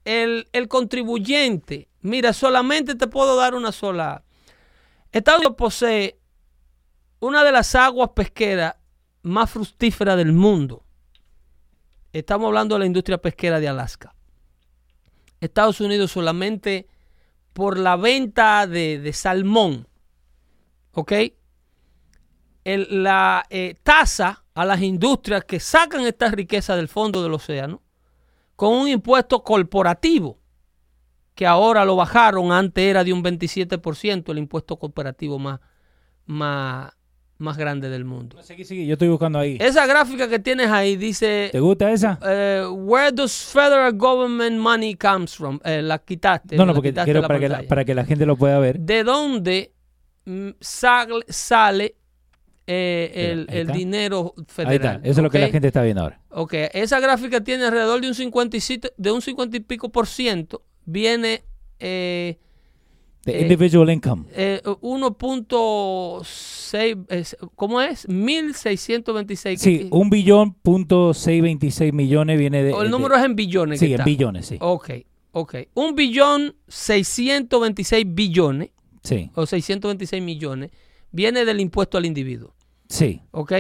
El, 0.05 0.47
el 0.53 0.70
contribuyente, 0.70 1.89
mira, 2.01 2.32
solamente 2.32 2.95
te 2.95 3.08
puedo 3.08 3.36
dar 3.36 3.53
una 3.53 3.74
sola. 3.74 4.24
Estados 5.12 5.39
Unidos 5.39 5.58
posee 5.58 6.18
una 7.20 7.43
de 7.43 7.51
las 7.51 7.76
aguas 7.76 8.12
pesqueras 8.16 8.76
más 9.24 9.49
fructíferas 9.51 10.16
del 10.16 10.32
mundo. 10.32 10.86
Estamos 12.14 12.47
hablando 12.47 12.76
de 12.76 12.80
la 12.80 12.86
industria 12.86 13.18
pesquera 13.18 13.60
de 13.60 13.68
Alaska. 13.68 14.16
Estados 15.39 15.81
Unidos 15.81 16.11
solamente 16.11 16.88
por 17.53 17.77
la 17.77 17.95
venta 17.95 18.67
de, 18.67 18.99
de 18.99 19.13
salmón, 19.13 19.88
¿ok? 20.91 21.13
La 22.63 23.45
eh, 23.49 23.75
tasa 23.81 24.43
a 24.53 24.65
las 24.65 24.81
industrias 24.81 25.45
que 25.45 25.59
sacan 25.59 26.01
esta 26.01 26.29
riqueza 26.29 26.75
del 26.75 26.88
fondo 26.88 27.23
del 27.23 27.33
océano 27.33 27.81
con 28.55 28.73
un 28.73 28.88
impuesto 28.89 29.43
corporativo 29.43 30.39
que 31.38 31.45
ahora 31.45 31.85
lo 31.85 31.95
bajaron, 31.95 32.51
antes 32.51 32.83
era 32.83 33.03
de 33.03 33.13
un 33.13 33.23
27%, 33.23 34.31
el 34.31 34.39
impuesto 34.39 34.79
corporativo 34.79 35.38
más, 35.38 35.59
más, 36.25 36.96
más 37.39 37.57
grande 37.57 37.89
del 37.89 38.05
mundo. 38.05 38.38
Yo 38.41 38.93
estoy 38.93 39.07
buscando 39.09 39.39
ahí. 39.39 39.57
Esa 39.59 39.85
gráfica 39.85 40.27
que 40.27 40.39
tienes 40.39 40.69
ahí 40.71 40.95
dice, 40.95 41.49
¿Te 41.51 41.59
gusta 41.59 41.91
esa? 41.91 42.19
eh, 42.25 42.65
where 42.71 43.11
does 43.11 43.33
federal 43.51 43.93
government 43.93 44.57
money 44.59 44.95
comes 44.95 45.35
from? 45.35 45.59
Eh, 45.63 45.81
la 45.81 45.99
quitaste. 45.99 46.55
No, 46.55 46.65
no, 46.65 46.73
porque 46.73 46.93
quiero 46.93 47.21
para 47.21 47.39
que, 47.39 47.49
la, 47.49 47.63
para 47.63 47.85
que 47.85 47.93
la 47.95 48.05
gente 48.05 48.25
lo 48.25 48.35
pueda 48.35 48.57
ver. 48.59 48.79
¿De 48.79 49.03
dónde 49.03 49.73
mm, 50.25 50.49
sal- 50.59 51.25
sale 51.29 51.95
eh, 52.65 53.45
el, 53.49 53.69
ahí 53.69 53.77
dinero 53.77 54.33
Ahí 54.38 54.43
federal? 54.47 54.73
está. 54.97 55.09
Eso 55.09 55.19
es 55.19 55.23
lo 55.23 55.29
que 55.29 55.39
la 55.39 55.49
gente 55.49 55.67
está 55.67 55.81
viendo 55.83 56.01
ahora. 56.03 56.19
Ok, 56.29 56.53
esa 56.73 56.99
gráfica 56.99 57.41
tiene 57.41 57.65
alrededor 57.65 58.01
de 58.01 58.07
un 58.09 58.15
57, 58.15 58.93
de 58.97 59.11
un 59.11 59.21
50 59.21 59.57
y 59.57 59.59
pico 59.61 59.89
por 59.89 60.07
ciento. 60.07 60.63
Viene 60.85 61.43
eh, 61.79 62.39
The 63.28 63.39
Eh, 63.39 63.41
individual 63.41 63.89
income. 63.89 64.23
eh, 64.32 64.61
1.6, 64.82 66.97
es- 67.09 67.36
¿cómo 67.55 67.82
es? 67.82 68.07
1.626. 68.07 69.61
Sí, 69.61 69.88
un 69.91 70.09
billón 70.09 70.53
punto 70.53 71.13
626 71.13 71.91
millones 71.93 72.38
viene 72.39 72.63
de. 72.63 72.71
El 72.71 72.84
de- 72.84 72.89
número 72.89 73.15
es 73.15 73.23
en 73.25 73.36
billones. 73.36 73.80
Sí, 73.80 73.88
en 73.88 73.91
está. 73.93 74.03
billones, 74.05 74.45
sí. 74.45 74.57
Ok, 74.61 74.89
ok. 75.32 75.55
Un 75.73 75.95
billón 75.95 76.55
626 76.67 78.05
billones 78.07 78.69
Sí, 79.03 79.30
o 79.36 79.45
626 79.45 80.21
millones 80.23 80.71
viene 81.11 81.43
del 81.45 81.59
impuesto 81.59 81.97
al 81.97 82.05
individuo. 82.05 82.53
sí. 82.88 83.21
¿Ok? 83.32 83.51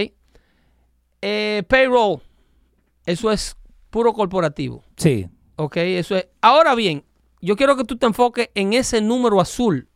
Eh, 1.21 1.63
payroll, 1.67 2.21
eso 3.05 3.31
es 3.31 3.57
puro 3.89 4.13
corporativo. 4.13 4.83
Sí, 4.95 5.27
¿Ok? 5.59 5.77
Eso 5.77 6.15
es. 6.15 6.27
Ahora 6.39 6.75
bien, 6.75 7.03
yo 7.41 7.55
quiero 7.55 7.75
que 7.77 7.83
tú 7.83 7.97
te 7.97 8.05
enfoques 8.05 8.49
en 8.55 8.73
ese 8.73 9.01
número 9.01 9.39
azul, 9.41 9.87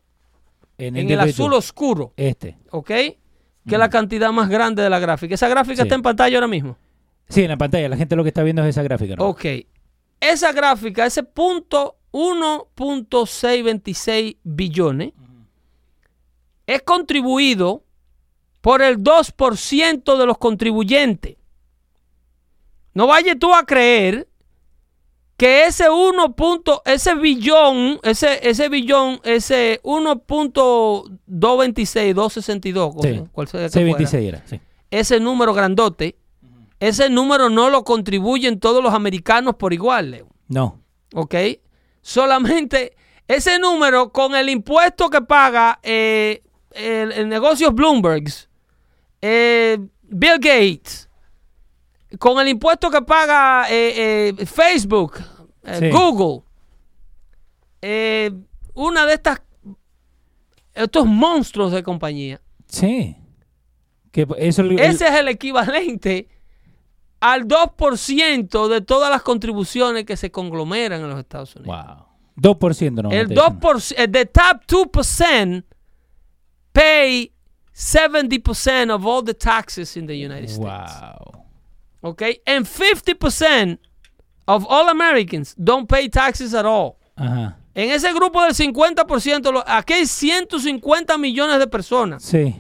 en, 0.78 0.98
en 0.98 1.10
el 1.10 1.20
azul 1.20 1.54
oscuro, 1.54 2.14
Este. 2.18 2.58
¿ok? 2.72 2.88
Que 2.88 3.18
es 3.66 3.78
la 3.80 3.90
cantidad 3.90 4.32
más 4.32 4.50
grande 4.50 4.82
de 4.82 4.90
la 4.90 5.00
gráfica. 5.00 5.36
Esa 5.36 5.48
gráfica 5.48 5.78
Sí. 5.78 5.82
está 5.84 5.96
en 5.96 6.02
pantalla 6.02 6.38
ahora 6.38 6.48
mismo. 6.48 6.78
Sí, 7.30 7.44
en 7.44 7.50
la 7.50 7.58
pantalla. 7.58 7.88
La 7.90 7.98
gente 7.98 8.16
lo 8.16 8.24
que 8.24 8.30
está 8.30 8.44
viendo 8.44 8.64
es 8.64 8.70
esa 8.70 8.84
gráfica. 8.84 9.16
¿no? 9.16 9.28
Ok. 9.30 9.46
Esa 10.20 10.52
gráfica, 10.52 11.06
ese 11.06 11.24
punto 11.24 11.98
1.626 12.12 14.38
billones, 14.44 15.14
es 16.68 16.82
contribuido 16.84 17.84
por 18.62 18.82
el 18.82 18.98
2% 18.98 20.18
de 20.18 20.26
los 20.26 20.38
contribuyentes. 20.38 21.38
No 22.94 23.08
vayas 23.08 23.38
tú 23.40 23.54
a 23.54 23.66
creer 23.66 24.28
que 25.42 25.66
ese 25.66 25.90
1. 25.90 26.36
punto- 26.36 26.82
ese 26.86 27.16
billón, 27.16 28.00
ese, 28.04 28.48
ese 28.48 28.70
billón, 28.70 29.20
ese 29.24 29.80
1.226, 29.84 32.14
262, 32.14 32.96
Sí. 33.02 33.24
cual 33.32 33.48
sea 33.48 33.62
que 33.62 33.70
fuera, 33.70 33.70
626 33.70 34.28
era. 34.28 34.44
Sí. 34.46 34.60
ese 34.92 35.20
número 35.20 35.54
grandote, 35.54 36.18
ese 36.80 37.10
número 37.10 37.50
no 37.50 37.70
lo 37.70 37.84
contribuyen 37.84 38.60
todos 38.60 38.84
los 38.84 38.94
americanos 38.94 39.56
por 39.56 39.74
igual, 39.74 40.12
Leo. 40.12 40.28
No. 40.48 40.80
¿Ok? 41.14 41.36
Solamente 42.02 42.96
ese 43.28 43.60
número 43.60 44.12
con 44.12 44.36
el 44.36 44.50
impuesto 44.50 45.10
que 45.10 45.22
paga 45.22 45.80
eh, 45.84 46.42
el, 46.72 47.12
el 47.14 47.30
negocios 47.30 47.74
Bloombergs, 47.74 48.50
eh, 49.22 49.78
Bill 50.04 50.40
Gates, 50.40 51.10
con 52.20 52.40
el 52.40 52.48
impuesto 52.50 52.90
que 52.92 53.02
paga 53.02 53.66
eh, 53.70 54.30
eh, 54.38 54.46
Facebook, 54.46 55.20
eh, 55.64 55.78
Sí. 55.80 55.90
Google, 55.92 56.44
eh, 57.82 58.32
una 58.74 59.06
de 59.06 59.14
estas, 59.16 59.42
estos 60.74 61.06
monstruos 61.06 61.72
de 61.72 61.84
compañía, 61.84 62.42
Sí. 62.68 63.18
Que 64.12 64.26
eso 64.40 64.62
el- 64.62 64.80
ese 64.80 65.08
es 65.08 65.14
el 65.16 65.28
equivalente 65.30 66.28
al 67.22 67.48
2% 67.48 68.68
de 68.68 68.82
todas 68.82 69.10
las 69.10 69.22
contribuciones 69.22 70.06
que 70.06 70.18
se 70.18 70.32
conglomeran 70.32 71.02
en 71.02 71.10
los 71.10 71.20
Estados 71.20 71.56
Unidos. 71.56 71.86
Wow. 71.86 72.06
2% 72.36 73.04
no. 73.04 73.12
El 73.12 73.28
me 73.30 73.34
está 73.36 73.50
diciendo. 73.50 73.70
2%, 73.70 73.96
el 73.98 74.12
the 74.12 74.26
top 74.26 74.66
2% 74.68 75.64
pay 76.74 77.32
70% 77.74 78.92
of 78.94 79.06
all 79.06 79.24
the 79.24 79.34
taxes 79.34 79.96
in 79.98 80.08
the 80.08 80.14
United 80.16 80.50
States. 80.50 80.58
Wow. 80.60 81.46
Okay? 82.02 82.42
And 82.46 82.66
50% 82.66 83.80
of 84.46 84.66
all 84.70 84.90
Americans 84.90 85.54
don't 85.58 85.88
pay 85.88 86.10
taxes 86.10 86.54
at 86.54 86.66
all. 86.66 86.96
Ajá. 87.16 87.58
En 87.74 87.90
ese 87.92 88.12
grupo 88.14 88.44
del 88.44 88.54
50%, 88.54 89.52
lo- 89.52 89.64
aquí 89.66 89.94
hay 89.94 90.06
150 90.06 91.18
millones 91.18 91.58
de 91.60 91.68
personas, 91.68 92.24
Sí. 92.24 92.56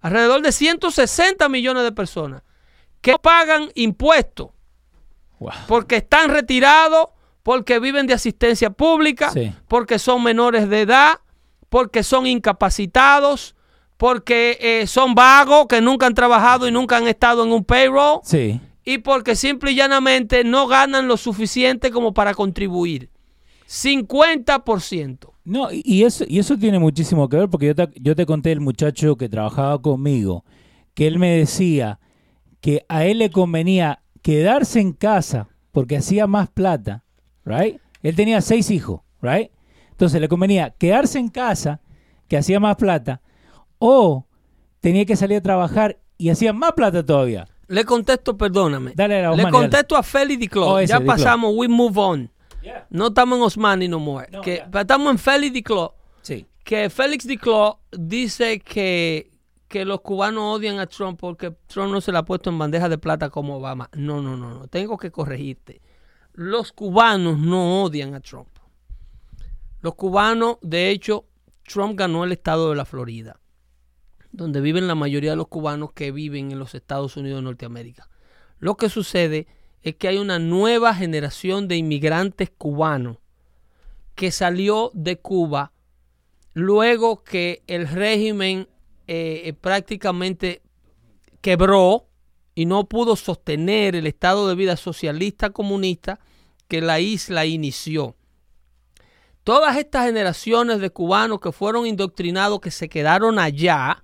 alrededor 0.00 0.40
de 0.40 0.50
160 0.52 1.48
millones 1.48 1.82
de 1.82 1.92
personas 1.92 2.42
que 3.02 3.12
no 3.12 3.18
pagan 3.18 3.68
impuestos 3.74 4.48
Wow. 5.38 5.50
porque 5.68 5.96
están 5.96 6.30
retirados, 6.30 7.08
porque 7.42 7.78
viven 7.80 8.06
de 8.06 8.14
asistencia 8.14 8.70
pública, 8.70 9.30
Sí. 9.32 9.52
porque 9.68 9.98
son 9.98 10.22
menores 10.22 10.68
de 10.70 10.80
edad, 10.82 11.20
porque 11.68 12.02
son 12.02 12.26
incapacitados, 12.26 13.54
porque 13.98 14.56
eh, 14.60 14.86
son 14.86 15.14
vagos, 15.14 15.66
que 15.68 15.80
nunca 15.82 16.06
han 16.06 16.14
trabajado 16.14 16.66
y 16.66 16.70
nunca 16.70 16.96
han 16.96 17.06
estado 17.08 17.44
en 17.44 17.52
un 17.52 17.64
payroll, 17.64 18.20
Sí. 18.24 18.60
Y 18.86 18.98
porque 18.98 19.34
simple 19.36 19.72
y 19.72 19.74
llanamente 19.74 20.44
no 20.44 20.66
ganan 20.66 21.08
lo 21.08 21.18
suficiente 21.18 21.90
como 21.90 22.14
para 22.14 22.32
contribuir. 22.32 23.10
50%. 23.68 25.32
No, 25.44 25.68
y- 25.72 26.04
eso, 26.04 26.24
y 26.26 26.38
eso 26.38 26.56
tiene 26.56 26.78
muchísimo 26.78 27.28
que 27.28 27.36
ver 27.36 27.48
porque 27.50 27.66
yo 27.66 27.74
te, 27.74 27.88
yo 28.00 28.16
te 28.16 28.24
conté 28.26 28.52
el 28.52 28.60
muchacho 28.60 29.16
que 29.16 29.28
trabajaba 29.28 29.80
conmigo, 29.82 30.44
que 30.94 31.06
él 31.06 31.18
me 31.18 31.36
decía 31.36 32.00
que 32.60 32.84
a 32.88 33.04
él 33.04 33.18
le 33.18 33.30
convenía 33.30 34.02
quedarse 34.22 34.80
en 34.80 34.92
casa 34.92 35.48
porque 35.72 35.96
hacía 35.96 36.26
más 36.26 36.48
plata, 36.48 37.04
right? 37.44 37.78
Él 38.02 38.16
tenía 38.16 38.40
seis 38.40 38.70
hijos, 38.70 39.00
right? 39.20 39.50
Entonces 39.90 40.20
le 40.20 40.28
convenía 40.28 40.70
quedarse 40.70 41.18
en 41.18 41.28
casa 41.28 41.80
que 42.28 42.36
hacía 42.36 42.60
más 42.60 42.76
plata 42.76 43.20
o 43.78 44.26
tenía 44.80 45.04
que 45.04 45.16
salir 45.16 45.38
a 45.38 45.42
trabajar 45.42 45.98
y 46.18 46.30
hacía 46.30 46.52
más 46.52 46.72
plata 46.72 47.04
todavía. 47.04 47.46
Le 47.68 47.84
contesto, 47.84 48.36
perdóname. 48.36 48.92
Dale 48.94 49.22
Le 49.22 49.42
dale. 49.42 49.50
contesto 49.50 49.96
a 49.96 50.02
Félix 50.02 50.40
Diclo. 50.40 50.66
Oh, 50.66 50.78
ese, 50.78 50.92
ya 50.92 51.00
pasamos, 51.00 51.52
we 51.54 51.68
move 51.68 51.98
on. 51.98 52.30
No 52.90 53.08
estamos 53.08 53.38
en 53.38 53.44
Osmani 53.44 53.88
no 53.88 53.98
more. 54.00 54.28
No, 54.30 54.40
que, 54.40 54.64
estamos 54.72 55.10
en 55.10 55.18
Félix 55.18 55.52
Diclo. 55.52 55.94
Sí. 56.22 56.46
que 56.64 56.90
Félix 56.90 57.26
Diclo 57.26 57.80
dice 57.92 58.58
que, 58.58 59.30
que 59.68 59.84
los 59.84 60.00
cubanos 60.00 60.56
odian 60.56 60.78
a 60.78 60.86
Trump 60.86 61.18
porque 61.20 61.52
Trump 61.66 61.92
no 61.92 62.00
se 62.00 62.10
le 62.12 62.18
ha 62.18 62.24
puesto 62.24 62.50
en 62.50 62.58
bandeja 62.58 62.88
de 62.88 62.98
plata 62.98 63.30
como 63.30 63.56
Obama. 63.56 63.88
No, 63.92 64.20
no, 64.20 64.36
no, 64.36 64.50
no. 64.50 64.66
Tengo 64.68 64.96
que 64.96 65.10
corregirte. 65.10 65.80
Los 66.32 66.72
cubanos 66.72 67.38
no 67.38 67.84
odian 67.84 68.14
a 68.14 68.20
Trump. 68.20 68.48
Los 69.80 69.94
cubanos, 69.94 70.58
de 70.62 70.90
hecho, 70.90 71.26
Trump 71.62 71.98
ganó 71.98 72.24
el 72.24 72.32
estado 72.32 72.70
de 72.70 72.76
la 72.76 72.84
Florida. 72.84 73.38
Donde 74.36 74.60
viven 74.60 74.86
la 74.86 74.94
mayoría 74.94 75.30
de 75.30 75.36
los 75.36 75.48
cubanos 75.48 75.92
que 75.92 76.12
viven 76.12 76.52
en 76.52 76.58
los 76.58 76.74
Estados 76.74 77.16
Unidos 77.16 77.38
de 77.38 77.42
Norteamérica. 77.42 78.08
Lo 78.58 78.76
que 78.76 78.90
sucede 78.90 79.46
es 79.82 79.96
que 79.96 80.08
hay 80.08 80.18
una 80.18 80.38
nueva 80.38 80.94
generación 80.94 81.68
de 81.68 81.76
inmigrantes 81.76 82.50
cubanos 82.50 83.18
que 84.14 84.30
salió 84.30 84.90
de 84.94 85.18
Cuba 85.18 85.72
luego 86.52 87.22
que 87.22 87.62
el 87.66 87.88
régimen 87.88 88.68
eh, 89.06 89.54
prácticamente 89.60 90.62
quebró 91.40 92.06
y 92.54 92.66
no 92.66 92.88
pudo 92.88 93.16
sostener 93.16 93.94
el 93.94 94.06
estado 94.06 94.48
de 94.48 94.54
vida 94.54 94.76
socialista 94.76 95.50
comunista 95.50 96.18
que 96.68 96.80
la 96.80 97.00
isla 97.00 97.46
inició. 97.46 98.16
Todas 99.44 99.76
estas 99.76 100.06
generaciones 100.06 100.80
de 100.80 100.90
cubanos 100.90 101.40
que 101.40 101.52
fueron 101.52 101.86
indoctrinados, 101.86 102.60
que 102.60 102.70
se 102.70 102.88
quedaron 102.88 103.38
allá, 103.38 104.02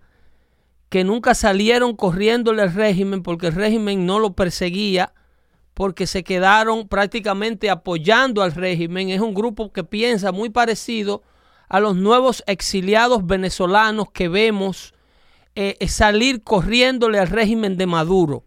que 0.92 1.04
nunca 1.04 1.34
salieron 1.34 1.96
corriéndole 1.96 2.60
al 2.60 2.74
régimen 2.74 3.22
porque 3.22 3.46
el 3.46 3.54
régimen 3.54 4.04
no 4.04 4.18
lo 4.18 4.34
perseguía, 4.34 5.14
porque 5.72 6.06
se 6.06 6.22
quedaron 6.22 6.86
prácticamente 6.86 7.70
apoyando 7.70 8.42
al 8.42 8.52
régimen. 8.52 9.08
Es 9.08 9.22
un 9.22 9.32
grupo 9.32 9.72
que 9.72 9.84
piensa 9.84 10.32
muy 10.32 10.50
parecido 10.50 11.22
a 11.70 11.80
los 11.80 11.96
nuevos 11.96 12.44
exiliados 12.46 13.26
venezolanos 13.26 14.10
que 14.12 14.28
vemos 14.28 14.92
eh, 15.54 15.78
salir 15.88 16.42
corriéndole 16.42 17.18
al 17.18 17.28
régimen 17.28 17.78
de 17.78 17.86
Maduro. 17.86 18.44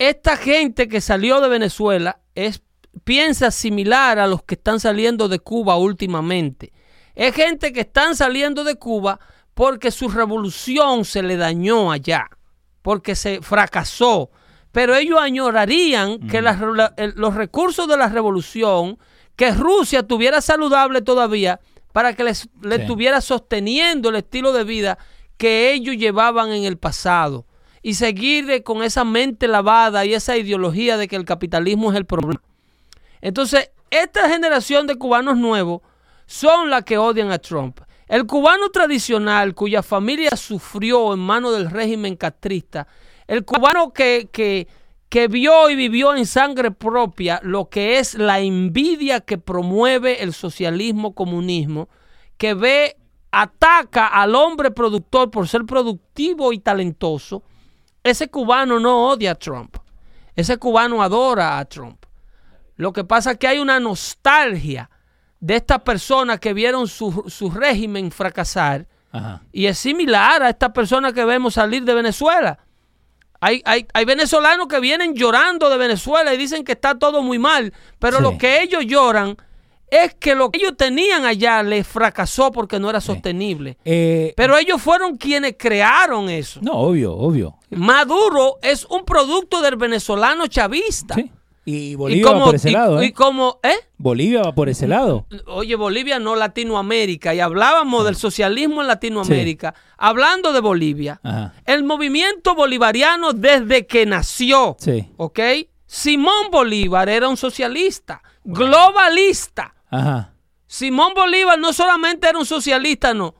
Esta 0.00 0.36
gente 0.36 0.88
que 0.88 1.00
salió 1.00 1.40
de 1.40 1.48
Venezuela 1.48 2.18
es, 2.34 2.62
piensa 3.04 3.52
similar 3.52 4.18
a 4.18 4.26
los 4.26 4.42
que 4.42 4.56
están 4.56 4.80
saliendo 4.80 5.28
de 5.28 5.38
Cuba 5.38 5.76
últimamente. 5.76 6.72
Es 7.14 7.32
gente 7.32 7.72
que 7.72 7.82
están 7.82 8.16
saliendo 8.16 8.64
de 8.64 8.74
Cuba 8.74 9.20
porque 9.54 9.90
su 9.90 10.08
revolución 10.08 11.04
se 11.04 11.22
le 11.22 11.36
dañó 11.36 11.92
allá, 11.92 12.28
porque 12.82 13.14
se 13.14 13.40
fracasó. 13.40 14.30
Pero 14.72 14.94
ellos 14.96 15.20
añorarían 15.20 16.18
que 16.28 16.42
los 16.42 17.34
recursos 17.34 17.86
de 17.86 17.96
la 17.96 18.08
revolución, 18.08 18.98
que 19.36 19.52
Rusia 19.52 20.02
tuviera 20.02 20.40
saludable 20.40 21.00
todavía, 21.00 21.60
para 21.92 22.14
que 22.14 22.24
les, 22.24 22.48
le 22.60 22.76
estuviera 22.76 23.20
sosteniendo 23.20 24.08
el 24.08 24.16
estilo 24.16 24.52
de 24.52 24.64
vida 24.64 24.98
que 25.36 25.72
ellos 25.72 25.96
llevaban 25.96 26.50
en 26.50 26.64
el 26.64 26.76
pasado. 26.76 27.46
Y 27.82 27.94
seguir 27.94 28.64
con 28.64 28.82
esa 28.82 29.04
mente 29.04 29.46
lavada 29.46 30.04
y 30.04 30.14
esa 30.14 30.36
ideología 30.36 30.96
de 30.96 31.06
que 31.06 31.16
el 31.16 31.24
capitalismo 31.24 31.92
es 31.92 31.98
el 31.98 32.06
problema. 32.06 32.42
Entonces, 33.20 33.70
esta 33.90 34.28
generación 34.28 34.88
de 34.88 34.96
cubanos 34.96 35.36
nuevos 35.36 35.82
son 36.26 36.70
las 36.70 36.84
que 36.84 36.98
odian 36.98 37.30
a 37.30 37.38
Trump. 37.38 37.80
El 38.14 38.28
cubano 38.28 38.68
tradicional 38.68 39.56
cuya 39.56 39.82
familia 39.82 40.36
sufrió 40.36 41.14
en 41.14 41.18
manos 41.18 41.56
del 41.56 41.68
régimen 41.68 42.14
castrista, 42.14 42.86
el 43.26 43.44
cubano 43.44 43.92
que, 43.92 44.28
que, 44.30 44.68
que, 45.08 45.26
vio 45.26 45.68
y 45.68 45.74
vivió 45.74 46.14
en 46.14 46.24
sangre 46.24 46.70
propia 46.70 47.40
lo 47.42 47.68
que 47.68 47.98
es 47.98 48.14
la 48.14 48.38
envidia 48.38 49.18
que 49.18 49.36
promueve 49.36 50.22
el 50.22 50.32
socialismo 50.32 51.12
comunismo, 51.12 51.88
que 52.38 52.54
ve, 52.54 52.96
ataca 53.32 54.06
al 54.06 54.36
hombre 54.36 54.70
productor 54.70 55.32
por 55.32 55.48
ser 55.48 55.64
productivo 55.64 56.52
y 56.52 56.60
talentoso, 56.60 57.42
ese 58.04 58.28
cubano 58.28 58.78
no 58.78 59.08
odia 59.08 59.32
a 59.32 59.34
Trump. 59.34 59.76
Ese 60.36 60.56
cubano 60.58 61.02
adora 61.02 61.58
a 61.58 61.64
Trump. 61.64 62.06
Lo 62.76 62.92
que 62.92 63.02
pasa 63.02 63.32
es 63.32 63.38
que 63.38 63.48
hay 63.48 63.58
una 63.58 63.80
nostalgia 63.80 64.88
de 65.40 65.56
estas 65.56 65.82
personas 65.82 66.40
que 66.40 66.54
vieron 66.54 66.88
su, 66.88 67.52
régimen 67.54 68.10
fracasar. 68.10 68.86
Y 69.52 69.66
es 69.66 69.78
similar 69.78 70.42
a 70.42 70.50
estas 70.50 70.70
personas 70.70 71.12
que 71.12 71.24
vemos 71.24 71.54
salir 71.54 71.84
de 71.84 71.94
Venezuela. 71.94 72.58
Hay, 73.40 73.62
hay, 73.64 73.86
hay, 73.92 74.04
venezolanos 74.04 74.66
que 74.66 74.80
vienen 74.80 75.14
llorando 75.14 75.68
de 75.68 75.76
Venezuela 75.76 76.32
y 76.32 76.36
dicen 76.36 76.64
que 76.64 76.72
está 76.72 76.98
todo 76.98 77.22
muy 77.22 77.38
mal, 77.38 77.72
pero 77.98 78.20
lo 78.20 78.38
que 78.38 78.62
ellos 78.62 78.84
lloran 78.86 79.36
es 79.90 80.14
que 80.14 80.34
lo 80.34 80.50
que 80.50 80.58
ellos 80.58 80.76
tenían 80.76 81.24
allá 81.24 81.62
les 81.62 81.86
fracasó 81.86 82.50
porque 82.50 82.80
no 82.80 82.90
era 82.90 83.00
sostenible. 83.00 83.78
Eh, 83.84 84.32
pero 84.36 84.56
ellos 84.56 84.82
fueron 84.82 85.16
quienes 85.16 85.54
crearon 85.58 86.28
eso. 86.28 86.60
No, 86.62 86.72
obvio, 86.72 87.12
obvio. 87.12 87.58
Maduro 87.70 88.58
es 88.62 88.84
un 88.86 89.04
producto 89.04 89.60
del 89.60 89.76
venezolano 89.76 90.46
chavista. 90.46 91.14
Sí. 91.14 91.30
Y 91.64 91.94
Bolivia 91.94 92.32
va 92.32 92.44
por 92.44 92.54
ese 92.54 92.70
lado. 92.70 93.00
¿eh? 93.00 93.06
Y 93.06 93.12
como, 93.12 93.58
¿eh? 93.62 93.74
Bolivia 93.96 94.42
va 94.42 94.54
por 94.54 94.68
ese 94.68 94.86
lado. 94.86 95.26
Oye, 95.46 95.76
Bolivia 95.76 96.18
no 96.18 96.36
Latinoamérica. 96.36 97.34
Y 97.34 97.40
hablábamos 97.40 98.04
del 98.04 98.16
socialismo 98.16 98.82
en 98.82 98.88
Latinoamérica. 98.88 99.74
Hablando 99.96 100.52
de 100.52 100.60
Bolivia. 100.60 101.20
El 101.64 101.84
movimiento 101.84 102.54
bolivariano 102.54 103.32
desde 103.32 103.86
que 103.86 104.04
nació. 104.04 104.76
Sí. 104.78 105.10
¿Ok? 105.16 105.40
Simón 105.86 106.50
Bolívar 106.50 107.08
era 107.08 107.28
un 107.28 107.36
socialista, 107.36 108.22
globalista. 108.42 109.74
Ajá. 109.90 110.32
Simón 110.66 111.14
Bolívar 111.14 111.58
no 111.58 111.72
solamente 111.72 112.28
era 112.28 112.38
un 112.38 112.46
socialista, 112.46 113.14
no. 113.14 113.34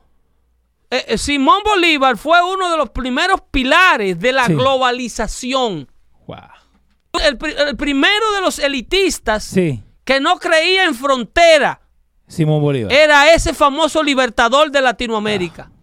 Eh, 0.89 1.03
eh, 1.09 1.17
Simón 1.17 1.61
Bolívar 1.65 2.17
fue 2.17 2.41
uno 2.41 2.71
de 2.71 2.77
los 2.77 2.91
primeros 2.91 3.41
pilares 3.51 4.17
de 4.19 4.31
la 4.31 4.47
globalización. 4.47 5.89
Wow 6.27 6.37
el, 7.19 7.37
primero 7.77 8.31
de 8.33 8.41
los 8.41 8.59
elitistas 8.59 9.53
que 9.53 10.19
no 10.19 10.37
creía 10.37 10.85
en 10.85 10.95
frontera. 10.95 11.81
Simón 12.27 12.61
Bolívar. 12.61 12.91
Era 12.91 13.33
ese 13.33 13.53
famoso 13.53 14.03
libertador 14.03 14.71
de 14.71 14.81
Latinoamérica. 14.81 15.69
Ah. 15.69 15.75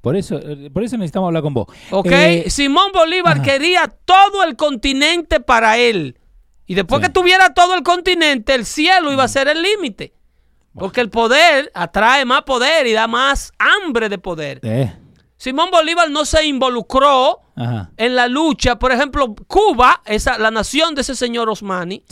Por 0.00 0.16
eso, 0.16 0.38
eh, 0.38 0.70
por 0.70 0.82
eso 0.82 0.98
necesitamos 0.98 1.28
hablar 1.28 1.42
con 1.42 1.54
vos. 1.54 1.66
Ok, 1.90 2.06
eh, 2.10 2.44
Simón 2.48 2.92
Bolívar 2.92 3.40
quería 3.40 3.88
todo 4.04 4.44
el 4.44 4.54
continente 4.54 5.40
para 5.40 5.78
él. 5.78 6.18
Y 6.66 6.74
después 6.74 7.00
que 7.00 7.08
tuviera 7.08 7.54
todo 7.54 7.74
el 7.74 7.82
continente, 7.82 8.54
el 8.54 8.66
cielo 8.66 9.12
iba 9.12 9.24
a 9.24 9.28
ser 9.28 9.48
el 9.48 9.62
límite. 9.62 10.14
Porque 10.74 11.00
el 11.00 11.08
poder 11.08 11.70
atrae 11.74 12.24
más 12.24 12.42
poder 12.42 12.86
y 12.86 12.92
da 12.92 13.06
más 13.06 13.52
hambre 13.58 14.08
de 14.08 14.18
poder. 14.18 14.60
Eh. 14.62 14.92
Simón 15.44 15.68
Bolívar 15.70 16.10
no 16.10 16.24
se 16.24 16.46
involucró 16.46 17.38
en 17.98 18.16
la 18.16 18.28
lucha. 18.28 18.78
Por 18.78 18.92
ejemplo, 18.92 19.34
Cuba, 19.46 20.00
esa, 20.06 20.38
la 20.38 20.50
nación 20.50 20.94
de 20.94 21.02
ese 21.02 21.14
señor 21.14 21.50
Osmani, 21.50 22.02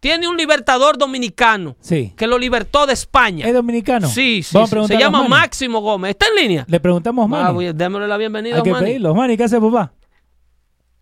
tiene 0.00 0.26
un 0.26 0.38
libertador 0.38 0.96
dominicano 0.96 1.76
que 1.86 2.26
lo 2.26 2.38
libertó 2.38 2.86
de 2.86 2.94
España. 2.94 3.46
¿Es 3.46 3.52
dominicano? 3.52 4.08
Sí, 4.08 4.42
sí. 4.42 4.58
se 4.86 4.96
llama 4.96 5.28
Máximo 5.28 5.82
Gómez. 5.82 6.12
¿Está 6.12 6.28
en 6.28 6.36
línea? 6.36 6.64
Le 6.66 6.80
preguntamos 6.80 7.26
a 7.26 7.28
Manny. 7.28 7.74
démosle 7.74 8.08
la 8.08 8.16
bienvenida 8.16 8.56
Hay 8.56 8.62
que 8.62 8.72
pedirlo. 8.72 9.14
Manny, 9.14 9.36
¿qué 9.36 9.44
hace 9.44 9.60
papá? 9.60 9.92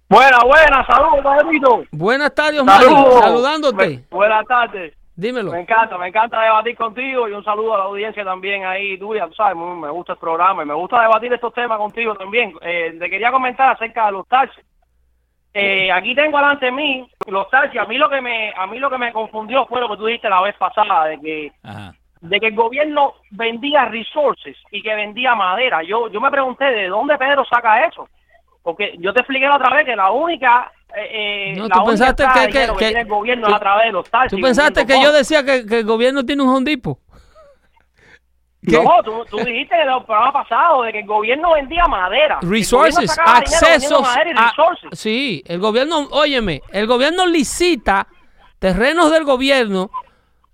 Buenas, 0.08 0.40
buenas, 0.44 0.86
saludos, 0.88 1.24
Pedrito. 1.38 1.84
Buenas 1.92 2.34
tardes, 2.34 2.64
Manny. 2.64 2.84
Saludándote. 3.20 4.04
Buenas 4.10 4.44
tardes. 4.48 4.92
Dímelo. 5.16 5.52
Me 5.52 5.60
encanta, 5.60 5.96
me 5.96 6.08
encanta 6.08 6.42
debatir 6.42 6.76
contigo 6.76 7.26
y 7.26 7.32
un 7.32 7.42
saludo 7.42 7.74
a 7.74 7.78
la 7.78 7.84
audiencia 7.84 8.22
también 8.22 8.66
ahí 8.66 8.98
tuya, 8.98 9.26
sabes, 9.34 9.56
me 9.56 9.88
gusta 9.88 10.12
el 10.12 10.18
programa 10.18 10.62
y 10.62 10.66
me 10.66 10.74
gusta 10.74 11.00
debatir 11.00 11.32
estos 11.32 11.54
temas 11.54 11.78
contigo 11.78 12.14
también. 12.14 12.52
Eh, 12.60 12.94
te 12.98 13.08
quería 13.08 13.32
comentar 13.32 13.74
acerca 13.74 14.06
de 14.06 14.12
los 14.12 14.28
taxis. 14.28 14.62
Eh, 15.54 15.90
aquí 15.90 16.14
tengo 16.14 16.36
delante 16.36 16.66
de 16.66 16.72
mí 16.72 17.10
los 17.28 17.48
taxis. 17.48 17.80
A 17.80 17.86
mí 17.86 17.96
lo 17.96 18.10
que 18.10 18.20
me 18.20 18.52
a 18.54 18.66
mí 18.66 18.78
lo 18.78 18.90
que 18.90 18.98
me 18.98 19.10
confundió 19.10 19.64
fue 19.66 19.80
lo 19.80 19.88
que 19.88 19.96
tú 19.96 20.04
dijiste 20.04 20.28
la 20.28 20.42
vez 20.42 20.54
pasada 20.56 21.06
de 21.06 21.18
que 21.18 21.52
de 22.20 22.40
que 22.40 22.46
el 22.48 22.54
gobierno 22.54 23.14
vendía 23.30 23.86
resources 23.86 24.58
y 24.70 24.82
que 24.82 24.94
vendía 24.94 25.34
madera. 25.34 25.82
Yo 25.82 26.10
yo 26.10 26.20
me 26.20 26.30
pregunté 26.30 26.66
de 26.66 26.88
dónde 26.88 27.16
Pedro 27.16 27.42
saca 27.46 27.86
eso. 27.86 28.06
Porque 28.62 28.96
yo 28.98 29.14
te 29.14 29.20
expliqué 29.20 29.46
la 29.46 29.56
otra 29.56 29.74
vez 29.74 29.84
que 29.84 29.96
la 29.96 30.10
única 30.10 30.70
eh, 30.94 31.54
no, 31.56 31.68
tú 31.68 31.84
pensaste 31.84 32.24
que, 32.34 32.72
que, 32.78 32.88
el 32.88 33.06
gobierno 33.06 33.54
a 33.54 33.58
través 33.58 33.86
de 33.86 33.92
los 33.92 34.08
taxis. 34.08 34.38
¿Tú 34.38 34.42
pensaste 34.42 34.86
que 34.86 35.02
yo 35.02 35.12
decía 35.12 35.44
que, 35.44 35.64
el 35.68 35.84
gobierno 35.84 36.24
tiene 36.24 36.42
un 36.42 36.48
hondipo? 36.50 37.00
No, 38.62 39.00
tú, 39.04 39.24
tú, 39.30 39.36
dijiste 39.36 39.76
en 39.76 39.88
el 39.88 40.04
programa 40.04 40.32
pasado 40.32 40.82
de 40.82 40.90
que 40.90 40.98
el 40.98 41.06
gobierno 41.06 41.52
vendía 41.52 41.84
madera. 41.84 42.40
Resources, 42.42 43.16
accesos. 43.24 44.04
sí, 44.90 45.40
el 45.46 45.60
gobierno, 45.60 46.08
óyeme, 46.10 46.62
el 46.72 46.88
gobierno 46.88 47.26
licita 47.26 48.08
terrenos 48.58 49.12
del 49.12 49.22
gobierno 49.22 49.92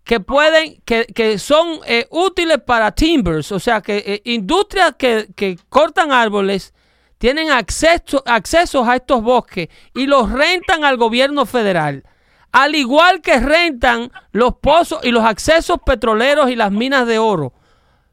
que 0.05 0.21
pueden, 0.21 0.83
que, 0.85 1.07
que 1.07 1.39
son 1.39 1.81
eh, 1.87 2.07
útiles 2.11 2.59
para 2.59 2.93
timbers, 2.93 3.51
o 3.51 3.59
sea, 3.59 3.81
que 3.81 4.05
eh, 4.05 4.21
industrias 4.25 4.95
que, 4.99 5.29
que 5.35 5.57
cortan 5.71 6.13
árboles 6.13 6.75
tienen 7.23 7.53
acceso, 7.53 8.21
accesos 8.27 8.89
a 8.89 8.97
estos 8.97 9.23
bosques 9.23 9.69
y 9.95 10.09
los 10.09 10.29
rentan 10.33 10.83
al 10.83 10.97
gobierno 10.97 11.47
federal. 11.47 12.03
Al 12.51 12.75
igual 12.75 13.21
que 13.21 13.39
rentan 13.39 14.11
los 14.33 14.57
pozos 14.57 15.05
y 15.05 15.13
los 15.13 15.25
accesos 15.25 15.79
petroleros 15.87 16.51
y 16.51 16.57
las 16.57 16.73
minas 16.73 17.07
de 17.07 17.21
oro. 17.21 17.53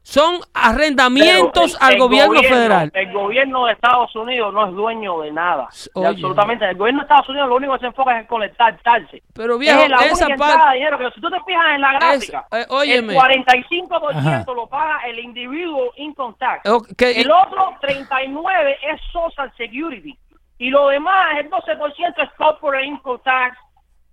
Son 0.02 0.40
arrendamientos 0.54 1.76
al 1.80 1.92
el 1.94 1.98
gobierno, 2.00 2.40
federal. 2.42 2.90
El 2.94 3.12
gobierno 3.12 3.66
de 3.66 3.72
Estados 3.74 4.14
Unidos 4.16 4.52
no 4.52 4.66
es 4.66 4.72
dueño 4.72 5.20
de 5.20 5.30
nada. 5.30 5.68
Oye. 5.94 6.06
absolutamente. 6.08 6.64
El 6.68 6.76
gobierno 6.76 7.00
de 7.00 7.04
Estados 7.04 7.28
Unidos 7.28 7.48
lo 7.48 7.56
único 7.56 7.72
que 7.74 7.80
se 7.80 7.86
enfoca 7.86 8.14
es 8.16 8.20
en 8.22 8.26
colectar 8.26 8.78
taxes. 8.82 9.22
Pero 9.34 9.58
viejo, 9.58 9.80
es 9.82 9.88
la 9.90 9.96
esa 10.06 10.26
única 10.26 10.38
parte- 10.38 10.64
de 10.70 10.74
dinero. 10.74 10.98
Pero 10.98 11.10
si 11.12 11.20
tú 11.20 11.30
te 11.30 11.40
fijas 11.46 11.64
en 11.74 11.80
la 11.80 11.92
gráfica, 11.92 12.46
eh, 12.52 12.66
óyeme. 12.70 13.12
el 13.12 13.18
45% 13.20 14.08
Ajá. 14.18 14.44
lo 14.54 14.66
paga 14.66 15.00
el 15.06 15.18
individual 15.18 15.90
income 15.96 16.34
tax. 16.38 16.68
Ok, 16.68 17.02
y- 17.02 17.20
El 17.20 17.30
otro 17.30 17.74
39% 17.80 18.76
es 18.92 19.00
social 19.12 19.52
security. 19.56 20.18
Y 20.58 20.70
lo 20.70 20.88
demás, 20.88 21.36
el 21.38 21.48
12% 21.50 22.22
es 22.22 22.30
corporate 22.36 22.84
income 22.84 23.20
tax, 23.24 23.56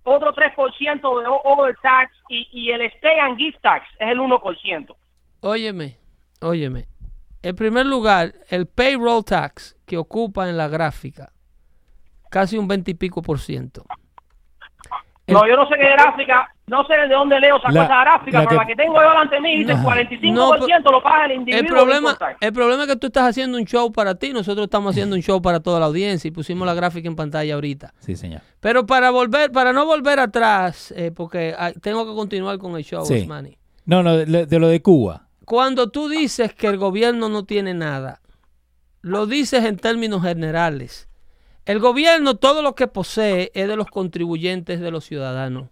otro 0.04 0.32
3% 0.32 1.20
de 1.20 1.26
overtax 1.44 2.12
y, 2.28 2.48
y 2.52 2.70
el 2.70 2.82
stay 2.82 3.18
and 3.18 3.36
gift 3.36 3.58
tax 3.60 3.86
es 3.98 4.08
el 4.08 4.18
1%. 4.20 4.96
Óyeme, 5.40 5.98
óyeme. 6.40 6.88
En 7.42 7.54
primer 7.54 7.86
lugar, 7.86 8.34
el 8.48 8.66
payroll 8.66 9.24
tax 9.24 9.76
que 9.86 9.96
ocupa 9.96 10.48
en 10.48 10.56
la 10.56 10.68
gráfica, 10.68 11.32
casi 12.30 12.58
un 12.58 12.66
20 12.68 12.90
y 12.90 12.94
pico 12.94 13.22
por 13.22 13.38
ciento. 13.38 13.84
El- 15.26 15.34
No, 15.34 15.46
yo 15.46 15.56
no 15.56 15.68
sé 15.68 15.74
qué 15.78 15.90
gráfica, 15.92 16.48
no 16.68 16.84
sé 16.86 16.94
de 16.94 17.08
dónde 17.14 17.38
Leo 17.38 17.58
sacó 17.60 17.74
La- 17.74 17.84
esa 17.84 18.00
gráfica, 18.00 18.38
la 18.38 18.48
pero 18.48 18.48
que- 18.48 18.56
la 18.56 18.66
que 18.66 18.76
tengo 18.76 18.94
yo 18.94 19.08
delante 19.10 19.34
de 19.36 19.40
mí 19.42 19.56
dice 19.58 19.72
el 19.72 19.76
Ajá. 19.76 19.84
45% 19.84 20.90
lo 20.90 21.02
paga 21.02 21.26
el 21.26 21.32
individuo. 21.32 21.60
El 21.60 21.66
problema, 21.66 22.18
el 22.40 22.52
problema 22.54 22.82
es 22.84 22.88
que 22.88 22.96
tú 22.96 23.06
estás 23.08 23.28
haciendo 23.28 23.58
un 23.58 23.64
show 23.64 23.92
para 23.92 24.14
ti, 24.14 24.32
nosotros 24.32 24.64
estamos 24.64 24.90
haciendo 24.92 25.14
un 25.16 25.22
show 25.22 25.40
para 25.42 25.60
toda 25.60 25.78
la 25.80 25.86
audiencia 25.86 26.28
y 26.28 26.30
pusimos 26.30 26.66
la 26.66 26.72
gráfica 26.74 27.06
en 27.08 27.14
pantalla 27.14 27.54
ahorita. 27.54 27.92
Sí, 27.98 28.16
señor. 28.16 28.40
Pero 28.60 28.86
para 28.86 29.10
volver, 29.10 29.52
para 29.52 29.72
no 29.74 29.84
volver 29.84 30.18
atrás, 30.18 30.92
eh, 30.96 31.12
porque 31.14 31.54
ah, 31.58 31.72
tengo 31.80 32.06
que 32.06 32.14
continuar 32.14 32.56
con 32.58 32.74
el 32.76 32.82
show, 32.84 33.04
Sí. 33.04 33.20
Osmani. 33.20 33.58
No, 33.84 34.02
no, 34.02 34.16
de, 34.16 34.46
de 34.46 34.58
lo 34.58 34.68
de 34.68 34.80
Cuba. 34.82 35.27
Cuando 35.48 35.88
tú 35.88 36.10
dices 36.10 36.52
que 36.52 36.66
el 36.66 36.76
gobierno 36.76 37.30
no 37.30 37.46
tiene 37.46 37.72
nada, 37.72 38.20
lo 39.00 39.24
dices 39.24 39.64
en 39.64 39.78
términos 39.78 40.22
generales. 40.22 41.08
El 41.64 41.78
gobierno 41.78 42.34
todo 42.34 42.60
lo 42.60 42.74
que 42.74 42.86
posee 42.86 43.50
es 43.54 43.66
de 43.66 43.74
los 43.74 43.86
contribuyentes 43.86 44.78
de 44.78 44.90
los 44.90 45.06
ciudadanos. 45.06 45.70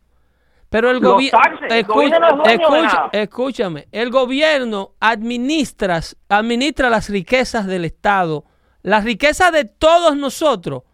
Pero 0.70 0.90
el 0.90 1.00
gobierno, 1.00 1.40
el 1.68 1.86
es 2.46 3.20
escúchame, 3.20 3.86
el 3.92 4.08
gobierno 4.08 4.92
administra, 4.98 6.00
administra 6.30 6.88
las 6.88 7.10
riquezas 7.10 7.66
del 7.66 7.84
Estado, 7.84 8.46
las 8.82 9.04
riquezas 9.04 9.52
de 9.52 9.66
todos 9.66 10.16
nosotros. 10.16 10.84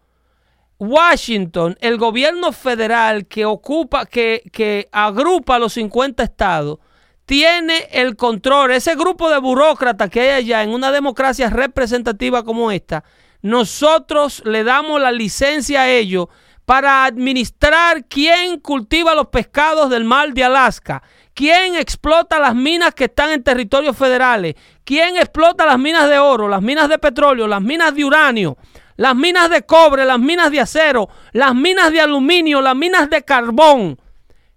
Washington, 0.77 1.77
el 1.79 1.97
gobierno 1.97 2.51
federal 2.51 3.27
que 3.27 3.45
ocupa, 3.45 4.05
que, 4.05 4.43
que 4.51 4.89
agrupa 4.91 5.55
a 5.55 5.59
los 5.59 5.71
50 5.71 6.21
estados, 6.21 6.79
tiene 7.25 7.87
el 7.91 8.15
control. 8.15 8.71
Ese 8.71 8.95
grupo 8.95 9.29
de 9.29 9.37
burócratas 9.37 10.09
que 10.09 10.21
hay 10.21 10.29
allá 10.29 10.63
en 10.63 10.71
una 10.71 10.91
democracia 10.91 11.49
representativa 11.49 12.43
como 12.43 12.71
esta, 12.71 13.03
nosotros 13.41 14.41
le 14.45 14.63
damos 14.63 15.01
la 15.01 15.11
licencia 15.11 15.81
a 15.81 15.89
ellos 15.89 16.27
para 16.65 17.03
administrar 17.05 18.05
quién 18.05 18.59
cultiva 18.59 19.15
los 19.15 19.27
pescados 19.27 19.89
del 19.89 20.05
mar 20.05 20.33
de 20.33 20.45
Alaska, 20.45 21.03
quién 21.33 21.75
explota 21.75 22.39
las 22.39 22.55
minas 22.55 22.93
que 22.93 23.05
están 23.05 23.31
en 23.31 23.43
territorios 23.43 23.97
federales, 23.97 24.55
quién 24.85 25.17
explota 25.17 25.65
las 25.65 25.77
minas 25.77 26.09
de 26.09 26.19
oro, 26.19 26.47
las 26.47 26.61
minas 26.61 26.87
de 26.87 26.99
petróleo, 26.99 27.47
las 27.47 27.61
minas 27.61 27.93
de 27.93 28.05
uranio, 28.05 28.57
las 28.95 29.15
minas 29.15 29.49
de 29.49 29.63
cobre, 29.63 30.05
las 30.05 30.19
minas 30.19 30.51
de 30.51 30.61
acero, 30.61 31.09
las 31.33 31.53
minas 31.53 31.91
de 31.91 31.99
aluminio, 31.99 32.61
las 32.61 32.75
minas 32.75 33.09
de 33.09 33.23
carbón, 33.23 33.99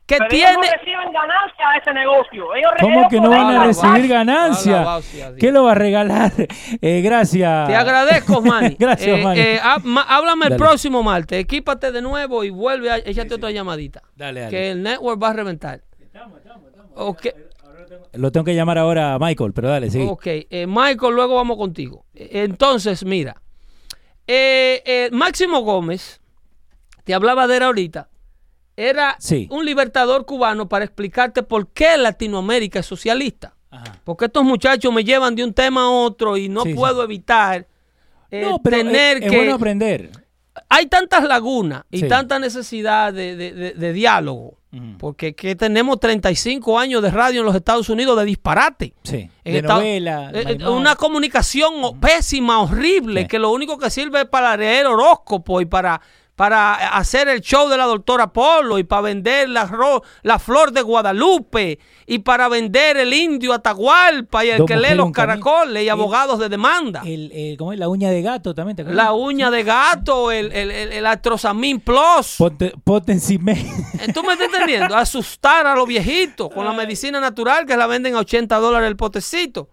que 0.07 0.17
Pero 0.19 0.29
tiene... 0.31 0.51
ellos 0.51 0.57
no 0.57 0.79
reciben 0.79 1.13
ganancia 1.13 1.69
a 1.69 1.77
ese 1.79 1.93
negocio. 1.93 2.55
Ellos 2.55 2.71
¿Cómo 2.81 3.09
que 3.09 3.21
no 3.21 3.31
van 3.31 3.57
a 3.57 3.65
recibir 3.65 4.07
ganancia? 4.09 4.77
Alabado 4.77 5.03
sea 5.03 5.27
Dios. 5.33 5.41
¿Qué 5.41 5.51
lo 5.53 5.65
va 5.65 5.73
a 5.73 5.75
regalar? 5.75 6.33
Eh, 6.81 7.01
gracias. 7.03 7.69
Te 7.69 7.75
agradezco, 7.75 8.41
Manny. 8.41 8.77
Gracias, 8.79 9.19
Eh, 9.19 9.23
Manny. 9.25 9.41
eh, 9.41 9.61
ma- 9.85 10.03
háblame 10.09 10.47
el 10.47 10.57
próximo 10.57 11.03
martes. 11.03 11.39
Equípate 11.41 11.91
de 11.91 12.03
nuevo 12.03 12.45
y 12.45 12.51
vuelve 12.51 12.91
a 12.91 12.99
échate 12.99 13.35
otra 13.35 13.51
llamadita. 13.51 14.03
Dale, 14.15 14.41
dale. 14.43 14.51
Que 14.51 14.71
el 14.71 14.83
network 14.83 15.23
va 15.23 15.29
a 15.31 15.33
reventar. 15.33 15.81
Ok, 16.95 17.27
Lo 18.15 18.33
tengo 18.33 18.45
que 18.45 18.55
llamar 18.55 18.79
ahora 18.79 19.15
a 19.15 19.19
Michael, 19.19 19.53
pero 19.53 19.69
dale, 19.69 19.91
sí. 19.91 20.01
ok. 20.09 20.27
Eh, 20.27 20.67
Michael, 20.69 21.15
luego 21.15 21.35
vamos 21.35 21.57
contigo. 21.57 22.05
Entonces, 22.15 23.05
mira. 23.05 23.37
eh, 24.27 24.83
eh, 24.87 25.09
Máximo 25.13 25.61
Gómez, 25.61 26.21
te 27.05 27.13
hablaba 27.15 27.47
de 27.47 27.59
él 27.59 27.63
ahorita, 27.65 28.09
era 28.77 29.17
Sí. 29.19 29.49
un 29.51 29.65
libertador 29.65 30.27
cubano 30.27 30.69
para 30.69 30.85
explicarte 30.85 31.43
por 31.43 31.69
qué 31.73 31.97
Latinoamérica 31.97 32.81
es 32.81 32.87
socialista. 32.87 33.55
Ajá. 33.71 33.99
Porque 34.05 34.27
estos 34.27 34.45
muchachos 34.45 34.93
me 34.93 35.03
llevan 35.05 35.35
de 35.35 35.45
un 35.45 35.53
tema 35.55 35.83
a 35.85 35.91
otro 35.91 36.37
y 36.37 36.49
no 36.49 36.63
Sí, 36.63 36.71
sí. 36.71 36.75
puedo 36.75 37.03
evitar 37.03 37.67
eh, 38.31 38.43
No, 38.43 38.61
pero 38.63 38.79
tener 38.79 39.19
es, 39.19 39.23
es 39.25 39.31
que... 39.31 39.37
bueno 39.37 39.55
aprender. 39.55 40.11
hay 40.69 40.87
tantas 40.87 41.23
lagunas 41.25 41.85
y 41.91 42.01
Sí. 42.01 42.09
tanta 42.09 42.39
necesidad 42.41 43.13
de, 43.13 43.37
de- 43.37 43.53
de- 43.53 43.73
de 43.73 43.93
diálogo. 43.93 44.59
Porque 44.99 45.35
que 45.35 45.57
tenemos 45.57 45.99
35 46.01 46.79
años 46.79 47.01
de 47.03 47.11
radio 47.11 47.41
en 47.41 47.47
los 47.47 47.55
Estados 47.57 47.89
Unidos 47.89 48.19
de 48.19 48.27
disparate. 48.27 48.93
Sí. 49.05 49.31
De 49.43 49.57
Estados- 49.59 49.79
novela. 49.83 50.31
eh, 50.35 50.59
eh, 50.61 50.69
una 50.69 50.97
comunicación 50.97 51.99
pésima, 51.99 52.61
horrible, 52.61 53.23
Sí. 53.23 53.29
que 53.29 53.39
lo 53.39 53.53
único 53.53 53.79
que 53.79 53.89
sirve 53.89 54.21
es 54.23 54.27
para 54.27 54.55
leer 54.55 54.85
horóscopo 54.87 55.63
y 55.63 55.65
para, 55.67 56.01
para 56.37 56.75
hacer 56.75 57.29
el 57.29 57.41
show 57.41 57.69
de 57.71 57.79
la 57.79 57.85
doctora 57.87 58.33
Polo 58.33 58.79
y 58.79 58.85
para 58.85 59.01
vender 59.03 59.49
la, 59.49 59.65
ro- 59.65 60.03
la 60.23 60.39
flor 60.39 60.71
de 60.71 60.83
Guadalupe 60.83 61.79
y 62.07 62.19
para 62.19 62.49
vender 62.49 62.99
el 62.99 63.13
indio 63.15 63.55
Atahualpa 63.55 64.45
y 64.45 64.51
el 64.51 64.65
que 64.67 64.77
lee 64.77 64.95
los 64.95 65.11
caracoles 65.13 65.83
y 65.83 65.87
El- 65.87 65.91
abogados 65.91 66.39
de 66.39 66.51
demanda. 66.51 67.03
El, 67.07 67.33
el- 67.33 67.57
¿Cómo 67.57 67.73
es? 67.73 67.79
La 67.79 67.89
uña 67.89 68.11
de 68.11 68.21
gato 68.21 68.55
también. 68.55 68.77
¿te 68.77 68.83
acuerdas? 68.83 69.03
La 69.05 69.13
uña 69.15 69.51
de 69.51 69.63
gato, 69.65 70.31
el, 70.31 70.53
el, 70.53 70.71
el, 70.71 71.07
Atrosamín 71.07 71.81
Plus. 71.81 72.37
Pote- 72.39 72.75
Potency. 72.85 73.39
Eh, 73.47 74.13
¿Tú 74.13 74.23
me 74.23 74.35
estás 74.35 74.49
entendiendo? 74.53 74.95
Asustar 74.97 75.67
a 75.67 75.75
los 75.75 75.89
viejitos 75.89 76.51
con 76.53 76.67
la 76.67 76.73
medicina 76.75 77.19
natural 77.19 77.65
que 77.65 77.77
la 77.79 77.87
venden 77.87 78.15
a 78.15 78.19
80 78.19 78.55
dólares 78.59 78.89
el 78.89 78.97
potecito. 78.97 79.71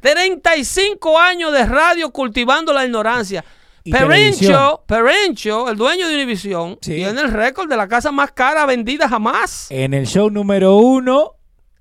35 0.00 1.18
años 1.18 1.52
de 1.52 1.66
radio 1.66 2.10
cultivando 2.10 2.72
la 2.72 2.84
ignorancia. 2.84 3.44
Y 3.88 4.84
Perencho, 4.86 5.68
el 5.68 5.76
dueño 5.76 6.08
de 6.08 6.14
Univision, 6.14 6.78
Sí. 6.80 6.94
tiene 6.96 7.20
el 7.20 7.30
récord 7.32 7.68
de 7.68 7.76
la 7.76 7.88
casa 7.88 8.12
más 8.12 8.32
cara 8.32 8.66
vendida 8.66 9.08
jamás. 9.08 9.66
En 9.70 9.94
el 9.94 10.06
show 10.06 10.30
número 10.30 10.76
uno. 10.76 11.32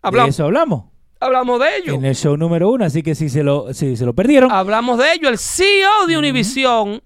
Hablamos. 0.01 0.27
De 0.27 0.29
eso 0.31 0.45
hablamos. 0.45 0.85
Hablamos 1.19 1.59
de 1.59 1.77
ello. 1.77 1.93
En 1.93 2.05
el 2.05 2.15
show 2.15 2.37
número 2.37 2.69
uno. 2.69 2.85
Así 2.85 3.01
que 3.03 3.15
si 3.15 3.29
se 3.29 3.43
lo, 3.43 3.73
si 3.73 3.97
se 3.97 4.05
lo 4.05 4.13
perdieron. 4.13 4.51
Hablamos 4.51 4.97
de 4.99 5.13
ello. 5.13 5.29
El 5.29 5.37
CEO 5.37 6.05
de 6.07 6.17
Univision 6.17 7.01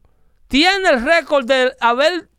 tiene 0.47 0.89
el 0.89 1.03
récord 1.03 1.45
de 1.45 1.71
haber 1.79 2.29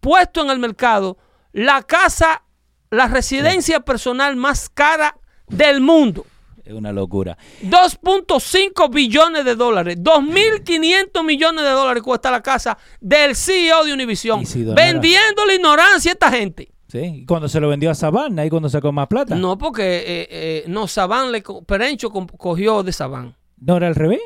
puesto 0.00 0.42
en 0.42 0.50
el 0.50 0.58
mercado 0.58 1.16
la 1.52 1.82
casa, 1.82 2.42
la 2.90 3.06
residencia 3.06 3.80
personal 3.80 4.36
más 4.36 4.68
cara 4.68 5.16
del 5.46 5.80
mundo. 5.80 6.26
Es 6.64 6.72
una 6.72 6.92
locura. 6.92 7.36
2.5 7.62 8.90
billones 8.92 9.44
de 9.44 9.54
dólares. 9.56 9.98
2.500 9.98 11.24
millones 11.24 11.64
de 11.64 11.70
dólares 11.70 12.02
cuesta 12.02 12.30
la 12.30 12.42
casa 12.42 12.78
del 13.00 13.34
CEO 13.36 13.84
de 13.84 13.92
Univision. 13.92 14.46
Si 14.46 14.62
vendiendo 14.64 15.44
la 15.46 15.54
ignorancia 15.54 16.12
a 16.12 16.14
esta 16.14 16.30
gente. 16.30 16.68
¿Sí? 16.88 17.24
Cuando 17.26 17.48
se 17.48 17.58
lo 17.58 17.68
vendió 17.68 17.90
a 17.90 17.94
Savannah, 17.94 18.42
ahí 18.42 18.50
cuando 18.50 18.68
sacó 18.68 18.92
más 18.92 19.06
plata. 19.08 19.34
No, 19.34 19.56
porque 19.56 19.82
eh, 20.06 20.28
eh, 20.30 20.64
no, 20.66 20.86
Saban 20.86 21.32
le 21.32 21.42
co- 21.42 21.62
Perencho 21.64 22.10
co- 22.10 22.26
cogió 22.26 22.82
de 22.82 22.92
Saban. 22.92 23.34
¿No 23.58 23.78
era 23.78 23.86
al 23.88 23.94
revés? 23.94 24.20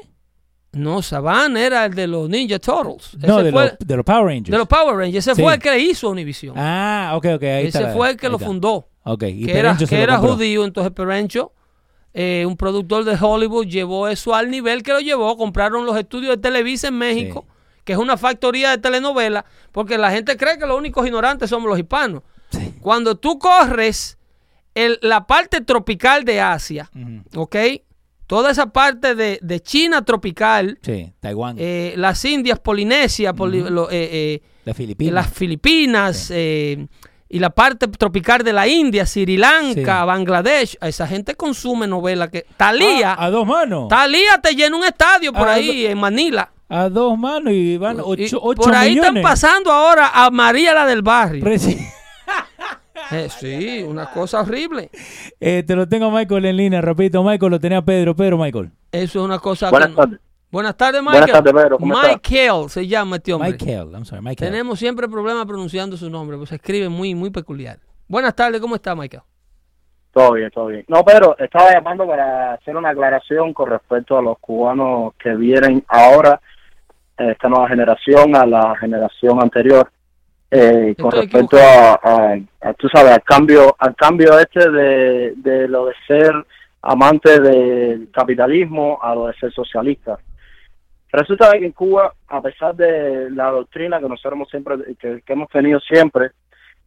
No, 0.73 1.01
Saban 1.01 1.57
era 1.57 1.85
el 1.87 1.95
de 1.95 2.09
los 2.09 2.29
Ninja 2.29 2.59
Turtles. 2.59 3.17
No, 3.19 3.41
de, 3.43 3.53
fue 3.53 3.65
los, 3.67 3.79
de 3.79 3.97
los 3.97 4.05
Power 4.05 4.25
Rangers. 4.27 4.51
de 4.51 4.59
los 4.59 4.67
Power 4.67 4.97
Rangers. 4.97 5.27
Ese 5.29 5.37
Sí. 5.37 5.43
fue 5.43 5.55
el 5.55 5.61
que 5.61 5.71
le 5.71 5.79
hizo 5.79 6.11
Univision. 6.11 6.55
Ah, 6.59 7.13
ok, 7.15 7.27
ok. 7.37 7.43
Ahí 7.45 7.67
está 7.69 7.81
Ese 7.83 7.93
fue 7.93 8.11
el 8.11 8.17
que 8.17 8.29
lo 8.29 8.39
fundó. 8.39 8.89
Ok, 9.05 9.23
y 9.23 9.47
que 9.47 9.57
era, 9.57 9.79
se 9.79 9.87
que 9.87 9.97
lo 9.99 10.03
era 10.03 10.17
compró. 10.17 10.35
judío, 10.35 10.65
entonces 10.65 10.93
Perencho, 10.93 11.53
eh, 12.19 12.47
un 12.47 12.57
productor 12.57 13.05
de 13.05 13.15
Hollywood, 13.21 13.67
llevó 13.67 14.09
eso 14.09 14.35
al 14.35 14.51
nivel 14.51 14.83
que 14.83 14.93
lo 14.93 15.01
llevó. 15.01 15.37
Compraron 15.37 15.85
los 15.85 15.97
estudios 15.99 16.37
de 16.37 16.41
Televisa 16.41 16.89
en 16.89 16.97
México, 16.97 17.45
que 17.85 17.93
es 17.93 17.99
una 17.99 18.17
factoría 18.17 18.71
de 18.71 18.79
telenovela, 18.79 19.45
porque 19.71 19.99
la 19.99 20.11
gente 20.11 20.37
cree 20.39 20.59
que 20.59 20.65
los 20.67 20.79
únicos 20.79 21.07
ignorantes 21.07 21.51
somos 21.51 21.69
los 21.69 21.79
hispanos. 21.79 22.23
Sí. 22.51 22.73
Cuando 22.81 23.17
tú 23.17 23.39
corres 23.39 24.17
el- 24.75 24.99
la 25.03 25.27
parte 25.27 25.61
tropical 25.61 26.25
de 26.25 26.41
Asia. 26.41 26.91
¿ok? 27.35 27.57
Toda 28.27 28.51
esa 28.51 28.67
parte 28.73 29.15
de, 29.15 29.39
de 29.43 29.61
China 29.61 30.03
tropical, 30.05 30.79
Sí, 30.83 31.13
Taiwán, 31.21 31.57
eh, 31.59 31.95
las 31.97 32.25
Indias, 32.25 32.59
Polinesia, 32.59 33.35
poli- 33.35 33.61
lo- 33.69 33.91
eh, 33.91 34.09
eh, 34.11 34.43
las 34.65 34.77
Filipinas. 34.77 35.15
las 35.15 35.33
Filipinas 35.33 36.31
eh, 36.35 36.87
y 37.29 37.39
la 37.39 37.51
parte 37.51 37.89
tropical 37.89 38.43
de 38.43 38.53
la 38.53 38.67
India, 38.69 39.05
Sri 39.07 39.37
Lanka, 39.37 40.01
Sí. 40.01 40.07
Bangladesh, 40.07 40.79
esa 40.81 41.07
gente 41.07 41.35
consume 41.35 41.87
novela 41.87 42.29
que 42.29 42.47
Talía, 42.57 43.13
Ah, 43.15 43.25
a 43.27 43.31
dos 43.31 43.47
manos. 43.47 43.89
Talía 43.89 44.39
te 44.43 44.55
llena 44.55 44.77
un 44.77 44.85
estadio 44.85 45.33
por 45.33 45.49
Ah, 45.49 45.55
ahí 45.55 45.87
en 45.87 45.99
Manila. 45.99 46.51
A 46.69 46.89
dos 46.89 47.17
manos 47.19 47.53
y 47.53 47.77
van 47.77 47.99
Y 47.99 48.01
ocho, 48.03 48.41
ocho 48.43 48.63
por 48.63 48.75
ahí 48.75 48.91
millones. 48.91 49.09
están 49.11 49.23
pasando 49.23 49.71
ahora 49.73 50.11
a 50.13 50.31
María 50.31 50.75
la 50.75 50.87
del 50.87 51.03
barrio. 51.03 51.45
Eh, 53.13 53.29
sí, 53.39 53.83
una 53.87 54.11
cosa 54.11 54.41
horrible. 54.41 54.91
Eh, 55.39 55.63
te 55.65 55.77
lo 55.77 55.87
tengo 55.89 56.07
a 56.07 56.11
Michael 56.11 56.45
en 56.47 56.57
línea, 56.57 56.81
rapidito. 56.81 57.23
Michael, 57.23 57.53
lo 57.53 57.61
tenía 57.61 57.81
Pedro. 57.83 58.17
Pedro, 58.17 58.37
Michael. 58.39 58.73
Eso 58.91 59.21
es 59.21 59.25
una 59.25 59.39
cosa 59.39 59.71
Buenas 59.71 59.91
que- 59.91 59.95
tardes. 59.95 60.21
Buenas 60.51 60.77
tardes, 60.77 61.03
Michael. 61.03 61.21
Buenas 61.25 61.43
tardes, 61.45 61.53
Pedro. 61.63 61.79
¿Cómo 61.79 61.95
está? 61.95 62.09
Michael 62.15 62.71
se 62.71 62.87
llama 62.87 63.17
este 63.17 63.33
hombre. 63.35 63.51
Michael, 63.51 63.89
I'm 63.93 64.05
sorry, 64.05 64.23
Michael. 64.23 64.51
Tenemos 64.51 64.79
siempre 64.79 65.09
problemas 65.09 65.45
pronunciando 65.47 65.97
su 65.97 66.09
nombre, 66.09 66.37
pues 66.37 66.49
se 66.51 66.55
escribe 66.57 66.89
muy, 66.89 67.15
muy 67.15 67.31
peculiar. 67.31 67.79
Buenas 68.09 68.35
tardes, 68.35 68.61
¿cómo 68.61 68.77
está, 68.77 68.95
Michael? 68.95 69.23
Todo 70.13 70.33
bien, 70.33 70.51
todo 70.51 70.67
bien. 70.69 70.85
No, 70.89 71.05
pero 71.05 71.37
estaba 71.39 71.73
llamando 71.73 72.07
para 72.07 72.55
hacer 72.55 72.75
una 72.77 72.91
aclaración 72.91 73.53
con 73.53 73.69
respecto 73.71 74.17
a 74.17 74.23
los 74.23 74.39
cubanos 74.39 75.13
que 75.19 75.35
vienen 75.35 75.85
ahora, 75.89 76.41
esta 77.19 77.49
nueva 77.49 77.69
generación, 77.69 78.35
a 78.37 78.47
la 78.47 78.75
generación 78.77 79.43
anterior, 79.43 79.91
eh, 80.51 80.95
con 80.99 81.11
respecto 81.11 81.57
a, 81.59 81.95
a- 82.03 82.39
a, 82.69 82.73
tú 82.75 82.89
sabes, 82.89 83.13
al 83.13 83.23
cambio, 83.25 83.75
al 83.79 83.95
cambio 83.97 84.39
este 84.39 84.71
de, 84.71 85.33
de 85.37 85.69
lo 85.69 85.87
de 85.87 85.95
ser 86.07 86.33
amante 86.83 87.41
del 87.41 88.09
capitalismo 88.13 88.99
a 89.03 89.15
lo 89.15 89.27
de 89.27 89.35
ser 89.35 89.53
socialista. 89.53 90.19
Resulta 91.13 91.53
que 91.53 91.67
en 91.67 91.73
Cuba, 91.73 92.13
a 92.29 92.43
pesar 92.43 92.75
de 92.75 93.31
la 93.31 93.51
doctrina 93.51 94.01
que 94.01 94.09
nosotros 94.09 94.35
hemos 94.35 94.51
siempre, 94.51 94.77
que, 94.99 95.23
que 95.23 95.33
hemos 95.33 95.49
tenido 95.49 95.81
siempre, 95.81 96.33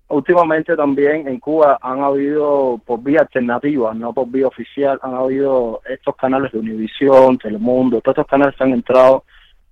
últimamente 0.10 0.76
también 0.76 1.28
en 1.28 1.40
Cuba 1.40 1.78
han 1.82 2.02
habido 2.02 2.82
por 2.86 3.02
vía 3.02 3.22
alternativa, 3.22 3.94
no 3.94 4.14
por 4.14 4.30
vía 4.30 4.48
oficial, 4.48 5.00
han 5.02 5.14
habido 5.14 5.82
estos 5.88 6.16
canales 6.16 6.52
de 6.52 6.60
Univisión, 6.60 7.38
Telemundo, 7.38 8.02
todos 8.02 8.18
estos 8.18 8.28
canales 8.28 8.56
que 8.56 8.64
han 8.64 8.74
entrado 8.74 9.24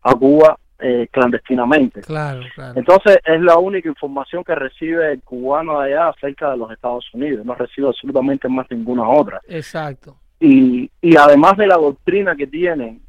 a 0.04 0.14
Cuba 0.14 0.58
eh, 0.80 1.08
clandestinamente. 1.12 2.02
Claro, 2.02 2.42
claro. 2.54 2.74
Entonces 2.80 3.18
es 3.26 3.42
la 3.42 3.58
única 3.58 3.90
información 3.90 4.44
que 4.44 4.56
recibe 4.56 5.14
el 5.14 5.22
cubano 5.24 5.82
de 5.82 5.94
allá 5.94 6.10
acerca 6.10 6.52
de 6.52 6.58
los 6.58 6.72
Estados 6.72 7.06
Unidos, 7.14 7.46
no 7.46 7.56
recibe 7.56 7.88
absolutamente 7.88 8.48
más 8.48 8.68
ninguna 8.70 9.10
otra. 9.10 9.42
Exacto. 9.48 10.16
Y, 10.40 10.90
y 11.02 11.18
además 11.18 11.58
de 11.58 11.66
la 11.66 11.78
doctrina 11.78 12.36
que 12.36 12.46
tienen, 12.46 13.02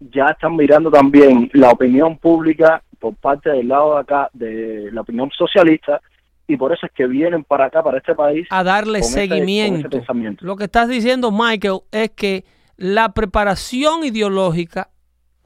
ya 0.00 0.26
están 0.28 0.56
mirando 0.56 0.90
también 0.90 1.50
la 1.54 1.70
opinión 1.70 2.18
pública 2.18 2.82
por 2.98 3.14
parte 3.14 3.50
del 3.50 3.68
lado 3.68 3.94
de 3.94 4.00
acá, 4.00 4.30
de 4.32 4.90
la 4.92 5.00
opinión 5.02 5.30
socialista, 5.36 6.00
y 6.48 6.56
por 6.56 6.72
eso 6.72 6.86
es 6.86 6.92
que 6.92 7.06
vienen 7.06 7.44
para 7.44 7.66
acá, 7.66 7.82
para 7.82 7.98
este 7.98 8.14
país, 8.14 8.46
A 8.50 8.62
darle 8.62 9.00
ese- 9.00 9.12
con 9.12 9.20
ese 9.20 9.28
seguimiento. 9.34 10.44
Lo 10.46 10.56
que 10.56 10.64
estás 10.64 10.88
diciendo, 10.88 11.30
Michael, 11.32 11.80
es 11.90 12.10
que 12.10 12.44
la 12.76 13.12
preparación 13.12 14.04
ideológica 14.04 14.90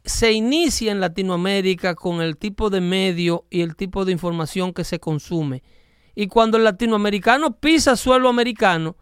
se 0.05 0.33
inicia 0.33 0.91
en 0.93 1.01
Latinoamérica 1.01 1.95
con 1.95 2.21
el 2.23 2.37
tipo 2.37 2.71
de 2.71 2.81
medio 2.81 3.45
y 3.51 3.63
el 3.63 3.77
tipo 3.77 4.05
de 4.05 4.13
información 4.13 4.73
que 4.73 4.85
se 4.85 4.99
consume. 4.99 5.63
Y 6.15 6.27
cuando 6.27 6.57
el 6.57 6.65
latinoamericano 6.65 7.53
pisa 7.53 7.97
suelo 7.97 8.29
americano, 8.29 8.97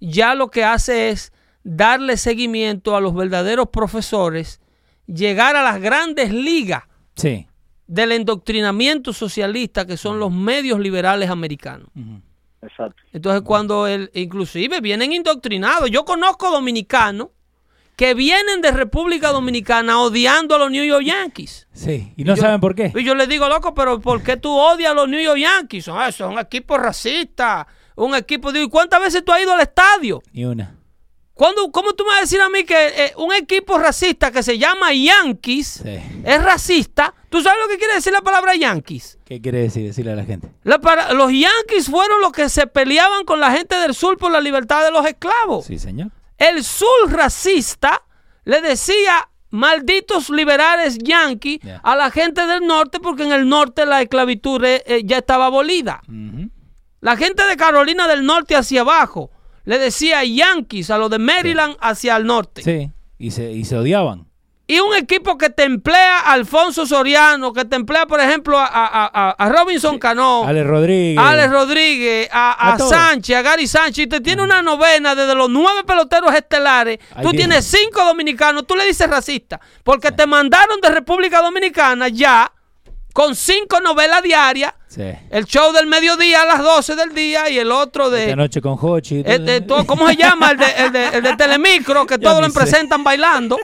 ya 0.00 0.34
lo 0.34 0.48
que 0.50 0.64
hace 0.64 1.10
es 1.10 1.32
darle 1.62 2.16
seguimiento 2.16 2.96
a 2.96 3.00
los 3.00 3.14
verdaderos 3.14 3.68
profesores, 3.68 4.60
llegar 5.06 5.56
a 5.56 5.62
las 5.62 5.80
grandes 5.80 6.32
ligas 6.32 6.84
Sí. 7.16 7.46
del 7.86 8.12
endoctrinamiento 8.12 9.12
socialista 9.12 9.86
que 9.86 9.96
son 9.96 10.18
los 10.18 10.32
medios 10.32 10.80
liberales 10.80 11.30
americanos. 11.30 11.88
Exacto. 12.62 13.02
Entonces 13.12 13.42
cuando 13.42 13.86
él, 13.86 14.10
inclusive 14.14 14.80
vienen 14.80 15.12
indoctrinados. 15.12 15.90
Yo 15.90 16.04
conozco 16.04 16.50
dominicanos 16.50 17.28
que 17.96 18.14
vienen 18.14 18.60
de 18.60 18.72
República 18.72 19.30
Dominicana 19.30 20.00
odiando 20.00 20.54
a 20.56 20.58
los 20.58 20.70
New 20.70 20.84
York 20.84 21.04
Yankees. 21.04 21.68
Sí. 21.72 22.12
Y 22.16 22.24
no 22.24 22.34
yo- 22.34 22.42
saben 22.42 22.60
por 22.60 22.74
qué. 22.74 22.90
Y 22.96 23.04
yo 23.04 23.14
les 23.14 23.28
digo, 23.28 23.48
loco, 23.48 23.72
pero 23.74 24.00
¿por 24.00 24.22
qué 24.22 24.36
tú 24.36 24.50
odias 24.50 24.90
a 24.90 24.94
los 24.94 25.08
New 25.08 25.20
York 25.20 25.38
Yankees? 25.38 25.84
Son, 25.84 25.98
ah, 26.00 26.10
son 26.10 26.32
un 26.32 26.38
equipo 26.40 26.76
racista, 26.78 27.66
un 27.96 28.14
equipo... 28.16 28.50
Digo, 28.50 28.64
¿y 28.66 28.70
cuántas 28.70 29.00
veces 29.00 29.24
tú 29.24 29.30
has 29.30 29.42
ido 29.42 29.52
al 29.52 29.60
estadio? 29.60 30.22
Ni 30.32 30.44
una. 30.44 30.74
¿Cuándo, 31.34 31.70
¿Cómo 31.72 31.92
tú 31.94 32.04
me 32.04 32.10
vas 32.10 32.18
a 32.18 32.20
decir 32.22 32.40
a 32.40 32.48
mí 32.48 32.62
que 32.64 32.86
eh, 33.06 33.12
un 33.16 33.32
equipo 33.32 33.76
racista 33.78 34.30
que 34.30 34.42
se 34.44 34.56
llama 34.56 34.92
Yankees 34.94 35.80
Sí. 35.82 35.98
es 36.24 36.42
racista? 36.44 37.12
¿Tú 37.28 37.42
sabes 37.42 37.58
lo 37.60 37.68
que 37.68 37.76
quiere 37.78 37.94
decir 37.94 38.12
la 38.12 38.20
palabra 38.20 38.54
Yankees? 38.54 39.18
¿Qué 39.24 39.40
quiere 39.40 39.58
decir? 39.62 39.84
Decirle 39.84 40.12
a 40.12 40.16
la 40.16 40.24
gente. 40.24 40.48
La 40.62 40.78
para- 40.78 41.12
los 41.12 41.32
Yankees 41.32 41.90
fueron 41.90 42.20
los 42.20 42.30
que 42.30 42.48
se 42.48 42.68
peleaban 42.68 43.24
con 43.24 43.40
la 43.40 43.50
gente 43.50 43.74
del 43.76 43.94
sur 43.94 44.16
por 44.16 44.30
la 44.30 44.40
libertad 44.40 44.84
de 44.84 44.92
los 44.92 45.04
esclavos. 45.04 45.66
Sí, 45.66 45.78
señor. 45.78 46.10
El 46.38 46.62
sur 46.62 47.10
racista 47.10 48.02
le 48.44 48.60
decía 48.60 49.28
malditos 49.50 50.30
liberales 50.30 50.98
yanquis 50.98 51.58
Ya. 51.62 51.80
a 51.82 51.96
la 51.96 52.10
gente 52.12 52.46
del 52.46 52.64
norte 52.66 53.00
porque 53.00 53.24
en 53.24 53.32
el 53.32 53.48
norte 53.48 53.86
la 53.86 54.02
esclavitud 54.02 54.62
eh, 54.64 54.82
eh, 54.86 55.02
ya 55.04 55.18
estaba 55.18 55.46
abolida. 55.46 56.00
La 57.00 57.16
gente 57.16 57.44
de 57.46 57.56
Carolina 57.56 58.08
del 58.08 58.24
Norte 58.24 58.56
hacia 58.56 58.80
abajo 58.80 59.30
le 59.64 59.78
decía 59.78 60.24
yankees 60.24 60.90
a 60.90 60.98
los 60.98 61.10
de 61.10 61.18
Maryland 61.18 61.76
hacia 61.80 62.16
el 62.16 62.26
norte. 62.26 62.62
Sí. 62.62 62.90
Y 63.18 63.30
se, 63.30 63.52
y 63.52 63.64
se 63.64 63.76
odiaban. 63.76 64.26
Y 64.66 64.80
un 64.80 64.94
equipo 64.96 65.36
que 65.36 65.50
te 65.50 65.64
emplea 65.64 66.20
a 66.20 66.32
Alfonso 66.32 66.86
Soriano, 66.86 67.52
que 67.52 67.66
te 67.66 67.76
emplea, 67.76 68.06
por 68.06 68.18
ejemplo, 68.18 68.58
a, 68.58 68.64
a- 68.64 69.10
a- 69.12 69.30
a 69.32 69.48
Robinson 69.50 69.98
Cano, 69.98 70.44
Ale 70.46 70.64
Rodríguez. 70.64 71.18
Alex 71.22 71.50
Rodríguez, 71.52 72.28
a, 72.32 72.72
a. 72.72 72.78
Sánchez, 72.78 73.36
a 73.36 73.42
Gary 73.42 73.66
Sánchez, 73.66 74.04
y 74.04 74.06
te 74.06 74.22
tiene 74.22 74.42
una 74.42 74.62
novena 74.62 75.14
desde 75.14 75.34
los 75.34 75.50
nueve 75.50 75.84
peloteros 75.84 76.34
estelares. 76.34 76.98
Tú 77.20 77.28
tiene. 77.30 77.36
tienes 77.36 77.66
cinco 77.66 78.06
dominicanos, 78.06 78.66
tú 78.66 78.74
le 78.74 78.86
dices 78.86 79.06
racista, 79.08 79.60
porque 79.82 80.12
te 80.12 80.26
mandaron 80.26 80.80
de 80.80 80.88
República 80.88 81.42
Dominicana 81.42 82.08
ya 82.08 82.50
con 83.14 83.34
cinco 83.34 83.80
novelas 83.80 84.22
diarias, 84.22 84.74
Sí. 84.88 85.04
el 85.30 85.44
show 85.46 85.72
del 85.72 85.86
mediodía 85.86 86.42
a 86.42 86.46
las 86.46 86.58
12 86.62 86.94
del 86.96 87.14
día 87.14 87.48
y 87.48 87.58
el 87.58 87.72
otro 87.72 88.10
de... 88.10 88.24
Esta 88.24 88.36
noche 88.36 88.60
con 88.60 88.76
Hochi. 88.80 89.22
eh, 89.24 89.38
de 89.38 89.60
todo- 89.62 89.86
¿Cómo 89.86 90.06
se 90.08 90.16
llama? 90.16 90.50
El 90.50 90.58
de, 90.58 90.66
el 90.78 90.92
de- 90.92 91.08
el 91.08 91.22
de 91.22 91.36
Telemicro, 91.38 92.04
que 92.06 92.18
todos 92.18 92.42
lo 92.42 92.48
sé. 92.50 92.54
presentan 92.58 93.02
bailando. 93.02 93.56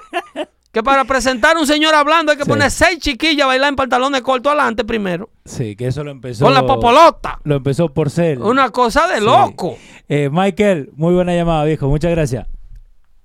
Que 0.72 0.82
para 0.84 1.04
presentar 1.04 1.56
a 1.56 1.60
un 1.60 1.66
señor 1.66 1.94
hablando 1.96 2.30
hay 2.30 2.38
que 2.38 2.44
Sí. 2.44 2.48
poner 2.48 2.70
seis 2.70 3.00
chiquillas 3.00 3.42
a 3.44 3.46
bailar 3.48 3.68
en 3.70 3.76
pantalones 3.76 4.20
cortos 4.22 4.52
adelante 4.52 4.84
primero. 4.84 5.28
Sí, 5.44 5.74
que 5.74 5.88
eso 5.88 6.04
lo 6.04 6.12
empezó. 6.12 6.44
Con 6.44 6.54
la 6.54 6.64
popolota. 6.64 7.40
Lo 7.42 7.56
empezó 7.56 7.92
por 7.92 8.08
ser. 8.08 8.38
Una 8.40 8.70
cosa 8.70 9.08
de 9.08 9.18
Sí. 9.18 9.24
loco. 9.24 9.76
Eh, 10.08 10.28
Michael, 10.32 10.90
muy 10.94 11.12
buena 11.12 11.34
llamada, 11.34 11.64
viejo. 11.64 11.88
Muchas 11.88 12.12
gracias. 12.12 12.46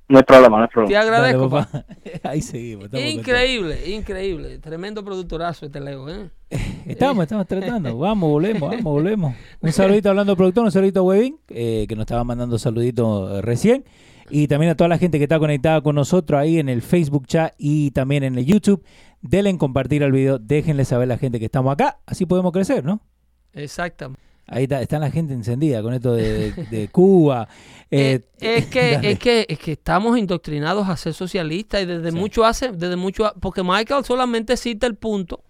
No 0.08 0.20
hay 0.20 0.24
problema, 0.24 0.58
no 0.58 0.64
hay 0.64 0.68
Te 0.68 0.74
problema. 0.74 1.02
agradezco. 1.02 1.50
Dale, 1.50 1.66
pa. 1.66 1.72
papá. 1.72 1.86
Ahí 2.30 2.42
seguimos. 2.42 2.86
estamos 2.86 3.06
Increíble, 3.08 3.90
increíble. 3.90 4.60
Tremendo 4.60 5.04
productorazo 5.04 5.66
este 5.66 5.80
Leo, 5.80 6.08
¿eh? 6.10 6.30
Estamos, 6.86 7.24
estamos 7.24 7.48
tratando. 7.48 7.98
Vamos, 7.98 8.30
volvemos, 8.30 8.70
vamos, 8.70 8.84
volvemos. 8.84 9.36
Un 9.60 9.72
saludito 9.72 10.10
hablando 10.10 10.34
de 10.34 10.38
productor, 10.38 10.66
un 10.66 10.72
saludito 10.72 11.00
a 11.00 11.04
Webin, 11.04 11.40
eh, 11.50 11.86
que 11.90 11.96
nos 11.96 12.04
estaba 12.04 12.24
mandando 12.24 12.60
saluditos 12.60 13.40
eh, 13.40 13.42
recién. 13.42 13.84
Y 14.30 14.48
también 14.48 14.72
a 14.72 14.76
toda 14.76 14.88
la 14.88 14.98
gente 15.00 15.18
que 15.18 15.24
está 15.24 15.40
conectada 15.40 15.82
con 15.82 15.96
nosotros 15.96 16.40
ahí 16.40 16.60
en 16.60 16.70
el 16.70 16.82
Facebook 16.84 17.26
chat 17.28 17.54
y 17.58 17.92
también 17.92 18.24
en 18.24 18.38
el 18.38 18.46
YouTube. 18.46 18.84
Denle 19.22 19.50
en 19.50 19.58
compartir 19.58 20.04
el 20.04 20.12
video, 20.12 20.38
déjenle 20.38 20.86
saber 20.86 21.06
a 21.06 21.16
la 21.16 21.18
gente 21.18 21.40
que 21.40 21.46
estamos 21.46 21.74
acá, 21.74 22.00
así 22.06 22.28
podemos 22.28 22.52
crecer, 22.52 22.84
¿no? 22.86 23.02
Exactamente. 23.54 24.25
Ahí 24.48 24.64
está, 24.64 24.82
está 24.82 25.00
la 25.00 25.10
gente 25.10 25.34
encendida 25.34 25.82
con 25.82 25.94
esto 25.94 26.14
de, 26.14 26.52
de 26.52 26.88
Cuba. 26.90 27.48
Eh, 27.92 28.20
Eh, 28.42 28.58
es, 28.58 28.66
que, 28.66 28.94
es, 29.04 29.20
que, 29.20 29.46
es 29.48 29.60
que 29.60 29.74
estamos 29.74 30.18
indoctrinados 30.18 30.90
a 30.90 30.98
ser 30.98 31.14
socialistas 31.14 31.84
y 31.84 31.86
desde 31.86 32.12
Sí. 32.12 32.18
mucho 32.18 32.44
hace, 32.44 32.72
desde 32.72 32.96
mucho, 32.96 33.32
porque 33.40 33.62
Michael 33.64 34.04
solamente 34.04 34.58
cita 34.58 34.88
el 34.88 34.96
punto 34.96 35.44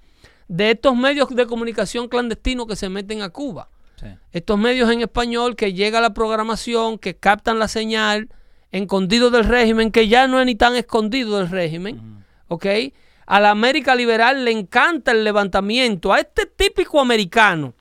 de 0.49 0.71
estos 0.71 0.95
medios 0.97 1.29
de 1.29 1.45
comunicación 1.47 2.09
clandestinos 2.09 2.67
que 2.67 2.75
se 2.75 2.89
meten 2.89 3.21
a 3.21 3.29
Cuba. 3.29 3.69
Sí. 3.99 4.07
Estos 4.33 4.59
medios 4.59 4.91
en 4.91 4.99
español 5.01 5.55
que 5.55 5.71
llega 5.73 6.01
la 6.01 6.13
programación, 6.13 6.99
que 6.99 7.15
captan 7.15 7.57
la 7.57 7.69
señal, 7.69 8.27
escondido 8.71 9.31
del 9.31 9.45
régimen, 9.45 9.89
que 9.89 10.09
ya 10.09 10.27
no 10.27 10.39
es 10.39 10.45
ni 10.45 10.55
tan 10.55 10.75
escondido 10.75 11.37
del 11.37 11.49
régimen, 11.49 12.23
¿ok? 12.49 12.65
A 13.25 13.39
la 13.39 13.49
América 13.51 13.95
liberal 13.95 14.43
le 14.43 14.51
encanta 14.51 15.13
el 15.13 15.23
levantamiento, 15.23 16.11
a 16.11 16.19
este 16.19 16.45
típico 16.45 16.99
americano 16.99 17.73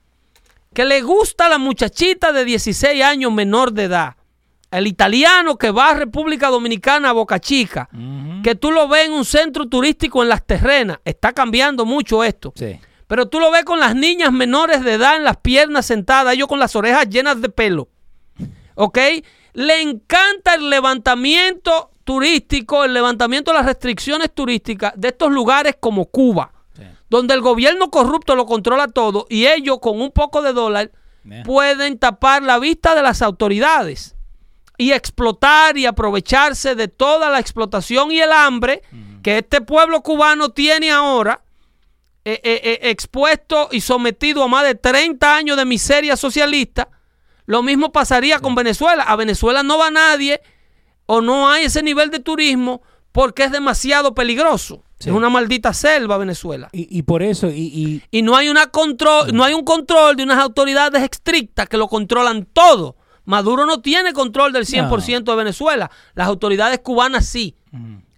que 0.75 0.83
le 0.83 1.01
gusta 1.01 1.47
la 1.47 1.57
muchachita 1.57 2.33
de 2.33 2.43
16 2.43 3.01
años 3.01 3.31
menor 3.31 3.71
de 3.71 3.85
edad, 3.85 4.17
el 4.69 4.87
italiano 4.87 5.57
que 5.57 5.71
va 5.71 5.91
a 5.91 5.93
República 5.93 6.49
Dominicana 6.49 7.09
a 7.09 7.13
Boca 7.13 7.39
Chica, 7.39 7.87
que 8.43 8.55
tú 8.55 8.71
lo 8.71 8.89
ves 8.89 9.05
en 9.07 9.13
un 9.13 9.23
centro 9.23 9.67
turístico 9.67 10.21
en 10.21 10.27
las 10.27 10.45
terrenas, 10.45 10.99
está 11.05 11.31
cambiando 11.31 11.85
mucho 11.85 12.25
esto. 12.25 12.51
Sí. 12.57 12.77
Pero 13.07 13.29
tú 13.29 13.39
lo 13.39 13.51
ves 13.51 13.63
con 13.63 13.79
las 13.79 13.95
niñas 13.95 14.33
menores 14.33 14.83
de 14.83 14.95
edad 14.95 15.15
en 15.15 15.23
las 15.23 15.37
piernas 15.37 15.85
sentadas, 15.85 16.33
ellos 16.33 16.49
con 16.49 16.59
las 16.59 16.75
orejas 16.75 17.07
llenas 17.07 17.39
de 17.39 17.47
pelo. 17.47 17.87
¿Ok? 18.75 18.99
Le 19.53 19.81
encanta 19.81 20.55
el 20.55 20.69
levantamiento 20.69 21.91
turístico, 22.03 22.83
el 22.83 22.93
levantamiento 22.93 23.51
de 23.51 23.59
las 23.59 23.65
restricciones 23.65 24.33
turísticas 24.33 24.91
de 24.97 25.07
estos 25.07 25.31
lugares 25.31 25.77
como 25.79 26.07
Cuba. 26.07 26.51
Donde 27.15 27.33
el 27.33 27.39
gobierno 27.39 27.89
corrupto 27.89 28.35
lo 28.35 28.45
controla 28.45 28.87
todo 28.89 29.25
y 29.29 29.47
ellos 29.47 29.79
con 29.79 30.01
un 30.01 30.11
poco 30.11 30.41
de 30.41 30.51
dólar 30.51 30.91
Yeah. 31.27 31.41
pueden 31.41 31.97
tapar 31.97 32.43
la 32.43 32.59
vista 32.59 32.93
de 32.93 33.01
las 33.01 33.23
autoridades 33.23 34.15
y 34.77 34.91
explotar 34.91 35.75
y 35.75 35.87
aprovecharse 35.87 36.75
de 36.75 36.87
toda 36.87 37.31
la 37.31 37.39
explotación 37.39 38.11
y 38.11 38.19
el 38.19 38.31
hambre 38.31 38.83
que 39.23 39.39
este 39.39 39.61
pueblo 39.61 40.01
cubano 40.01 40.49
tiene 40.49 40.91
ahora 40.91 41.41
eh, 42.25 42.39
eh, 42.43 42.61
eh, 42.63 42.89
expuesto 42.91 43.69
y 43.71 43.81
sometido 43.81 44.43
a 44.43 44.47
más 44.47 44.65
de 44.65 44.75
30 44.75 45.35
años 45.35 45.57
de 45.57 45.65
miseria 45.65 46.15
socialista 46.15 46.89
Lo 47.47 47.63
mismo 47.63 47.91
pasaría 47.91 48.37
con 48.37 48.53
Venezuela. 48.53 49.01
A 49.01 49.15
Venezuela 49.15 49.63
no 49.63 49.79
va 49.79 49.89
nadie 49.89 50.41
o 51.07 51.21
no 51.21 51.49
hay 51.49 51.65
ese 51.65 51.81
nivel 51.81 52.11
de 52.11 52.19
turismo 52.19 52.83
porque 53.15 53.45
es 53.45 53.51
demasiado 53.51 54.13
peligroso. 54.13 54.83
Sí. 54.99 55.09
Es 55.09 55.15
una 55.15 55.29
maldita 55.29 55.73
selva 55.73 56.17
Venezuela. 56.17 56.69
Y, 56.73 56.87
y 56.99 57.01
por 57.03 57.23
eso, 57.23 57.49
y, 57.49 57.53
y- 57.73 58.01
Y 58.11 58.21
no 58.21 58.35
hay 58.35 58.49
una 58.49 58.67
control, 58.67 59.33
no 59.33 59.43
hay 59.45 59.53
un 59.53 59.63
control 59.63 60.15
de 60.17 60.23
unas 60.23 60.37
autoridades 60.37 61.01
estrictas 61.01 61.67
que 61.69 61.77
lo 61.77 61.87
controlan 61.87 62.45
todo. 62.45 62.97
Maduro 63.23 63.65
no 63.65 63.81
tiene 63.81 64.11
control 64.13 64.51
del 64.53 64.65
100% 64.65 65.23
de 65.23 65.35
Venezuela. 65.35 65.89
Las 66.13 66.27
autoridades 66.27 66.79
cubanas 66.79 67.25
sí. 67.25 67.55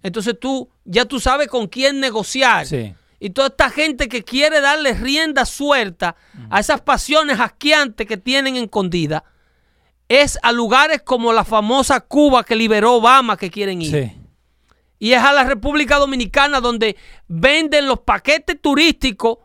Entonces 0.04 0.36
tú 0.40 0.70
ya 0.84 1.06
tú 1.06 1.20
sabes 1.20 1.48
con 1.48 1.68
quién 1.68 2.00
negociar. 2.00 2.66
Sí. 2.66 2.94
Y 3.20 3.30
toda 3.32 3.48
esta 3.48 3.70
gente 3.70 4.08
que 4.10 4.24
quiere 4.24 4.62
darle 4.62 4.94
rienda 4.94 5.46
suelta 5.46 6.16
a 6.50 6.60
esas 6.60 6.82
pasiones 6.82 7.40
asqueantes 7.40 8.06
que 8.08 8.18
tienen 8.18 8.56
escondidas 8.56 9.24
es 10.10 10.38
a 10.42 10.52
lugares 10.52 11.02
como 11.02 11.34
la 11.34 11.44
famosa 11.44 12.00
Cuba 12.00 12.44
que 12.44 12.56
liberó 12.56 12.96
Obama 12.96 13.36
que 13.38 13.50
quieren 13.52 13.82
ir. 13.82 13.92
sí. 13.92 14.17
Y 15.00 15.14
es 15.14 15.22
a 15.22 15.34
la 15.34 15.44
República 15.44 15.98
Dominicana 15.98 16.60
donde 16.60 16.96
venden 17.28 17.88
los 17.88 18.00
paquetes 18.00 18.60
turísticos 18.62 19.38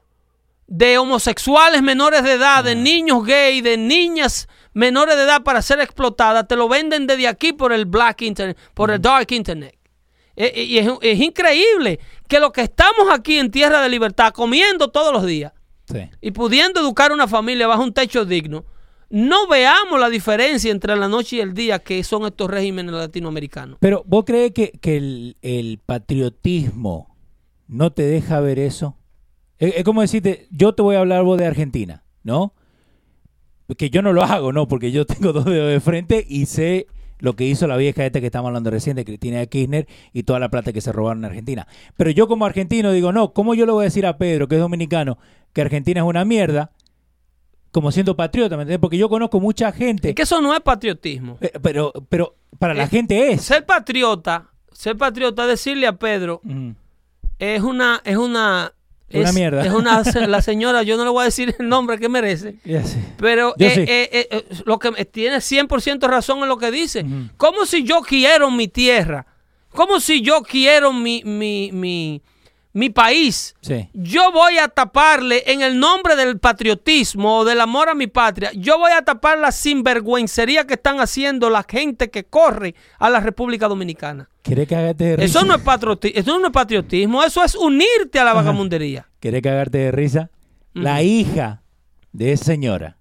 de 0.66 0.96
homosexuales 0.96 1.82
menores 1.82 2.22
de 2.22 2.32
edad, 2.32 2.64
de 2.64 2.74
niños 2.74 3.24
gay, 3.24 3.60
de 3.60 3.76
niñas 3.76 4.48
menores 4.72 5.16
de 5.16 5.24
edad 5.24 5.42
para 5.42 5.60
ser 5.60 5.80
explotadas. 5.80 6.48
Te 6.48 6.56
lo 6.56 6.68
venden 6.68 7.06
desde 7.06 7.28
aquí 7.28 7.52
por 7.52 7.72
el 7.72 7.84
black 7.84 8.22
internet, 8.22 8.56
por 8.72 8.90
el 8.90 9.00
dark 9.00 9.30
internet. 9.32 9.76
E- 10.34 10.46
e- 10.54 10.62
Y 10.62 10.78
es, 10.78 10.88
es 11.02 11.20
increíble 11.20 12.00
que 12.26 12.40
los 12.40 12.52
que 12.52 12.62
estamos 12.62 13.10
aquí 13.10 13.38
en 13.38 13.50
Tierra 13.50 13.82
de 13.82 13.90
Libertad 13.90 14.32
comiendo 14.32 14.88
todos 14.88 15.12
los 15.12 15.26
días 15.26 15.52
sí. 15.92 16.08
y 16.22 16.30
pudiendo 16.30 16.80
educar 16.80 17.12
una 17.12 17.28
familia 17.28 17.66
bajo 17.66 17.82
un 17.82 17.92
techo 17.92 18.24
digno, 18.24 18.64
no 19.12 19.46
veamos 19.46 20.00
la 20.00 20.08
diferencia 20.08 20.72
entre 20.72 20.96
la 20.96 21.06
noche 21.06 21.36
y 21.36 21.40
el 21.40 21.52
día 21.52 21.80
que 21.80 22.02
son 22.02 22.24
estos 22.24 22.50
regímenes 22.50 22.94
latinoamericanos. 22.94 23.76
Pero 23.78 24.02
vos 24.06 24.24
crees 24.24 24.52
que, 24.52 24.72
el, 24.82 25.78
patriotismo 25.84 27.14
no 27.68 27.92
te 27.92 28.04
deja 28.04 28.40
ver 28.40 28.58
eso? 28.58 28.96
Es, 29.58 29.74
es 29.76 29.84
como 29.84 30.00
decirte, 30.00 30.48
yo 30.50 30.74
te 30.74 30.80
voy 30.80 30.96
a 30.96 31.00
hablar 31.00 31.24
vos 31.24 31.36
de 31.38 31.44
Argentina, 31.44 32.04
¿no? 32.22 32.54
Que 33.76 33.90
yo 33.90 34.00
no 34.00 34.14
lo 34.14 34.22
hago, 34.22 34.50
¿no? 34.50 34.66
Porque 34.66 34.92
yo 34.92 35.04
tengo 35.06 35.34
dos 35.34 35.44
dedos 35.44 35.70
de 35.70 35.80
frente 35.80 36.24
y 36.26 36.46
sé 36.46 36.86
lo 37.18 37.36
que 37.36 37.44
hizo 37.44 37.66
la 37.66 37.76
vieja 37.76 38.06
esta 38.06 38.20
que 38.20 38.26
estamos 38.26 38.48
hablando 38.48 38.70
recién 38.70 38.96
de 38.96 39.04
Cristina 39.04 39.44
Kirchner 39.44 39.86
y 40.14 40.22
toda 40.22 40.38
la 40.38 40.48
plata 40.48 40.72
que 40.72 40.80
se 40.80 40.90
robaron 40.90 41.18
en 41.18 41.26
Argentina. 41.26 41.68
Pero 41.98 42.10
yo 42.10 42.26
como 42.28 42.46
argentino 42.46 42.90
digo, 42.92 43.12
no, 43.12 43.34
¿cómo 43.34 43.52
yo 43.52 43.66
le 43.66 43.72
voy 43.72 43.82
a 43.82 43.84
decir 43.84 44.06
a 44.06 44.16
Pedro, 44.16 44.48
que 44.48 44.54
es 44.54 44.60
dominicano, 44.60 45.18
que 45.52 45.60
Argentina 45.60 46.00
es 46.00 46.06
una 46.06 46.24
mierda? 46.24 46.72
Como 47.72 47.90
siendo 47.90 48.14
patriota, 48.14 48.56
¿me 48.56 48.62
entiendes? 48.62 48.80
Porque 48.80 48.98
yo 48.98 49.08
conozco 49.08 49.40
mucha 49.40 49.72
gente. 49.72 50.10
Es 50.10 50.14
que 50.14 50.22
eso 50.22 50.40
no 50.40 50.54
es 50.54 50.60
patriotismo. 50.60 51.38
Eh, 51.40 51.50
Pero, 51.62 51.92
pero 52.08 52.36
para 52.58 52.74
la 52.74 52.84
Eh, 52.84 52.88
gente 52.88 53.32
es. 53.32 53.42
Ser 53.42 53.64
patriota, 53.66 54.50
ser 54.72 54.96
patriota, 54.96 55.46
decirle 55.46 55.86
a 55.86 55.94
Pedro, 55.94 56.40
es 57.38 57.62
una, 57.62 58.00
es 58.04 58.16
una, 58.18 58.72
Una 59.12 59.28
es- 59.28 59.34
mierda. 59.34 59.64
Es 59.66 59.72
una, 59.72 60.02
la 60.28 60.42
señora, 60.42 60.82
yo 60.82 60.96
no 60.96 61.04
le 61.04 61.10
voy 61.10 61.22
a 61.22 61.24
decir 61.24 61.54
el 61.58 61.68
nombre 61.68 61.98
que 61.98 62.08
merece, 62.08 62.56
pero 63.16 63.54
eh, 63.58 64.46
sí. 64.50 64.62
lo 64.66 64.78
que 64.78 64.90
tiene 65.06 65.36
100% 65.38 66.06
razón 66.08 66.40
en 66.40 66.48
lo 66.48 66.58
que 66.58 66.70
dice. 66.70 67.04
Como 67.38 67.64
si 67.66 67.84
yo 67.84 68.02
quiero 68.02 68.50
mi 68.50 68.68
tierra, 68.68 69.26
como 69.70 69.98
si 70.00 70.20
yo 70.20 70.42
quiero 70.42 70.92
mi, 70.92 71.22
mi, 71.24 71.70
mi, 71.72 72.20
mi 72.72 72.90
país. 72.90 73.54
Sí. 73.60 73.88
Yo 73.92 74.32
voy 74.32 74.58
a 74.58 74.68
taparle 74.68 75.42
en 75.46 75.62
el 75.62 75.78
nombre 75.78 76.16
del 76.16 76.38
patriotismo 76.38 77.38
o 77.38 77.44
del 77.44 77.60
amor 77.60 77.88
a 77.88 77.94
mi 77.94 78.06
patria, 78.06 78.50
yo 78.54 78.78
voy 78.78 78.92
a 78.92 79.02
tapar 79.02 79.38
la 79.38 79.52
sinvergüencería 79.52 80.66
que 80.66 80.74
están 80.74 81.00
haciendo 81.00 81.50
la 81.50 81.64
gente 81.68 82.10
que 82.10 82.24
corre 82.24 82.74
a 82.98 83.10
la 83.10 83.20
República 83.20 83.68
Dominicana. 83.68 84.28
¿Querés 84.42 84.68
cagarte 84.68 85.04
de 85.04 85.16
risa? 85.16 85.38
Eso 85.38 85.46
no 85.46 85.54
es 85.54 85.62
patriotismo, 85.62 86.20
eso 86.20 86.38
no 86.38 86.46
es 86.46 86.52
patriotismo, 86.52 87.22
eso 87.22 87.44
es 87.44 87.54
unirte 87.54 88.18
a 88.18 88.24
la 88.24 88.32
vagamundería. 88.32 89.08
¿Querés 89.20 89.42
cagarte 89.42 89.78
de 89.78 89.92
risa? 89.92 90.30
La 90.72 91.02
hija 91.02 91.62
de 92.12 92.32
esa 92.32 92.44
señora 92.44 92.96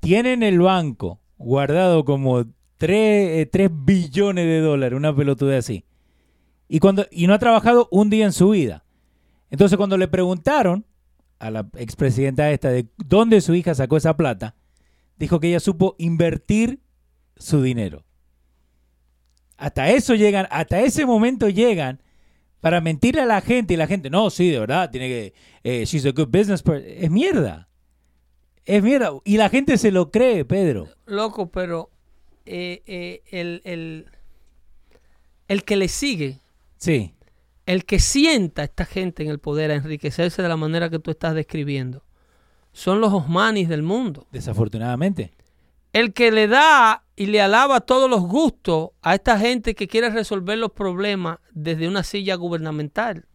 tiene 0.00 0.32
en 0.32 0.42
el 0.42 0.60
banco 0.60 1.20
guardado 1.38 2.04
como 2.04 2.44
3, 2.76 3.48
billones 3.70 4.46
de 4.46 4.60
dólares, 4.60 4.96
una 4.96 5.14
pelotuda 5.14 5.58
así. 5.58 5.84
Y, 6.68 6.78
cuando, 6.78 7.06
y 7.10 7.26
no 7.26 7.34
ha 7.34 7.38
trabajado 7.38 7.88
un 7.90 8.10
día 8.10 8.24
en 8.24 8.32
su 8.32 8.50
vida. 8.50 8.84
Entonces 9.50 9.76
cuando 9.76 9.96
le 9.98 10.08
preguntaron 10.08 10.86
a 11.38 11.50
la 11.50 11.68
expresidenta 11.76 12.50
esta 12.50 12.70
de 12.70 12.86
dónde 12.98 13.40
su 13.40 13.54
hija 13.54 13.74
sacó 13.74 13.96
esa 13.96 14.16
plata, 14.16 14.54
dijo 15.16 15.40
que 15.40 15.48
ella 15.48 15.60
supo 15.60 15.96
invertir 15.98 16.80
su 17.36 17.62
dinero. 17.62 18.04
Hasta 19.56 19.90
eso 19.90 20.14
llegan, 20.14 20.46
hasta 20.50 20.80
ese 20.80 21.04
momento 21.04 21.48
llegan 21.48 22.02
para 22.60 22.80
mentirle 22.80 23.22
a 23.22 23.26
la 23.26 23.40
gente 23.40 23.74
y 23.74 23.76
la 23.76 23.86
gente, 23.86 24.10
no, 24.10 24.30
sí, 24.30 24.50
de 24.50 24.58
verdad, 24.60 24.90
tiene 24.90 25.08
que, 25.08 25.34
eh, 25.64 25.84
she's 25.86 26.04
a 26.06 26.10
good 26.12 26.28
business 26.28 26.62
person. 26.62 26.84
Es 26.86 27.10
mierda. 27.10 27.68
Es 28.64 28.82
mierda. 28.82 29.12
Y 29.24 29.36
la 29.38 29.48
gente 29.48 29.76
se 29.78 29.90
lo 29.90 30.10
cree, 30.10 30.44
Pedro. 30.44 30.88
Loco, 31.06 31.50
pero 31.50 31.90
eh, 32.46 32.82
eh, 32.86 33.22
el, 33.30 33.60
el- 33.64 34.06
el 35.48 35.64
que 35.64 35.76
le 35.76 35.88
sigue, 35.88 36.38
Sí. 36.76 37.12
El 37.70 37.84
que 37.84 38.00
sienta 38.00 38.62
a 38.62 38.64
esta 38.64 38.84
gente 38.84 39.22
en 39.22 39.28
el 39.28 39.38
poder 39.38 39.70
a 39.70 39.76
enriquecerse 39.76 40.42
de 40.42 40.48
la 40.48 40.56
manera 40.56 40.90
que 40.90 40.98
tú 40.98 41.12
estás 41.12 41.36
describiendo, 41.36 42.02
son 42.72 43.00
los 43.00 43.12
osmanis 43.12 43.68
del 43.68 43.84
mundo. 43.84 44.26
Desafortunadamente. 44.32 45.30
El 45.92 46.12
que 46.12 46.32
le 46.32 46.48
da 46.48 47.04
y 47.14 47.26
le 47.26 47.40
alaba 47.40 47.80
todos 47.80 48.10
los 48.10 48.22
gustos 48.22 48.90
a 49.02 49.14
esta 49.14 49.38
gente 49.38 49.76
que 49.76 49.86
quiere 49.86 50.10
resolver 50.10 50.58
los 50.58 50.72
problemas 50.72 51.38
desde 51.52 51.86
una 51.86 52.02
silla 52.02 52.34
gubernamental. 52.34 53.26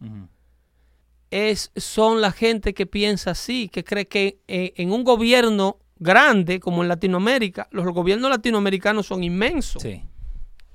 Es, 1.30 1.70
son 1.74 2.20
la 2.20 2.30
gente 2.30 2.74
que 2.74 2.84
piensa 2.84 3.30
así, 3.30 3.70
que 3.70 3.84
cree 3.84 4.06
que 4.06 4.40
eh, 4.48 4.74
en 4.76 4.92
un 4.92 5.02
gobierno 5.02 5.78
grande 5.98 6.60
como 6.60 6.82
en 6.82 6.88
Latinoamérica, 6.88 7.68
los 7.70 7.86
gobiernos 7.86 8.28
latinoamericanos 8.28 9.06
son 9.06 9.24
inmensos. 9.24 9.80
Sí. 9.80 10.02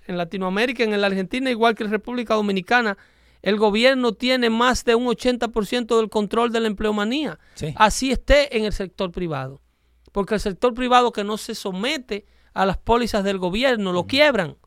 En 0.07 0.17
Latinoamérica, 0.17 0.83
en 0.83 0.99
la 0.99 1.05
Argentina, 1.05 1.51
igual 1.51 1.75
que 1.75 1.83
en 1.83 1.91
República 1.91 2.33
Dominicana, 2.33 2.97
el 3.41 3.57
gobierno 3.57 4.13
tiene 4.13 4.49
más 4.49 4.83
de 4.85 4.95
un 4.95 5.07
80% 5.07 5.97
del 5.97 6.09
control 6.09 6.51
de 6.51 6.59
la 6.59 6.67
empleomanía. 6.67 7.39
Sí. 7.55 7.73
Así 7.77 8.11
esté 8.11 8.55
en 8.57 8.65
el 8.65 8.73
sector 8.73 9.11
privado. 9.11 9.61
Porque 10.11 10.35
el 10.35 10.39
sector 10.41 10.73
privado 10.73 11.11
que 11.11 11.23
no 11.23 11.37
se 11.37 11.55
somete 11.55 12.25
a 12.53 12.65
las 12.65 12.77
pólizas 12.77 13.23
del 13.23 13.37
gobierno 13.37 13.93
lo 13.93 14.05
quiebran, 14.07 14.57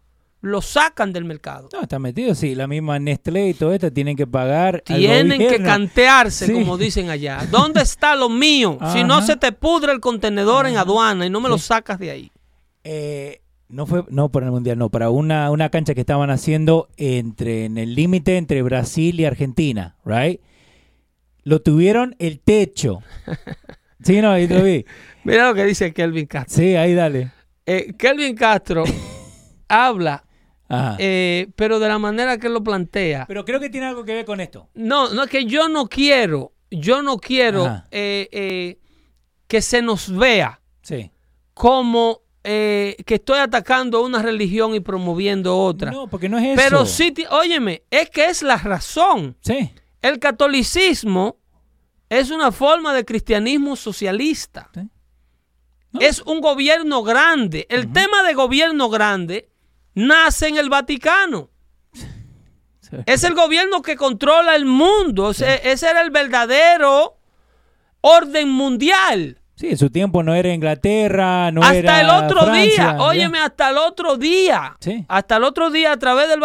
lo 0.40 0.60
sacan 0.62 1.12
del 1.12 1.24
mercado. 1.24 1.68
No, 1.72 1.82
está 1.82 1.98
metido, 1.98 2.34
sí. 2.34 2.54
La 2.54 2.66
misma 2.66 2.98
Nestlé 2.98 3.48
y 3.50 3.54
todo 3.54 3.72
esto 3.72 3.90
tienen 3.92 4.16
que 4.16 4.26
pagar. 4.26 4.82
al 4.88 4.96
Tienen 4.98 5.38
que 5.38 5.62
cantearse, 5.62 6.46
Sí. 6.46 6.52
como 6.52 6.76
dicen 6.78 7.10
allá. 7.10 7.46
¿Dónde 7.50 7.82
está 7.82 8.14
lo 8.14 8.28
mío? 8.28 8.78
Si 8.92 9.04
no 9.04 9.22
se 9.22 9.36
te 9.36 9.52
pudre 9.52 9.92
el 9.92 10.00
contenedor 10.00 10.66
en 10.66 10.76
aduana 10.78 11.26
y 11.26 11.30
no 11.30 11.40
me 11.40 11.48
lo 11.48 11.58
sacas 11.58 11.98
de 11.98 12.10
ahí. 12.10 12.32
Eh, 12.82 13.40
no 13.68 13.86
fue, 13.86 14.04
no 14.08 14.30
para 14.30 14.46
el 14.46 14.52
mundial, 14.52 14.78
no, 14.78 14.90
para 14.90 15.10
una, 15.10 15.50
una 15.50 15.68
cancha 15.70 15.94
que 15.94 16.00
estaban 16.00 16.30
haciendo 16.30 16.88
entre, 16.96 17.64
en 17.64 17.78
el 17.78 17.94
límite 17.94 18.36
entre 18.36 18.62
Brasil 18.62 19.18
y 19.18 19.24
Argentina, 19.24 19.96
right? 20.04 20.40
Lo 21.42 21.60
tuvieron 21.60 22.16
el 22.18 22.40
techo. 22.40 23.00
Sí, 24.02 24.20
no, 24.20 24.32
ahí 24.32 24.46
lo 24.46 24.62
vi. 24.62 24.84
Mira 25.22 25.48
lo 25.48 25.54
que 25.54 25.64
dice 25.64 25.94
Kelvin 25.94 26.26
Castro. 26.26 26.54
Sí, 26.62 26.76
ahí 26.76 26.92
dale. 26.92 27.32
Eh, 27.64 27.94
Kelvin 27.96 28.34
Castro 28.36 28.84
habla, 29.68 30.24
eh, 30.98 31.46
pero 31.56 31.78
de 31.78 31.88
la 31.88 31.98
manera 31.98 32.36
que 32.36 32.50
lo 32.50 32.62
plantea. 32.62 33.24
Pero 33.26 33.46
creo 33.46 33.60
que 33.60 33.70
tiene 33.70 33.86
algo 33.86 34.04
que 34.04 34.12
ver 34.12 34.26
con 34.26 34.40
esto. 34.42 34.68
No, 34.74 35.08
no 35.14 35.22
es 35.22 35.30
que 35.30 35.46
yo 35.46 35.70
no 35.70 35.88
quiero, 35.88 36.52
yo 36.70 37.00
no 37.00 37.16
quiero 37.16 37.66
eh, 37.90 38.28
eh, 38.30 38.78
que 39.46 39.62
se 39.62 39.80
nos 39.80 40.14
vea 40.14 40.60
Sí. 40.82 41.10
como 41.54 42.20
eh, 42.44 42.96
que 43.06 43.14
estoy 43.14 43.38
atacando 43.38 44.04
una 44.04 44.20
religión 44.20 44.74
y 44.74 44.80
promoviendo 44.80 45.56
otra. 45.58 45.90
No, 45.90 46.08
porque 46.08 46.28
no 46.28 46.38
es 46.38 46.44
eso. 46.44 46.54
Pero 46.56 46.84
sí, 46.84 47.14
óyeme, 47.30 47.82
es 47.90 48.10
que 48.10 48.26
es 48.26 48.42
la 48.42 48.58
razón. 48.58 49.36
Sí. 49.40 49.70
El 50.02 50.18
catolicismo 50.18 51.38
es 52.10 52.30
una 52.30 52.52
forma 52.52 52.92
de 52.92 53.06
cristianismo 53.06 53.76
socialista. 53.76 54.70
Sí. 54.74 54.80
No. 55.92 56.00
Es 56.00 56.20
un 56.20 56.40
gobierno 56.42 57.02
grande. 57.02 57.66
El 57.70 57.92
tema 57.92 58.22
de 58.22 58.34
gobierno 58.34 58.90
grande 58.90 59.48
nace 59.94 60.48
en 60.48 60.58
el 60.58 60.68
Vaticano. 60.68 61.48
Sí. 61.92 62.96
Es 63.06 63.24
el 63.24 63.34
gobierno 63.34 63.80
que 63.80 63.96
controla 63.96 64.54
el 64.54 64.66
mundo. 64.66 65.30
Ese 65.30 65.88
era 65.88 66.02
el 66.02 66.10
verdadero 66.10 67.16
orden 68.02 68.50
mundial. 68.50 69.40
Sí, 69.56 69.68
en 69.68 69.78
su 69.78 69.88
tiempo 69.88 70.22
no 70.24 70.34
era 70.34 70.52
Inglaterra, 70.52 71.52
no 71.52 71.62
hasta 71.62 71.76
era 71.76 72.00
el 72.00 72.10
otro 72.10 72.42
Francia, 72.42 72.64
día, 72.64 72.96
ya. 72.96 73.02
óyeme, 73.02 73.38
hasta 73.38 73.70
el 73.70 73.78
otro 73.78 74.16
día. 74.16 74.76
Sí. 74.80 75.04
Hasta 75.06 75.36
el 75.36 75.44
otro 75.44 75.70
día, 75.70 75.92
a 75.92 75.96
través 75.96 76.28
del 76.28 76.40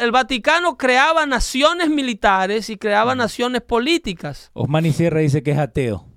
el 0.00 0.10
Vaticano 0.10 0.78
creaba 0.78 1.26
naciones 1.26 1.90
militares 1.90 2.70
y 2.70 2.78
creaba 2.78 3.14
naciones 3.14 3.60
políticas. 3.60 4.50
Osmani 4.54 4.92
Sierra 4.92 5.20
dice 5.20 5.42
que 5.42 5.50
es 5.50 5.58
ateo. 5.58 6.07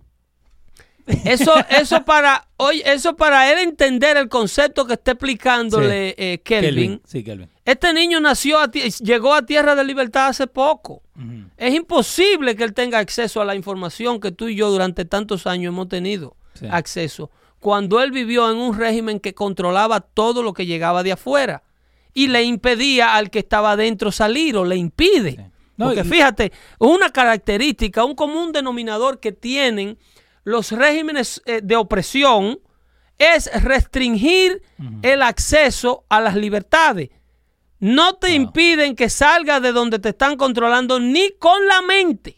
Eso, 1.25 1.53
eso 1.69 2.03
para, 2.03 2.47
oye, 2.57 2.81
eso 2.85 3.15
para 3.15 3.51
él 3.51 3.59
entender 3.59 4.17
el 4.17 4.29
concepto 4.29 4.85
que 4.85 4.93
está 4.93 5.11
explicándole 5.11 6.15
eh, 6.17 6.39
Kelvin. 6.43 7.01
Sí, 7.05 7.23
Kelvin. 7.23 7.49
Este 7.65 7.93
niño 7.93 8.19
nació, 8.19 8.59
a 8.59 8.69
llegó 8.71 9.33
a 9.33 9.45
Tierra 9.45 9.75
de 9.75 9.83
Libertad 9.83 10.27
hace 10.27 10.47
poco. 10.47 11.01
Es 11.57 11.73
imposible 11.75 12.55
que 12.55 12.63
él 12.63 12.73
tenga 12.73 12.97
acceso 12.99 13.41
a 13.41 13.45
la 13.45 13.55
información 13.55 14.19
que 14.19 14.31
tú 14.31 14.47
y 14.47 14.55
yo 14.55 14.71
durante 14.71 15.05
tantos 15.05 15.45
años 15.47 15.71
hemos 15.71 15.87
tenido 15.89 16.35
Sí. 16.53 16.65
acceso. 16.69 17.29
Cuando 17.59 18.01
él 18.01 18.11
vivió 18.11 18.49
en 18.51 18.57
un 18.57 18.77
régimen 18.77 19.19
que 19.19 19.33
controlaba 19.35 19.99
todo 20.01 20.41
lo 20.43 20.53
que 20.53 20.65
llegaba 20.65 21.03
de 21.03 21.11
afuera 21.11 21.61
y 22.13 22.27
le 22.27 22.43
impedía 22.43 23.13
al 23.15 23.29
que 23.29 23.39
estaba 23.39 23.71
adentro 23.73 24.11
salir 24.11 24.57
o 24.57 24.65
le 24.65 24.75
impide. 24.77 25.31
Sí. 25.31 25.37
No, 25.77 25.85
Porque 25.87 26.01
y- 26.01 26.03
fíjate, 26.03 26.51
una 26.79 27.09
característica, 27.11 28.03
un 28.03 28.15
común 28.15 28.51
denominador 28.51 29.19
que 29.19 29.31
tienen 29.31 29.97
los 30.43 30.71
regímenes 30.71 31.41
eh, 31.45 31.61
de 31.63 31.75
opresión 31.75 32.59
es 33.17 33.49
restringir 33.61 34.63
el 35.03 35.21
acceso 35.21 36.05
a 36.09 36.19
las 36.19 36.35
libertades. 36.35 37.09
No 37.79 38.15
te 38.15 38.33
impiden 38.33 38.95
que 38.95 39.09
salgas 39.09 39.61
de 39.61 39.71
donde 39.71 39.99
te 39.99 40.09
están 40.09 40.37
controlando 40.37 40.99
ni 40.99 41.31
con 41.39 41.67
la 41.67 41.81
mente. 41.81 42.37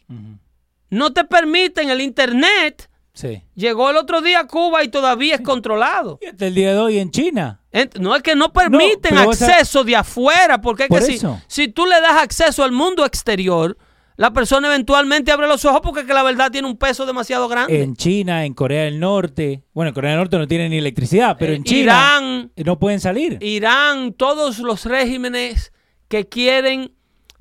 No 0.90 1.14
te 1.14 1.24
permiten 1.24 1.90
el 1.90 2.02
internet. 2.02 2.90
Sí. 3.14 3.44
Llegó 3.56 3.90
el 3.90 3.98
otro 3.98 4.22
día 4.22 4.42
a 4.42 4.48
Cuba 4.48 4.84
y 4.84 4.90
todavía 4.90 5.36
es 5.36 5.42
controlado. 5.42 6.20
Y 6.22 6.26
hasta 6.28 6.48
el 6.48 6.56
día 6.56 6.74
de 6.74 6.80
hoy 6.80 6.98
en 6.98 7.12
China. 7.12 7.62
No 8.00 8.16
es 8.16 8.22
que 8.22 8.36
no 8.36 8.52
permiten 8.52 9.18
acceso 9.18 9.84
de 9.84 9.96
afuera, 9.96 10.62
porque 10.62 10.84
es 10.84 10.90
Por 10.90 11.00
que 11.00 11.18
si, 11.18 11.26
si 11.48 11.68
tú 11.70 11.86
le 11.86 12.00
das 12.02 12.22
acceso 12.22 12.64
al 12.64 12.72
mundo 12.72 13.06
exterior, 13.06 13.78
la 14.15 14.31
persona 14.31 14.68
eventualmente 14.68 15.31
abre 15.31 15.48
los 15.48 15.65
ojos 15.65 15.81
porque 15.81 16.06
que 16.06 16.14
la 16.14 16.23
verdad 16.23 16.52
tiene 16.52 16.68
un 16.68 16.77
peso 16.77 17.06
demasiado 17.06 17.48
grande. 17.48 17.81
En 17.81 17.95
China, 17.95 18.45
en 18.45 18.53
Corea 18.53 18.84
del 18.84 18.99
Norte. 18.99 19.64
Bueno, 19.73 19.90
en 19.90 19.95
Corea 19.95 20.11
del 20.11 20.19
Norte 20.19 20.38
no 20.38 20.48
tienen 20.48 20.72
ni 20.72 20.77
electricidad, 20.77 21.35
pero 21.40 21.53
Eh, 21.53 21.56
en 21.57 21.64
China 21.64 21.81
Irán, 21.81 22.52
no 22.65 22.80
pueden 22.80 22.99
salir. 22.99 23.38
Irán, 23.41 24.14
todos 24.14 24.60
los 24.60 24.85
regímenes 24.85 25.73
que 26.07 26.27
quieren 26.27 26.91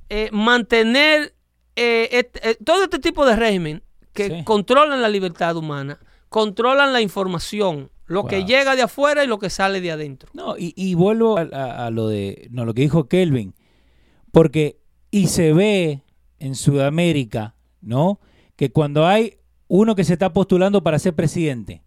eh, 0.09 0.29
mantener 0.33 1.35
eh, 1.77 2.09
et- 2.13 2.39
eh, 2.43 2.57
todo 2.65 2.85
este 2.85 2.99
tipo 2.99 3.25
de 3.25 3.35
régimen 3.37 3.83
que 4.13 4.29
Sí. 4.29 4.45
controlan 4.45 5.01
la 5.01 5.09
libertad 5.09 5.57
humana, 5.57 5.99
controlan 6.29 6.93
la 6.93 7.01
información, 7.01 7.91
lo 8.07 8.27
que 8.27 8.45
llega 8.45 8.77
de 8.77 8.83
afuera 8.83 9.25
y 9.25 9.27
lo 9.27 9.39
que 9.39 9.49
sale 9.49 9.81
de 9.81 9.91
adentro. 9.91 10.29
No, 10.35 10.57
y, 10.59 10.75
y 10.77 10.95
vuelvo 10.95 11.39
a, 11.39 11.49
a- 11.53 11.87
a 11.87 11.91
lo 11.91 12.09
de 12.09 12.47
no, 12.51 12.67
lo 12.67 12.75
que 12.75 12.83
dijo 12.83 13.09
Kelvin, 13.09 13.55
porque 14.33 14.77
y 15.11 15.29
se 15.29 15.53
ve 15.55 16.03
en 16.43 16.57
Sudamérica, 16.57 17.55
¿no? 17.81 18.21
Que 18.57 18.73
cuando 18.73 19.07
hay 19.07 19.39
uno 19.69 19.95
que 19.95 20.05
se 20.05 20.15
está 20.15 20.33
postulando 20.33 20.83
para 20.83 20.99
ser 20.99 21.15
presidente, 21.15 21.83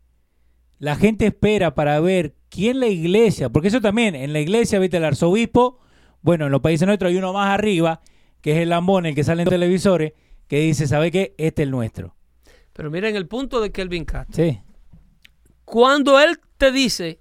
la 0.80 0.96
gente 0.96 1.28
espera 1.28 1.76
para 1.76 2.00
ver 2.00 2.36
quién 2.50 2.80
la 2.80 2.88
iglesia, 2.88 3.50
porque 3.50 3.68
eso 3.68 3.82
también, 3.82 4.16
en 4.16 4.32
la 4.32 4.40
iglesia, 4.40 4.80
viste, 4.80 4.98
el 4.98 5.04
arzobispo, 5.06 5.80
bueno, 6.22 6.46
en 6.46 6.52
los 6.52 6.62
países 6.62 6.88
nuestros 6.88 7.12
hay 7.12 7.18
uno 7.18 7.34
más 7.34 7.54
arriba, 7.54 8.02
que 8.42 8.54
es 8.54 8.58
el 8.60 8.70
lambón, 8.70 9.06
el 9.06 9.14
que 9.14 9.26
sale 9.26 9.44
en 9.44 9.50
televisores, 9.50 10.14
que 10.48 10.62
dice, 10.62 10.88
¿sabe 10.88 11.12
qué? 11.12 11.36
Este 11.38 11.64
es 11.64 11.66
el 11.66 11.72
nuestro. 11.72 12.16
Pero 12.72 12.90
miren 12.90 13.16
el 13.16 13.28
punto 13.28 13.60
de 13.60 13.72
Kelvin 13.72 14.06
Cat. 14.06 14.28
Sí, 14.32 14.62
Cuando 15.66 16.20
él 16.20 16.40
te 16.58 16.72
dice 16.72 17.20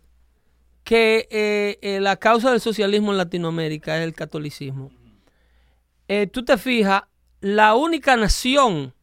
que 0.84 1.26
eh, 1.30 1.78
eh, 1.82 2.00
la 2.00 2.16
causa 2.16 2.50
del 2.50 2.60
socialismo 2.60 3.10
en 3.10 3.18
Latinoamérica 3.18 3.98
es 3.98 4.04
el 4.04 4.14
catolicismo, 4.14 4.90
eh, 6.06 6.26
tú 6.26 6.44
te 6.44 6.58
fijas, 6.58 7.02
la 7.44 7.74
única 7.74 8.16
nación, 8.16 8.94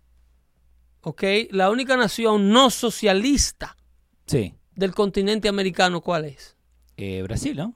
¿ok? 1.01 1.23
La 1.51 1.69
única 1.69 1.95
nación 1.95 2.49
no 2.49 2.72
socialista 2.72 3.77
sí. 4.26 4.55
del 4.76 4.95
continente 4.95 5.47
americano, 5.47 6.01
¿cuál 6.01 6.26
es? 6.26 6.57
Eh, 6.97 7.22
Brasil, 7.22 7.55
¿no? 7.55 7.76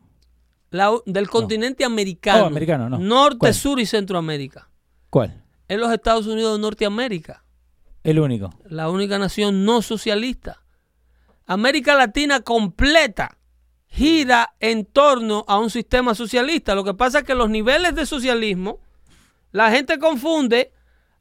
La 0.72 0.92
del 1.06 1.30
continente 1.30 1.86
americano, 1.86 2.44
Oh, 2.44 2.48
americano, 2.48 2.90
no. 2.90 2.98
norte, 2.98 3.38
¿Cuál? 3.38 3.54
sur 3.54 3.80
y 3.80 3.86
Centroamérica. 3.86 4.70
¿Cuál? 5.12 5.44
En 5.68 5.80
los 5.80 5.92
Estados 5.94 6.26
Unidos 6.26 6.58
de 6.58 6.62
Norteamérica. 6.62 7.44
El 8.04 8.20
único. 8.20 8.50
la 8.66 8.90
única 8.90 9.18
nación 9.20 9.66
no 9.66 9.82
socialista. 9.84 10.64
América 11.46 11.94
Latina 11.96 12.40
completa 12.42 13.38
gira 13.88 14.56
en 14.60 14.86
torno 14.86 15.46
a 15.48 15.60
un 15.60 15.70
sistema 15.70 16.16
socialista. 16.16 16.74
Lo 16.76 16.84
que 16.84 16.96
pasa 16.96 17.20
es 17.20 17.24
que 17.24 17.36
los 17.36 17.50
niveles 17.52 17.94
de 17.96 18.06
socialismo, 18.08 18.80
la 19.56 19.72
gente 19.72 19.98
confunde 20.00 20.72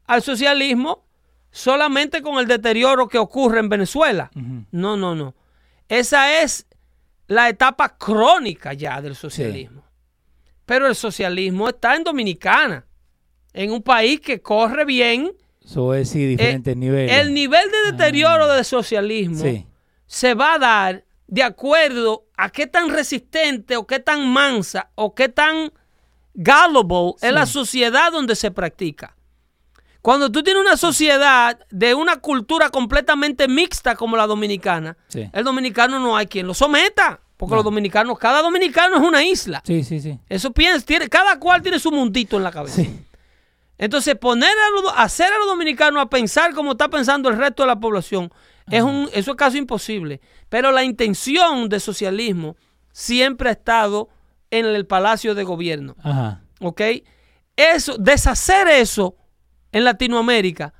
al 0.07 0.21
socialismo 0.21 1.05
solamente 1.51 2.21
con 2.21 2.37
el 2.37 2.47
deterioro 2.47 3.07
que 3.07 3.17
ocurre 3.17 3.59
en 3.59 3.69
Venezuela. 3.69 4.29
No, 4.71 4.97
no, 4.97 5.15
no. 5.15 5.33
Esa 5.87 6.41
es 6.41 6.67
la 7.27 7.47
etapa 7.49 7.97
crónica 7.97 8.73
ya 8.73 9.01
del 9.01 9.15
socialismo. 9.15 9.83
Pero 10.65 10.87
el 10.87 10.95
socialismo 10.95 11.69
está 11.69 11.95
en 11.95 12.03
Dominicana, 12.03 12.85
en 13.53 13.71
un 13.71 13.81
país 13.81 14.19
que 14.19 14.41
corre 14.41 14.83
bien. 14.83 15.31
Eso 15.63 15.93
es 15.93 16.09
sí, 16.09 16.25
diferentes 16.25 16.73
Eh, 16.73 16.77
niveles. 16.77 17.13
El 17.17 17.33
nivel 17.33 17.71
de 17.71 17.91
deterioro 17.93 18.47
del 18.47 18.65
socialismo 18.65 19.41
Sí. 19.41 19.65
se 20.07 20.33
va 20.33 20.55
a 20.55 20.59
dar 20.59 21.05
de 21.27 21.41
acuerdo 21.43 22.25
a 22.35 22.49
qué 22.49 22.67
tan 22.67 22.89
resistente 22.89 23.77
o 23.77 23.87
qué 23.87 23.99
tan 23.99 24.27
mansa 24.27 24.89
o 24.95 25.15
qué 25.15 25.29
tan 25.29 25.71
gullible 26.35 27.15
es 27.21 27.33
la 27.33 27.45
sociedad 27.45 28.11
donde 28.11 28.35
se 28.35 28.51
practica. 28.51 29.15
Cuando 30.01 30.31
tú 30.31 30.43
tienes 30.43 30.61
una 30.61 30.77
sociedad 30.77 31.57
de 31.71 31.95
una 31.95 32.17
cultura 32.17 32.69
completamente 32.69 33.47
mixta 33.47 33.95
como 33.95 34.15
la 34.17 34.27
dominicana, 34.27 34.95
Sí. 35.07 35.27
el 35.33 35.43
dominicano 35.43 35.99
no 35.99 36.15
hay 36.15 36.27
quien 36.27 36.45
lo 36.45 36.53
someta, 36.53 37.19
porque 37.37 37.51
No. 37.51 37.55
los 37.57 37.63
dominicanos, 37.65 38.19
cada 38.19 38.41
dominicano 38.43 38.97
es 38.97 39.01
una 39.01 39.23
isla. 39.23 39.63
Sí, 39.65 39.83
sí, 39.83 39.99
sí. 39.99 40.19
Eso 40.29 40.51
piensa, 40.51 40.85
tiene, 40.85 41.09
cada 41.09 41.39
cual 41.39 41.61
tiene 41.63 41.79
su 41.79 41.91
mundito 41.91 42.37
en 42.37 42.43
la 42.43 42.51
cabeza. 42.51 42.75
Sí. 42.83 42.99
Entonces, 43.77 44.15
poner 44.15 44.51
a 44.95 45.03
hacer 45.03 45.33
a 45.33 45.37
los 45.39 45.47
dominicanos 45.47 46.01
a 46.01 46.05
pensar 46.09 46.53
como 46.53 46.73
está 46.73 46.87
pensando 46.87 47.27
el 47.29 47.37
resto 47.37 47.63
de 47.63 47.67
la 47.67 47.79
población, 47.79 48.31
es 48.71 48.83
un, 48.83 49.09
eso 49.11 49.31
es 49.31 49.37
casi 49.37 49.57
imposible. 49.57 50.21
Pero 50.49 50.71
la 50.71 50.83
intención 50.83 51.67
de 51.67 51.79
socialismo 51.79 52.55
siempre 52.91 53.49
ha 53.49 53.53
estado 53.53 54.07
en 54.59 54.65
el 54.65 54.85
palacio 54.85 55.35
de 55.35 55.43
gobierno. 55.43 55.95
Ajá. 56.03 56.41
¿Ok? 56.61 56.81
Eso, 57.55 57.97
deshacer 57.97 58.67
eso 58.67 59.15
en 59.71 59.83
Latinoamérica, 59.83 60.73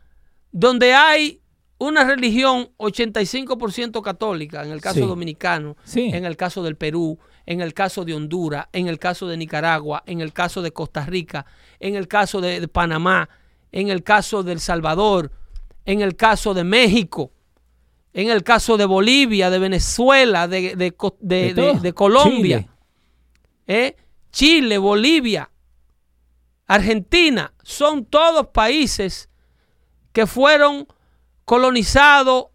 donde 0.52 0.93
hay 0.93 1.41
una 1.77 2.03
religión 2.06 2.69
85% 2.77 4.02
católica, 4.02 4.64
en 4.64 4.72
el 4.72 4.81
caso 4.81 5.02
Sí. 5.02 5.06
dominicano, 5.06 5.76
Sí. 5.84 6.10
en 6.14 6.26
el 6.26 6.38
caso 6.38 6.64
del 6.64 6.76
Perú, 6.77 7.19
en 7.45 7.61
el 7.61 7.73
caso 7.73 8.06
de 8.06 8.14
Honduras, 8.14 8.68
en 8.73 8.88
el 8.88 8.97
caso 8.97 9.27
de 9.27 9.38
Nicaragua, 9.38 10.03
en 10.06 10.22
el 10.22 10.31
caso 10.34 10.61
de 10.61 10.72
Costa 10.72 11.06
Rica, 11.06 11.45
en 11.80 11.95
el 11.95 12.07
caso 12.07 12.39
de, 12.41 12.60
de 12.61 12.68
Panamá, 12.68 13.30
en 13.72 13.89
el 13.89 14.03
caso 14.03 14.41
de 14.43 14.53
El 14.53 14.60
Salvador, 14.61 15.31
en 15.85 16.02
el 16.02 16.15
caso 16.15 16.53
de 16.53 16.64
México, 16.64 17.31
en 18.14 18.30
el 18.30 18.43
caso 18.43 18.77
de 18.77 18.85
Bolivia, 18.85 19.49
de 19.49 19.60
Venezuela, 19.60 20.47
de, 20.47 20.76
de 20.77 20.93
de 21.81 21.93
Colombia. 21.93 22.60
Chile. 22.60 22.69
¿Eh? 23.67 23.95
Chile, 24.31 24.77
Bolivia, 24.77 25.49
Argentina, 26.67 27.53
son 27.63 28.05
todos 28.05 28.47
países 28.47 29.29
que 30.11 30.27
fueron 30.27 30.87
colonizados, 31.45 32.47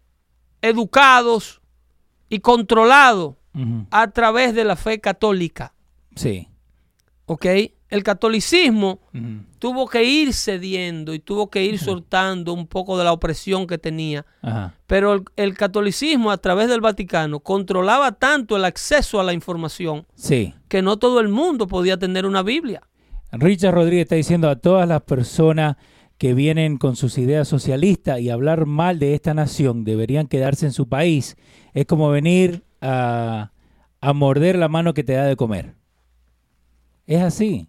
educados 0.61 1.61
y 2.29 2.39
controlados 2.39 3.35
a 3.89 4.11
través 4.11 4.53
de 4.53 4.63
la 4.63 4.75
fe 4.75 5.01
católica. 5.01 5.73
Sí. 6.15 6.47
¿Ok? 7.25 7.45
El 7.91 8.03
catolicismo 8.03 8.99
tuvo 9.59 9.87
que 9.87 10.03
ir 10.03 10.33
cediendo 10.33 11.13
y 11.13 11.19
tuvo 11.19 11.49
que 11.51 11.63
ir 11.65 11.77
soltando 11.77 12.53
un 12.53 12.65
poco 12.65 12.97
de 12.97 13.03
la 13.03 13.11
opresión 13.13 13.67
que 13.67 13.77
tenía. 13.77 14.25
Pero 14.87 15.13
el, 15.13 15.23
el 15.35 15.53
catolicismo 15.55 16.31
a 16.31 16.37
través 16.37 16.69
del 16.69 16.81
Vaticano 16.81 17.41
controlaba 17.41 18.13
tanto 18.13 18.55
el 18.57 18.65
acceso 18.65 19.19
a 19.19 19.23
la 19.23 19.33
información 19.33 20.07
Sí. 20.15 20.53
que 20.69 20.81
no 20.81 20.97
todo 20.97 21.19
el 21.19 21.27
mundo 21.27 21.67
podía 21.67 21.97
tener 21.97 22.25
una 22.25 22.41
Biblia. 22.43 22.81
Richard 23.33 23.73
Rodríguez 23.75 24.03
está 24.05 24.15
diciendo 24.15 24.49
a 24.49 24.55
todas 24.55 24.87
las 24.87 25.01
personas 25.03 25.75
que 26.17 26.33
vienen 26.33 26.77
con 26.77 26.95
sus 26.95 27.17
ideas 27.17 27.47
socialistas 27.47 28.19
y 28.19 28.29
hablar 28.29 28.65
mal 28.65 28.99
de 28.99 29.15
esta 29.15 29.33
nación 29.33 29.83
deberían 29.83 30.27
quedarse 30.27 30.65
en 30.65 30.71
su 30.71 30.87
país. 30.87 31.35
Es 31.73 31.85
como 31.87 32.09
venir 32.09 32.63
a, 32.79 33.51
a 33.99 34.13
morder 34.13 34.57
la 34.57 34.67
mano 34.69 34.93
que 34.93 35.03
te 35.03 35.13
da 35.13 35.25
de 35.25 35.35
comer. 35.35 35.75
Es 37.07 37.21
así. 37.21 37.67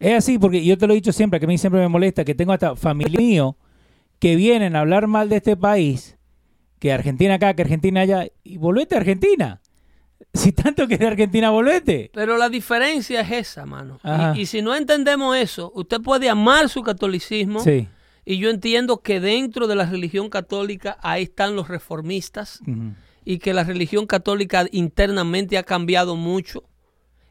Es 0.00 0.14
así 0.14 0.38
porque 0.38 0.64
yo 0.64 0.76
te 0.76 0.86
lo 0.86 0.94
he 0.94 0.96
dicho 0.96 1.12
siempre, 1.12 1.38
que 1.38 1.46
a 1.46 1.48
mí 1.48 1.58
siempre 1.58 1.80
me 1.80 1.88
molesta 1.88 2.24
que 2.24 2.34
tengo 2.34 2.52
hasta 2.52 2.74
familia 2.74 3.18
mío 3.18 3.56
que 4.18 4.34
vienen 4.34 4.74
a 4.74 4.80
hablar 4.80 5.06
mal 5.06 5.28
de 5.28 5.36
este 5.36 5.56
país, 5.56 6.18
que 6.78 6.92
Argentina 6.92 7.34
acá, 7.34 7.54
que 7.54 7.62
Argentina 7.62 8.00
allá, 8.00 8.26
y 8.42 8.56
volvete 8.56 8.96
a 8.96 8.98
Argentina. 8.98 9.60
Si 10.34 10.52
tanto 10.52 10.86
que 10.86 10.98
de 10.98 11.06
Argentina, 11.06 11.50
volvete. 11.50 12.10
Pero 12.12 12.36
la 12.36 12.48
diferencia 12.48 13.22
es 13.22 13.48
esa, 13.48 13.66
mano. 13.66 13.98
Y, 14.34 14.40
y 14.42 14.46
si 14.46 14.62
no 14.62 14.74
entendemos 14.74 15.36
eso, 15.36 15.72
usted 15.74 16.00
puede 16.00 16.28
amar 16.28 16.68
su 16.68 16.82
catolicismo 16.82 17.60
Sí. 17.60 17.88
Y 18.24 18.38
yo 18.38 18.50
entiendo 18.50 18.98
que 18.98 19.18
dentro 19.18 19.66
de 19.66 19.74
la 19.74 19.86
religión 19.86 20.28
católica 20.28 20.98
ahí 21.02 21.24
están 21.24 21.56
los 21.56 21.68
reformistas 21.68 22.60
y 23.24 23.38
que 23.38 23.54
la 23.54 23.64
religión 23.64 24.06
católica 24.06 24.66
internamente 24.70 25.58
ha 25.58 25.62
cambiado 25.62 26.16
mucho 26.16 26.62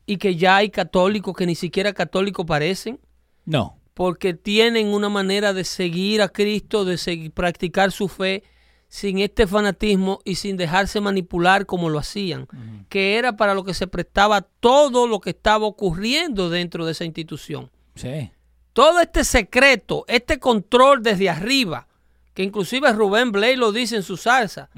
y 0.10 0.18
que 0.18 0.36
ya 0.36 0.56
hay 0.58 0.70
católicos 0.72 1.36
que 1.36 1.46
ni 1.46 1.56
siquiera 1.56 1.94
católicos 1.94 2.46
parecen 2.46 3.00
No. 3.46 3.78
porque 3.94 4.34
tienen 4.34 4.88
una 4.88 5.10
manera 5.10 5.54
de 5.54 5.64
seguir 5.64 6.22
a 6.22 6.30
Cristo, 6.30 6.84
de 6.86 6.98
seguir, 6.98 7.32
practicar 7.32 7.92
su 7.92 8.08
fe 8.08 8.44
sin 8.88 9.20
este 9.20 9.46
fanatismo 9.46 10.20
y 10.26 10.34
sin 10.36 10.58
dejarse 10.58 11.00
manipular 11.00 11.68
como 11.68 11.90
lo 11.90 12.00
hacían, 12.00 12.48
que 12.90 13.18
era 13.18 13.38
para 13.38 13.54
lo 13.54 13.64
que 13.64 13.76
se 13.76 13.86
prestaba 13.86 14.42
todo 14.42 15.06
lo 15.08 15.20
que 15.20 15.30
estaba 15.30 15.66
ocurriendo 15.68 16.50
dentro 16.50 16.86
de 16.88 16.94
esa 16.94 17.06
institución. 17.06 17.70
Sí. 17.94 18.32
Todo 18.74 19.00
este 19.02 19.24
secreto, 19.24 20.06
este 20.08 20.40
control 20.40 21.04
desde 21.04 21.30
arriba, 21.30 21.88
que 22.34 22.42
inclusive 22.44 22.92
Rubén 22.94 23.32
Blay 23.32 23.56
lo 23.58 23.72
dice 23.72 23.96
en 23.98 24.04
su 24.04 24.18
salsa, 24.18 24.70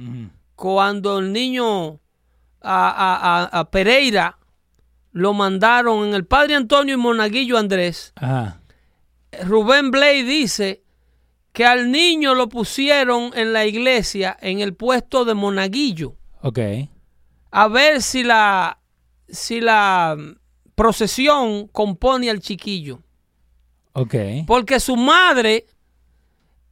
cuando 0.55 1.19
el 1.19 1.31
niño 1.31 1.99
a, 2.61 2.89
a- 2.89 3.43
a- 3.43 3.59
a 3.59 3.71
Pereira 3.71 4.37
lo 5.11 5.33
mandaron 5.33 6.07
en 6.07 6.13
el 6.13 6.25
Padre 6.25 6.55
Antonio 6.55 6.93
y 6.95 6.97
Monaguillo 6.97 7.57
Andrés, 7.57 8.13
Ajá. 8.15 8.61
Rubén 9.43 9.91
Blay 9.91 10.23
dice 10.23 10.83
que 11.53 11.65
al 11.65 11.91
niño 11.91 12.33
lo 12.35 12.47
pusieron 12.49 13.31
en 13.35 13.53
la 13.53 13.65
iglesia 13.65 14.37
en 14.41 14.59
el 14.61 14.73
puesto 14.73 15.25
de 15.25 15.33
Monaguillo 15.33 16.15
Ok. 16.41 16.59
a 17.51 17.67
ver 17.67 18.01
si 18.01 18.23
la 18.23 18.79
si 19.27 19.61
la 19.61 20.17
procesión 20.75 21.67
compone 21.67 22.29
al 22.29 22.39
chiquillo. 22.41 23.01
Ok. 23.93 24.15
Porque 24.47 24.79
su 24.79 24.95
madre, 24.97 25.65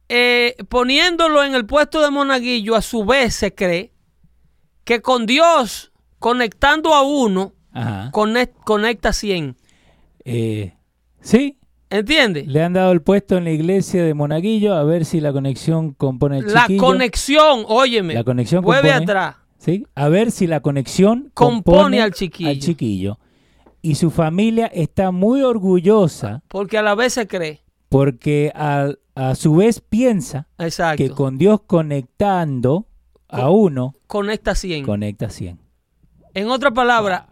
eh, 0.08 0.56
poniéndolo 0.68 1.42
en 1.44 1.54
el 1.54 1.64
puesto 1.66 2.00
de 2.02 2.10
monaguillo, 2.10 2.74
a 2.74 2.82
su 2.82 3.04
vez 3.04 3.34
se 3.34 3.54
cree 3.54 3.92
que 4.84 5.00
con 5.00 5.24
Dios, 5.26 5.92
conectando 6.18 6.94
a 6.94 7.02
uno, 7.02 7.54
Ajá. 7.72 8.10
conect- 8.12 8.54
conecta 8.64 9.12
100. 9.12 9.56
Eh, 10.24 10.74
sí. 11.20 11.56
¿Entiendes? 11.92 12.46
Le 12.46 12.62
han 12.62 12.72
dado 12.74 12.92
el 12.92 13.02
puesto 13.02 13.36
en 13.36 13.44
la 13.44 13.50
iglesia 13.50 14.04
de 14.04 14.14
Monaguillo 14.14 14.74
a 14.74 14.84
ver 14.84 15.04
si 15.04 15.20
la 15.20 15.32
conexión 15.32 15.92
compone 15.92 16.38
el 16.38 16.46
La 16.52 16.62
chiquillo. 16.62 16.80
conexión, 16.82 17.64
óyeme, 17.66 18.14
La 18.14 18.22
conexión 18.22 18.62
vuelve 18.62 18.90
compone- 18.92 19.02
atrás. 19.02 19.36
¿Sí? 19.58 19.86
A 19.94 20.08
ver 20.08 20.30
si 20.30 20.46
la 20.46 20.60
conexión 20.60 21.30
Compone 21.34 22.00
al 22.00 22.12
chiquillo. 22.14 22.60
chiquillo. 22.60 23.18
Y 23.82 23.96
su 23.96 24.10
familia 24.10 24.66
está 24.66 25.10
muy 25.10 25.42
orgullosa 25.42 26.42
Porque 26.48 26.78
a 26.78 26.82
la 26.82 26.94
vez 26.94 27.12
se 27.14 27.26
cree. 27.26 27.60
porque 27.88 28.52
a, 28.54 28.90
a 29.16 29.34
su 29.34 29.56
vez 29.56 29.80
piensa 29.80 30.46
Exacto. 30.58 31.02
que 31.02 31.10
con 31.10 31.38
Dios 31.38 31.60
conectando 31.66 32.86
a 33.28 33.50
uno, 33.50 33.94
Conecta 34.06 34.54
100. 34.54 34.84
conecta 34.84 35.28
100. 35.28 35.58
En 36.34 36.48
otra 36.48 36.70
palabra, 36.70 37.26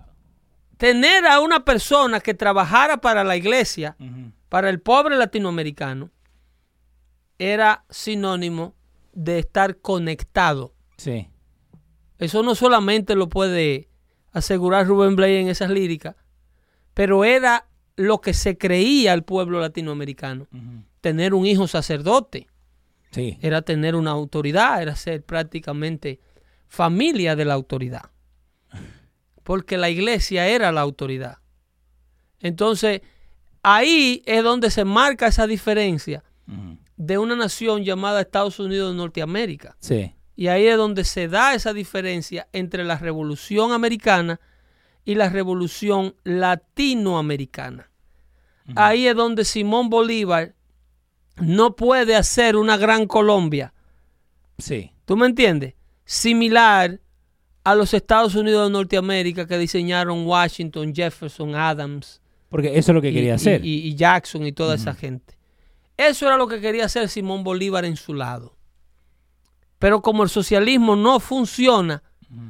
tener 0.78 1.26
a 1.26 1.40
una 1.40 1.64
persona 1.64 2.20
que 2.20 2.32
trabajara 2.34 3.00
para 3.00 3.24
la 3.24 3.36
iglesia, 3.36 3.96
para 4.48 4.70
el 4.70 4.80
pobre 4.80 5.16
latinoamericano, 5.16 6.10
era 7.38 7.84
sinónimo 7.90 8.74
de 9.12 9.40
estar 9.40 9.76
conectado. 9.78 10.74
Sí. 10.96 11.28
Eso 12.18 12.42
no 12.42 12.54
solamente 12.54 13.14
lo 13.14 13.28
puede 13.28 13.88
asegurar 14.32 14.86
Rubén 14.86 15.14
Blay 15.16 15.36
en 15.36 15.48
esas 15.48 15.70
líricas, 15.70 16.16
pero 16.94 17.24
era 17.24 17.66
lo 17.96 18.20
que 18.20 18.32
se 18.34 18.56
creía 18.56 19.12
el 19.14 19.22
pueblo 19.24 19.60
latinoamericano. 19.60 20.46
Tener 21.00 21.34
un 21.34 21.46
hijo 21.46 21.66
sacerdote 21.68 22.48
Sí. 23.10 23.38
era 23.40 23.62
tener 23.62 23.94
una 23.94 24.10
autoridad, 24.10 24.82
era 24.82 24.94
ser 24.96 25.22
prácticamente 25.24 26.20
familia 26.66 27.34
de 27.36 27.44
la 27.44 27.54
autoridad. 27.54 28.10
Porque 29.48 29.78
la 29.78 29.88
iglesia 29.88 30.46
era 30.46 30.72
la 30.72 30.82
autoridad. 30.82 31.38
Entonces, 32.38 33.00
ahí 33.62 34.22
es 34.26 34.44
donde 34.44 34.70
se 34.70 34.84
marca 34.84 35.28
esa 35.28 35.46
diferencia 35.46 36.22
de 36.98 37.16
una 37.16 37.34
nación 37.34 37.82
llamada 37.82 38.20
Estados 38.20 38.60
Unidos 38.60 38.92
de 38.92 38.98
Norteamérica. 38.98 39.74
Sí. 39.80 40.14
Y 40.36 40.48
ahí 40.48 40.66
es 40.66 40.76
donde 40.76 41.02
se 41.02 41.28
da 41.28 41.54
esa 41.54 41.72
diferencia 41.72 42.46
entre 42.52 42.84
la 42.84 42.98
revolución 42.98 43.72
americana 43.72 44.38
y 45.06 45.14
la 45.14 45.30
revolución 45.30 46.14
latinoamericana. 46.24 47.90
Ahí 48.76 49.06
es 49.06 49.16
donde 49.16 49.46
Simón 49.46 49.88
Bolívar 49.88 50.56
no 51.38 51.74
puede 51.74 52.16
hacer 52.16 52.54
una 52.54 52.76
gran 52.76 53.06
Colombia. 53.06 53.72
Sí. 54.58 54.92
¿Tú 55.06 55.16
me 55.16 55.24
entiendes? 55.24 55.72
Similar 56.04 57.00
a 57.70 57.74
los 57.74 57.92
Estados 57.94 58.34
Unidos 58.34 58.66
de 58.68 58.72
Norteamérica 58.72 59.46
que 59.46 59.58
diseñaron 59.58 60.26
Washington, 60.26 60.94
Jefferson, 60.94 61.54
Adams 61.54 62.20
Porque 62.48 62.78
eso 62.78 62.92
es 62.92 62.94
lo 62.94 63.02
que 63.02 63.12
quería 63.12 63.30
y- 63.32 63.34
hacer. 63.34 63.64
y- 63.64 63.88
y 63.88 63.94
Jackson 63.94 64.46
y 64.46 64.52
toda 64.52 64.74
esa 64.74 64.94
gente. 64.94 65.36
Eso 65.96 66.26
era 66.26 66.36
lo 66.36 66.46
que 66.48 66.60
quería 66.60 66.84
hacer 66.86 67.08
Simón 67.08 67.42
Bolívar 67.44 67.84
en 67.84 67.96
su 67.96 68.14
lado. 68.14 68.54
Pero 69.78 70.00
como 70.02 70.22
el 70.22 70.28
socialismo 70.28 70.96
no 70.96 71.20
funciona, 71.20 72.02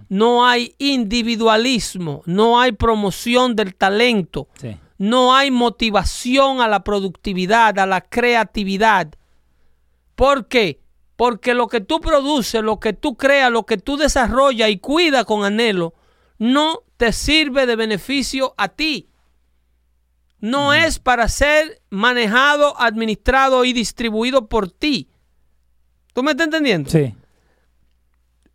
no 0.09 0.45
hay 0.47 0.75
individualismo, 0.79 2.23
no 2.27 2.61
hay 2.61 2.73
promoción 2.73 3.55
del 3.55 3.75
talento, 3.75 4.49
Sí. 4.61 4.77
no 4.99 5.35
hay 5.35 5.51
motivación 5.51 6.61
a 6.61 6.69
la 6.69 6.83
productividad, 6.85 7.79
a 7.79 7.87
la 7.87 8.01
creatividad. 8.01 9.15
¿Por 10.15 10.49
qué? 10.49 10.81
Porque 11.19 11.53
lo 11.53 11.67
que 11.67 11.81
tú 11.81 12.01
produces, 12.01 12.63
lo 12.63 12.79
que 12.79 12.93
tú 12.93 13.17
creas, 13.17 13.51
lo 13.51 13.67
que 13.67 13.77
tú 13.77 13.97
desarrollas 13.97 14.71
y 14.71 14.79
cuidas 14.79 15.25
con 15.25 15.45
anhelo, 15.45 15.93
no 16.39 16.85
te 16.97 17.13
sirve 17.13 17.67
de 17.67 17.75
beneficio 17.75 18.55
a 18.57 18.69
ti. 18.69 19.11
No 20.39 20.73
es 20.75 21.01
para 21.01 21.29
ser 21.29 21.83
manejado, 21.91 22.81
administrado 22.81 23.65
y 23.65 23.73
distribuido 23.73 24.47
por 24.47 24.71
ti. 24.71 25.09
¿Tú 26.15 26.23
me 26.23 26.31
estás 26.31 26.45
entendiendo? 26.45 26.89
Sí. 26.89 27.13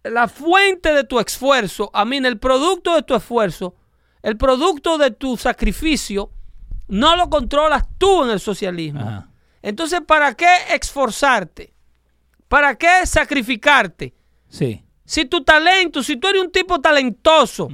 la 0.06 0.30
fuente 0.30 0.94
de 0.94 1.04
tu 1.04 1.20
esfuerzo, 1.20 1.92
a 1.94 2.06
mí, 2.06 2.16
el 2.16 2.40
producto 2.40 2.96
de 2.96 3.04
tu 3.04 3.14
esfuerzo, 3.14 3.76
el 4.22 4.38
producto 4.38 4.98
de 4.98 5.12
tu 5.12 5.36
sacrificio, 5.36 6.32
no 6.88 7.18
lo 7.18 7.30
controlas 7.30 7.84
tú 7.98 8.24
en 8.24 8.30
el 8.30 8.40
socialismo. 8.40 9.02
Ajá. 9.02 9.30
Entonces, 9.62 10.00
¿para 10.08 10.34
qué 10.34 10.48
esforzarte? 10.74 11.73
¿Para 12.54 12.76
qué 12.76 13.08
sacrificarte? 13.08 14.14
Sí. 14.48 14.84
Si 15.04 15.26
tu 15.26 15.44
talento, 15.44 16.04
si 16.04 16.18
tú 16.18 16.28
eres 16.28 16.44
un 16.44 16.52
tipo 16.52 16.80
talentoso, 16.80 17.68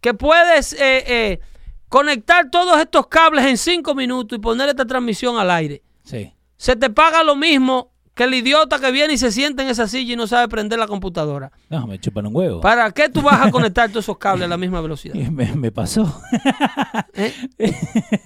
que 0.00 0.14
puedes 0.14 0.72
eh, 0.72 1.04
eh, 1.06 1.40
conectar 1.88 2.50
todos 2.50 2.76
estos 2.80 3.06
cables 3.06 3.44
en 3.44 3.56
cinco 3.56 3.94
minutos 3.94 4.36
y 4.36 4.40
poner 4.40 4.68
esta 4.68 4.84
transmisión 4.84 5.38
al 5.38 5.48
aire, 5.52 5.80
Sí. 6.02 6.34
se 6.56 6.74
te 6.74 6.90
paga 6.90 7.22
lo 7.22 7.36
mismo 7.36 7.92
que 8.16 8.24
el 8.24 8.34
idiota 8.34 8.78
que 8.80 8.90
viene 8.90 9.12
y 9.12 9.18
se 9.18 9.30
sienta 9.30 9.62
en 9.62 9.68
esa 9.68 9.86
silla 9.86 10.14
y 10.14 10.16
no 10.16 10.26
sabe 10.26 10.48
prender 10.48 10.78
la 10.78 10.86
computadora. 10.88 11.52
No, 11.68 11.86
me 11.86 12.00
chupan 12.00 12.26
un 12.26 12.34
huevo. 12.34 12.60
¿Para 12.62 12.90
qué 12.90 13.08
tú 13.10 13.20
vas 13.22 13.40
a 13.46 13.50
conectar 13.52 13.88
todos 13.90 14.06
esos 14.06 14.16
cables 14.18 14.46
a 14.46 14.48
la 14.48 14.56
misma 14.56 14.80
velocidad? 14.80 15.14
me, 15.14 15.54
me 15.54 15.70
pasó. 15.70 16.20
¿Eh? 17.14 17.32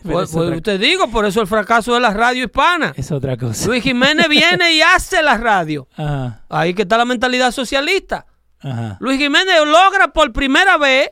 Pues, 0.02 0.30
es, 0.30 0.36
pues 0.36 0.62
te 0.62 0.78
digo, 0.78 1.08
por 1.10 1.24
eso 1.26 1.40
el 1.40 1.46
fracaso 1.46 1.92
de 1.94 2.00
la 2.00 2.10
radio 2.14 2.44
hispana. 2.44 2.92
es 2.96 3.10
otra 3.12 3.36
cosa. 3.36 3.66
Luis 3.66 3.82
Jiménez 3.82 4.28
viene 4.28 4.72
y 4.74 4.80
hace 4.82 5.22
la 5.22 5.36
radio. 5.36 5.88
Ajá. 5.96 6.44
Ahí 6.48 6.72
que 6.74 6.82
está 6.82 6.96
la 6.96 7.04
mentalidad 7.04 7.50
socialista. 7.52 8.26
Ajá. 8.60 8.96
Luis 9.00 9.18
Jiménez 9.18 9.54
logra 9.66 10.08
por 10.12 10.32
primera 10.32 10.78
vez 10.78 11.10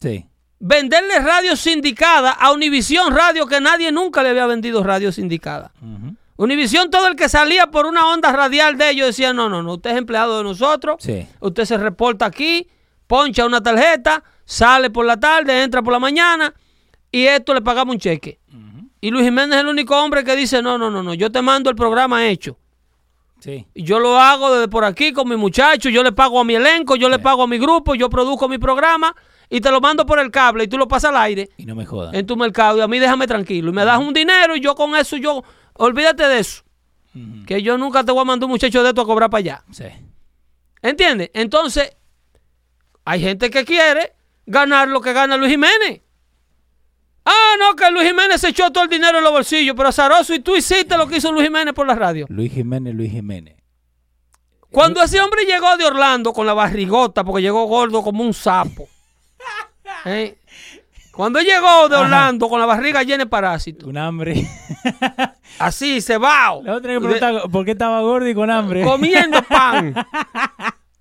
Sí. 0.00 0.26
venderle 0.58 1.18
radio 1.20 1.56
sindicada 1.56 2.30
a 2.32 2.52
Univisión 2.52 3.14
Radio, 3.14 3.46
que 3.46 3.60
nadie 3.60 3.92
nunca 3.92 4.22
le 4.22 4.30
había 4.30 4.46
vendido 4.46 4.82
radio 4.82 5.12
sindicada. 5.12 5.72
Ujú. 5.80 6.13
Univisión, 6.36 6.90
todo 6.90 7.06
el 7.06 7.14
que 7.16 7.28
salía 7.28 7.68
por 7.68 7.86
una 7.86 8.08
onda 8.08 8.32
radial 8.32 8.76
de 8.76 8.90
ellos 8.90 9.06
decía, 9.08 9.32
no, 9.32 9.48
no, 9.48 9.62
no, 9.62 9.74
usted 9.74 9.90
es 9.90 9.96
empleado 9.96 10.38
de 10.38 10.44
nosotros, 10.44 10.96
Sí. 10.98 11.26
usted 11.40 11.64
se 11.64 11.78
reporta 11.78 12.26
aquí, 12.26 12.68
poncha 13.06 13.46
una 13.46 13.62
tarjeta, 13.62 14.24
sale 14.44 14.90
por 14.90 15.06
la 15.06 15.18
tarde, 15.18 15.62
entra 15.62 15.82
por 15.82 15.92
la 15.92 16.00
mañana 16.00 16.52
y 17.12 17.24
esto 17.26 17.54
le 17.54 17.62
pagamos 17.62 17.94
un 17.94 18.00
cheque. 18.00 18.40
Y 19.00 19.10
Luis 19.10 19.24
Jiménez 19.24 19.56
es 19.56 19.60
el 19.60 19.68
único 19.68 19.94
hombre 20.02 20.24
que 20.24 20.34
dice, 20.34 20.62
no, 20.62 20.78
no, 20.78 20.90
no, 20.90 21.02
no, 21.02 21.12
yo 21.14 21.30
te 21.30 21.40
mando 21.42 21.68
el 21.70 21.76
programa 21.76 22.26
hecho. 22.26 22.56
Sí. 23.38 23.66
Y 23.74 23.82
yo 23.84 23.98
lo 23.98 24.18
hago 24.18 24.54
desde 24.54 24.68
por 24.68 24.84
aquí 24.84 25.12
con 25.12 25.28
mi 25.28 25.36
muchacho, 25.36 25.90
yo 25.90 26.02
le 26.02 26.12
pago 26.12 26.40
a 26.40 26.44
mi 26.44 26.54
elenco, 26.54 26.96
yo 26.96 27.10
le 27.10 27.18
pago 27.18 27.42
a 27.42 27.46
mi 27.46 27.58
grupo, 27.58 27.94
yo 27.94 28.08
produzco 28.08 28.48
mi 28.48 28.56
programa 28.56 29.14
y 29.50 29.60
te 29.60 29.70
lo 29.70 29.82
mando 29.82 30.06
por 30.06 30.18
el 30.18 30.30
cable 30.30 30.64
y 30.64 30.68
tú 30.68 30.78
lo 30.78 30.88
pasas 30.88 31.10
al 31.10 31.18
aire 31.18 31.50
Y 31.58 31.66
no 31.66 31.74
me 31.74 31.84
jodan. 31.84 32.14
en 32.14 32.24
tu 32.26 32.34
mercado 32.36 32.78
y 32.78 32.80
a 32.80 32.88
mí 32.88 32.98
déjame 32.98 33.26
tranquilo. 33.26 33.70
Y 33.70 33.74
me 33.74 33.84
das 33.84 33.98
un 33.98 34.14
dinero 34.14 34.56
y 34.56 34.60
yo 34.60 34.74
con 34.74 34.96
eso, 34.96 35.18
yo, 35.18 35.44
olvídate 35.74 36.26
de 36.26 36.38
eso. 36.38 36.62
Que 37.46 37.62
yo 37.62 37.78
nunca 37.78 38.02
te 38.02 38.10
voy 38.10 38.22
a 38.22 38.24
mandar 38.24 38.46
un 38.46 38.52
muchacho 38.52 38.82
de 38.82 38.88
esto 38.88 39.02
a 39.02 39.06
cobrar 39.06 39.30
para 39.30 39.38
allá. 39.38 39.64
Sí. 39.70 39.84
¿Entiendes? 40.82 41.30
Entonces, 41.32 41.96
hay 43.04 43.20
gente 43.20 43.50
que 43.50 43.64
quiere 43.64 44.14
ganar 44.46 44.88
lo 44.88 45.00
que 45.00 45.12
gana 45.12 45.36
Luis 45.36 45.52
Jiménez. 45.52 46.00
Ah, 47.24 47.54
no, 47.58 47.74
que 47.76 47.90
Luis 47.90 48.06
Jiménez 48.06 48.40
se 48.40 48.48
echó 48.48 48.70
todo 48.70 48.84
el 48.84 48.90
dinero 48.90 49.18
en 49.18 49.24
los 49.24 49.32
bolsillos, 49.32 49.74
pero 49.76 49.88
azaroso, 49.88 50.34
y 50.34 50.40
tú 50.40 50.56
hiciste 50.56 50.96
lo 50.96 51.06
que 51.06 51.16
hizo 51.16 51.32
Luis 51.32 51.46
Jiménez 51.46 51.72
por 51.72 51.86
la 51.86 51.94
radio. 51.94 52.26
Luis 52.28 52.52
Jiménez, 52.52 52.94
Luis 52.94 53.10
Jiménez. 53.10 53.56
Cuando 54.70 55.00
ese 55.02 55.20
hombre 55.20 55.44
llegó 55.44 55.76
de 55.76 55.84
Orlando 55.84 56.32
con 56.32 56.46
la 56.46 56.52
barrigota, 56.52 57.22
porque 57.24 57.42
llegó 57.42 57.64
gordo 57.64 58.02
como 58.02 58.24
un 58.24 58.34
sapo. 58.34 58.88
¿eh? 60.04 60.36
Cuando 61.14 61.40
llegó 61.40 61.88
de 61.88 61.96
Orlando 61.96 62.48
con 62.48 62.58
la 62.60 62.66
barriga 62.66 63.02
llena 63.02 63.24
de 63.24 63.30
parásitos, 63.30 63.88
Un 63.88 63.96
hambre. 63.96 64.46
así, 65.58 66.00
cebao, 66.00 66.62
La 66.62 66.74
otra 66.74 66.92
que 66.94 67.00
preguntar 67.00 67.42
por 67.50 67.64
qué 67.64 67.72
estaba 67.72 68.00
gordo 68.00 68.28
y 68.28 68.34
con 68.34 68.50
hambre. 68.50 68.82
comiendo 68.82 69.42
pan. 69.42 69.94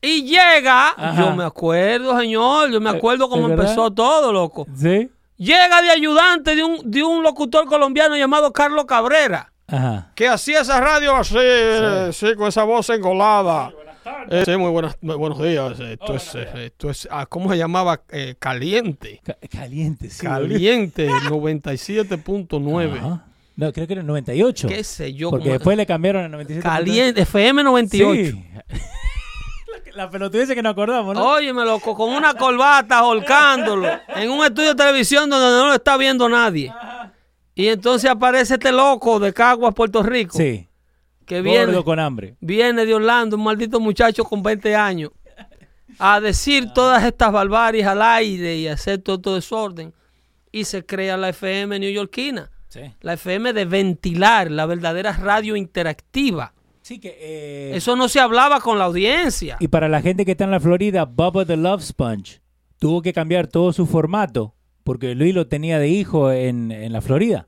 Y 0.05 0.23
llega, 0.23 0.89
Ajá. 0.89 1.15
yo 1.17 1.33
me 1.33 1.45
acuerdo, 1.45 2.19
señor, 2.19 2.69
yo 2.69 2.81
me 2.81 2.89
acuerdo 2.89 3.29
cómo 3.29 3.47
empezó 3.47 3.89
todo, 3.89 4.33
loco. 4.33 4.67
¿Sí? 4.75 5.09
Llega 5.37 5.81
de 5.81 5.91
ayudante 5.91 6.57
de 6.57 6.63
un, 6.65 6.91
de 6.91 7.01
un 7.03 7.23
locutor 7.23 7.65
colombiano 7.67 8.17
llamado 8.17 8.51
Carlos 8.51 8.83
Cabrera. 8.83 9.49
Ajá. 9.65 10.11
que 10.13 10.27
hacía 10.27 10.59
esa 10.59 10.81
radio 10.81 11.15
así, 11.15 11.37
eh, 11.39 12.09
sí, 12.11 12.35
con 12.35 12.49
esa 12.49 12.65
voz 12.65 12.89
engolada. 12.89 13.71
Eh, 14.29 14.43
sí, 14.45 14.57
muy, 14.57 14.69
buenas, 14.71 14.97
muy 15.01 15.15
buenos 15.15 15.41
días. 15.41 15.79
Esto 15.79 16.15
es, 16.15 16.35
eh, 16.35 16.65
esto 16.65 16.89
es 16.89 17.07
ah, 17.11 17.25
¿cómo 17.25 17.49
se 17.51 17.57
llamaba? 17.57 18.01
Eh, 18.09 18.35
caliente. 18.39 19.21
Ca- 19.23 19.37
caliente, 19.49 20.09
sí. 20.09 20.25
Caliente 20.25 21.09
97.9. 21.29 22.97
Ajá. 22.97 23.25
No, 23.55 23.71
creo 23.71 23.85
que 23.87 23.93
era 23.93 24.01
el 24.01 24.07
98. 24.07 24.67
¿Qué 24.67 24.83
sé 24.83 25.13
yo? 25.13 25.29
Porque 25.29 25.51
después 25.51 25.77
le 25.77 25.85
cambiaron 25.85 26.23
al 26.25 26.31
97. 26.31 26.67
Caliente, 26.67 27.21
FM 27.21 27.63
98. 27.63 28.31
Sí. 28.31 28.45
la, 29.95 30.05
la 30.05 30.09
pelotudez 30.09 30.49
que 30.49 30.61
nos 30.63 30.71
acordamos, 30.71 31.15
¿no? 31.15 31.23
Óyeme, 31.33 31.63
loco, 31.63 31.95
con 31.95 32.09
una 32.09 32.33
corbata 32.33 33.03
holcándolo 33.03 33.87
en 34.15 34.31
un 34.31 34.43
estudio 34.43 34.69
de 34.69 34.75
televisión 34.75 35.29
donde 35.29 35.47
no 35.57 35.67
lo 35.67 35.73
está 35.75 35.97
viendo 35.97 36.27
nadie. 36.27 36.73
Y 37.55 37.67
entonces 37.67 38.09
aparece 38.09 38.55
este 38.55 38.71
loco 38.71 39.19
de 39.19 39.31
Caguas, 39.31 39.75
Puerto 39.75 40.01
Rico, 40.01 40.35
Sí. 40.37 40.67
Que 41.25 41.41
viene, 41.41 41.65
Gordo 41.65 41.83
con 41.83 41.99
hambre. 41.99 42.35
viene 42.39 42.85
de 42.85 42.93
Orlando, 42.93 43.35
un 43.37 43.43
maldito 43.43 43.79
muchacho 43.79 44.23
con 44.23 44.41
20 44.43 44.75
años, 44.75 45.11
a 45.99 46.19
decir 46.19 46.71
todas 46.73 47.03
estas 47.03 47.31
barbaries 47.31 47.85
al 47.85 48.01
aire 48.01 48.55
y 48.57 48.67
hacer 48.67 48.99
todo, 48.99 49.19
todo 49.19 49.35
desorden. 49.35 49.93
Y 50.51 50.65
se 50.65 50.85
crea 50.85 51.17
la 51.17 51.29
FM 51.29 51.79
neoyorquina. 51.79 52.49
Sí. 52.67 52.81
La 53.01 53.13
FM 53.13 53.53
de 53.53 53.65
ventilar, 53.65 54.49
la 54.51 54.65
verdadera 54.65 55.13
radio 55.13 55.55
interactiva. 55.55 56.53
Sí, 56.81 56.99
que. 56.99 57.15
eh, 57.19 57.71
Eso 57.75 57.95
no 57.95 58.07
se 58.09 58.19
hablaba 58.19 58.59
con 58.59 58.77
la 58.77 58.85
audiencia. 58.85 59.57
Y 59.59 59.67
para 59.67 59.87
la 59.89 60.01
gente 60.01 60.25
que 60.25 60.31
está 60.31 60.43
en 60.43 60.51
la 60.51 60.59
Florida, 60.59 61.05
Bubba 61.05 61.45
the 61.45 61.55
Love 61.57 61.81
Sponge 61.83 62.41
tuvo 62.79 63.01
que 63.01 63.13
cambiar 63.13 63.47
todo 63.47 63.71
su 63.71 63.85
formato 63.85 64.53
porque 64.83 65.15
Luis 65.15 65.33
lo 65.33 65.47
tenía 65.47 65.79
de 65.79 65.87
hijo 65.87 66.31
en, 66.31 66.71
en 66.71 66.91
la 66.91 67.01
Florida. 67.01 67.47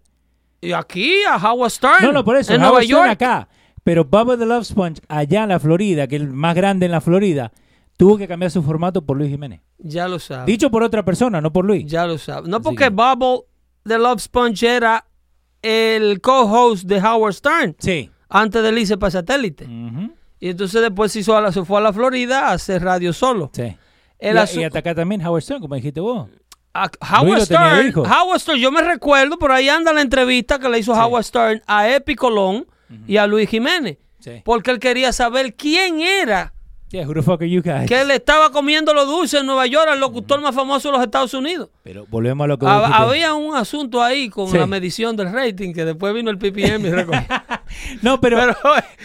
Y 0.61 0.72
aquí 0.72 1.15
a 1.30 1.35
Howard 1.35 1.69
Stern. 1.72 2.03
No, 2.06 2.11
no, 2.14 2.23
por 2.23 2.38
eso. 2.38 2.53
En 2.53 2.61
Nueva 2.61 2.77
Stern 2.81 2.89
York. 2.89 3.10
acá. 3.10 3.49
Pero 3.86 4.03
Bubba 4.03 4.36
the 4.36 4.45
Love 4.48 4.66
Sponge 4.66 4.99
allá 5.07 5.44
en 5.44 5.49
la 5.49 5.60
Florida, 5.60 6.07
que 6.07 6.16
es 6.18 6.22
el 6.24 6.30
más 6.34 6.56
grande 6.56 6.88
en 6.88 6.91
la 6.91 7.02
Florida, 7.02 7.52
tuvo 7.98 8.18
que 8.18 8.28
cambiar 8.28 8.49
su 8.52 8.64
formato 8.64 9.06
por 9.06 9.16
Luis 9.16 9.30
Jiménez. 9.30 9.62
Ya 9.78 10.07
lo 10.07 10.18
sabes. 10.18 10.48
Dicho 10.48 10.72
por 10.72 10.82
otra 10.82 11.06
persona, 11.06 11.40
no 11.40 11.53
por 11.53 11.66
Luis. 11.66 11.86
Ya 11.86 12.06
lo 12.07 12.18
sabes. 12.18 12.49
No 12.49 12.57
Así 12.57 12.64
porque 12.64 12.86
que- 12.86 12.90
Bubble 12.90 13.41
de 13.84 13.99
Love 13.99 14.20
Sponge 14.22 14.64
era 14.68 15.06
el 15.62 16.20
co-host 16.20 16.86
de 16.86 16.98
Howard 16.99 17.34
Stern 17.36 17.76
Sí. 17.80 18.10
antes 18.28 18.64
de 18.64 18.80
irse 18.82 18.98
para 18.98 19.12
satélite. 19.12 19.66
Ujú. 19.66 20.12
Y 20.40 20.49
entonces 20.49 20.82
después 20.82 21.12
se, 21.12 21.20
hizo 21.20 21.38
a 21.38 21.41
la- 21.41 21.52
se 21.52 21.64
fue 21.64 21.78
a 21.78 21.82
la 21.82 21.94
Florida 21.94 22.49
a 22.49 22.53
hacer 22.53 22.84
radio 22.84 23.14
solo. 23.14 23.52
Sí. 23.53 23.76
El 24.18 24.38
y, 24.56 24.60
y 24.60 24.64
acá 24.64 24.95
también 24.95 25.26
Howard 25.26 25.44
Stern, 25.44 25.62
como 25.62 25.76
dijiste 25.76 25.99
vos. 25.99 26.28
a- 26.74 26.90
Howard 27.22 27.41
Stern. 27.41 27.94
Howard 27.98 28.40
Stern, 28.40 28.60
yo 28.60 28.72
me 28.72 28.82
recuerdo, 28.82 29.38
por 29.38 29.52
ahí 29.52 29.70
anda 29.70 29.94
la 29.94 30.02
entrevista 30.02 30.57
que 30.60 30.68
le 30.70 30.80
hizo 30.80 30.91
Howard 30.94 31.24
Stern 31.24 31.62
a 31.68 31.88
Epi 31.90 32.16
Colón 32.16 32.66
y 33.07 33.18
a 33.18 33.28
Luis 33.28 33.49
Jiménez. 33.49 33.98
Sí. 34.20 34.41
Porque 34.44 34.72
él 34.72 34.80
quería 34.80 35.12
saber 35.14 35.56
quién 35.56 35.99
era 36.02 36.52
Yeah, 36.91 37.07
who 37.07 37.14
the 37.16 37.22
fuck 37.24 37.41
are 37.41 37.49
you 37.49 37.62
guys? 37.62 37.88
que 37.90 38.06
le 38.06 38.16
estaba 38.16 38.52
comiendo 38.52 38.94
los 38.94 39.06
dulces 39.07 39.41
en 39.41 39.48
Nueva 39.48 39.66
York 39.66 39.88
al 39.90 39.99
locutor 39.99 40.40
más 40.40 40.56
famoso 40.56 40.88
de 40.90 40.94
los 40.98 41.03
Estados 41.03 41.34
Unidos. 41.34 41.70
Pero 41.84 42.06
volvemos 42.10 42.45
a 42.45 42.48
lo 42.48 42.57
que 42.57 42.66
vos 42.66 42.74
Hab- 42.74 42.86
dijiste. 42.86 43.03
Había 43.03 43.34
un 43.34 43.56
asunto 43.56 44.02
ahí 44.02 44.30
con 44.30 44.48
Sí. 44.49 44.57
la 44.57 44.66
medición 44.68 45.16
del 45.18 45.34
rating 45.34 45.74
que 45.74 45.84
después 45.84 46.14
vino 46.14 46.30
el 46.30 46.38
PPM 46.38 46.88
y 46.88 46.91
recogió. 46.91 47.22
No, 48.02 48.22
pero, 48.22 48.38
Pero, 48.38 48.52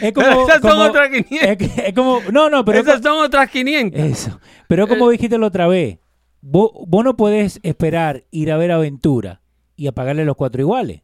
es 0.00 0.12
pero 0.14 0.30
como, 0.30 0.48
esas 0.48 0.60
son 0.60 0.78
otras 0.80 1.08
500. 1.08 1.48
es, 1.48 1.56
que- 1.56 1.86
es 1.88 1.94
como, 1.94 2.20
no, 2.30 2.48
no, 2.50 2.64
pero 2.64 2.78
es 2.78 2.86
Esas 2.86 3.02
son 3.02 3.18
otras 3.24 3.50
500. 3.50 4.00
Eso. 4.00 4.40
Pero 4.68 4.86
como 4.86 5.08
Eh. 5.08 5.12
dijiste 5.12 5.38
la 5.38 5.46
otra 5.46 5.66
vez, 5.66 5.98
vos, 6.42 6.70
vos 6.86 7.02
no 7.04 7.16
podés 7.16 7.58
esperar 7.64 8.24
ir 8.30 8.52
a 8.52 8.56
ver 8.58 8.70
Aventura 8.70 9.40
y 9.74 9.86
apagarle 9.88 10.24
los 10.24 10.36
cuatro 10.36 10.60
iguales. 10.60 11.02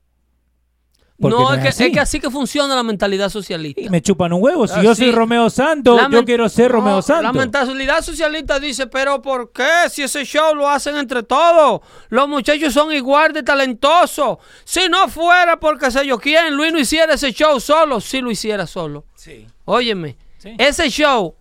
Porque 1.18 1.34
no, 1.38 1.51
es, 1.55 1.56
es 1.59 1.62
que, 1.62 1.68
así. 1.68 1.84
es 1.84 1.93
que 1.93 2.01
así 2.01 2.20
que 2.20 2.30
funciona 2.30 2.74
la 2.74 2.82
mentalidad 2.82 3.30
socialista. 3.30 3.80
Y 3.80 3.88
me 3.88 4.02
chupan 4.02 4.32
un 4.34 4.43
huevo. 4.43 4.66
Si 4.66 4.74
Ah, 4.78 4.82
yo 4.82 4.94
sí. 4.94 5.05
soy 5.05 5.12
Romeo 5.12 5.48
Santos, 5.48 5.97
La 6.01 6.10
yo 6.10 6.24
quiero 6.26 6.47
ser 6.51 6.70
no, 6.70 6.76
Romeo 6.78 6.97
La 6.97 7.02
Santos. 7.02 7.32
mentalidad 7.34 8.02
socialista 8.02 8.60
dice, 8.60 8.86
pero 8.86 9.22
¿por 9.22 9.51
qué? 9.51 9.64
Si 9.90 10.02
ese 10.02 10.24
show 10.26 10.55
lo 10.55 10.68
hacen 10.68 10.97
entre 10.98 11.22
todos. 11.22 11.80
Los 12.10 12.28
muchachos 12.28 12.74
son 12.74 12.93
igual 12.93 13.32
de 13.32 13.43
talentosos. 13.43 14.38
Si 14.64 14.88
no 14.90 15.09
fuera 15.09 15.59
porque 15.59 15.90
sé 15.90 16.06
yo 16.06 16.18
quién, 16.18 16.55
Luis 16.55 16.72
no 16.72 16.78
hiciera 16.78 17.14
ese 17.14 17.32
show 17.32 17.59
solo. 17.60 18.01
Si 18.01 18.20
lo 18.20 18.30
hiciera 18.30 18.66
solo. 18.66 19.06
Sí. 19.14 19.47
Óyeme, 19.64 20.16
Sí. 20.38 20.55
ese 20.59 20.90
show 20.90 21.34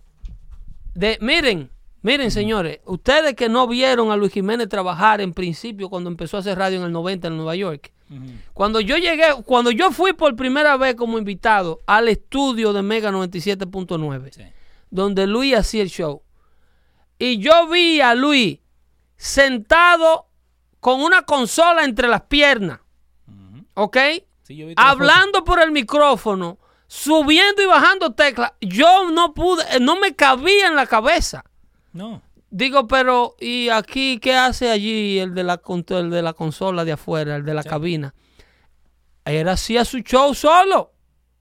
de, 0.94 1.18
miren, 1.20 1.70
miren 2.02 2.30
señores, 2.30 2.80
ustedes 2.86 3.34
que 3.34 3.48
no 3.48 3.66
vieron 3.68 4.10
a 4.10 4.16
Luis 4.16 4.32
Jiménez 4.32 4.68
trabajar 4.68 5.20
en 5.20 5.32
principio 5.34 5.90
cuando 5.90 6.08
empezó 6.08 6.38
a 6.38 6.40
hacer 6.40 6.56
radio 6.58 6.78
en 6.78 6.84
el 6.86 6.92
90 6.92 7.28
en 7.28 7.36
Nueva 7.36 7.54
York. 7.56 7.92
Cuando 8.52 8.80
yo 8.80 8.96
llegué, 8.96 9.34
cuando 9.44 9.70
yo 9.72 9.90
fui 9.90 10.12
por 10.12 10.36
primera 10.36 10.76
vez 10.76 10.94
como 10.94 11.18
invitado 11.18 11.80
al 11.86 12.06
estudio 12.08 12.72
de 12.72 12.82
Mega 12.82 13.10
97.9, 13.10 14.30
Sí. 14.32 14.42
donde 14.90 15.26
Luis 15.26 15.56
hacía 15.56 15.82
el 15.82 15.90
show, 15.90 16.22
y 17.18 17.38
yo 17.38 17.66
vi 17.68 18.00
a 18.00 18.14
Luis 18.14 18.60
sentado 19.16 20.28
con 20.80 21.00
una 21.00 21.22
consola 21.22 21.84
entre 21.84 22.06
las 22.08 22.22
piernas, 22.22 22.80
¿ok? 23.74 23.96
Sí, 24.42 24.72
hablando 24.76 25.42
por 25.44 25.60
el 25.60 25.72
micrófono, 25.72 26.58
subiendo 26.86 27.60
y 27.62 27.66
bajando 27.66 28.12
teclas, 28.14 28.52
yo 28.60 29.10
no 29.10 29.34
pude, 29.34 29.64
no 29.80 29.98
me 29.98 30.14
cabía 30.14 30.68
en 30.68 30.76
la 30.76 30.86
cabeza. 30.86 31.44
No. 31.92 32.22
Digo, 32.56 32.86
pero 32.88 33.36
¿y 33.38 33.68
aquí 33.68 34.18
qué 34.18 34.34
hace 34.34 34.70
allí 34.70 35.18
el 35.18 35.34
de 35.34 35.44
la, 35.44 35.60
el 35.90 36.08
de 36.10 36.22
la 36.22 36.32
consola 36.32 36.86
de 36.86 36.92
afuera, 36.92 37.36
el 37.36 37.44
de 37.44 37.52
la 37.52 37.62
cabina? 37.62 38.14
Él 39.26 39.46
hacía 39.50 39.84
su 39.84 39.98
show 39.98 40.34
solo. 40.34 40.92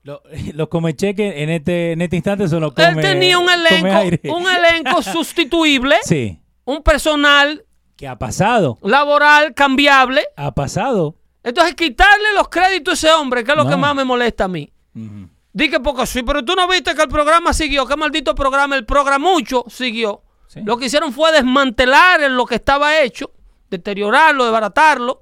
Lo- 0.04 0.22
Los 0.54 0.68
comecheques 0.68 1.34
en 1.38 1.50
este, 1.52 1.94
en 1.94 2.02
este 2.02 2.18
instante 2.18 2.50
son 2.50 2.60
los 2.62 2.74
come, 2.74 2.90
Él 2.90 2.96
tenía 3.02 3.40
un 3.40 3.48
elenco, 3.50 4.36
un 4.36 4.44
elenco 4.46 5.02
sustituible, 5.14 5.96
Sí. 6.04 6.38
un 6.66 6.84
personal 6.84 7.64
¿Qué 7.96 8.10
ha 8.10 8.18
pasado? 8.18 8.78
laboral 8.82 9.54
cambiable. 9.54 10.22
Ha 10.36 10.54
pasado. 10.54 11.16
Entonces, 11.44 11.76
quitarle 11.76 12.34
los 12.36 12.50
créditos 12.50 12.92
a 12.92 13.08
ese 13.08 13.16
hombre, 13.16 13.46
que 13.46 13.52
es 13.52 13.58
lo 13.58 13.64
No. 13.64 13.70
que 13.70 13.78
más 13.78 13.96
me 13.96 14.04
molesta 14.04 14.44
a 14.44 14.48
mí. 14.50 14.70
Ujú. 14.94 15.30
Dije 15.54 15.80
porque 15.80 16.06
sí, 16.08 16.24
pero 16.24 16.44
tú 16.44 16.56
no 16.56 16.68
viste 16.68 16.94
que 16.94 17.04
el 17.04 17.08
programa 17.08 17.54
siguió, 17.54 17.86
qué 17.88 17.96
maldito 17.96 18.36
programa, 18.36 18.76
el 18.76 18.84
programucho 18.86 19.64
siguió. 19.70 20.24
Sí. 20.56 20.62
Lo 20.64 20.78
que 20.78 20.86
hicieron 20.88 21.14
fue 21.14 21.32
desmantelar 21.32 22.22
lo 22.32 22.46
que 22.48 22.56
estaba 22.56 23.00
hecho, 23.02 23.30
deteriorarlo, 23.70 24.46
desbaratarlo. 24.46 25.22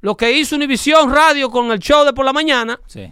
Lo 0.00 0.16
que 0.16 0.30
hizo 0.32 0.54
Univisión 0.56 1.10
Radio 1.12 1.50
con 1.50 1.72
el 1.72 1.78
show 1.80 2.04
de 2.04 2.12
por 2.12 2.24
la 2.26 2.32
mañana, 2.32 2.78
Sí. 2.86 3.10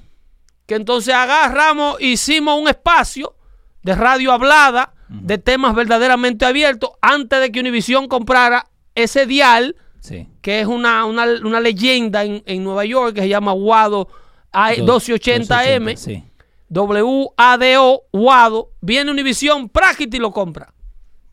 que 0.66 0.74
entonces 0.76 1.14
agarramos, 1.14 2.00
hicimos 2.00 2.60
un 2.60 2.68
espacio 2.68 3.34
de 3.82 3.94
radio 3.94 4.30
hablada, 4.32 4.92
de 5.08 5.36
temas 5.38 5.74
verdaderamente 5.74 6.44
abiertos, 6.46 6.90
antes 7.00 7.40
de 7.40 7.50
que 7.50 7.60
Univisión 7.60 8.06
comprara 8.08 8.66
ese 8.94 9.24
dial, 9.26 9.74
Sí. 10.00 10.28
que 10.42 10.60
es 10.60 10.66
una, 10.66 11.04
una, 11.06 11.24
una 11.42 11.60
leyenda 11.60 12.24
en, 12.24 12.42
en 12.46 12.62
Nueva 12.64 12.84
York, 12.84 13.14
que 13.14 13.22
se 13.22 13.28
llama 13.28 13.52
Wado 13.54 14.08
A- 14.52 14.72
1280M. 14.74 15.96
Sí. 15.96 16.22
WADO, 16.68 18.02
WADO, 18.12 18.70
viene 18.80 19.10
Univisión, 19.10 19.68
práctica 19.68 20.16
y 20.16 20.20
lo 20.20 20.30
compra. 20.32 20.72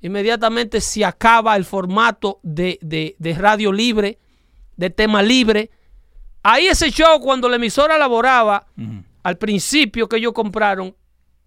Inmediatamente 0.01 0.79
se 0.81 1.03
acaba 1.03 1.55
el 1.55 1.65
formato 1.65 2.39
de, 2.43 2.79
de- 2.81 3.15
de 3.19 3.33
radio 3.33 3.71
libre, 3.71 4.17
de 4.77 4.89
tema 4.89 5.21
libre. 5.21 5.69
Ahí 6.43 6.67
ese 6.67 6.89
show, 6.91 7.19
cuando 7.19 7.49
la 7.49 7.57
emisora 7.57 7.97
laboraba, 7.97 8.65
al 9.23 9.37
principio 9.37 10.07
que 10.07 10.17
ellos 10.17 10.33
compraron, 10.33 10.95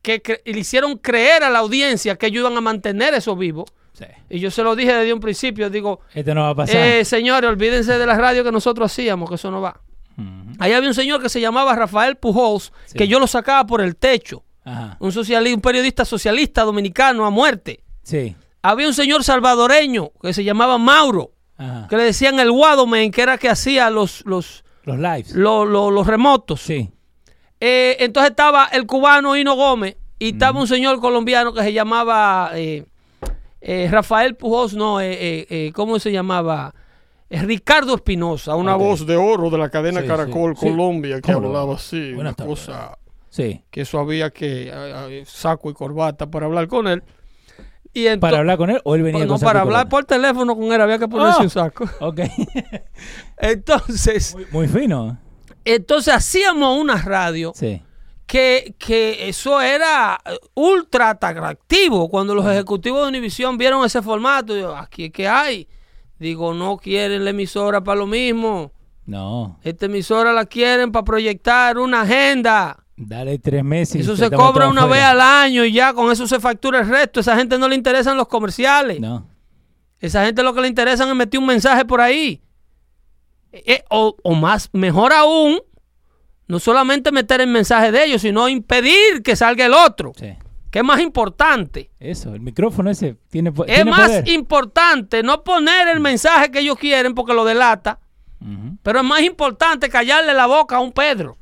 que 0.03 0.21
le 0.45 0.59
hicieron 0.59 0.99
creer 0.99 1.45
a 1.45 1.51
la 1.51 1.61
audiencia 1.61 2.17
que 2.17 2.27
ellos 2.27 2.41
iban 2.41 2.57
a 2.57 2.61
mantener 2.61 3.15
eso 3.15 3.35
vivo. 3.37 3.65
Sí. 3.95 4.05
Y 4.31 4.39
yo 4.41 4.51
se 4.51 4.63
lo 4.63 4.75
dije 4.75 4.93
desde 4.93 5.13
un 5.13 5.21
principio, 5.21 5.71
digo, 5.71 6.01
Esto 6.13 6.35
no 6.35 6.43
va 6.43 6.49
a 6.51 6.55
pasar. 6.55 6.77
eh, 6.77 7.05
señores, 7.05 7.49
olvídense 7.49 7.97
de 7.99 8.07
la 8.07 8.17
radio 8.17 8.43
que 8.43 8.51
nosotros 8.53 8.91
hacíamos, 8.91 9.29
que 9.29 9.37
eso 9.37 9.51
no 9.51 9.61
va. 9.61 9.81
Ujú. 10.19 10.53
Ahí 10.59 10.73
había 10.73 10.89
un 10.89 10.95
señor 10.95 11.23
que 11.23 11.29
se 11.29 11.41
llamaba 11.41 11.75
Rafael 11.77 12.17
Pujols, 12.17 12.73
Sí. 12.87 12.99
que 12.99 13.07
yo 13.09 13.19
lo 13.21 13.27
sacaba 13.27 13.65
por 13.67 13.81
el 13.81 13.97
techo 13.97 14.45
Ajá. 14.65 14.97
un, 15.01 15.11
sociali- 15.13 15.55
un 15.55 15.61
periodista 15.61 16.05
socialista 16.05 16.63
dominicano 16.65 17.25
a 17.25 17.31
muerte. 17.31 17.83
Sí. 18.03 18.35
Había 18.63 18.87
un 18.87 18.95
señor 18.95 19.25
salvadoreño 19.25 20.11
que 20.21 20.33
se 20.33 20.45
llamaba 20.45 20.79
Mauro, 20.79 21.33
Ajá. 21.57 21.87
que 21.89 21.97
le 21.97 22.05
decían 22.05 22.39
el 22.41 22.51
Wadoman, 22.51 23.11
que 23.11 23.23
era 23.23 23.39
que 23.39 23.49
hacía 23.49 23.91
los, 23.91 24.23
los, 24.27 24.65
Los 24.85 24.99
lives. 24.99 25.33
los, 25.35 26.07
remotos. 26.07 26.61
Sí. 26.63 26.91
Eh, 27.61 27.97
entonces 28.01 28.31
estaba 28.31 28.67
el 28.67 28.87
cubano 28.87 29.37
Hino 29.37 29.55
Gómez 29.55 29.97
y 30.19 30.31
estaba 30.31 30.61
un 30.61 30.67
señor 30.69 31.01
colombiano 31.01 31.53
que 31.53 31.63
se 31.63 31.73
llamaba 31.73 32.51
eh, 32.55 32.85
eh, 33.61 33.89
Rafael 33.91 34.35
Pujols, 34.37 34.75
no, 34.75 35.01
eh, 35.01 35.13
eh, 35.13 35.47
eh, 35.51 35.73
¿cómo 35.75 35.99
se 35.99 36.11
llamaba? 36.13 36.75
Ricardo 37.31 37.95
Espinosa, 37.95 38.55
una 38.57 38.75
voz. 38.77 39.07
de 39.07 39.17
oro 39.17 39.49
de 39.49 39.57
la 39.57 39.71
cadena 39.71 40.03
Sí, 40.03 40.07
Caracol 40.07 40.55
sí. 40.55 40.67
Sí. 40.67 40.71
Colombia 40.71 41.21
que 41.21 41.33
¿Cómo? 41.33 41.47
hablaba 41.49 41.75
así. 41.77 42.13
Buenas 42.13 42.35
Una 42.37 42.47
cosa 42.47 42.99
Sí. 43.31 43.63
que 43.71 43.81
eso 43.81 43.99
había 43.99 44.29
que 44.31 45.25
saco 45.27 45.71
y 45.71 45.73
corbata 45.73 46.31
para 46.31 46.45
hablar 46.47 46.69
con 46.69 46.87
él. 46.89 47.03
Y 47.95 48.17
¿Para 48.17 48.39
hablar 48.39 48.57
con 48.57 48.71
él 48.71 48.81
o 48.85 48.95
él 48.95 49.03
venía 49.03 49.25
no, 49.27 49.35
con 49.35 49.41
para 49.41 49.61
hablar 49.61 49.89
por 49.89 50.05
teléfono 50.07 50.57
con 50.57 50.73
él 50.73 50.81
había 50.81 50.99
que 50.99 51.09
ponerse 51.09 51.41
Ah. 51.41 51.43
un 51.43 51.51
saco. 51.51 51.85
Ok. 52.01 52.21
Entonces, 53.39 54.37
Muy 54.51 54.69
fino. 54.69 55.19
entonces 55.65 56.15
hacíamos 56.15 56.79
una 56.79 56.97
radio 56.97 57.53
Sí. 57.55 57.83
que, 58.27 58.75
que 58.79 59.29
eso 59.29 59.61
era 59.61 60.19
eh, 60.25 60.39
ultra 60.55 61.11
atractivo. 61.11 62.09
Cuando 62.09 62.35
los 62.35 62.47
ejecutivos 62.47 63.03
de 63.03 63.09
Univisión 63.09 63.59
vieron 63.59 63.85
ese 63.85 64.03
formato, 64.03 64.57
yo, 64.57 64.77
aquí 64.77 65.07
es 65.07 65.13
que 65.13 65.29
hay. 65.29 65.69
Digo, 66.19 66.55
no 66.55 66.77
quieren 66.77 67.25
la 67.25 67.31
emisora 67.31 67.83
para 67.83 67.99
lo 67.99 68.07
mismo. 68.07 68.73
No. 69.07 69.59
Esta 69.65 69.87
emisora 69.87 70.33
la 70.33 70.47
quieren 70.47 70.93
para 70.93 71.05
proyectar 71.05 71.79
una 71.79 72.03
agenda. 72.03 72.82
Dale 73.07 73.39
tres 73.39 73.65
meses. 73.65 74.01
eso 74.03 74.17
se 74.17 74.31
cobra 74.31 74.69
una 74.69 74.87
vez 74.87 75.03
al 75.03 75.21
año 75.21 75.65
y 75.65 75.73
ya 75.73 75.93
con 75.93 76.11
eso 76.13 76.27
se 76.27 76.39
factura 76.41 76.81
el 76.81 76.89
resto. 76.89 77.21
Esa 77.21 77.37
gente 77.37 77.59
no 77.59 77.69
le 77.69 77.75
interesan 77.75 78.17
los 78.17 78.29
comerciales. 78.29 79.01
No. 79.01 79.27
Esa 80.01 80.25
gente 80.25 80.43
lo 80.43 80.53
que 80.55 80.61
le 80.63 80.69
interesa 80.69 81.09
es 81.09 81.15
meter 81.15 81.39
un 81.41 81.47
mensaje 81.47 81.85
por 81.85 82.01
ahí. 82.01 82.41
Eh, 83.53 83.85
o, 83.91 84.17
o 84.23 84.35
más, 84.35 84.71
mejor 84.73 85.13
aún, 85.13 85.61
no 86.49 86.59
solamente 86.59 87.13
meter 87.13 87.41
el 87.41 87.49
mensaje 87.49 87.93
de 87.93 88.05
ellos, 88.05 88.23
sino 88.23 88.49
impedir 88.49 89.23
que 89.23 89.37
salga 89.37 89.67
el 89.67 89.75
otro. 89.75 90.13
Sí. 90.17 90.33
Que 90.71 90.79
es 90.79 90.85
más 90.85 91.01
importante. 91.01 91.91
Eso, 92.01 92.35
el 92.35 92.41
micrófono 92.41 92.89
ese 92.91 93.17
tiene, 93.29 93.51
Es 93.51 93.67
tiene 93.67 93.91
más 93.91 94.09
poder. 94.09 94.29
importante 94.31 95.23
no 95.23 95.45
poner 95.45 95.89
el 95.89 96.01
mensaje 96.01 96.51
que 96.51 96.61
ellos 96.61 96.79
quieren 96.79 97.15
porque 97.15 97.35
lo 97.35 97.45
delata. 97.45 97.99
Pero 98.83 98.99
es 98.99 99.05
más 99.05 99.21
importante 99.23 99.89
callarle 99.89 100.35
la 100.35 100.47
boca 100.47 100.77
a 100.77 100.81
un 100.81 100.91
Pedro 100.91 101.37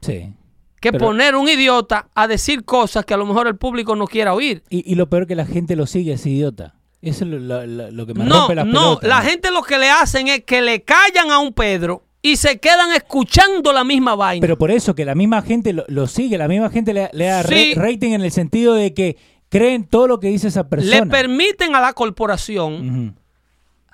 Sí. 0.00 0.32
Que 0.80 0.92
Pero- 0.92 1.06
poner 1.06 1.36
un 1.36 1.48
idiota 1.48 2.08
a 2.14 2.26
decir 2.26 2.64
cosas 2.64 3.04
que 3.04 3.14
a 3.14 3.16
lo 3.18 3.26
mejor 3.26 3.46
el 3.46 3.56
público 3.56 3.94
no 3.96 4.06
quiera 4.06 4.32
oír. 4.34 4.62
Y, 4.70 4.90
y 4.90 4.94
lo 4.94 5.08
peor 5.10 5.26
que 5.26 5.34
la 5.36 5.44
gente 5.46 5.76
lo 5.76 5.86
sigue 5.86 6.14
ese 6.14 6.30
idiota. 6.30 6.74
Eso 7.02 7.24
es 7.24 7.30
lo, 7.30 7.38
lo- 7.38 7.66
lo- 7.66 7.90
lo 7.90 8.06
que 8.06 8.14
me 8.14 8.24
No, 8.24 8.40
rompe 8.40 8.54
las 8.54 8.66
no, 8.66 8.98
pelotas, 9.00 9.08
la 9.08 9.22
gente 9.22 9.50
lo 9.50 9.62
que 9.62 9.78
le 9.78 9.88
hacen 9.90 10.28
es 10.28 10.44
que 10.44 10.60
le 10.62 10.82
callan 10.82 11.30
a 11.30 11.38
un 11.38 11.52
Pedro 11.52 12.04
y 12.22 12.36
se 12.36 12.58
quedan 12.60 12.92
escuchando 12.92 13.72
la 13.72 13.84
misma 13.84 14.14
vaina. 14.14 14.42
Pero 14.42 14.58
por 14.58 14.70
eso 14.70 14.94
que 14.94 15.04
la 15.06 15.14
misma 15.14 15.40
gente 15.42 15.72
lo, 15.72 15.84
lo 15.88 16.06
sigue, 16.06 16.36
la 16.36 16.48
misma 16.48 16.68
gente 16.70 16.92
le, 16.92 17.08
le 17.12 17.24
da 17.26 17.42
Sí. 17.42 17.74
rating 17.74 18.12
en 18.12 18.20
el 18.22 18.30
sentido 18.30 18.74
de 18.74 18.92
que 18.92 19.16
creen 19.48 19.84
todo 19.84 20.06
lo 20.08 20.20
que 20.20 20.28
dice 20.28 20.48
esa 20.48 20.68
persona. 20.68 20.96
le 21.00 21.06
permiten 21.06 21.74
a 21.74 21.80
la 21.80 21.92
corporación 21.94 23.16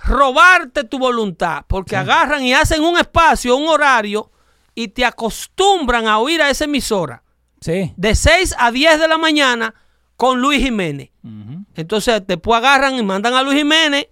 robarte 0.04 0.84
tu 0.84 0.98
voluntad 0.98 1.64
porque 1.66 1.96
agarran 1.96 2.42
y 2.44 2.52
hacen 2.52 2.82
un 2.82 2.98
espacio, 2.98 3.56
un 3.56 3.68
horario 3.68 4.30
y 4.76 4.88
te 4.88 5.04
acostumbran 5.04 6.06
a 6.06 6.18
oír 6.18 6.40
a 6.40 6.50
esa 6.50 6.66
emisora 6.66 7.24
Sí. 7.60 7.92
de 7.96 8.14
6 8.14 8.54
a 8.58 8.70
10 8.70 9.00
de 9.00 9.08
la 9.08 9.18
mañana 9.18 9.74
con 10.16 10.40
Luis 10.40 10.62
Jiménez. 10.62 11.10
Ujú. 11.24 11.64
Entonces 11.74 12.22
después 12.26 12.58
agarran 12.58 12.94
y 12.94 13.02
mandan 13.02 13.34
a 13.34 13.42
Luis 13.42 13.58
Jiménez 13.58 14.06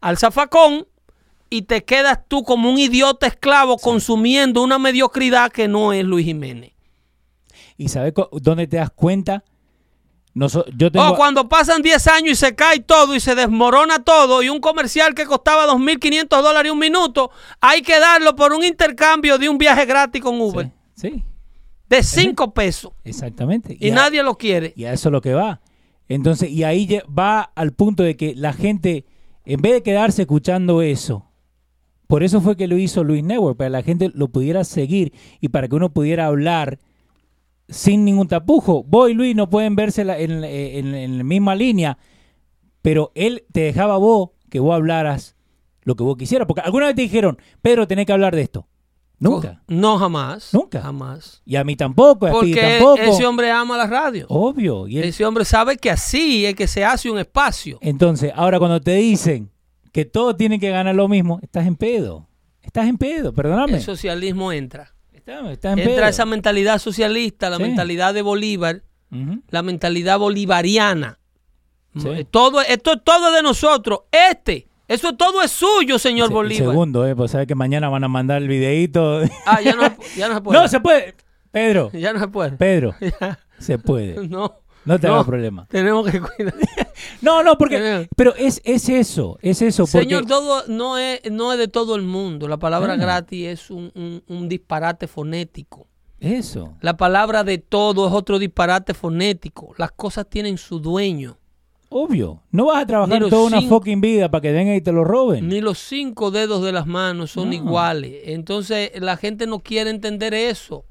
al 0.00 0.18
zafacón 0.18 0.86
y 1.50 1.62
te 1.62 1.82
quedas 1.84 2.20
tú 2.28 2.44
como 2.44 2.70
un 2.70 2.78
idiota 2.78 3.26
esclavo 3.26 3.76
consumiendo 3.78 4.62
una 4.62 4.78
mediocridad 4.78 5.50
que 5.50 5.66
no 5.66 5.92
es 5.92 6.04
Luis 6.04 6.24
Jiménez. 6.26 6.72
¿Y 7.76 7.88
sabes 7.88 8.12
dónde 8.32 8.66
te 8.66 8.76
das 8.76 8.90
cuenta? 8.90 9.42
Yo 10.34 10.90
tengo... 10.90 11.10
O 11.10 11.16
cuando 11.16 11.48
pasan 11.48 11.82
10 11.82 12.06
años 12.08 12.30
y 12.32 12.36
se 12.36 12.54
cae 12.54 12.80
todo 12.80 13.14
y 13.14 13.20
se 13.20 13.34
desmorona 13.34 13.98
todo 14.02 14.42
y 14.42 14.48
un 14.48 14.60
comercial 14.60 15.14
que 15.14 15.26
costaba 15.26 15.66
2.500 15.66 16.26
dólares 16.42 16.72
un 16.72 16.78
minuto, 16.78 17.30
hay 17.60 17.82
que 17.82 17.98
darlo 18.00 18.34
por 18.34 18.52
un 18.52 18.64
intercambio 18.64 19.36
de 19.38 19.48
un 19.48 19.58
viaje 19.58 19.84
gratis 19.84 20.22
con 20.22 20.40
Uber 20.40 20.70
Sí, 20.94 21.10
sí, 21.10 21.24
de 21.88 22.02
5 22.02 22.54
pesos 22.54 22.92
exactamente. 23.04 23.76
y 23.78 23.90
a- 23.90 23.94
nadie 23.94 24.22
lo 24.22 24.36
quiere. 24.36 24.72
Y 24.76 24.84
a 24.84 24.92
eso 24.92 25.08
es 25.08 25.12
lo 25.12 25.20
que 25.20 25.34
va. 25.34 25.60
Entonces, 26.08 26.50
y 26.50 26.64
ahí 26.64 26.88
va 27.06 27.40
al 27.54 27.72
punto 27.72 28.02
de 28.02 28.16
que 28.16 28.34
la 28.34 28.52
gente, 28.52 29.04
en 29.44 29.60
vez 29.60 29.72
de 29.74 29.82
quedarse 29.82 30.22
escuchando 30.22 30.80
eso, 30.82 31.28
por 32.06 32.22
eso 32.22 32.40
fue 32.40 32.56
que 32.56 32.66
lo 32.68 32.76
hizo 32.76 33.04
Luis 33.04 33.22
Network, 33.24 33.56
para 33.56 33.68
que 33.68 33.72
la 33.72 33.82
gente 33.82 34.10
lo 34.14 34.28
pudiera 34.28 34.64
seguir 34.64 35.12
y 35.40 35.48
para 35.48 35.68
que 35.68 35.74
uno 35.74 35.90
pudiera 35.92 36.26
hablar 36.26 36.78
sin 37.68 38.04
ningún 38.04 38.28
tapujo. 38.28 38.82
Vos 38.84 39.10
y 39.10 39.14
Luis 39.14 39.34
no 39.36 39.48
pueden 39.50 39.76
verse 39.76 40.04
la- 40.04 40.18
en, 40.18 40.42
en- 40.44 40.94
en 40.94 41.18
la 41.18 41.24
misma 41.24 41.54
línea, 41.54 41.98
pero 42.82 43.12
él 43.14 43.44
te 43.52 43.60
dejaba 43.60 43.96
vos 43.96 44.30
que 44.50 44.60
vos 44.60 44.74
hablaras 44.74 45.36
lo 45.84 45.94
que 45.96 46.02
vos 46.04 46.16
quisieras. 46.16 46.46
Porque 46.46 46.60
alguna 46.62 46.86
vez 46.86 46.94
te 46.96 47.02
dijeron, 47.02 47.38
Pedro, 47.60 47.86
tenés 47.88 48.06
que 48.06 48.12
hablar 48.12 48.34
de 48.34 48.42
esto. 48.42 48.66
Nunca. 49.18 49.62
No, 49.68 49.98
jamás. 49.98 50.52
Nunca. 50.52 50.80
Jamás. 50.82 51.42
Y 51.44 51.54
a 51.54 51.62
mí 51.62 51.76
tampoco, 51.76 52.26
a 52.26 52.30
ti 52.30 52.34
Porque 52.36 52.54
tampoco. 52.78 53.00
ese 53.02 53.24
hombre 53.24 53.52
ama 53.52 53.76
la 53.76 53.86
radio. 53.86 54.26
Obvio. 54.28 54.88
Y 54.88 54.98
él- 54.98 55.04
Ese 55.04 55.24
hombre 55.24 55.44
sabe 55.44 55.76
que 55.76 55.90
así 55.90 56.44
es 56.44 56.54
que 56.56 56.66
se 56.66 56.84
hace 56.84 57.08
un 57.08 57.18
espacio. 57.20 57.78
Entonces, 57.82 58.32
ahora 58.34 58.58
cuando 58.58 58.80
te 58.80 58.94
dicen 58.96 59.50
que 59.92 60.04
todos 60.04 60.36
tienen 60.36 60.58
que 60.58 60.70
ganar 60.70 60.96
lo 60.96 61.06
mismo, 61.06 61.38
estás 61.40 61.66
en 61.68 61.76
pedo. 61.76 62.26
Estás 62.62 62.88
en 62.88 62.98
pedo, 62.98 63.32
perdóname. 63.32 63.74
El 63.74 63.82
socialismo 63.82 64.50
entra. 64.52 64.92
En 65.26 65.46
Entra 65.46 65.74
pedo. 65.74 66.06
esa 66.06 66.24
mentalidad 66.26 66.78
socialista, 66.78 67.48
la 67.50 67.56
Sí. 67.58 67.62
mentalidad 67.62 68.12
de 68.14 68.22
Bolívar, 68.22 68.82
la 69.50 69.62
mentalidad 69.62 70.18
bolivariana. 70.18 71.18
Sí. 71.96 72.08
Eh, 72.08 72.24
Todo, 72.30 72.60
esto 72.62 72.94
es 72.94 73.04
todo 73.04 73.30
de 73.32 73.42
nosotros. 73.42 74.00
Este, 74.10 74.66
eso 74.88 75.14
todo 75.14 75.42
es 75.42 75.50
suyo, 75.50 75.98
señor 75.98 76.28
Se- 76.28 76.34
Bolívar. 76.34 76.70
Segundo, 76.70 77.06
eh, 77.06 77.14
pues 77.14 77.30
sabes 77.32 77.46
que 77.46 77.54
mañana 77.54 77.88
van 77.90 78.04
a 78.04 78.08
mandar 78.08 78.40
el 78.40 78.48
videito. 78.48 79.20
Ah, 79.46 79.60
ya 79.60 79.74
no, 79.74 79.82
ya 80.16 80.28
no 80.28 80.34
se 80.36 80.40
puede. 80.42 80.58
no 80.60 80.68
se 80.68 80.80
puede. 80.80 81.14
Pedro, 81.50 81.90
Ya 81.92 82.12
no 82.14 82.18
se 82.20 82.28
puede. 82.28 82.52
Pedro, 82.52 82.94
Ya. 83.20 83.38
se 83.58 83.78
puede. 83.78 84.26
No. 84.26 84.61
No 84.84 84.98
te 84.98 85.06
no, 85.06 85.14
hagas 85.14 85.26
problema. 85.26 85.66
Tenemos 85.70 86.10
que 86.10 86.20
cuidar. 86.20 86.54
No, 87.20 87.42
no, 87.42 87.56
porque. 87.58 87.76
Tenemos- 87.78 88.06
Pero 88.16 88.34
es, 88.36 88.60
es 88.64 88.88
eso, 88.88 89.38
es 89.42 89.62
eso. 89.62 89.84
Porque, 89.84 90.00
Señor, 90.00 90.26
todo 90.26 90.64
no 90.68 90.98
es, 90.98 91.20
no 91.30 91.52
es 91.52 91.58
de 91.58 91.68
todo 91.68 91.94
el 91.96 92.02
mundo. 92.02 92.48
La 92.48 92.58
palabra 92.58 92.94
Ah. 92.94 92.96
gratis 92.96 93.46
es 93.46 93.70
un, 93.70 93.90
un- 93.94 94.22
un 94.28 94.48
disparate 94.48 95.06
fonético. 95.08 95.86
Eso. 96.20 96.74
La 96.80 96.96
palabra 96.96 97.42
de 97.44 97.58
todo 97.58 98.06
es 98.06 98.12
otro 98.12 98.38
disparate 98.38 98.94
fonético. 98.94 99.74
Las 99.78 99.92
cosas 99.92 100.28
tienen 100.28 100.58
su 100.58 100.78
dueño. 100.80 101.38
Obvio. 101.88 102.42
No 102.50 102.66
vas 102.66 102.82
a 102.82 102.86
trabajar 102.86 103.28
toda 103.28 103.46
una 103.46 103.60
fucking 103.62 104.00
vida 104.00 104.30
para 104.30 104.40
que 104.42 104.52
vengan 104.52 104.74
y 104.76 104.80
te 104.80 104.92
lo 104.92 105.04
roben. 105.04 105.48
Ni 105.48 105.60
los 105.60 105.78
cinco 105.78 106.30
dedos 106.30 106.62
de 106.64 106.72
las 106.72 106.86
manos 106.86 107.32
son 107.32 107.48
No. 107.48 107.54
iguales. 107.54 108.22
Entonces 108.26 108.92
la 109.00 109.16
gente 109.16 109.46
no 109.46 109.58
quiere 109.60 109.90
entender 109.90 110.32
eso. 110.34 110.84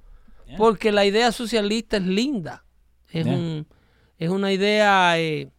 Porque 0.58 0.92
la 0.92 1.06
idea 1.06 1.32
socialista 1.32 1.98
es 1.98 2.04
linda. 2.04 2.66
Es, 3.10 3.26
un, 3.26 3.66
es 4.22 4.30
una 4.30 4.53
idea, 4.53 5.19
eh, 5.19 5.49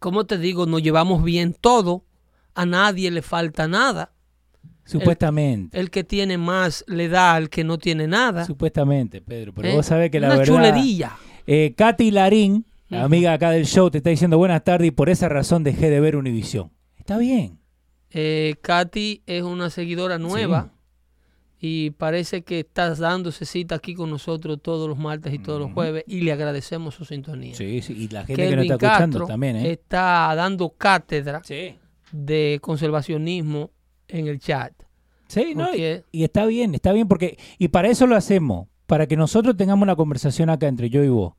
¿cómo 0.00 0.26
te 0.26 0.38
digo? 0.38 0.66
Nos 0.66 0.82
llevamos 0.82 1.22
bien 1.22 1.54
todo. 1.54 2.04
A 2.52 2.66
nadie 2.66 3.12
le 3.12 3.22
falta 3.22 3.68
nada. 3.68 4.12
Supuestamente. 4.84 5.78
El 5.78 5.88
que 5.88 6.02
tiene 6.02 6.36
más 6.36 6.84
le 6.88 7.08
da 7.08 7.36
al 7.36 7.48
que 7.48 7.62
no 7.62 7.78
tiene 7.78 8.08
nada. 8.08 8.44
Supuestamente, 8.44 9.20
Pedro. 9.20 9.54
Pero 9.54 9.68
¿eh? 9.68 9.76
vos 9.76 9.86
sabés 9.86 10.10
que 10.10 10.18
la 10.18 10.26
Una 10.26 10.36
verdad. 10.38 10.52
chulería. 10.52 11.16
Eh, 11.46 11.74
Katy 11.76 12.10
Larín, 12.10 12.66
la 12.88 13.04
amiga 13.04 13.34
acá 13.34 13.52
del 13.52 13.66
show, 13.66 13.88
te 13.88 13.98
está 13.98 14.10
diciendo 14.10 14.36
buenas 14.36 14.64
tardes 14.64 14.88
y 14.88 14.90
por 14.90 15.08
esa 15.08 15.28
razón 15.28 15.62
dejé 15.62 15.90
de 15.90 16.00
ver 16.00 16.16
Univisión. 16.16 16.72
Está 16.98 17.18
bien. 17.18 17.60
Eh, 18.10 18.56
Katy 18.62 19.22
es 19.26 19.44
una 19.44 19.70
seguidora 19.70 20.18
nueva 20.18 20.72
y 21.60 21.90
parece 21.90 22.42
que 22.42 22.60
estás 22.60 22.98
dándose 22.98 23.44
cita 23.44 23.74
aquí 23.74 23.94
con 23.94 24.08
nosotros 24.08 24.58
todos 24.62 24.88
los 24.88 24.96
martes 24.98 25.34
y 25.34 25.38
todos 25.38 25.60
los 25.60 25.72
jueves 25.72 26.04
y 26.06 26.22
le 26.22 26.32
agradecemos 26.32 26.94
su 26.94 27.04
sintonía. 27.04 27.54
Sí, 27.54 27.82
sí. 27.82 27.92
Y 27.92 28.08
la 28.08 28.24
gente 28.24 28.48
que 28.48 28.56
nos 28.56 28.64
está 28.64 28.74
escuchando 28.74 29.26
también, 29.26 29.56
¿eh? 29.56 29.72
está 29.72 30.34
dando 30.34 30.70
cátedra 30.70 31.42
Sí. 31.44 31.76
de 32.12 32.58
conservacionismo 32.62 33.70
en 34.08 34.26
el 34.26 34.40
chat. 34.40 34.72
Sí, 35.28 35.52
no, 35.54 35.68
y, 35.74 36.24
está 36.24 36.46
bien, 36.46 36.74
está 36.74 36.92
bien 36.92 37.06
porque 37.06 37.38
y 37.58 37.68
para 37.68 37.88
eso 37.88 38.06
lo 38.06 38.16
hacemos, 38.16 38.66
para 38.86 39.06
que 39.06 39.16
nosotros 39.16 39.56
tengamos 39.56 39.82
una 39.84 39.96
conversación 39.96 40.50
acá 40.50 40.66
entre 40.66 40.88
yo 40.90 41.04
y 41.04 41.08
vos. 41.08 41.34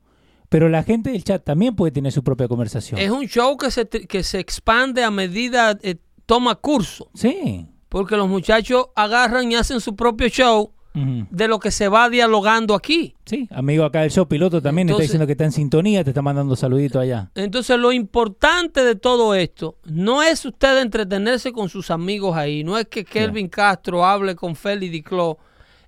Pero 0.48 0.68
la 0.68 0.82
gente 0.82 1.10
del 1.10 1.24
chat 1.24 1.42
también 1.42 1.74
puede 1.74 1.92
tener 1.92 2.12
su 2.12 2.22
propia 2.22 2.46
conversación. 2.46 3.00
Es 3.00 3.10
un 3.10 3.26
show 3.26 3.56
que 3.56 3.70
se, 3.70 3.88
que 3.88 4.22
se 4.22 4.38
expande 4.38 5.02
a 5.02 5.10
medida 5.10 5.78
eh, 5.82 5.96
toma 6.26 6.54
curso. 6.54 7.10
Sí. 7.14 7.66
Porque 7.92 8.16
los 8.16 8.26
muchachos 8.26 8.86
agarran 8.96 9.52
y 9.52 9.54
hacen 9.54 9.78
su 9.80 9.94
propio 9.94 10.28
show 10.28 10.72
de 10.94 11.46
lo 11.48 11.58
que 11.58 11.70
se 11.70 11.88
va 11.88 12.08
dialogando 12.10 12.74
aquí. 12.74 13.14
Sí, 13.26 13.48
amigo 13.50 13.84
acá 13.84 14.00
del 14.00 14.10
show, 14.10 14.26
piloto 14.26 14.60
también 14.62 14.88
Entonces- 14.88 15.04
está 15.04 15.12
diciendo 15.12 15.26
que 15.26 15.32
está 15.32 15.44
en 15.44 15.52
sintonía, 15.52 16.02
te 16.04 16.10
está 16.10 16.20
mandando 16.22 16.56
saludito 16.56 17.00
allá. 17.00 17.30
Entonces 17.34 17.78
lo 17.78 17.92
importante 17.92 18.82
de 18.82 18.94
todo 18.94 19.34
esto 19.34 19.76
no 19.84 20.22
es 20.22 20.44
usted 20.46 20.78
entretenerse 20.80 21.52
con 21.52 21.68
sus 21.68 21.90
amigos 21.90 22.34
ahí, 22.36 22.64
no 22.64 22.76
es 22.78 22.86
que 22.88 23.04
Kelvin 23.04 23.48
Castro 23.48 24.04
hable 24.06 24.34
con 24.34 24.56
Félix 24.56 24.90
Dicló 24.92 25.38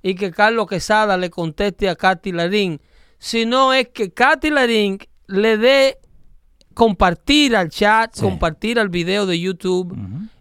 y 0.02 0.14
que 0.14 0.31
Carlos 0.31 0.66
Quesada 0.68 1.16
le 1.16 1.31
conteste 1.31 1.89
a 1.89 1.97
Katy 1.97 2.32
Larín, 2.32 2.81
sino 3.18 3.72
es 3.72 3.89
que 3.89 4.10
Katy 4.12 4.51
Larín 4.51 4.98
le 5.26 5.56
dé 5.59 5.98
compartir 6.74 7.56
al 7.56 7.68
chat, 7.70 8.14
Sí. 8.14 8.22
compartir 8.22 8.78
al 8.78 8.89
video 8.89 9.26
de 9.26 9.39
YouTube. 9.39 9.97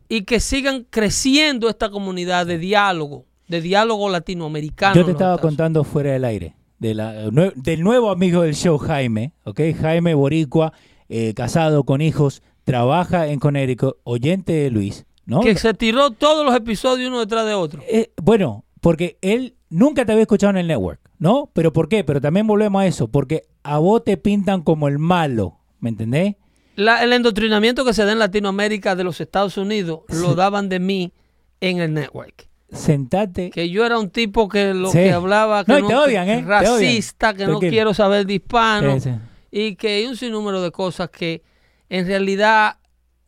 Y 0.10 0.24
que 0.24 0.40
sigan 0.40 0.86
creciendo 0.90 1.70
esta 1.70 1.90
comunidad 1.90 2.46
de 2.46 2.58
diálogo, 2.58 3.26
de 3.48 3.62
diálogo 3.62 4.10
latinoamericano. 4.10 4.96
Yo 4.96 5.06
te 5.06 5.12
estaba 5.12 5.38
contando 5.38 5.84
fuera 5.84 6.12
del 6.12 6.26
aire, 6.26 6.56
de 6.80 6.94
la- 6.94 7.26
nue- 7.28 7.54
del 7.56 7.82
nuevo 7.84 8.10
amigo 8.10 8.42
del 8.42 8.56
show, 8.56 8.78
Jaime, 8.78 9.32
¿ok? 9.46 9.60
Jaime 9.80 10.14
Boricua, 10.14 10.74
eh, 11.10 11.34
casado 11.36 11.84
con 11.84 12.02
hijos, 12.02 12.42
trabaja 12.64 13.28
en 13.28 13.40
Connecticut, 13.40 13.98
oyente 14.04 14.54
de 14.54 14.70
Luis, 14.72 15.06
¿no? 15.26 15.42
que 15.42 15.56
se 15.58 15.74
tiró 15.74 16.12
todos 16.12 16.46
los 16.46 16.56
episodios 16.56 17.10
uno 17.10 17.20
detrás 17.20 17.46
de 17.46 17.54
otro. 17.54 17.82
Eh, 17.90 18.12
bueno, 18.22 18.64
porque 18.82 19.18
él 19.22 19.56
nunca 19.70 20.06
te 20.06 20.12
había 20.12 20.24
escuchado 20.24 20.52
en 20.52 20.58
el 20.58 20.68
network, 20.68 21.00
¿no? 21.20 21.50
¿Pero 21.54 21.72
por 21.74 21.88
qué? 21.90 22.04
Pero 22.04 22.20
también 22.22 22.48
volvemos 22.48 22.82
a 22.82 22.86
eso, 22.88 23.08
porque 23.08 23.44
a 23.64 23.78
vos 23.80 24.04
te 24.04 24.18
pintan 24.18 24.62
como 24.62 24.88
el 24.88 25.00
malo, 25.00 25.58
¿me 25.80 25.90
entendés? 25.90 26.36
La- 26.76 27.04
el 27.04 27.14
endoctrinamiento 27.14 27.86
que 27.86 27.94
se 27.94 28.04
da 28.06 28.12
en 28.12 28.20
Latinoamérica 28.20 28.96
de 28.96 29.04
los 29.04 29.22
Estados 29.22 29.58
Unidos 29.58 30.02
lo 30.10 30.36
daban 30.36 30.70
de 30.70 30.80
mí 30.80 31.14
en 31.62 31.80
el 31.80 31.94
network. 31.94 32.48
Sentate. 32.72 33.52
Que 33.52 33.70
yo 33.70 33.86
era 33.86 34.00
un 34.00 34.10
tipo 34.10 34.50
que 34.50 34.74
lo 34.74 34.90
Sí. 34.92 34.98
que 34.98 35.12
hablaba 35.12 35.64
que 35.64 35.72
No, 35.74 35.80
y 35.80 35.88
te 35.88 35.96
odian, 35.96 36.28
¿eh? 36.30 36.38
Te 36.42 36.48
racista, 36.48 37.34
que 37.36 37.46
no 37.46 37.60
quiero 37.60 37.94
saber 37.94 38.26
de 38.26 38.34
hispano 38.36 39.00
Sí, 39.00 39.12
y 39.52 39.76
que 39.76 39.90
hay 39.90 40.06
un 40.08 40.16
sinnúmero 40.18 40.62
de 40.62 40.72
cosas 40.72 41.10
que 41.12 41.44
en 41.90 42.08
realidad 42.08 42.78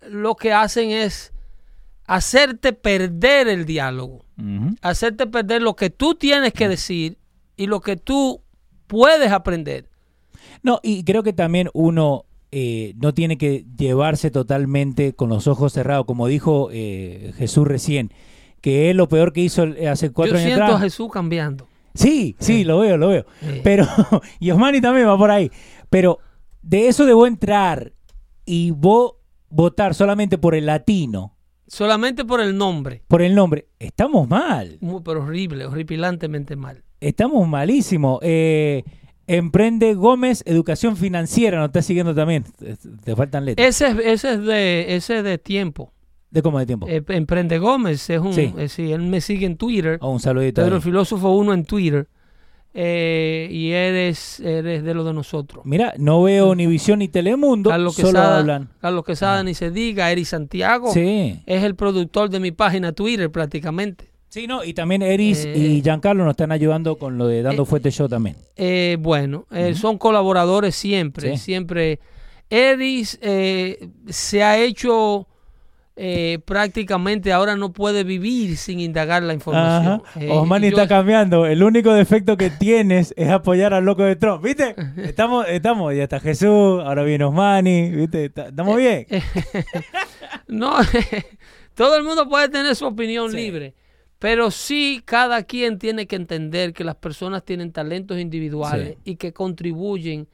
lo 0.10 0.36
que 0.36 0.52
hacen 0.52 0.90
es 0.90 1.32
hacerte 2.08 2.74
perder 2.74 3.48
el 3.48 3.66
diálogo, 3.66 4.26
hacerte 4.82 5.28
perder 5.28 5.62
lo 5.62 5.76
que 5.76 5.90
tú 5.90 6.16
tienes 6.16 6.54
que 6.54 6.68
decir 6.68 7.18
y 7.56 7.68
lo 7.68 7.82
que 7.82 7.96
tú 7.98 8.42
puedes 8.88 9.32
aprender. 9.32 9.90
No, 10.62 10.80
y 10.84 11.04
creo 11.04 11.24
que 11.24 11.34
también 11.34 11.70
uno 11.74 12.26
eh, 12.58 12.94
no 13.02 13.14
tiene 13.14 13.38
que 13.38 13.66
llevarse 13.78 14.32
totalmente 14.32 15.12
con 15.12 15.28
los 15.28 15.46
ojos 15.46 15.74
cerrados, 15.74 16.06
como 16.06 16.26
dijo 16.26 16.70
eh, 16.72 17.34
Jesús 17.36 17.68
recién, 17.68 18.14
que 18.62 18.90
es 18.90 18.96
lo 18.96 19.10
peor 19.10 19.34
que 19.34 19.42
hizo 19.42 19.66
eh, 19.66 19.90
hace 19.90 20.10
cuatro 20.12 20.36
yo 20.36 20.40
años 20.40 20.48
siento 20.48 20.64
atrás. 20.64 20.80
a 20.80 20.84
Jesús 20.86 21.12
cambiando. 21.12 21.68
Sí, 21.96 22.38
sí, 22.40 22.64
lo 22.64 22.80
veo, 22.80 22.96
lo 22.96 23.10
veo. 23.10 23.26
Pero, 23.62 23.86
y 24.40 24.52
Osmani 24.52 24.80
también 24.80 25.06
va 25.06 25.18
por 25.18 25.32
ahí. 25.32 25.52
Pero 25.90 26.20
de 26.62 26.88
eso 26.88 27.06
de 27.06 27.14
vos 27.14 27.28
entrar 27.28 27.92
y 28.46 28.72
vos 28.72 29.16
votar 29.50 29.94
solamente 29.94 30.38
por 30.38 30.56
el 30.56 30.66
latino, 30.68 31.36
Solamente 31.68 32.24
por 32.24 32.40
el 32.40 32.58
nombre. 32.58 33.02
por 33.10 33.22
el 33.22 33.36
nombre, 33.36 33.68
estamos 33.80 34.30
mal. 34.30 34.78
Muy, 34.80 35.02
pero 35.04 35.24
horrible, 35.24 35.66
horripilantemente 35.66 36.56
mal. 36.56 36.86
Estamos 37.02 37.46
malísimos. 37.50 38.20
Eh, 38.22 38.86
Emprende 39.28 39.94
Gómez, 39.96 40.44
Educación 40.46 40.98
Financiera, 40.98 41.58
nos 41.58 41.68
está 41.68 41.82
siguiendo 41.82 42.14
también. 42.14 42.44
Te- 43.04 43.16
faltan 43.16 43.46
letras. 43.46 43.68
Ese, 43.68 43.88
es- 43.88 43.98
ese 44.24 44.34
es 44.34 44.42
de 44.46 44.96
ese 44.96 45.18
es 45.18 45.24
de 45.24 45.38
tiempo. 45.38 45.92
¿De 46.30 46.42
cómo 46.42 46.60
de 46.60 46.66
tiempo? 46.66 46.88
Eh, 46.88 47.04
Emprende 47.10 47.58
Gómez 47.60 48.10
es 48.10 48.20
un, 48.20 48.34
Sí. 48.34 48.54
eh, 48.58 48.68
sí, 48.70 48.92
él 48.92 49.02
me 49.04 49.22
sigue 49.22 49.46
en 49.46 49.58
Twitter. 49.58 49.98
Oh, 50.02 50.12
un 50.12 50.20
saludito. 50.20 50.62
Pedro 50.62 50.76
ahí. 50.76 50.78
el 50.78 50.84
filósofo 50.84 51.30
uno 51.36 51.54
en 51.54 51.64
Twitter. 51.66 52.08
Eh, 52.78 53.48
y 53.52 53.72
eres, 53.72 54.42
eres 54.42 54.84
de 54.84 54.94
lo 54.94 55.06
de 55.06 55.14
nosotros. 55.14 55.66
Mira, 55.66 55.94
no 55.98 56.22
veo 56.24 56.54
ni 56.56 56.68
Visión 56.68 57.00
ni 57.00 57.08
Telemundo, 57.08 57.70
Carlos 57.70 57.96
solo 57.96 58.10
Quesada, 58.10 58.40
hablan. 58.40 58.70
Carlos 58.82 59.06
Quesada 59.06 59.44
ni 59.46 59.54
se 59.54 59.72
diga, 59.72 60.12
Eri 60.12 60.26
Santiago 60.26 60.92
Sí. 60.92 61.40
es 61.46 61.64
el 61.64 61.76
productor 61.76 62.30
de 62.30 62.42
mi 62.42 62.52
página 62.52 62.92
Twitter 62.92 63.32
prácticamente. 63.32 64.10
Sí, 64.36 64.48
no, 64.48 64.66
y 64.66 64.74
también 64.74 65.02
Eris 65.02 65.46
Eh, 65.46 65.54
y 65.58 65.82
Giancarlo 65.82 66.26
nos 66.26 66.32
están 66.34 66.52
ayudando 66.52 66.98
con 66.98 67.18
lo 67.18 67.26
de 67.28 67.42
Dando 67.42 67.64
eh, 67.64 67.66
Fuerte 67.66 67.90
Show 67.90 68.10
también. 68.10 68.36
Eh, 68.58 68.98
bueno, 69.00 69.46
eh, 69.50 69.74
son 69.76 69.98
colaboradores 69.98 70.76
siempre, 70.76 71.38
Sí. 71.38 71.44
siempre. 71.46 72.02
Eris 72.50 73.18
eh, 73.22 73.88
se 74.10 74.44
ha 74.44 74.58
hecho 74.58 75.26
eh, 75.96 76.40
prácticamente, 76.44 77.32
ahora 77.32 77.56
no 77.56 77.72
puede 77.72 78.04
vivir 78.04 78.58
sin 78.58 78.82
indagar 78.82 79.24
la 79.24 79.34
información. 79.34 80.04
Eh, 80.20 80.28
Osmani 80.30 80.70
yo- 80.70 80.76
está 80.78 80.90
cambiando. 80.90 81.46
El 81.46 81.64
único 81.64 81.94
defecto 81.94 82.36
que 82.36 82.50
tienes 82.50 83.14
es 83.16 83.30
apoyar 83.30 83.74
al 83.74 83.86
loco 83.86 84.04
de 84.04 84.18
Trump. 84.18 84.44
¿Viste? 84.44 84.76
Estamos, 84.98 85.46
estamos, 85.48 85.96
ya 85.96 86.04
está 86.04 86.20
Jesús, 86.20 86.82
ahora 86.84 87.04
viene 87.04 87.24
Osmani, 87.24 87.90
¿viste? 87.92 88.26
¿Estamos 88.26 88.76
bien? 88.76 89.08
Eh, 89.10 89.22
No, 90.50 90.76
todo 91.74 91.96
el 91.96 92.04
mundo 92.04 92.28
puede 92.28 92.50
tener 92.50 92.76
su 92.76 92.86
opinión 92.86 93.32
Sí. 93.32 93.38
libre, 93.38 93.74
pero 94.26 94.50
sí 94.50 95.04
cada 95.06 95.44
quien 95.44 95.78
tiene 95.78 96.08
que 96.08 96.16
entender 96.16 96.74
que 96.74 96.84
las 96.84 96.96
personas 96.96 97.46
tienen 97.46 97.72
talentos 97.72 98.18
individuales 98.18 98.98
y 99.04 99.18
que 99.18 99.34
contribuyen 99.34 100.28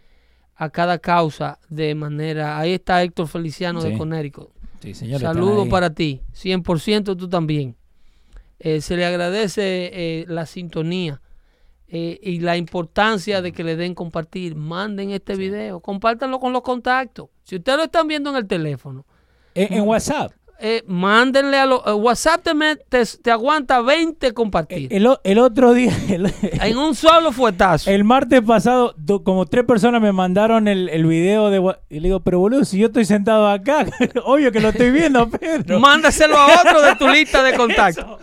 a 0.55 0.69
cada 0.69 0.97
causa 0.97 1.59
de 1.67 1.93
manera... 1.93 2.57
Ahí 2.57 2.71
está 2.71 3.03
Héctor 3.03 3.27
Feliciano 3.27 3.83
de. 3.83 3.97
Connecticut. 3.97 4.47
Sí, 4.81 4.93
señor. 4.93 5.19
Saludos 5.19 5.67
para 5.67 5.93
ti, 5.93 6.21
100% 6.33 7.17
tú 7.17 7.27
también. 7.27 7.75
Eh, 8.59 8.79
se 8.79 8.95
le 8.95 9.05
agradece 9.05 9.91
eh, 9.91 10.25
la 10.29 10.45
sintonía 10.45 11.21
eh, 11.89 12.17
y 12.23 12.39
la 12.39 12.55
importancia 12.55 13.41
de 13.41 13.51
que 13.51 13.65
le 13.65 13.75
den 13.75 13.93
compartir. 13.93 14.55
Manden 14.55 15.11
este 15.11 15.35
video, 15.35 15.81
compártanlo 15.81 16.39
con 16.39 16.53
los 16.53 16.61
contactos. 16.61 17.27
Si 17.43 17.57
ustedes 17.57 17.77
lo 17.77 17.83
están 17.83 18.07
viendo 18.07 18.29
en 18.29 18.37
el 18.37 18.47
teléfono, 18.47 19.05
En, 19.53 19.73
en 19.73 19.83
WhatsApp. 19.85 20.31
Eh, 20.61 20.83
mándenle 20.87 21.57
a 21.57 21.65
los... 21.65 21.81
eh, 21.85 21.91
WhatsApp 21.93 22.43
te, 22.43 22.51
te, 22.89 23.05
te 23.21 23.31
aguanta 23.31 23.81
20 23.81 24.33
compartir. 24.33 24.87
El, 24.91 25.37
otro 25.39 25.73
día, 25.73 25.91
el, 26.09 26.31
en 26.41 26.77
un 26.77 26.95
solo 26.95 27.31
fuetazo. 27.31 27.89
el 27.89 28.03
martes 28.03 28.41
pasado, 28.41 28.93
do- 28.97 29.23
como 29.23 29.45
tres 29.45 29.65
personas 29.65 30.01
me 30.01 30.11
mandaron 30.11 30.67
el, 30.67 30.87
el 30.89 31.05
video 31.05 31.49
de 31.49 31.57
Y 31.89 31.99
le 31.99 32.07
digo, 32.09 32.19
pero 32.21 32.39
boludo, 32.39 32.63
si 32.65 32.77
yo 32.77 32.87
estoy 32.87 33.05
sentado 33.05 33.47
acá, 33.49 33.85
obvio 34.25 34.51
que 34.51 34.59
lo 34.61 34.69
estoy 34.69 34.91
viendo, 34.91 35.29
Pedro. 35.31 35.79
Mándaselo 35.79 36.37
a 36.37 36.61
otro 36.61 36.81
de 36.81 36.95
tu 36.95 37.07
lista 37.07 37.43
de 37.43 37.53
contactos. 37.55 38.19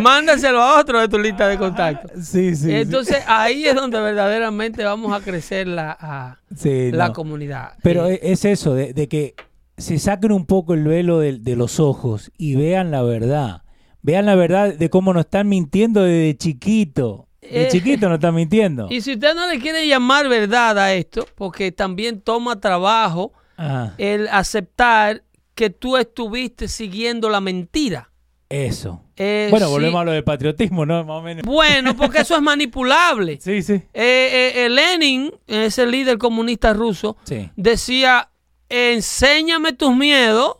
Mándaselo 0.00 0.60
a 0.60 0.80
otro 0.80 1.00
de 1.00 1.08
tu 1.08 1.18
lista 1.18 1.48
de 1.48 1.58
contactos. 1.58 2.10
Sí, 2.26 2.54
sí. 2.54 2.64
sí. 2.66 2.72
Entonces 2.72 3.18
ahí 3.26 3.66
es 3.66 3.74
donde 3.74 4.00
verdaderamente 4.00 4.84
vamos 4.84 5.12
a 5.12 5.20
crecer 5.24 5.66
la, 5.66 5.96
a- 5.98 6.38
Sí, 6.56 6.90
la 6.92 7.08
no. 7.08 7.12
comunidad. 7.14 7.72
Pero 7.82 8.06
Eh, 8.06 8.20
es 8.22 8.44
eso, 8.44 8.74
de, 8.74 8.92
de 8.94 9.08
que 9.08 9.34
se 9.78 9.98
saquen 9.98 10.32
un 10.32 10.44
poco 10.46 10.74
el 10.74 10.84
velo 10.84 11.18
de, 11.20 11.38
de 11.38 11.56
los 11.56 11.80
ojos 11.80 12.30
y 12.36 12.54
vean 12.56 12.90
la 12.90 13.02
verdad. 13.02 13.62
Vean 14.02 14.26
la 14.26 14.34
verdad 14.34 14.74
de 14.74 14.90
cómo 14.90 15.12
nos 15.14 15.24
están 15.24 15.48
mintiendo 15.48 16.02
desde 16.02 16.36
chiquito. 16.36 17.28
De 17.40 17.64
Eh, 17.64 17.68
chiquito 17.70 18.08
nos 18.08 18.16
están 18.16 18.34
mintiendo. 18.34 18.86
y 18.90 19.00
si 19.00 19.14
usted 19.14 19.34
no 19.34 19.46
le 19.48 19.58
quiere 19.58 19.86
llamar 19.86 20.28
verdad 20.28 20.78
a 20.78 20.92
esto, 20.94 21.26
porque 21.34 21.72
también 21.72 22.20
toma 22.20 22.60
trabajo 22.60 23.32
Ajá, 23.56 23.94
el 23.98 24.28
aceptar 24.28 25.22
que 25.54 25.70
tú 25.70 25.96
estuviste 25.96 26.68
siguiendo 26.68 27.28
la 27.30 27.40
mentira. 27.40 28.10
eso. 28.48 29.02
Eh, 29.16 29.48
Bueno, 29.50 29.66
sí. 29.66 29.72
volvemos 29.72 30.00
a 30.00 30.04
lo 30.04 30.12
del 30.12 30.22
patriotismo, 30.24 30.86
¿no? 30.86 31.04
Más 31.04 31.16
o 31.16 31.22
menos. 31.22 31.42
Bueno, 31.44 31.96
porque 31.96 32.20
eso 32.20 32.36
es 32.36 32.42
manipulable. 32.52 33.38
Sí, 33.40 33.62
sí. 33.62 33.72
Eh, 33.72 33.82
eh, 33.94 34.52
eh, 34.64 34.68
Lenin, 34.68 35.32
ese 35.48 35.86
líder 35.86 36.18
comunista 36.18 36.72
ruso, 36.72 37.16
Sí. 37.24 37.50
decía, 37.56 38.30
enséñame 38.68 39.72
tus 39.72 39.94
miedos 39.94 40.56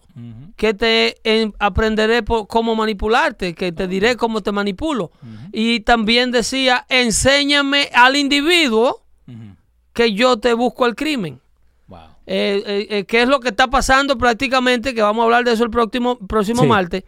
que 0.56 0.74
te 0.74 1.16
en- 1.22 1.54
aprenderé 1.60 2.24
por 2.24 2.48
cómo 2.48 2.74
manipularte, 2.74 3.54
que 3.54 3.70
te 3.70 3.86
diré 3.86 4.16
cómo 4.16 4.40
te 4.42 4.50
manipulo. 4.50 5.12
Y 5.52 5.80
también 5.80 6.32
decía, 6.32 6.84
enséñame 6.88 7.90
al 7.94 8.16
individuo 8.16 9.02
que 9.92 10.12
yo 10.14 10.38
te 10.38 10.54
busco 10.54 10.86
el 10.86 10.94
crimen. 10.96 11.40
Wow. 11.86 11.98
Eh, 12.26 12.62
eh, 12.66 12.86
eh, 12.90 13.04
¿Qué 13.04 13.22
es 13.22 13.28
lo 13.28 13.40
que 13.40 13.48
está 13.48 13.68
pasando 13.68 14.18
prácticamente? 14.18 14.94
Que 14.94 15.02
vamos 15.02 15.22
a 15.22 15.24
hablar 15.24 15.44
de 15.44 15.52
eso 15.52 15.64
el 15.64 15.70
próximo, 15.70 16.18
próximo 16.18 16.62
Sí. 16.62 16.68
martes. 16.68 17.04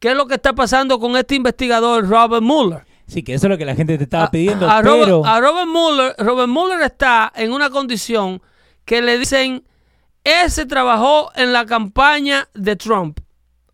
¿Qué 0.00 0.10
es 0.10 0.16
lo 0.16 0.26
que 0.26 0.34
está 0.34 0.52
pasando 0.52 0.98
con 1.00 1.16
este 1.16 1.34
investigador 1.36 2.08
Robert 2.08 2.42
Mueller? 2.42 2.84
Sí, 3.06 3.22
que 3.22 3.34
eso 3.34 3.46
es 3.46 3.50
lo 3.50 3.58
que 3.58 3.64
la 3.64 3.74
gente 3.74 3.96
te 3.98 4.04
estaba 4.04 4.24
A- 4.24 4.30
pidiendo, 4.30 4.68
a, 4.70 4.78
pero... 4.82 5.04
Robert, 5.06 5.26
a 5.26 5.40
Robert 5.40 5.66
Mueller, 5.68 6.14
Robert 6.18 6.48
Mueller 6.48 6.82
está 6.82 7.32
en 7.34 7.52
una 7.52 7.70
condición 7.70 8.42
que 8.84 9.00
le 9.02 9.18
dicen, 9.18 9.64
ese 10.28 10.66
trabajó 10.66 11.30
en 11.34 11.52
la 11.52 11.66
campaña 11.66 12.48
de 12.54 12.76
Trump. 12.76 13.20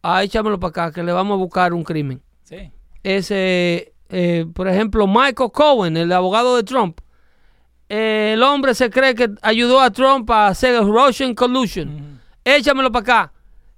Ah, 0.03 0.23
échamelo 0.23 0.61
para 0.61 0.71
acá, 0.71 0.93
que 0.93 1.03
le 1.03 1.13
vamos 1.13 1.35
a 1.35 1.39
buscar 1.39 1.73
un 1.73 1.83
crimen. 1.83 2.23
Sí. 2.45 2.71
Ese, 3.03 3.95
eh, 4.09 4.47
por 4.55 4.69
ejemplo, 4.69 5.07
Michael 5.07 5.51
Cohen, 5.53 5.97
el 5.97 6.13
abogado 6.13 6.57
de 6.57 6.63
Trump. 6.63 7.01
Eh, 7.89 8.33
el 8.35 8.43
hombre 8.43 8.75
se 8.75 8.91
cree 8.91 9.15
que 9.15 9.31
ayudó 9.43 9.81
a 9.81 9.91
Trump 9.91 10.31
a 10.31 10.49
hacer 10.49 10.83
Russian 10.83 11.35
collusion. 11.35 12.21
Échamelo 12.45 12.91
para 12.91 13.03
acá. 13.03 13.33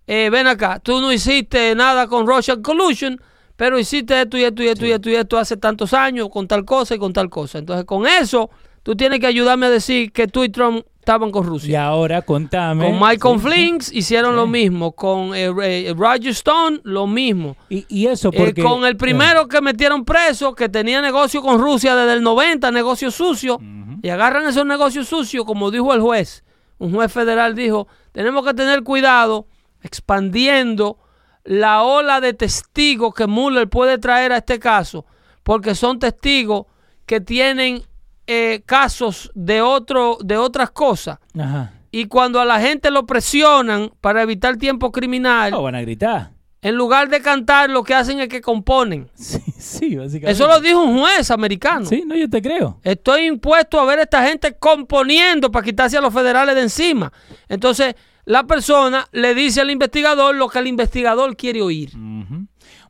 Eh, 0.06 0.30
ven 0.30 0.46
acá, 0.46 0.78
tú 0.78 1.00
no 1.00 1.12
hiciste 1.12 1.74
nada 1.74 2.06
con 2.06 2.26
Russian 2.26 2.62
collusion, 2.62 3.20
pero 3.56 3.78
hiciste 3.78 4.20
esto 4.22 4.38
y 4.38 4.44
esto 4.44 4.62
y 4.62 4.68
esto 4.68 4.86
y 4.86 4.92
esto 4.92 5.10
y 5.10 5.14
esto 5.16 5.38
hace 5.38 5.56
tantos 5.56 5.92
años 5.94 6.28
con 6.30 6.46
tal 6.46 6.64
cosa 6.64 6.94
y 6.94 6.98
con 6.98 7.12
tal 7.12 7.28
cosa. 7.28 7.58
Entonces, 7.58 7.84
con 7.84 8.06
eso, 8.06 8.50
tú 8.86 8.94
tienes 8.94 9.18
que 9.18 9.26
ayudarme 9.26 9.66
a 9.66 9.70
decir 9.70 10.12
que 10.12 10.28
tú 10.28 10.44
y 10.44 10.48
Trump 10.48 10.86
estaban 11.00 11.32
con 11.32 11.44
Y 11.44 11.48
Rusia. 11.48 11.84
ahora 11.88 12.22
contame. 12.22 12.86
Con 12.86 13.00
Michael 13.00 13.40
Sí, 13.40 13.46
Flinks 13.48 13.92
hicieron 13.92 14.30
Sí. 14.34 14.36
lo 14.36 14.46
mismo, 14.46 14.92
con 14.92 15.34
eh, 15.34 15.52
eh, 15.60 15.92
Roger 15.96 16.28
Stone 16.28 16.78
lo 16.84 17.08
mismo. 17.08 17.56
Y, 17.68 17.84
y 17.88 18.06
eso 18.06 18.28
Eh, 18.32 18.36
porque... 18.38 18.62
con 18.62 18.84
el 18.84 18.96
primero 18.96 19.48
que 19.48 19.60
metieron 19.60 20.04
preso, 20.04 20.54
que 20.54 20.68
tenía 20.68 21.02
negocio 21.02 21.42
con 21.42 21.60
Rusia 21.60 21.96
desde 21.96 22.12
el 22.12 22.22
90, 22.22 22.70
negocio 22.70 23.10
sucio, 23.10 23.58
y 24.02 24.08
agarran 24.08 24.46
esos 24.46 24.64
negocios 24.64 25.08
sucios, 25.08 25.44
como 25.44 25.72
dijo 25.72 25.92
el 25.92 26.00
juez. 26.00 26.44
Un 26.78 26.94
juez 26.94 27.10
federal 27.12 27.56
dijo, 27.56 27.88
tenemos 28.12 28.46
que 28.46 28.54
tener 28.54 28.84
cuidado 28.84 29.48
expandiendo 29.82 30.98
la 31.42 31.82
ola 31.82 32.20
de 32.20 32.34
testigos 32.34 33.12
que 33.14 33.26
Mueller 33.26 33.68
puede 33.68 33.98
traer 33.98 34.30
a 34.32 34.36
este 34.36 34.60
caso, 34.60 35.04
porque 35.42 35.74
son 35.74 35.98
testigos 35.98 36.66
que 37.04 37.20
tienen 37.20 37.82
eh, 38.26 38.62
casos 38.66 39.30
de, 39.34 39.60
otro, 39.60 40.18
de 40.24 40.36
otras 40.36 40.70
cosas. 40.70 41.18
Ajá. 41.38 41.72
Y 41.90 42.06
cuando 42.06 42.40
a 42.40 42.44
la 42.44 42.60
gente 42.60 42.90
lo 42.90 43.06
presionan 43.06 43.90
para 44.00 44.22
evitar 44.22 44.56
tiempo 44.56 44.92
criminal, 44.92 45.50
No, 45.50 45.62
van 45.62 45.74
a 45.76 45.80
gritar. 45.80 46.30
en 46.60 46.74
lugar 46.74 47.08
de 47.08 47.22
cantar, 47.22 47.70
lo 47.70 47.84
que 47.84 47.94
hacen 47.94 48.20
es 48.20 48.28
que 48.28 48.40
componen. 48.40 49.08
Sí, 49.16 49.40
sí, 49.56 49.96
básicamente. 49.96 50.30
Eso 50.32 50.46
lo 50.46 50.60
dijo 50.60 50.82
un 50.82 50.98
juez 50.98 51.30
americano. 51.30 51.86
Sí, 51.86 52.02
no, 52.06 52.14
yo 52.16 52.28
te 52.28 52.42
creo. 52.42 52.80
Estoy 52.82 53.26
impuesto 53.26 53.80
a 53.80 53.84
ver 53.84 54.00
a 54.00 54.02
esta 54.02 54.26
gente 54.26 54.56
componiendo 54.58 55.50
para 55.50 55.64
quitarse 55.64 55.96
a 55.96 56.00
los 56.00 56.12
federales 56.12 56.54
de 56.54 56.62
encima. 56.62 57.12
Entonces, 57.48 57.94
la 58.24 58.44
persona 58.44 59.06
le 59.12 59.34
dice 59.34 59.60
al 59.60 59.70
investigador 59.70 60.34
lo 60.34 60.48
que 60.48 60.58
el 60.58 60.66
investigador 60.66 61.36
quiere 61.36 61.62
oír. 61.62 61.92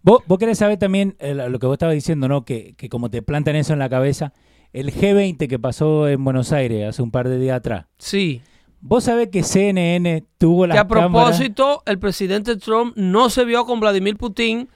Vos, 0.03 0.23
vos 0.27 0.39
querés 0.39 0.59
saber 0.59 0.79
también 0.79 1.17
eh, 1.19 1.35
lo 1.35 1.59
que 1.59 1.67
vos 1.67 1.75
estabas 1.75 1.95
diciendo, 1.95 2.29
¿no? 2.29 2.45
Que, 2.45 2.75
que 2.77 2.89
como 2.89 3.11
te 3.11 3.23
plantan 3.23 3.57
eso 3.57 3.73
en 3.73 3.79
la 3.79 3.89
cabeza, 3.89 4.33
el 4.73 4.93
G20 4.93 5.49
que 5.49 5.59
pasó 5.59 6.09
en 6.09 6.23
Buenos 6.25 6.53
Aires 6.53 6.89
hace 6.89 7.03
un 7.03 7.11
par 7.11 7.29
de 7.29 7.39
días 7.39 7.57
atrás. 7.59 7.87
Sí. 7.99 8.43
Vos 8.81 9.05
sabés 9.05 9.29
que 9.29 9.43
CNN 9.43 10.25
tuvo 10.39 10.63
Que 10.63 10.69
las 10.69 10.79
a 10.79 10.87
propósito, 10.89 11.83
el 11.87 11.99
presidente 11.99 12.57
Trump 12.57 12.93
no 12.97 13.31
se 13.31 13.45
vio 13.45 13.65
con 13.65 13.81
Vladimir 13.81 14.17
Putin, 14.17 14.69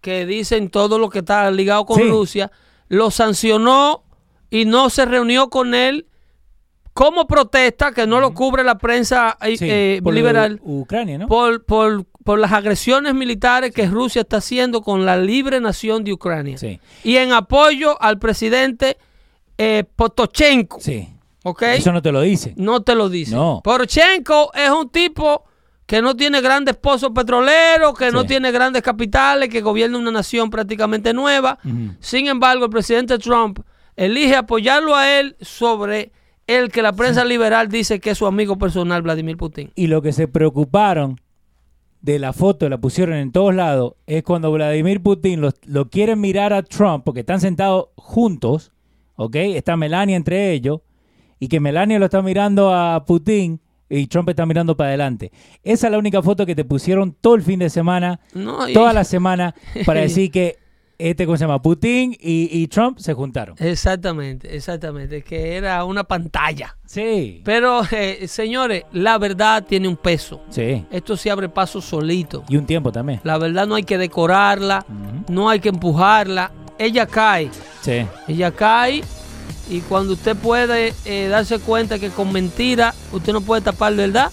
que 0.00 0.26
dicen 0.26 0.68
todo 0.68 0.98
lo 0.98 1.08
que 1.08 1.20
está 1.20 1.50
ligado 1.50 1.84
con 1.86 1.98
Sí. 1.98 2.08
Rusia, 2.08 2.50
lo 2.88 3.10
sancionó 3.10 4.02
y 4.50 4.64
no 4.66 4.90
se 4.90 5.04
reunió 5.06 5.48
con 5.48 5.74
él 5.74 6.06
como 6.92 7.26
protesta, 7.26 7.92
que 7.92 8.06
no 8.06 8.20
lo 8.20 8.34
cubre 8.34 8.62
la 8.62 8.78
prensa 8.78 9.36
eh, 9.40 9.56
Sí, 9.56 9.66
eh, 9.68 10.00
por 10.02 10.14
liberal. 10.14 10.60
Ucrania, 10.62 11.18
¿no? 11.18 11.26
por, 11.26 11.64
por, 11.64 12.04
por 12.22 12.38
las 12.38 12.52
agresiones 12.52 13.14
militares 13.14 13.72
que 13.72 13.86
Rusia 13.86 14.20
está 14.22 14.36
haciendo 14.36 14.80
con 14.80 15.04
la 15.04 15.16
libre 15.16 15.58
nación 15.60 16.04
de 16.04 16.12
Ucrania. 16.12 16.56
Sí. 16.58 16.78
Y 17.02 17.16
en 17.16 17.32
apoyo 17.32 18.00
al 18.00 18.18
presidente 18.18 18.96
eh, 19.58 19.84
Potochenko. 19.96 20.80
Sí. 20.80 21.08
¿Ok? 21.44 21.62
Eso 21.62 21.92
no 21.92 22.00
te 22.00 22.10
lo 22.10 22.22
dice. 22.22 22.54
No 22.56 22.82
te 22.82 22.94
lo 22.94 23.08
dice. 23.08 23.34
No. 23.34 23.60
Porochenko 23.62 24.52
es 24.54 24.70
un 24.70 24.88
tipo 24.88 25.44
que 25.86 26.00
no 26.00 26.16
tiene 26.16 26.40
grandes 26.40 26.76
pozos 26.76 27.10
petroleros, 27.14 27.96
que 27.98 28.10
no 28.10 28.24
tiene 28.24 28.50
grandes 28.50 28.82
capitales, 28.82 29.50
que 29.50 29.60
gobierna 29.60 29.98
una 29.98 30.10
nación 30.10 30.48
prácticamente 30.48 31.12
nueva. 31.12 31.58
Sin 32.00 32.26
embargo, 32.26 32.64
el 32.64 32.70
presidente 32.70 33.18
Trump 33.18 33.60
elige 33.96 34.36
apoyarlo 34.36 34.94
a 34.94 35.18
él 35.18 35.36
sobre 35.40 36.12
el 36.46 36.70
que 36.70 36.82
la 36.82 36.92
prensa 36.92 37.24
liberal 37.24 37.68
dice 37.68 38.00
que 38.00 38.10
es 38.10 38.18
su 38.18 38.26
amigo 38.26 38.56
personal, 38.56 39.02
Vladimir 39.02 39.36
Putin. 39.36 39.72
Y 39.74 39.86
lo 39.86 40.02
que 40.02 40.12
se 40.12 40.28
preocuparon 40.28 41.20
de 42.00 42.18
la 42.18 42.32
foto, 42.32 42.68
la 42.68 42.78
pusieron 42.78 43.16
en 43.16 43.32
todos 43.32 43.54
lados, 43.54 43.94
es 44.06 44.22
cuando 44.22 44.52
Vladimir 44.52 45.02
Putin 45.02 45.40
lo, 45.40 45.50
lo 45.64 45.88
quiere 45.88 46.16
mirar 46.16 46.52
a 46.52 46.62
Trump, 46.62 47.02
porque 47.04 47.20
están 47.20 47.40
sentados 47.40 47.88
juntos, 47.96 48.72
¿ok? 49.16 49.36
Está 49.36 49.76
Melania 49.76 50.16
entre 50.16 50.52
ellos, 50.52 50.80
y 51.38 51.48
que 51.48 51.60
Melania 51.60 51.98
lo 51.98 52.06
está 52.06 52.22
mirando 52.22 52.74
a 52.74 53.04
Putin 53.04 53.60
y 53.88 54.06
Trump 54.06 54.28
está 54.30 54.46
mirando 54.46 54.76
para 54.76 54.88
adelante. 54.88 55.30
Esa 55.62 55.86
es 55.88 55.90
la 55.92 55.98
única 55.98 56.22
foto 56.22 56.46
que 56.46 56.54
te 56.54 56.64
pusieron 56.64 57.12
todo 57.20 57.34
el 57.34 57.42
fin 57.42 57.58
de 57.58 57.68
semana, 57.70 58.20
No, 58.34 58.68
y- 58.68 58.72
toda 58.72 58.92
la 58.92 59.04
semana, 59.04 59.54
para 59.84 60.00
decir 60.08 60.30
que 60.30 60.56
este, 60.98 61.26
¿cómo 61.26 61.36
se 61.36 61.44
llama? 61.44 61.60
Putin 61.60 62.12
y, 62.20 62.48
y 62.50 62.66
Trump 62.68 62.98
se 62.98 63.12
juntaron. 63.14 63.56
Exactamente, 63.58 64.54
exactamente, 64.56 65.22
que 65.22 65.56
era 65.56 65.84
una 65.84 66.04
pantalla. 66.04 66.76
Sí, 66.86 67.42
Pero, 67.44 67.82
eh, 67.90 68.26
señores, 68.28 68.84
la 68.92 69.18
verdad 69.18 69.64
tiene 69.64 69.88
un 69.88 69.96
peso. 69.96 70.40
sí. 70.50 70.84
Esto 70.90 71.16
se 71.16 71.30
abre 71.30 71.48
paso 71.48 71.80
solito. 71.80 72.44
Y 72.48 72.56
un 72.56 72.66
tiempo 72.66 72.92
también. 72.92 73.20
La 73.24 73.38
verdad 73.38 73.66
no 73.66 73.74
hay 73.74 73.82
que 73.84 73.98
decorarla, 73.98 74.84
no 75.28 75.48
hay 75.48 75.60
que 75.60 75.70
empujarla. 75.70 76.50
Ella 76.78 77.06
cae, 77.06 77.50
Sí. 77.82 78.06
ella 78.28 78.50
cae 78.52 79.02
y 79.70 79.80
cuando 79.80 80.12
usted 80.14 80.36
puede 80.36 80.92
eh, 81.04 81.28
darse 81.28 81.58
cuenta 81.58 81.98
que 81.98 82.10
con 82.10 82.32
mentira 82.32 82.94
usted 83.12 83.32
no 83.32 83.40
puede 83.40 83.62
tapar 83.62 83.94
verdad, 83.94 84.30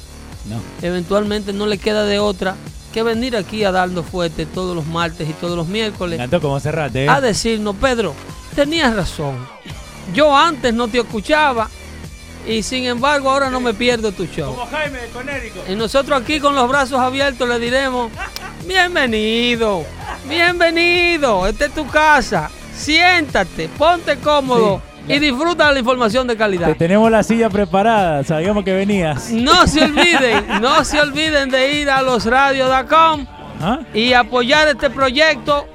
No. 0.50 0.58
eventualmente 0.82 1.54
no 1.54 1.66
le 1.68 1.78
queda 1.78 2.06
de 2.06 2.20
otra 2.20 2.56
que 2.92 3.04
venir 3.04 3.36
aquí 3.36 3.64
a 3.64 3.72
darnos 3.72 4.06
fuerte 4.06 4.46
todos 4.46 4.76
los 4.76 4.86
martes 4.86 5.30
y 5.30 5.34
todos 5.34 5.56
los 5.56 5.68
miércoles 5.68 6.20
encantó 6.20 6.42
como 6.42 6.60
cerrate, 6.60 7.06
¿eh? 7.06 7.10
a 7.10 7.22
decirnos, 7.22 7.76
Pedro, 7.78 8.14
tenías 8.56 8.96
razón. 8.96 9.48
Yo 10.14 10.36
antes 10.36 10.74
no 10.74 10.88
te 10.88 11.00
escuchaba 11.00 11.70
y 12.48 12.64
sin 12.64 12.86
embargo 12.86 13.30
ahora 13.30 13.50
no 13.50 13.60
me 13.60 13.74
pierdo 13.74 14.12
tu 14.12 14.26
show. 14.26 14.56
Jaime 14.70 15.00
de 15.00 15.08
Conérico. 15.10 15.60
Y 15.70 15.76
nosotros 15.76 16.22
aquí 16.22 16.40
con 16.40 16.56
los 16.56 16.68
brazos 16.68 17.00
abiertos 17.00 17.48
le 17.48 17.60
diremos, 17.60 18.12
bienvenido, 18.68 19.86
bienvenido, 20.28 21.48
esta 21.48 21.66
es 21.66 21.74
tu 21.74 21.88
casa, 21.88 22.50
siéntate, 22.76 23.70
ponte 23.70 24.18
cómodo 24.18 24.82
y 25.08 25.20
disfruta 25.20 25.72
la 25.72 25.80
información 25.80 26.28
de 26.28 26.34
Te 26.36 26.40
calidad. 26.40 26.76
tenemos 26.78 27.10
la 27.12 27.24
silla 27.24 27.50
preparada, 27.50 28.24
sabíamos 28.24 28.64
que 28.64 28.74
venías. 28.74 29.30
No 29.32 29.68
se 29.68 29.84
olviden, 29.84 30.46
no 30.62 30.84
se 30.86 31.00
olviden 31.02 31.50
de 31.50 31.74
ir 31.82 31.90
a 31.90 32.02
losradios.com 32.02 33.26
¿Ah? 33.62 33.80
y 33.94 34.14
apoyar 34.14 34.68
este 34.68 34.90
proyecto. 34.90 35.66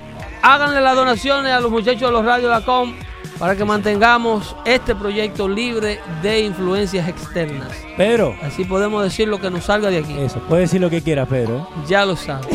Háganle 0.42 0.80
las 0.80 0.94
donaciones 0.94 1.52
a 1.52 1.60
los 1.60 1.70
muchachos 1.70 2.02
de 2.02 2.10
losradios.com 2.12 2.94
para 3.38 3.54
que 3.56 3.64
mantengamos 3.66 4.56
este 4.64 4.94
proyecto 4.94 5.46
libre 5.48 6.00
de 6.22 6.40
influencias 6.40 7.06
externas. 7.08 7.68
Pedro, 7.96 8.34
Así 8.42 8.64
podemos 8.64 9.02
decir 9.02 9.28
lo 9.28 9.38
que 9.40 9.50
nos 9.50 9.64
salga 9.64 9.90
de 9.90 9.98
aquí. 9.98 10.16
eso, 10.18 10.38
puedes 10.48 10.70
decir 10.70 10.80
lo 10.80 10.88
que 10.88 11.02
quieras, 11.02 11.28
Pedro. 11.28 11.58
¿eh? 11.58 11.84
Ya 11.88 12.06
lo 12.06 12.16
saben. 12.16 12.48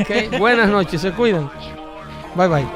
¿ok? 0.00 0.38
Buenas 0.38 0.68
noches, 0.68 1.00
se 1.00 1.10
cuidan. 1.12 1.50
Bye 2.36 2.48
bye. 2.48 2.66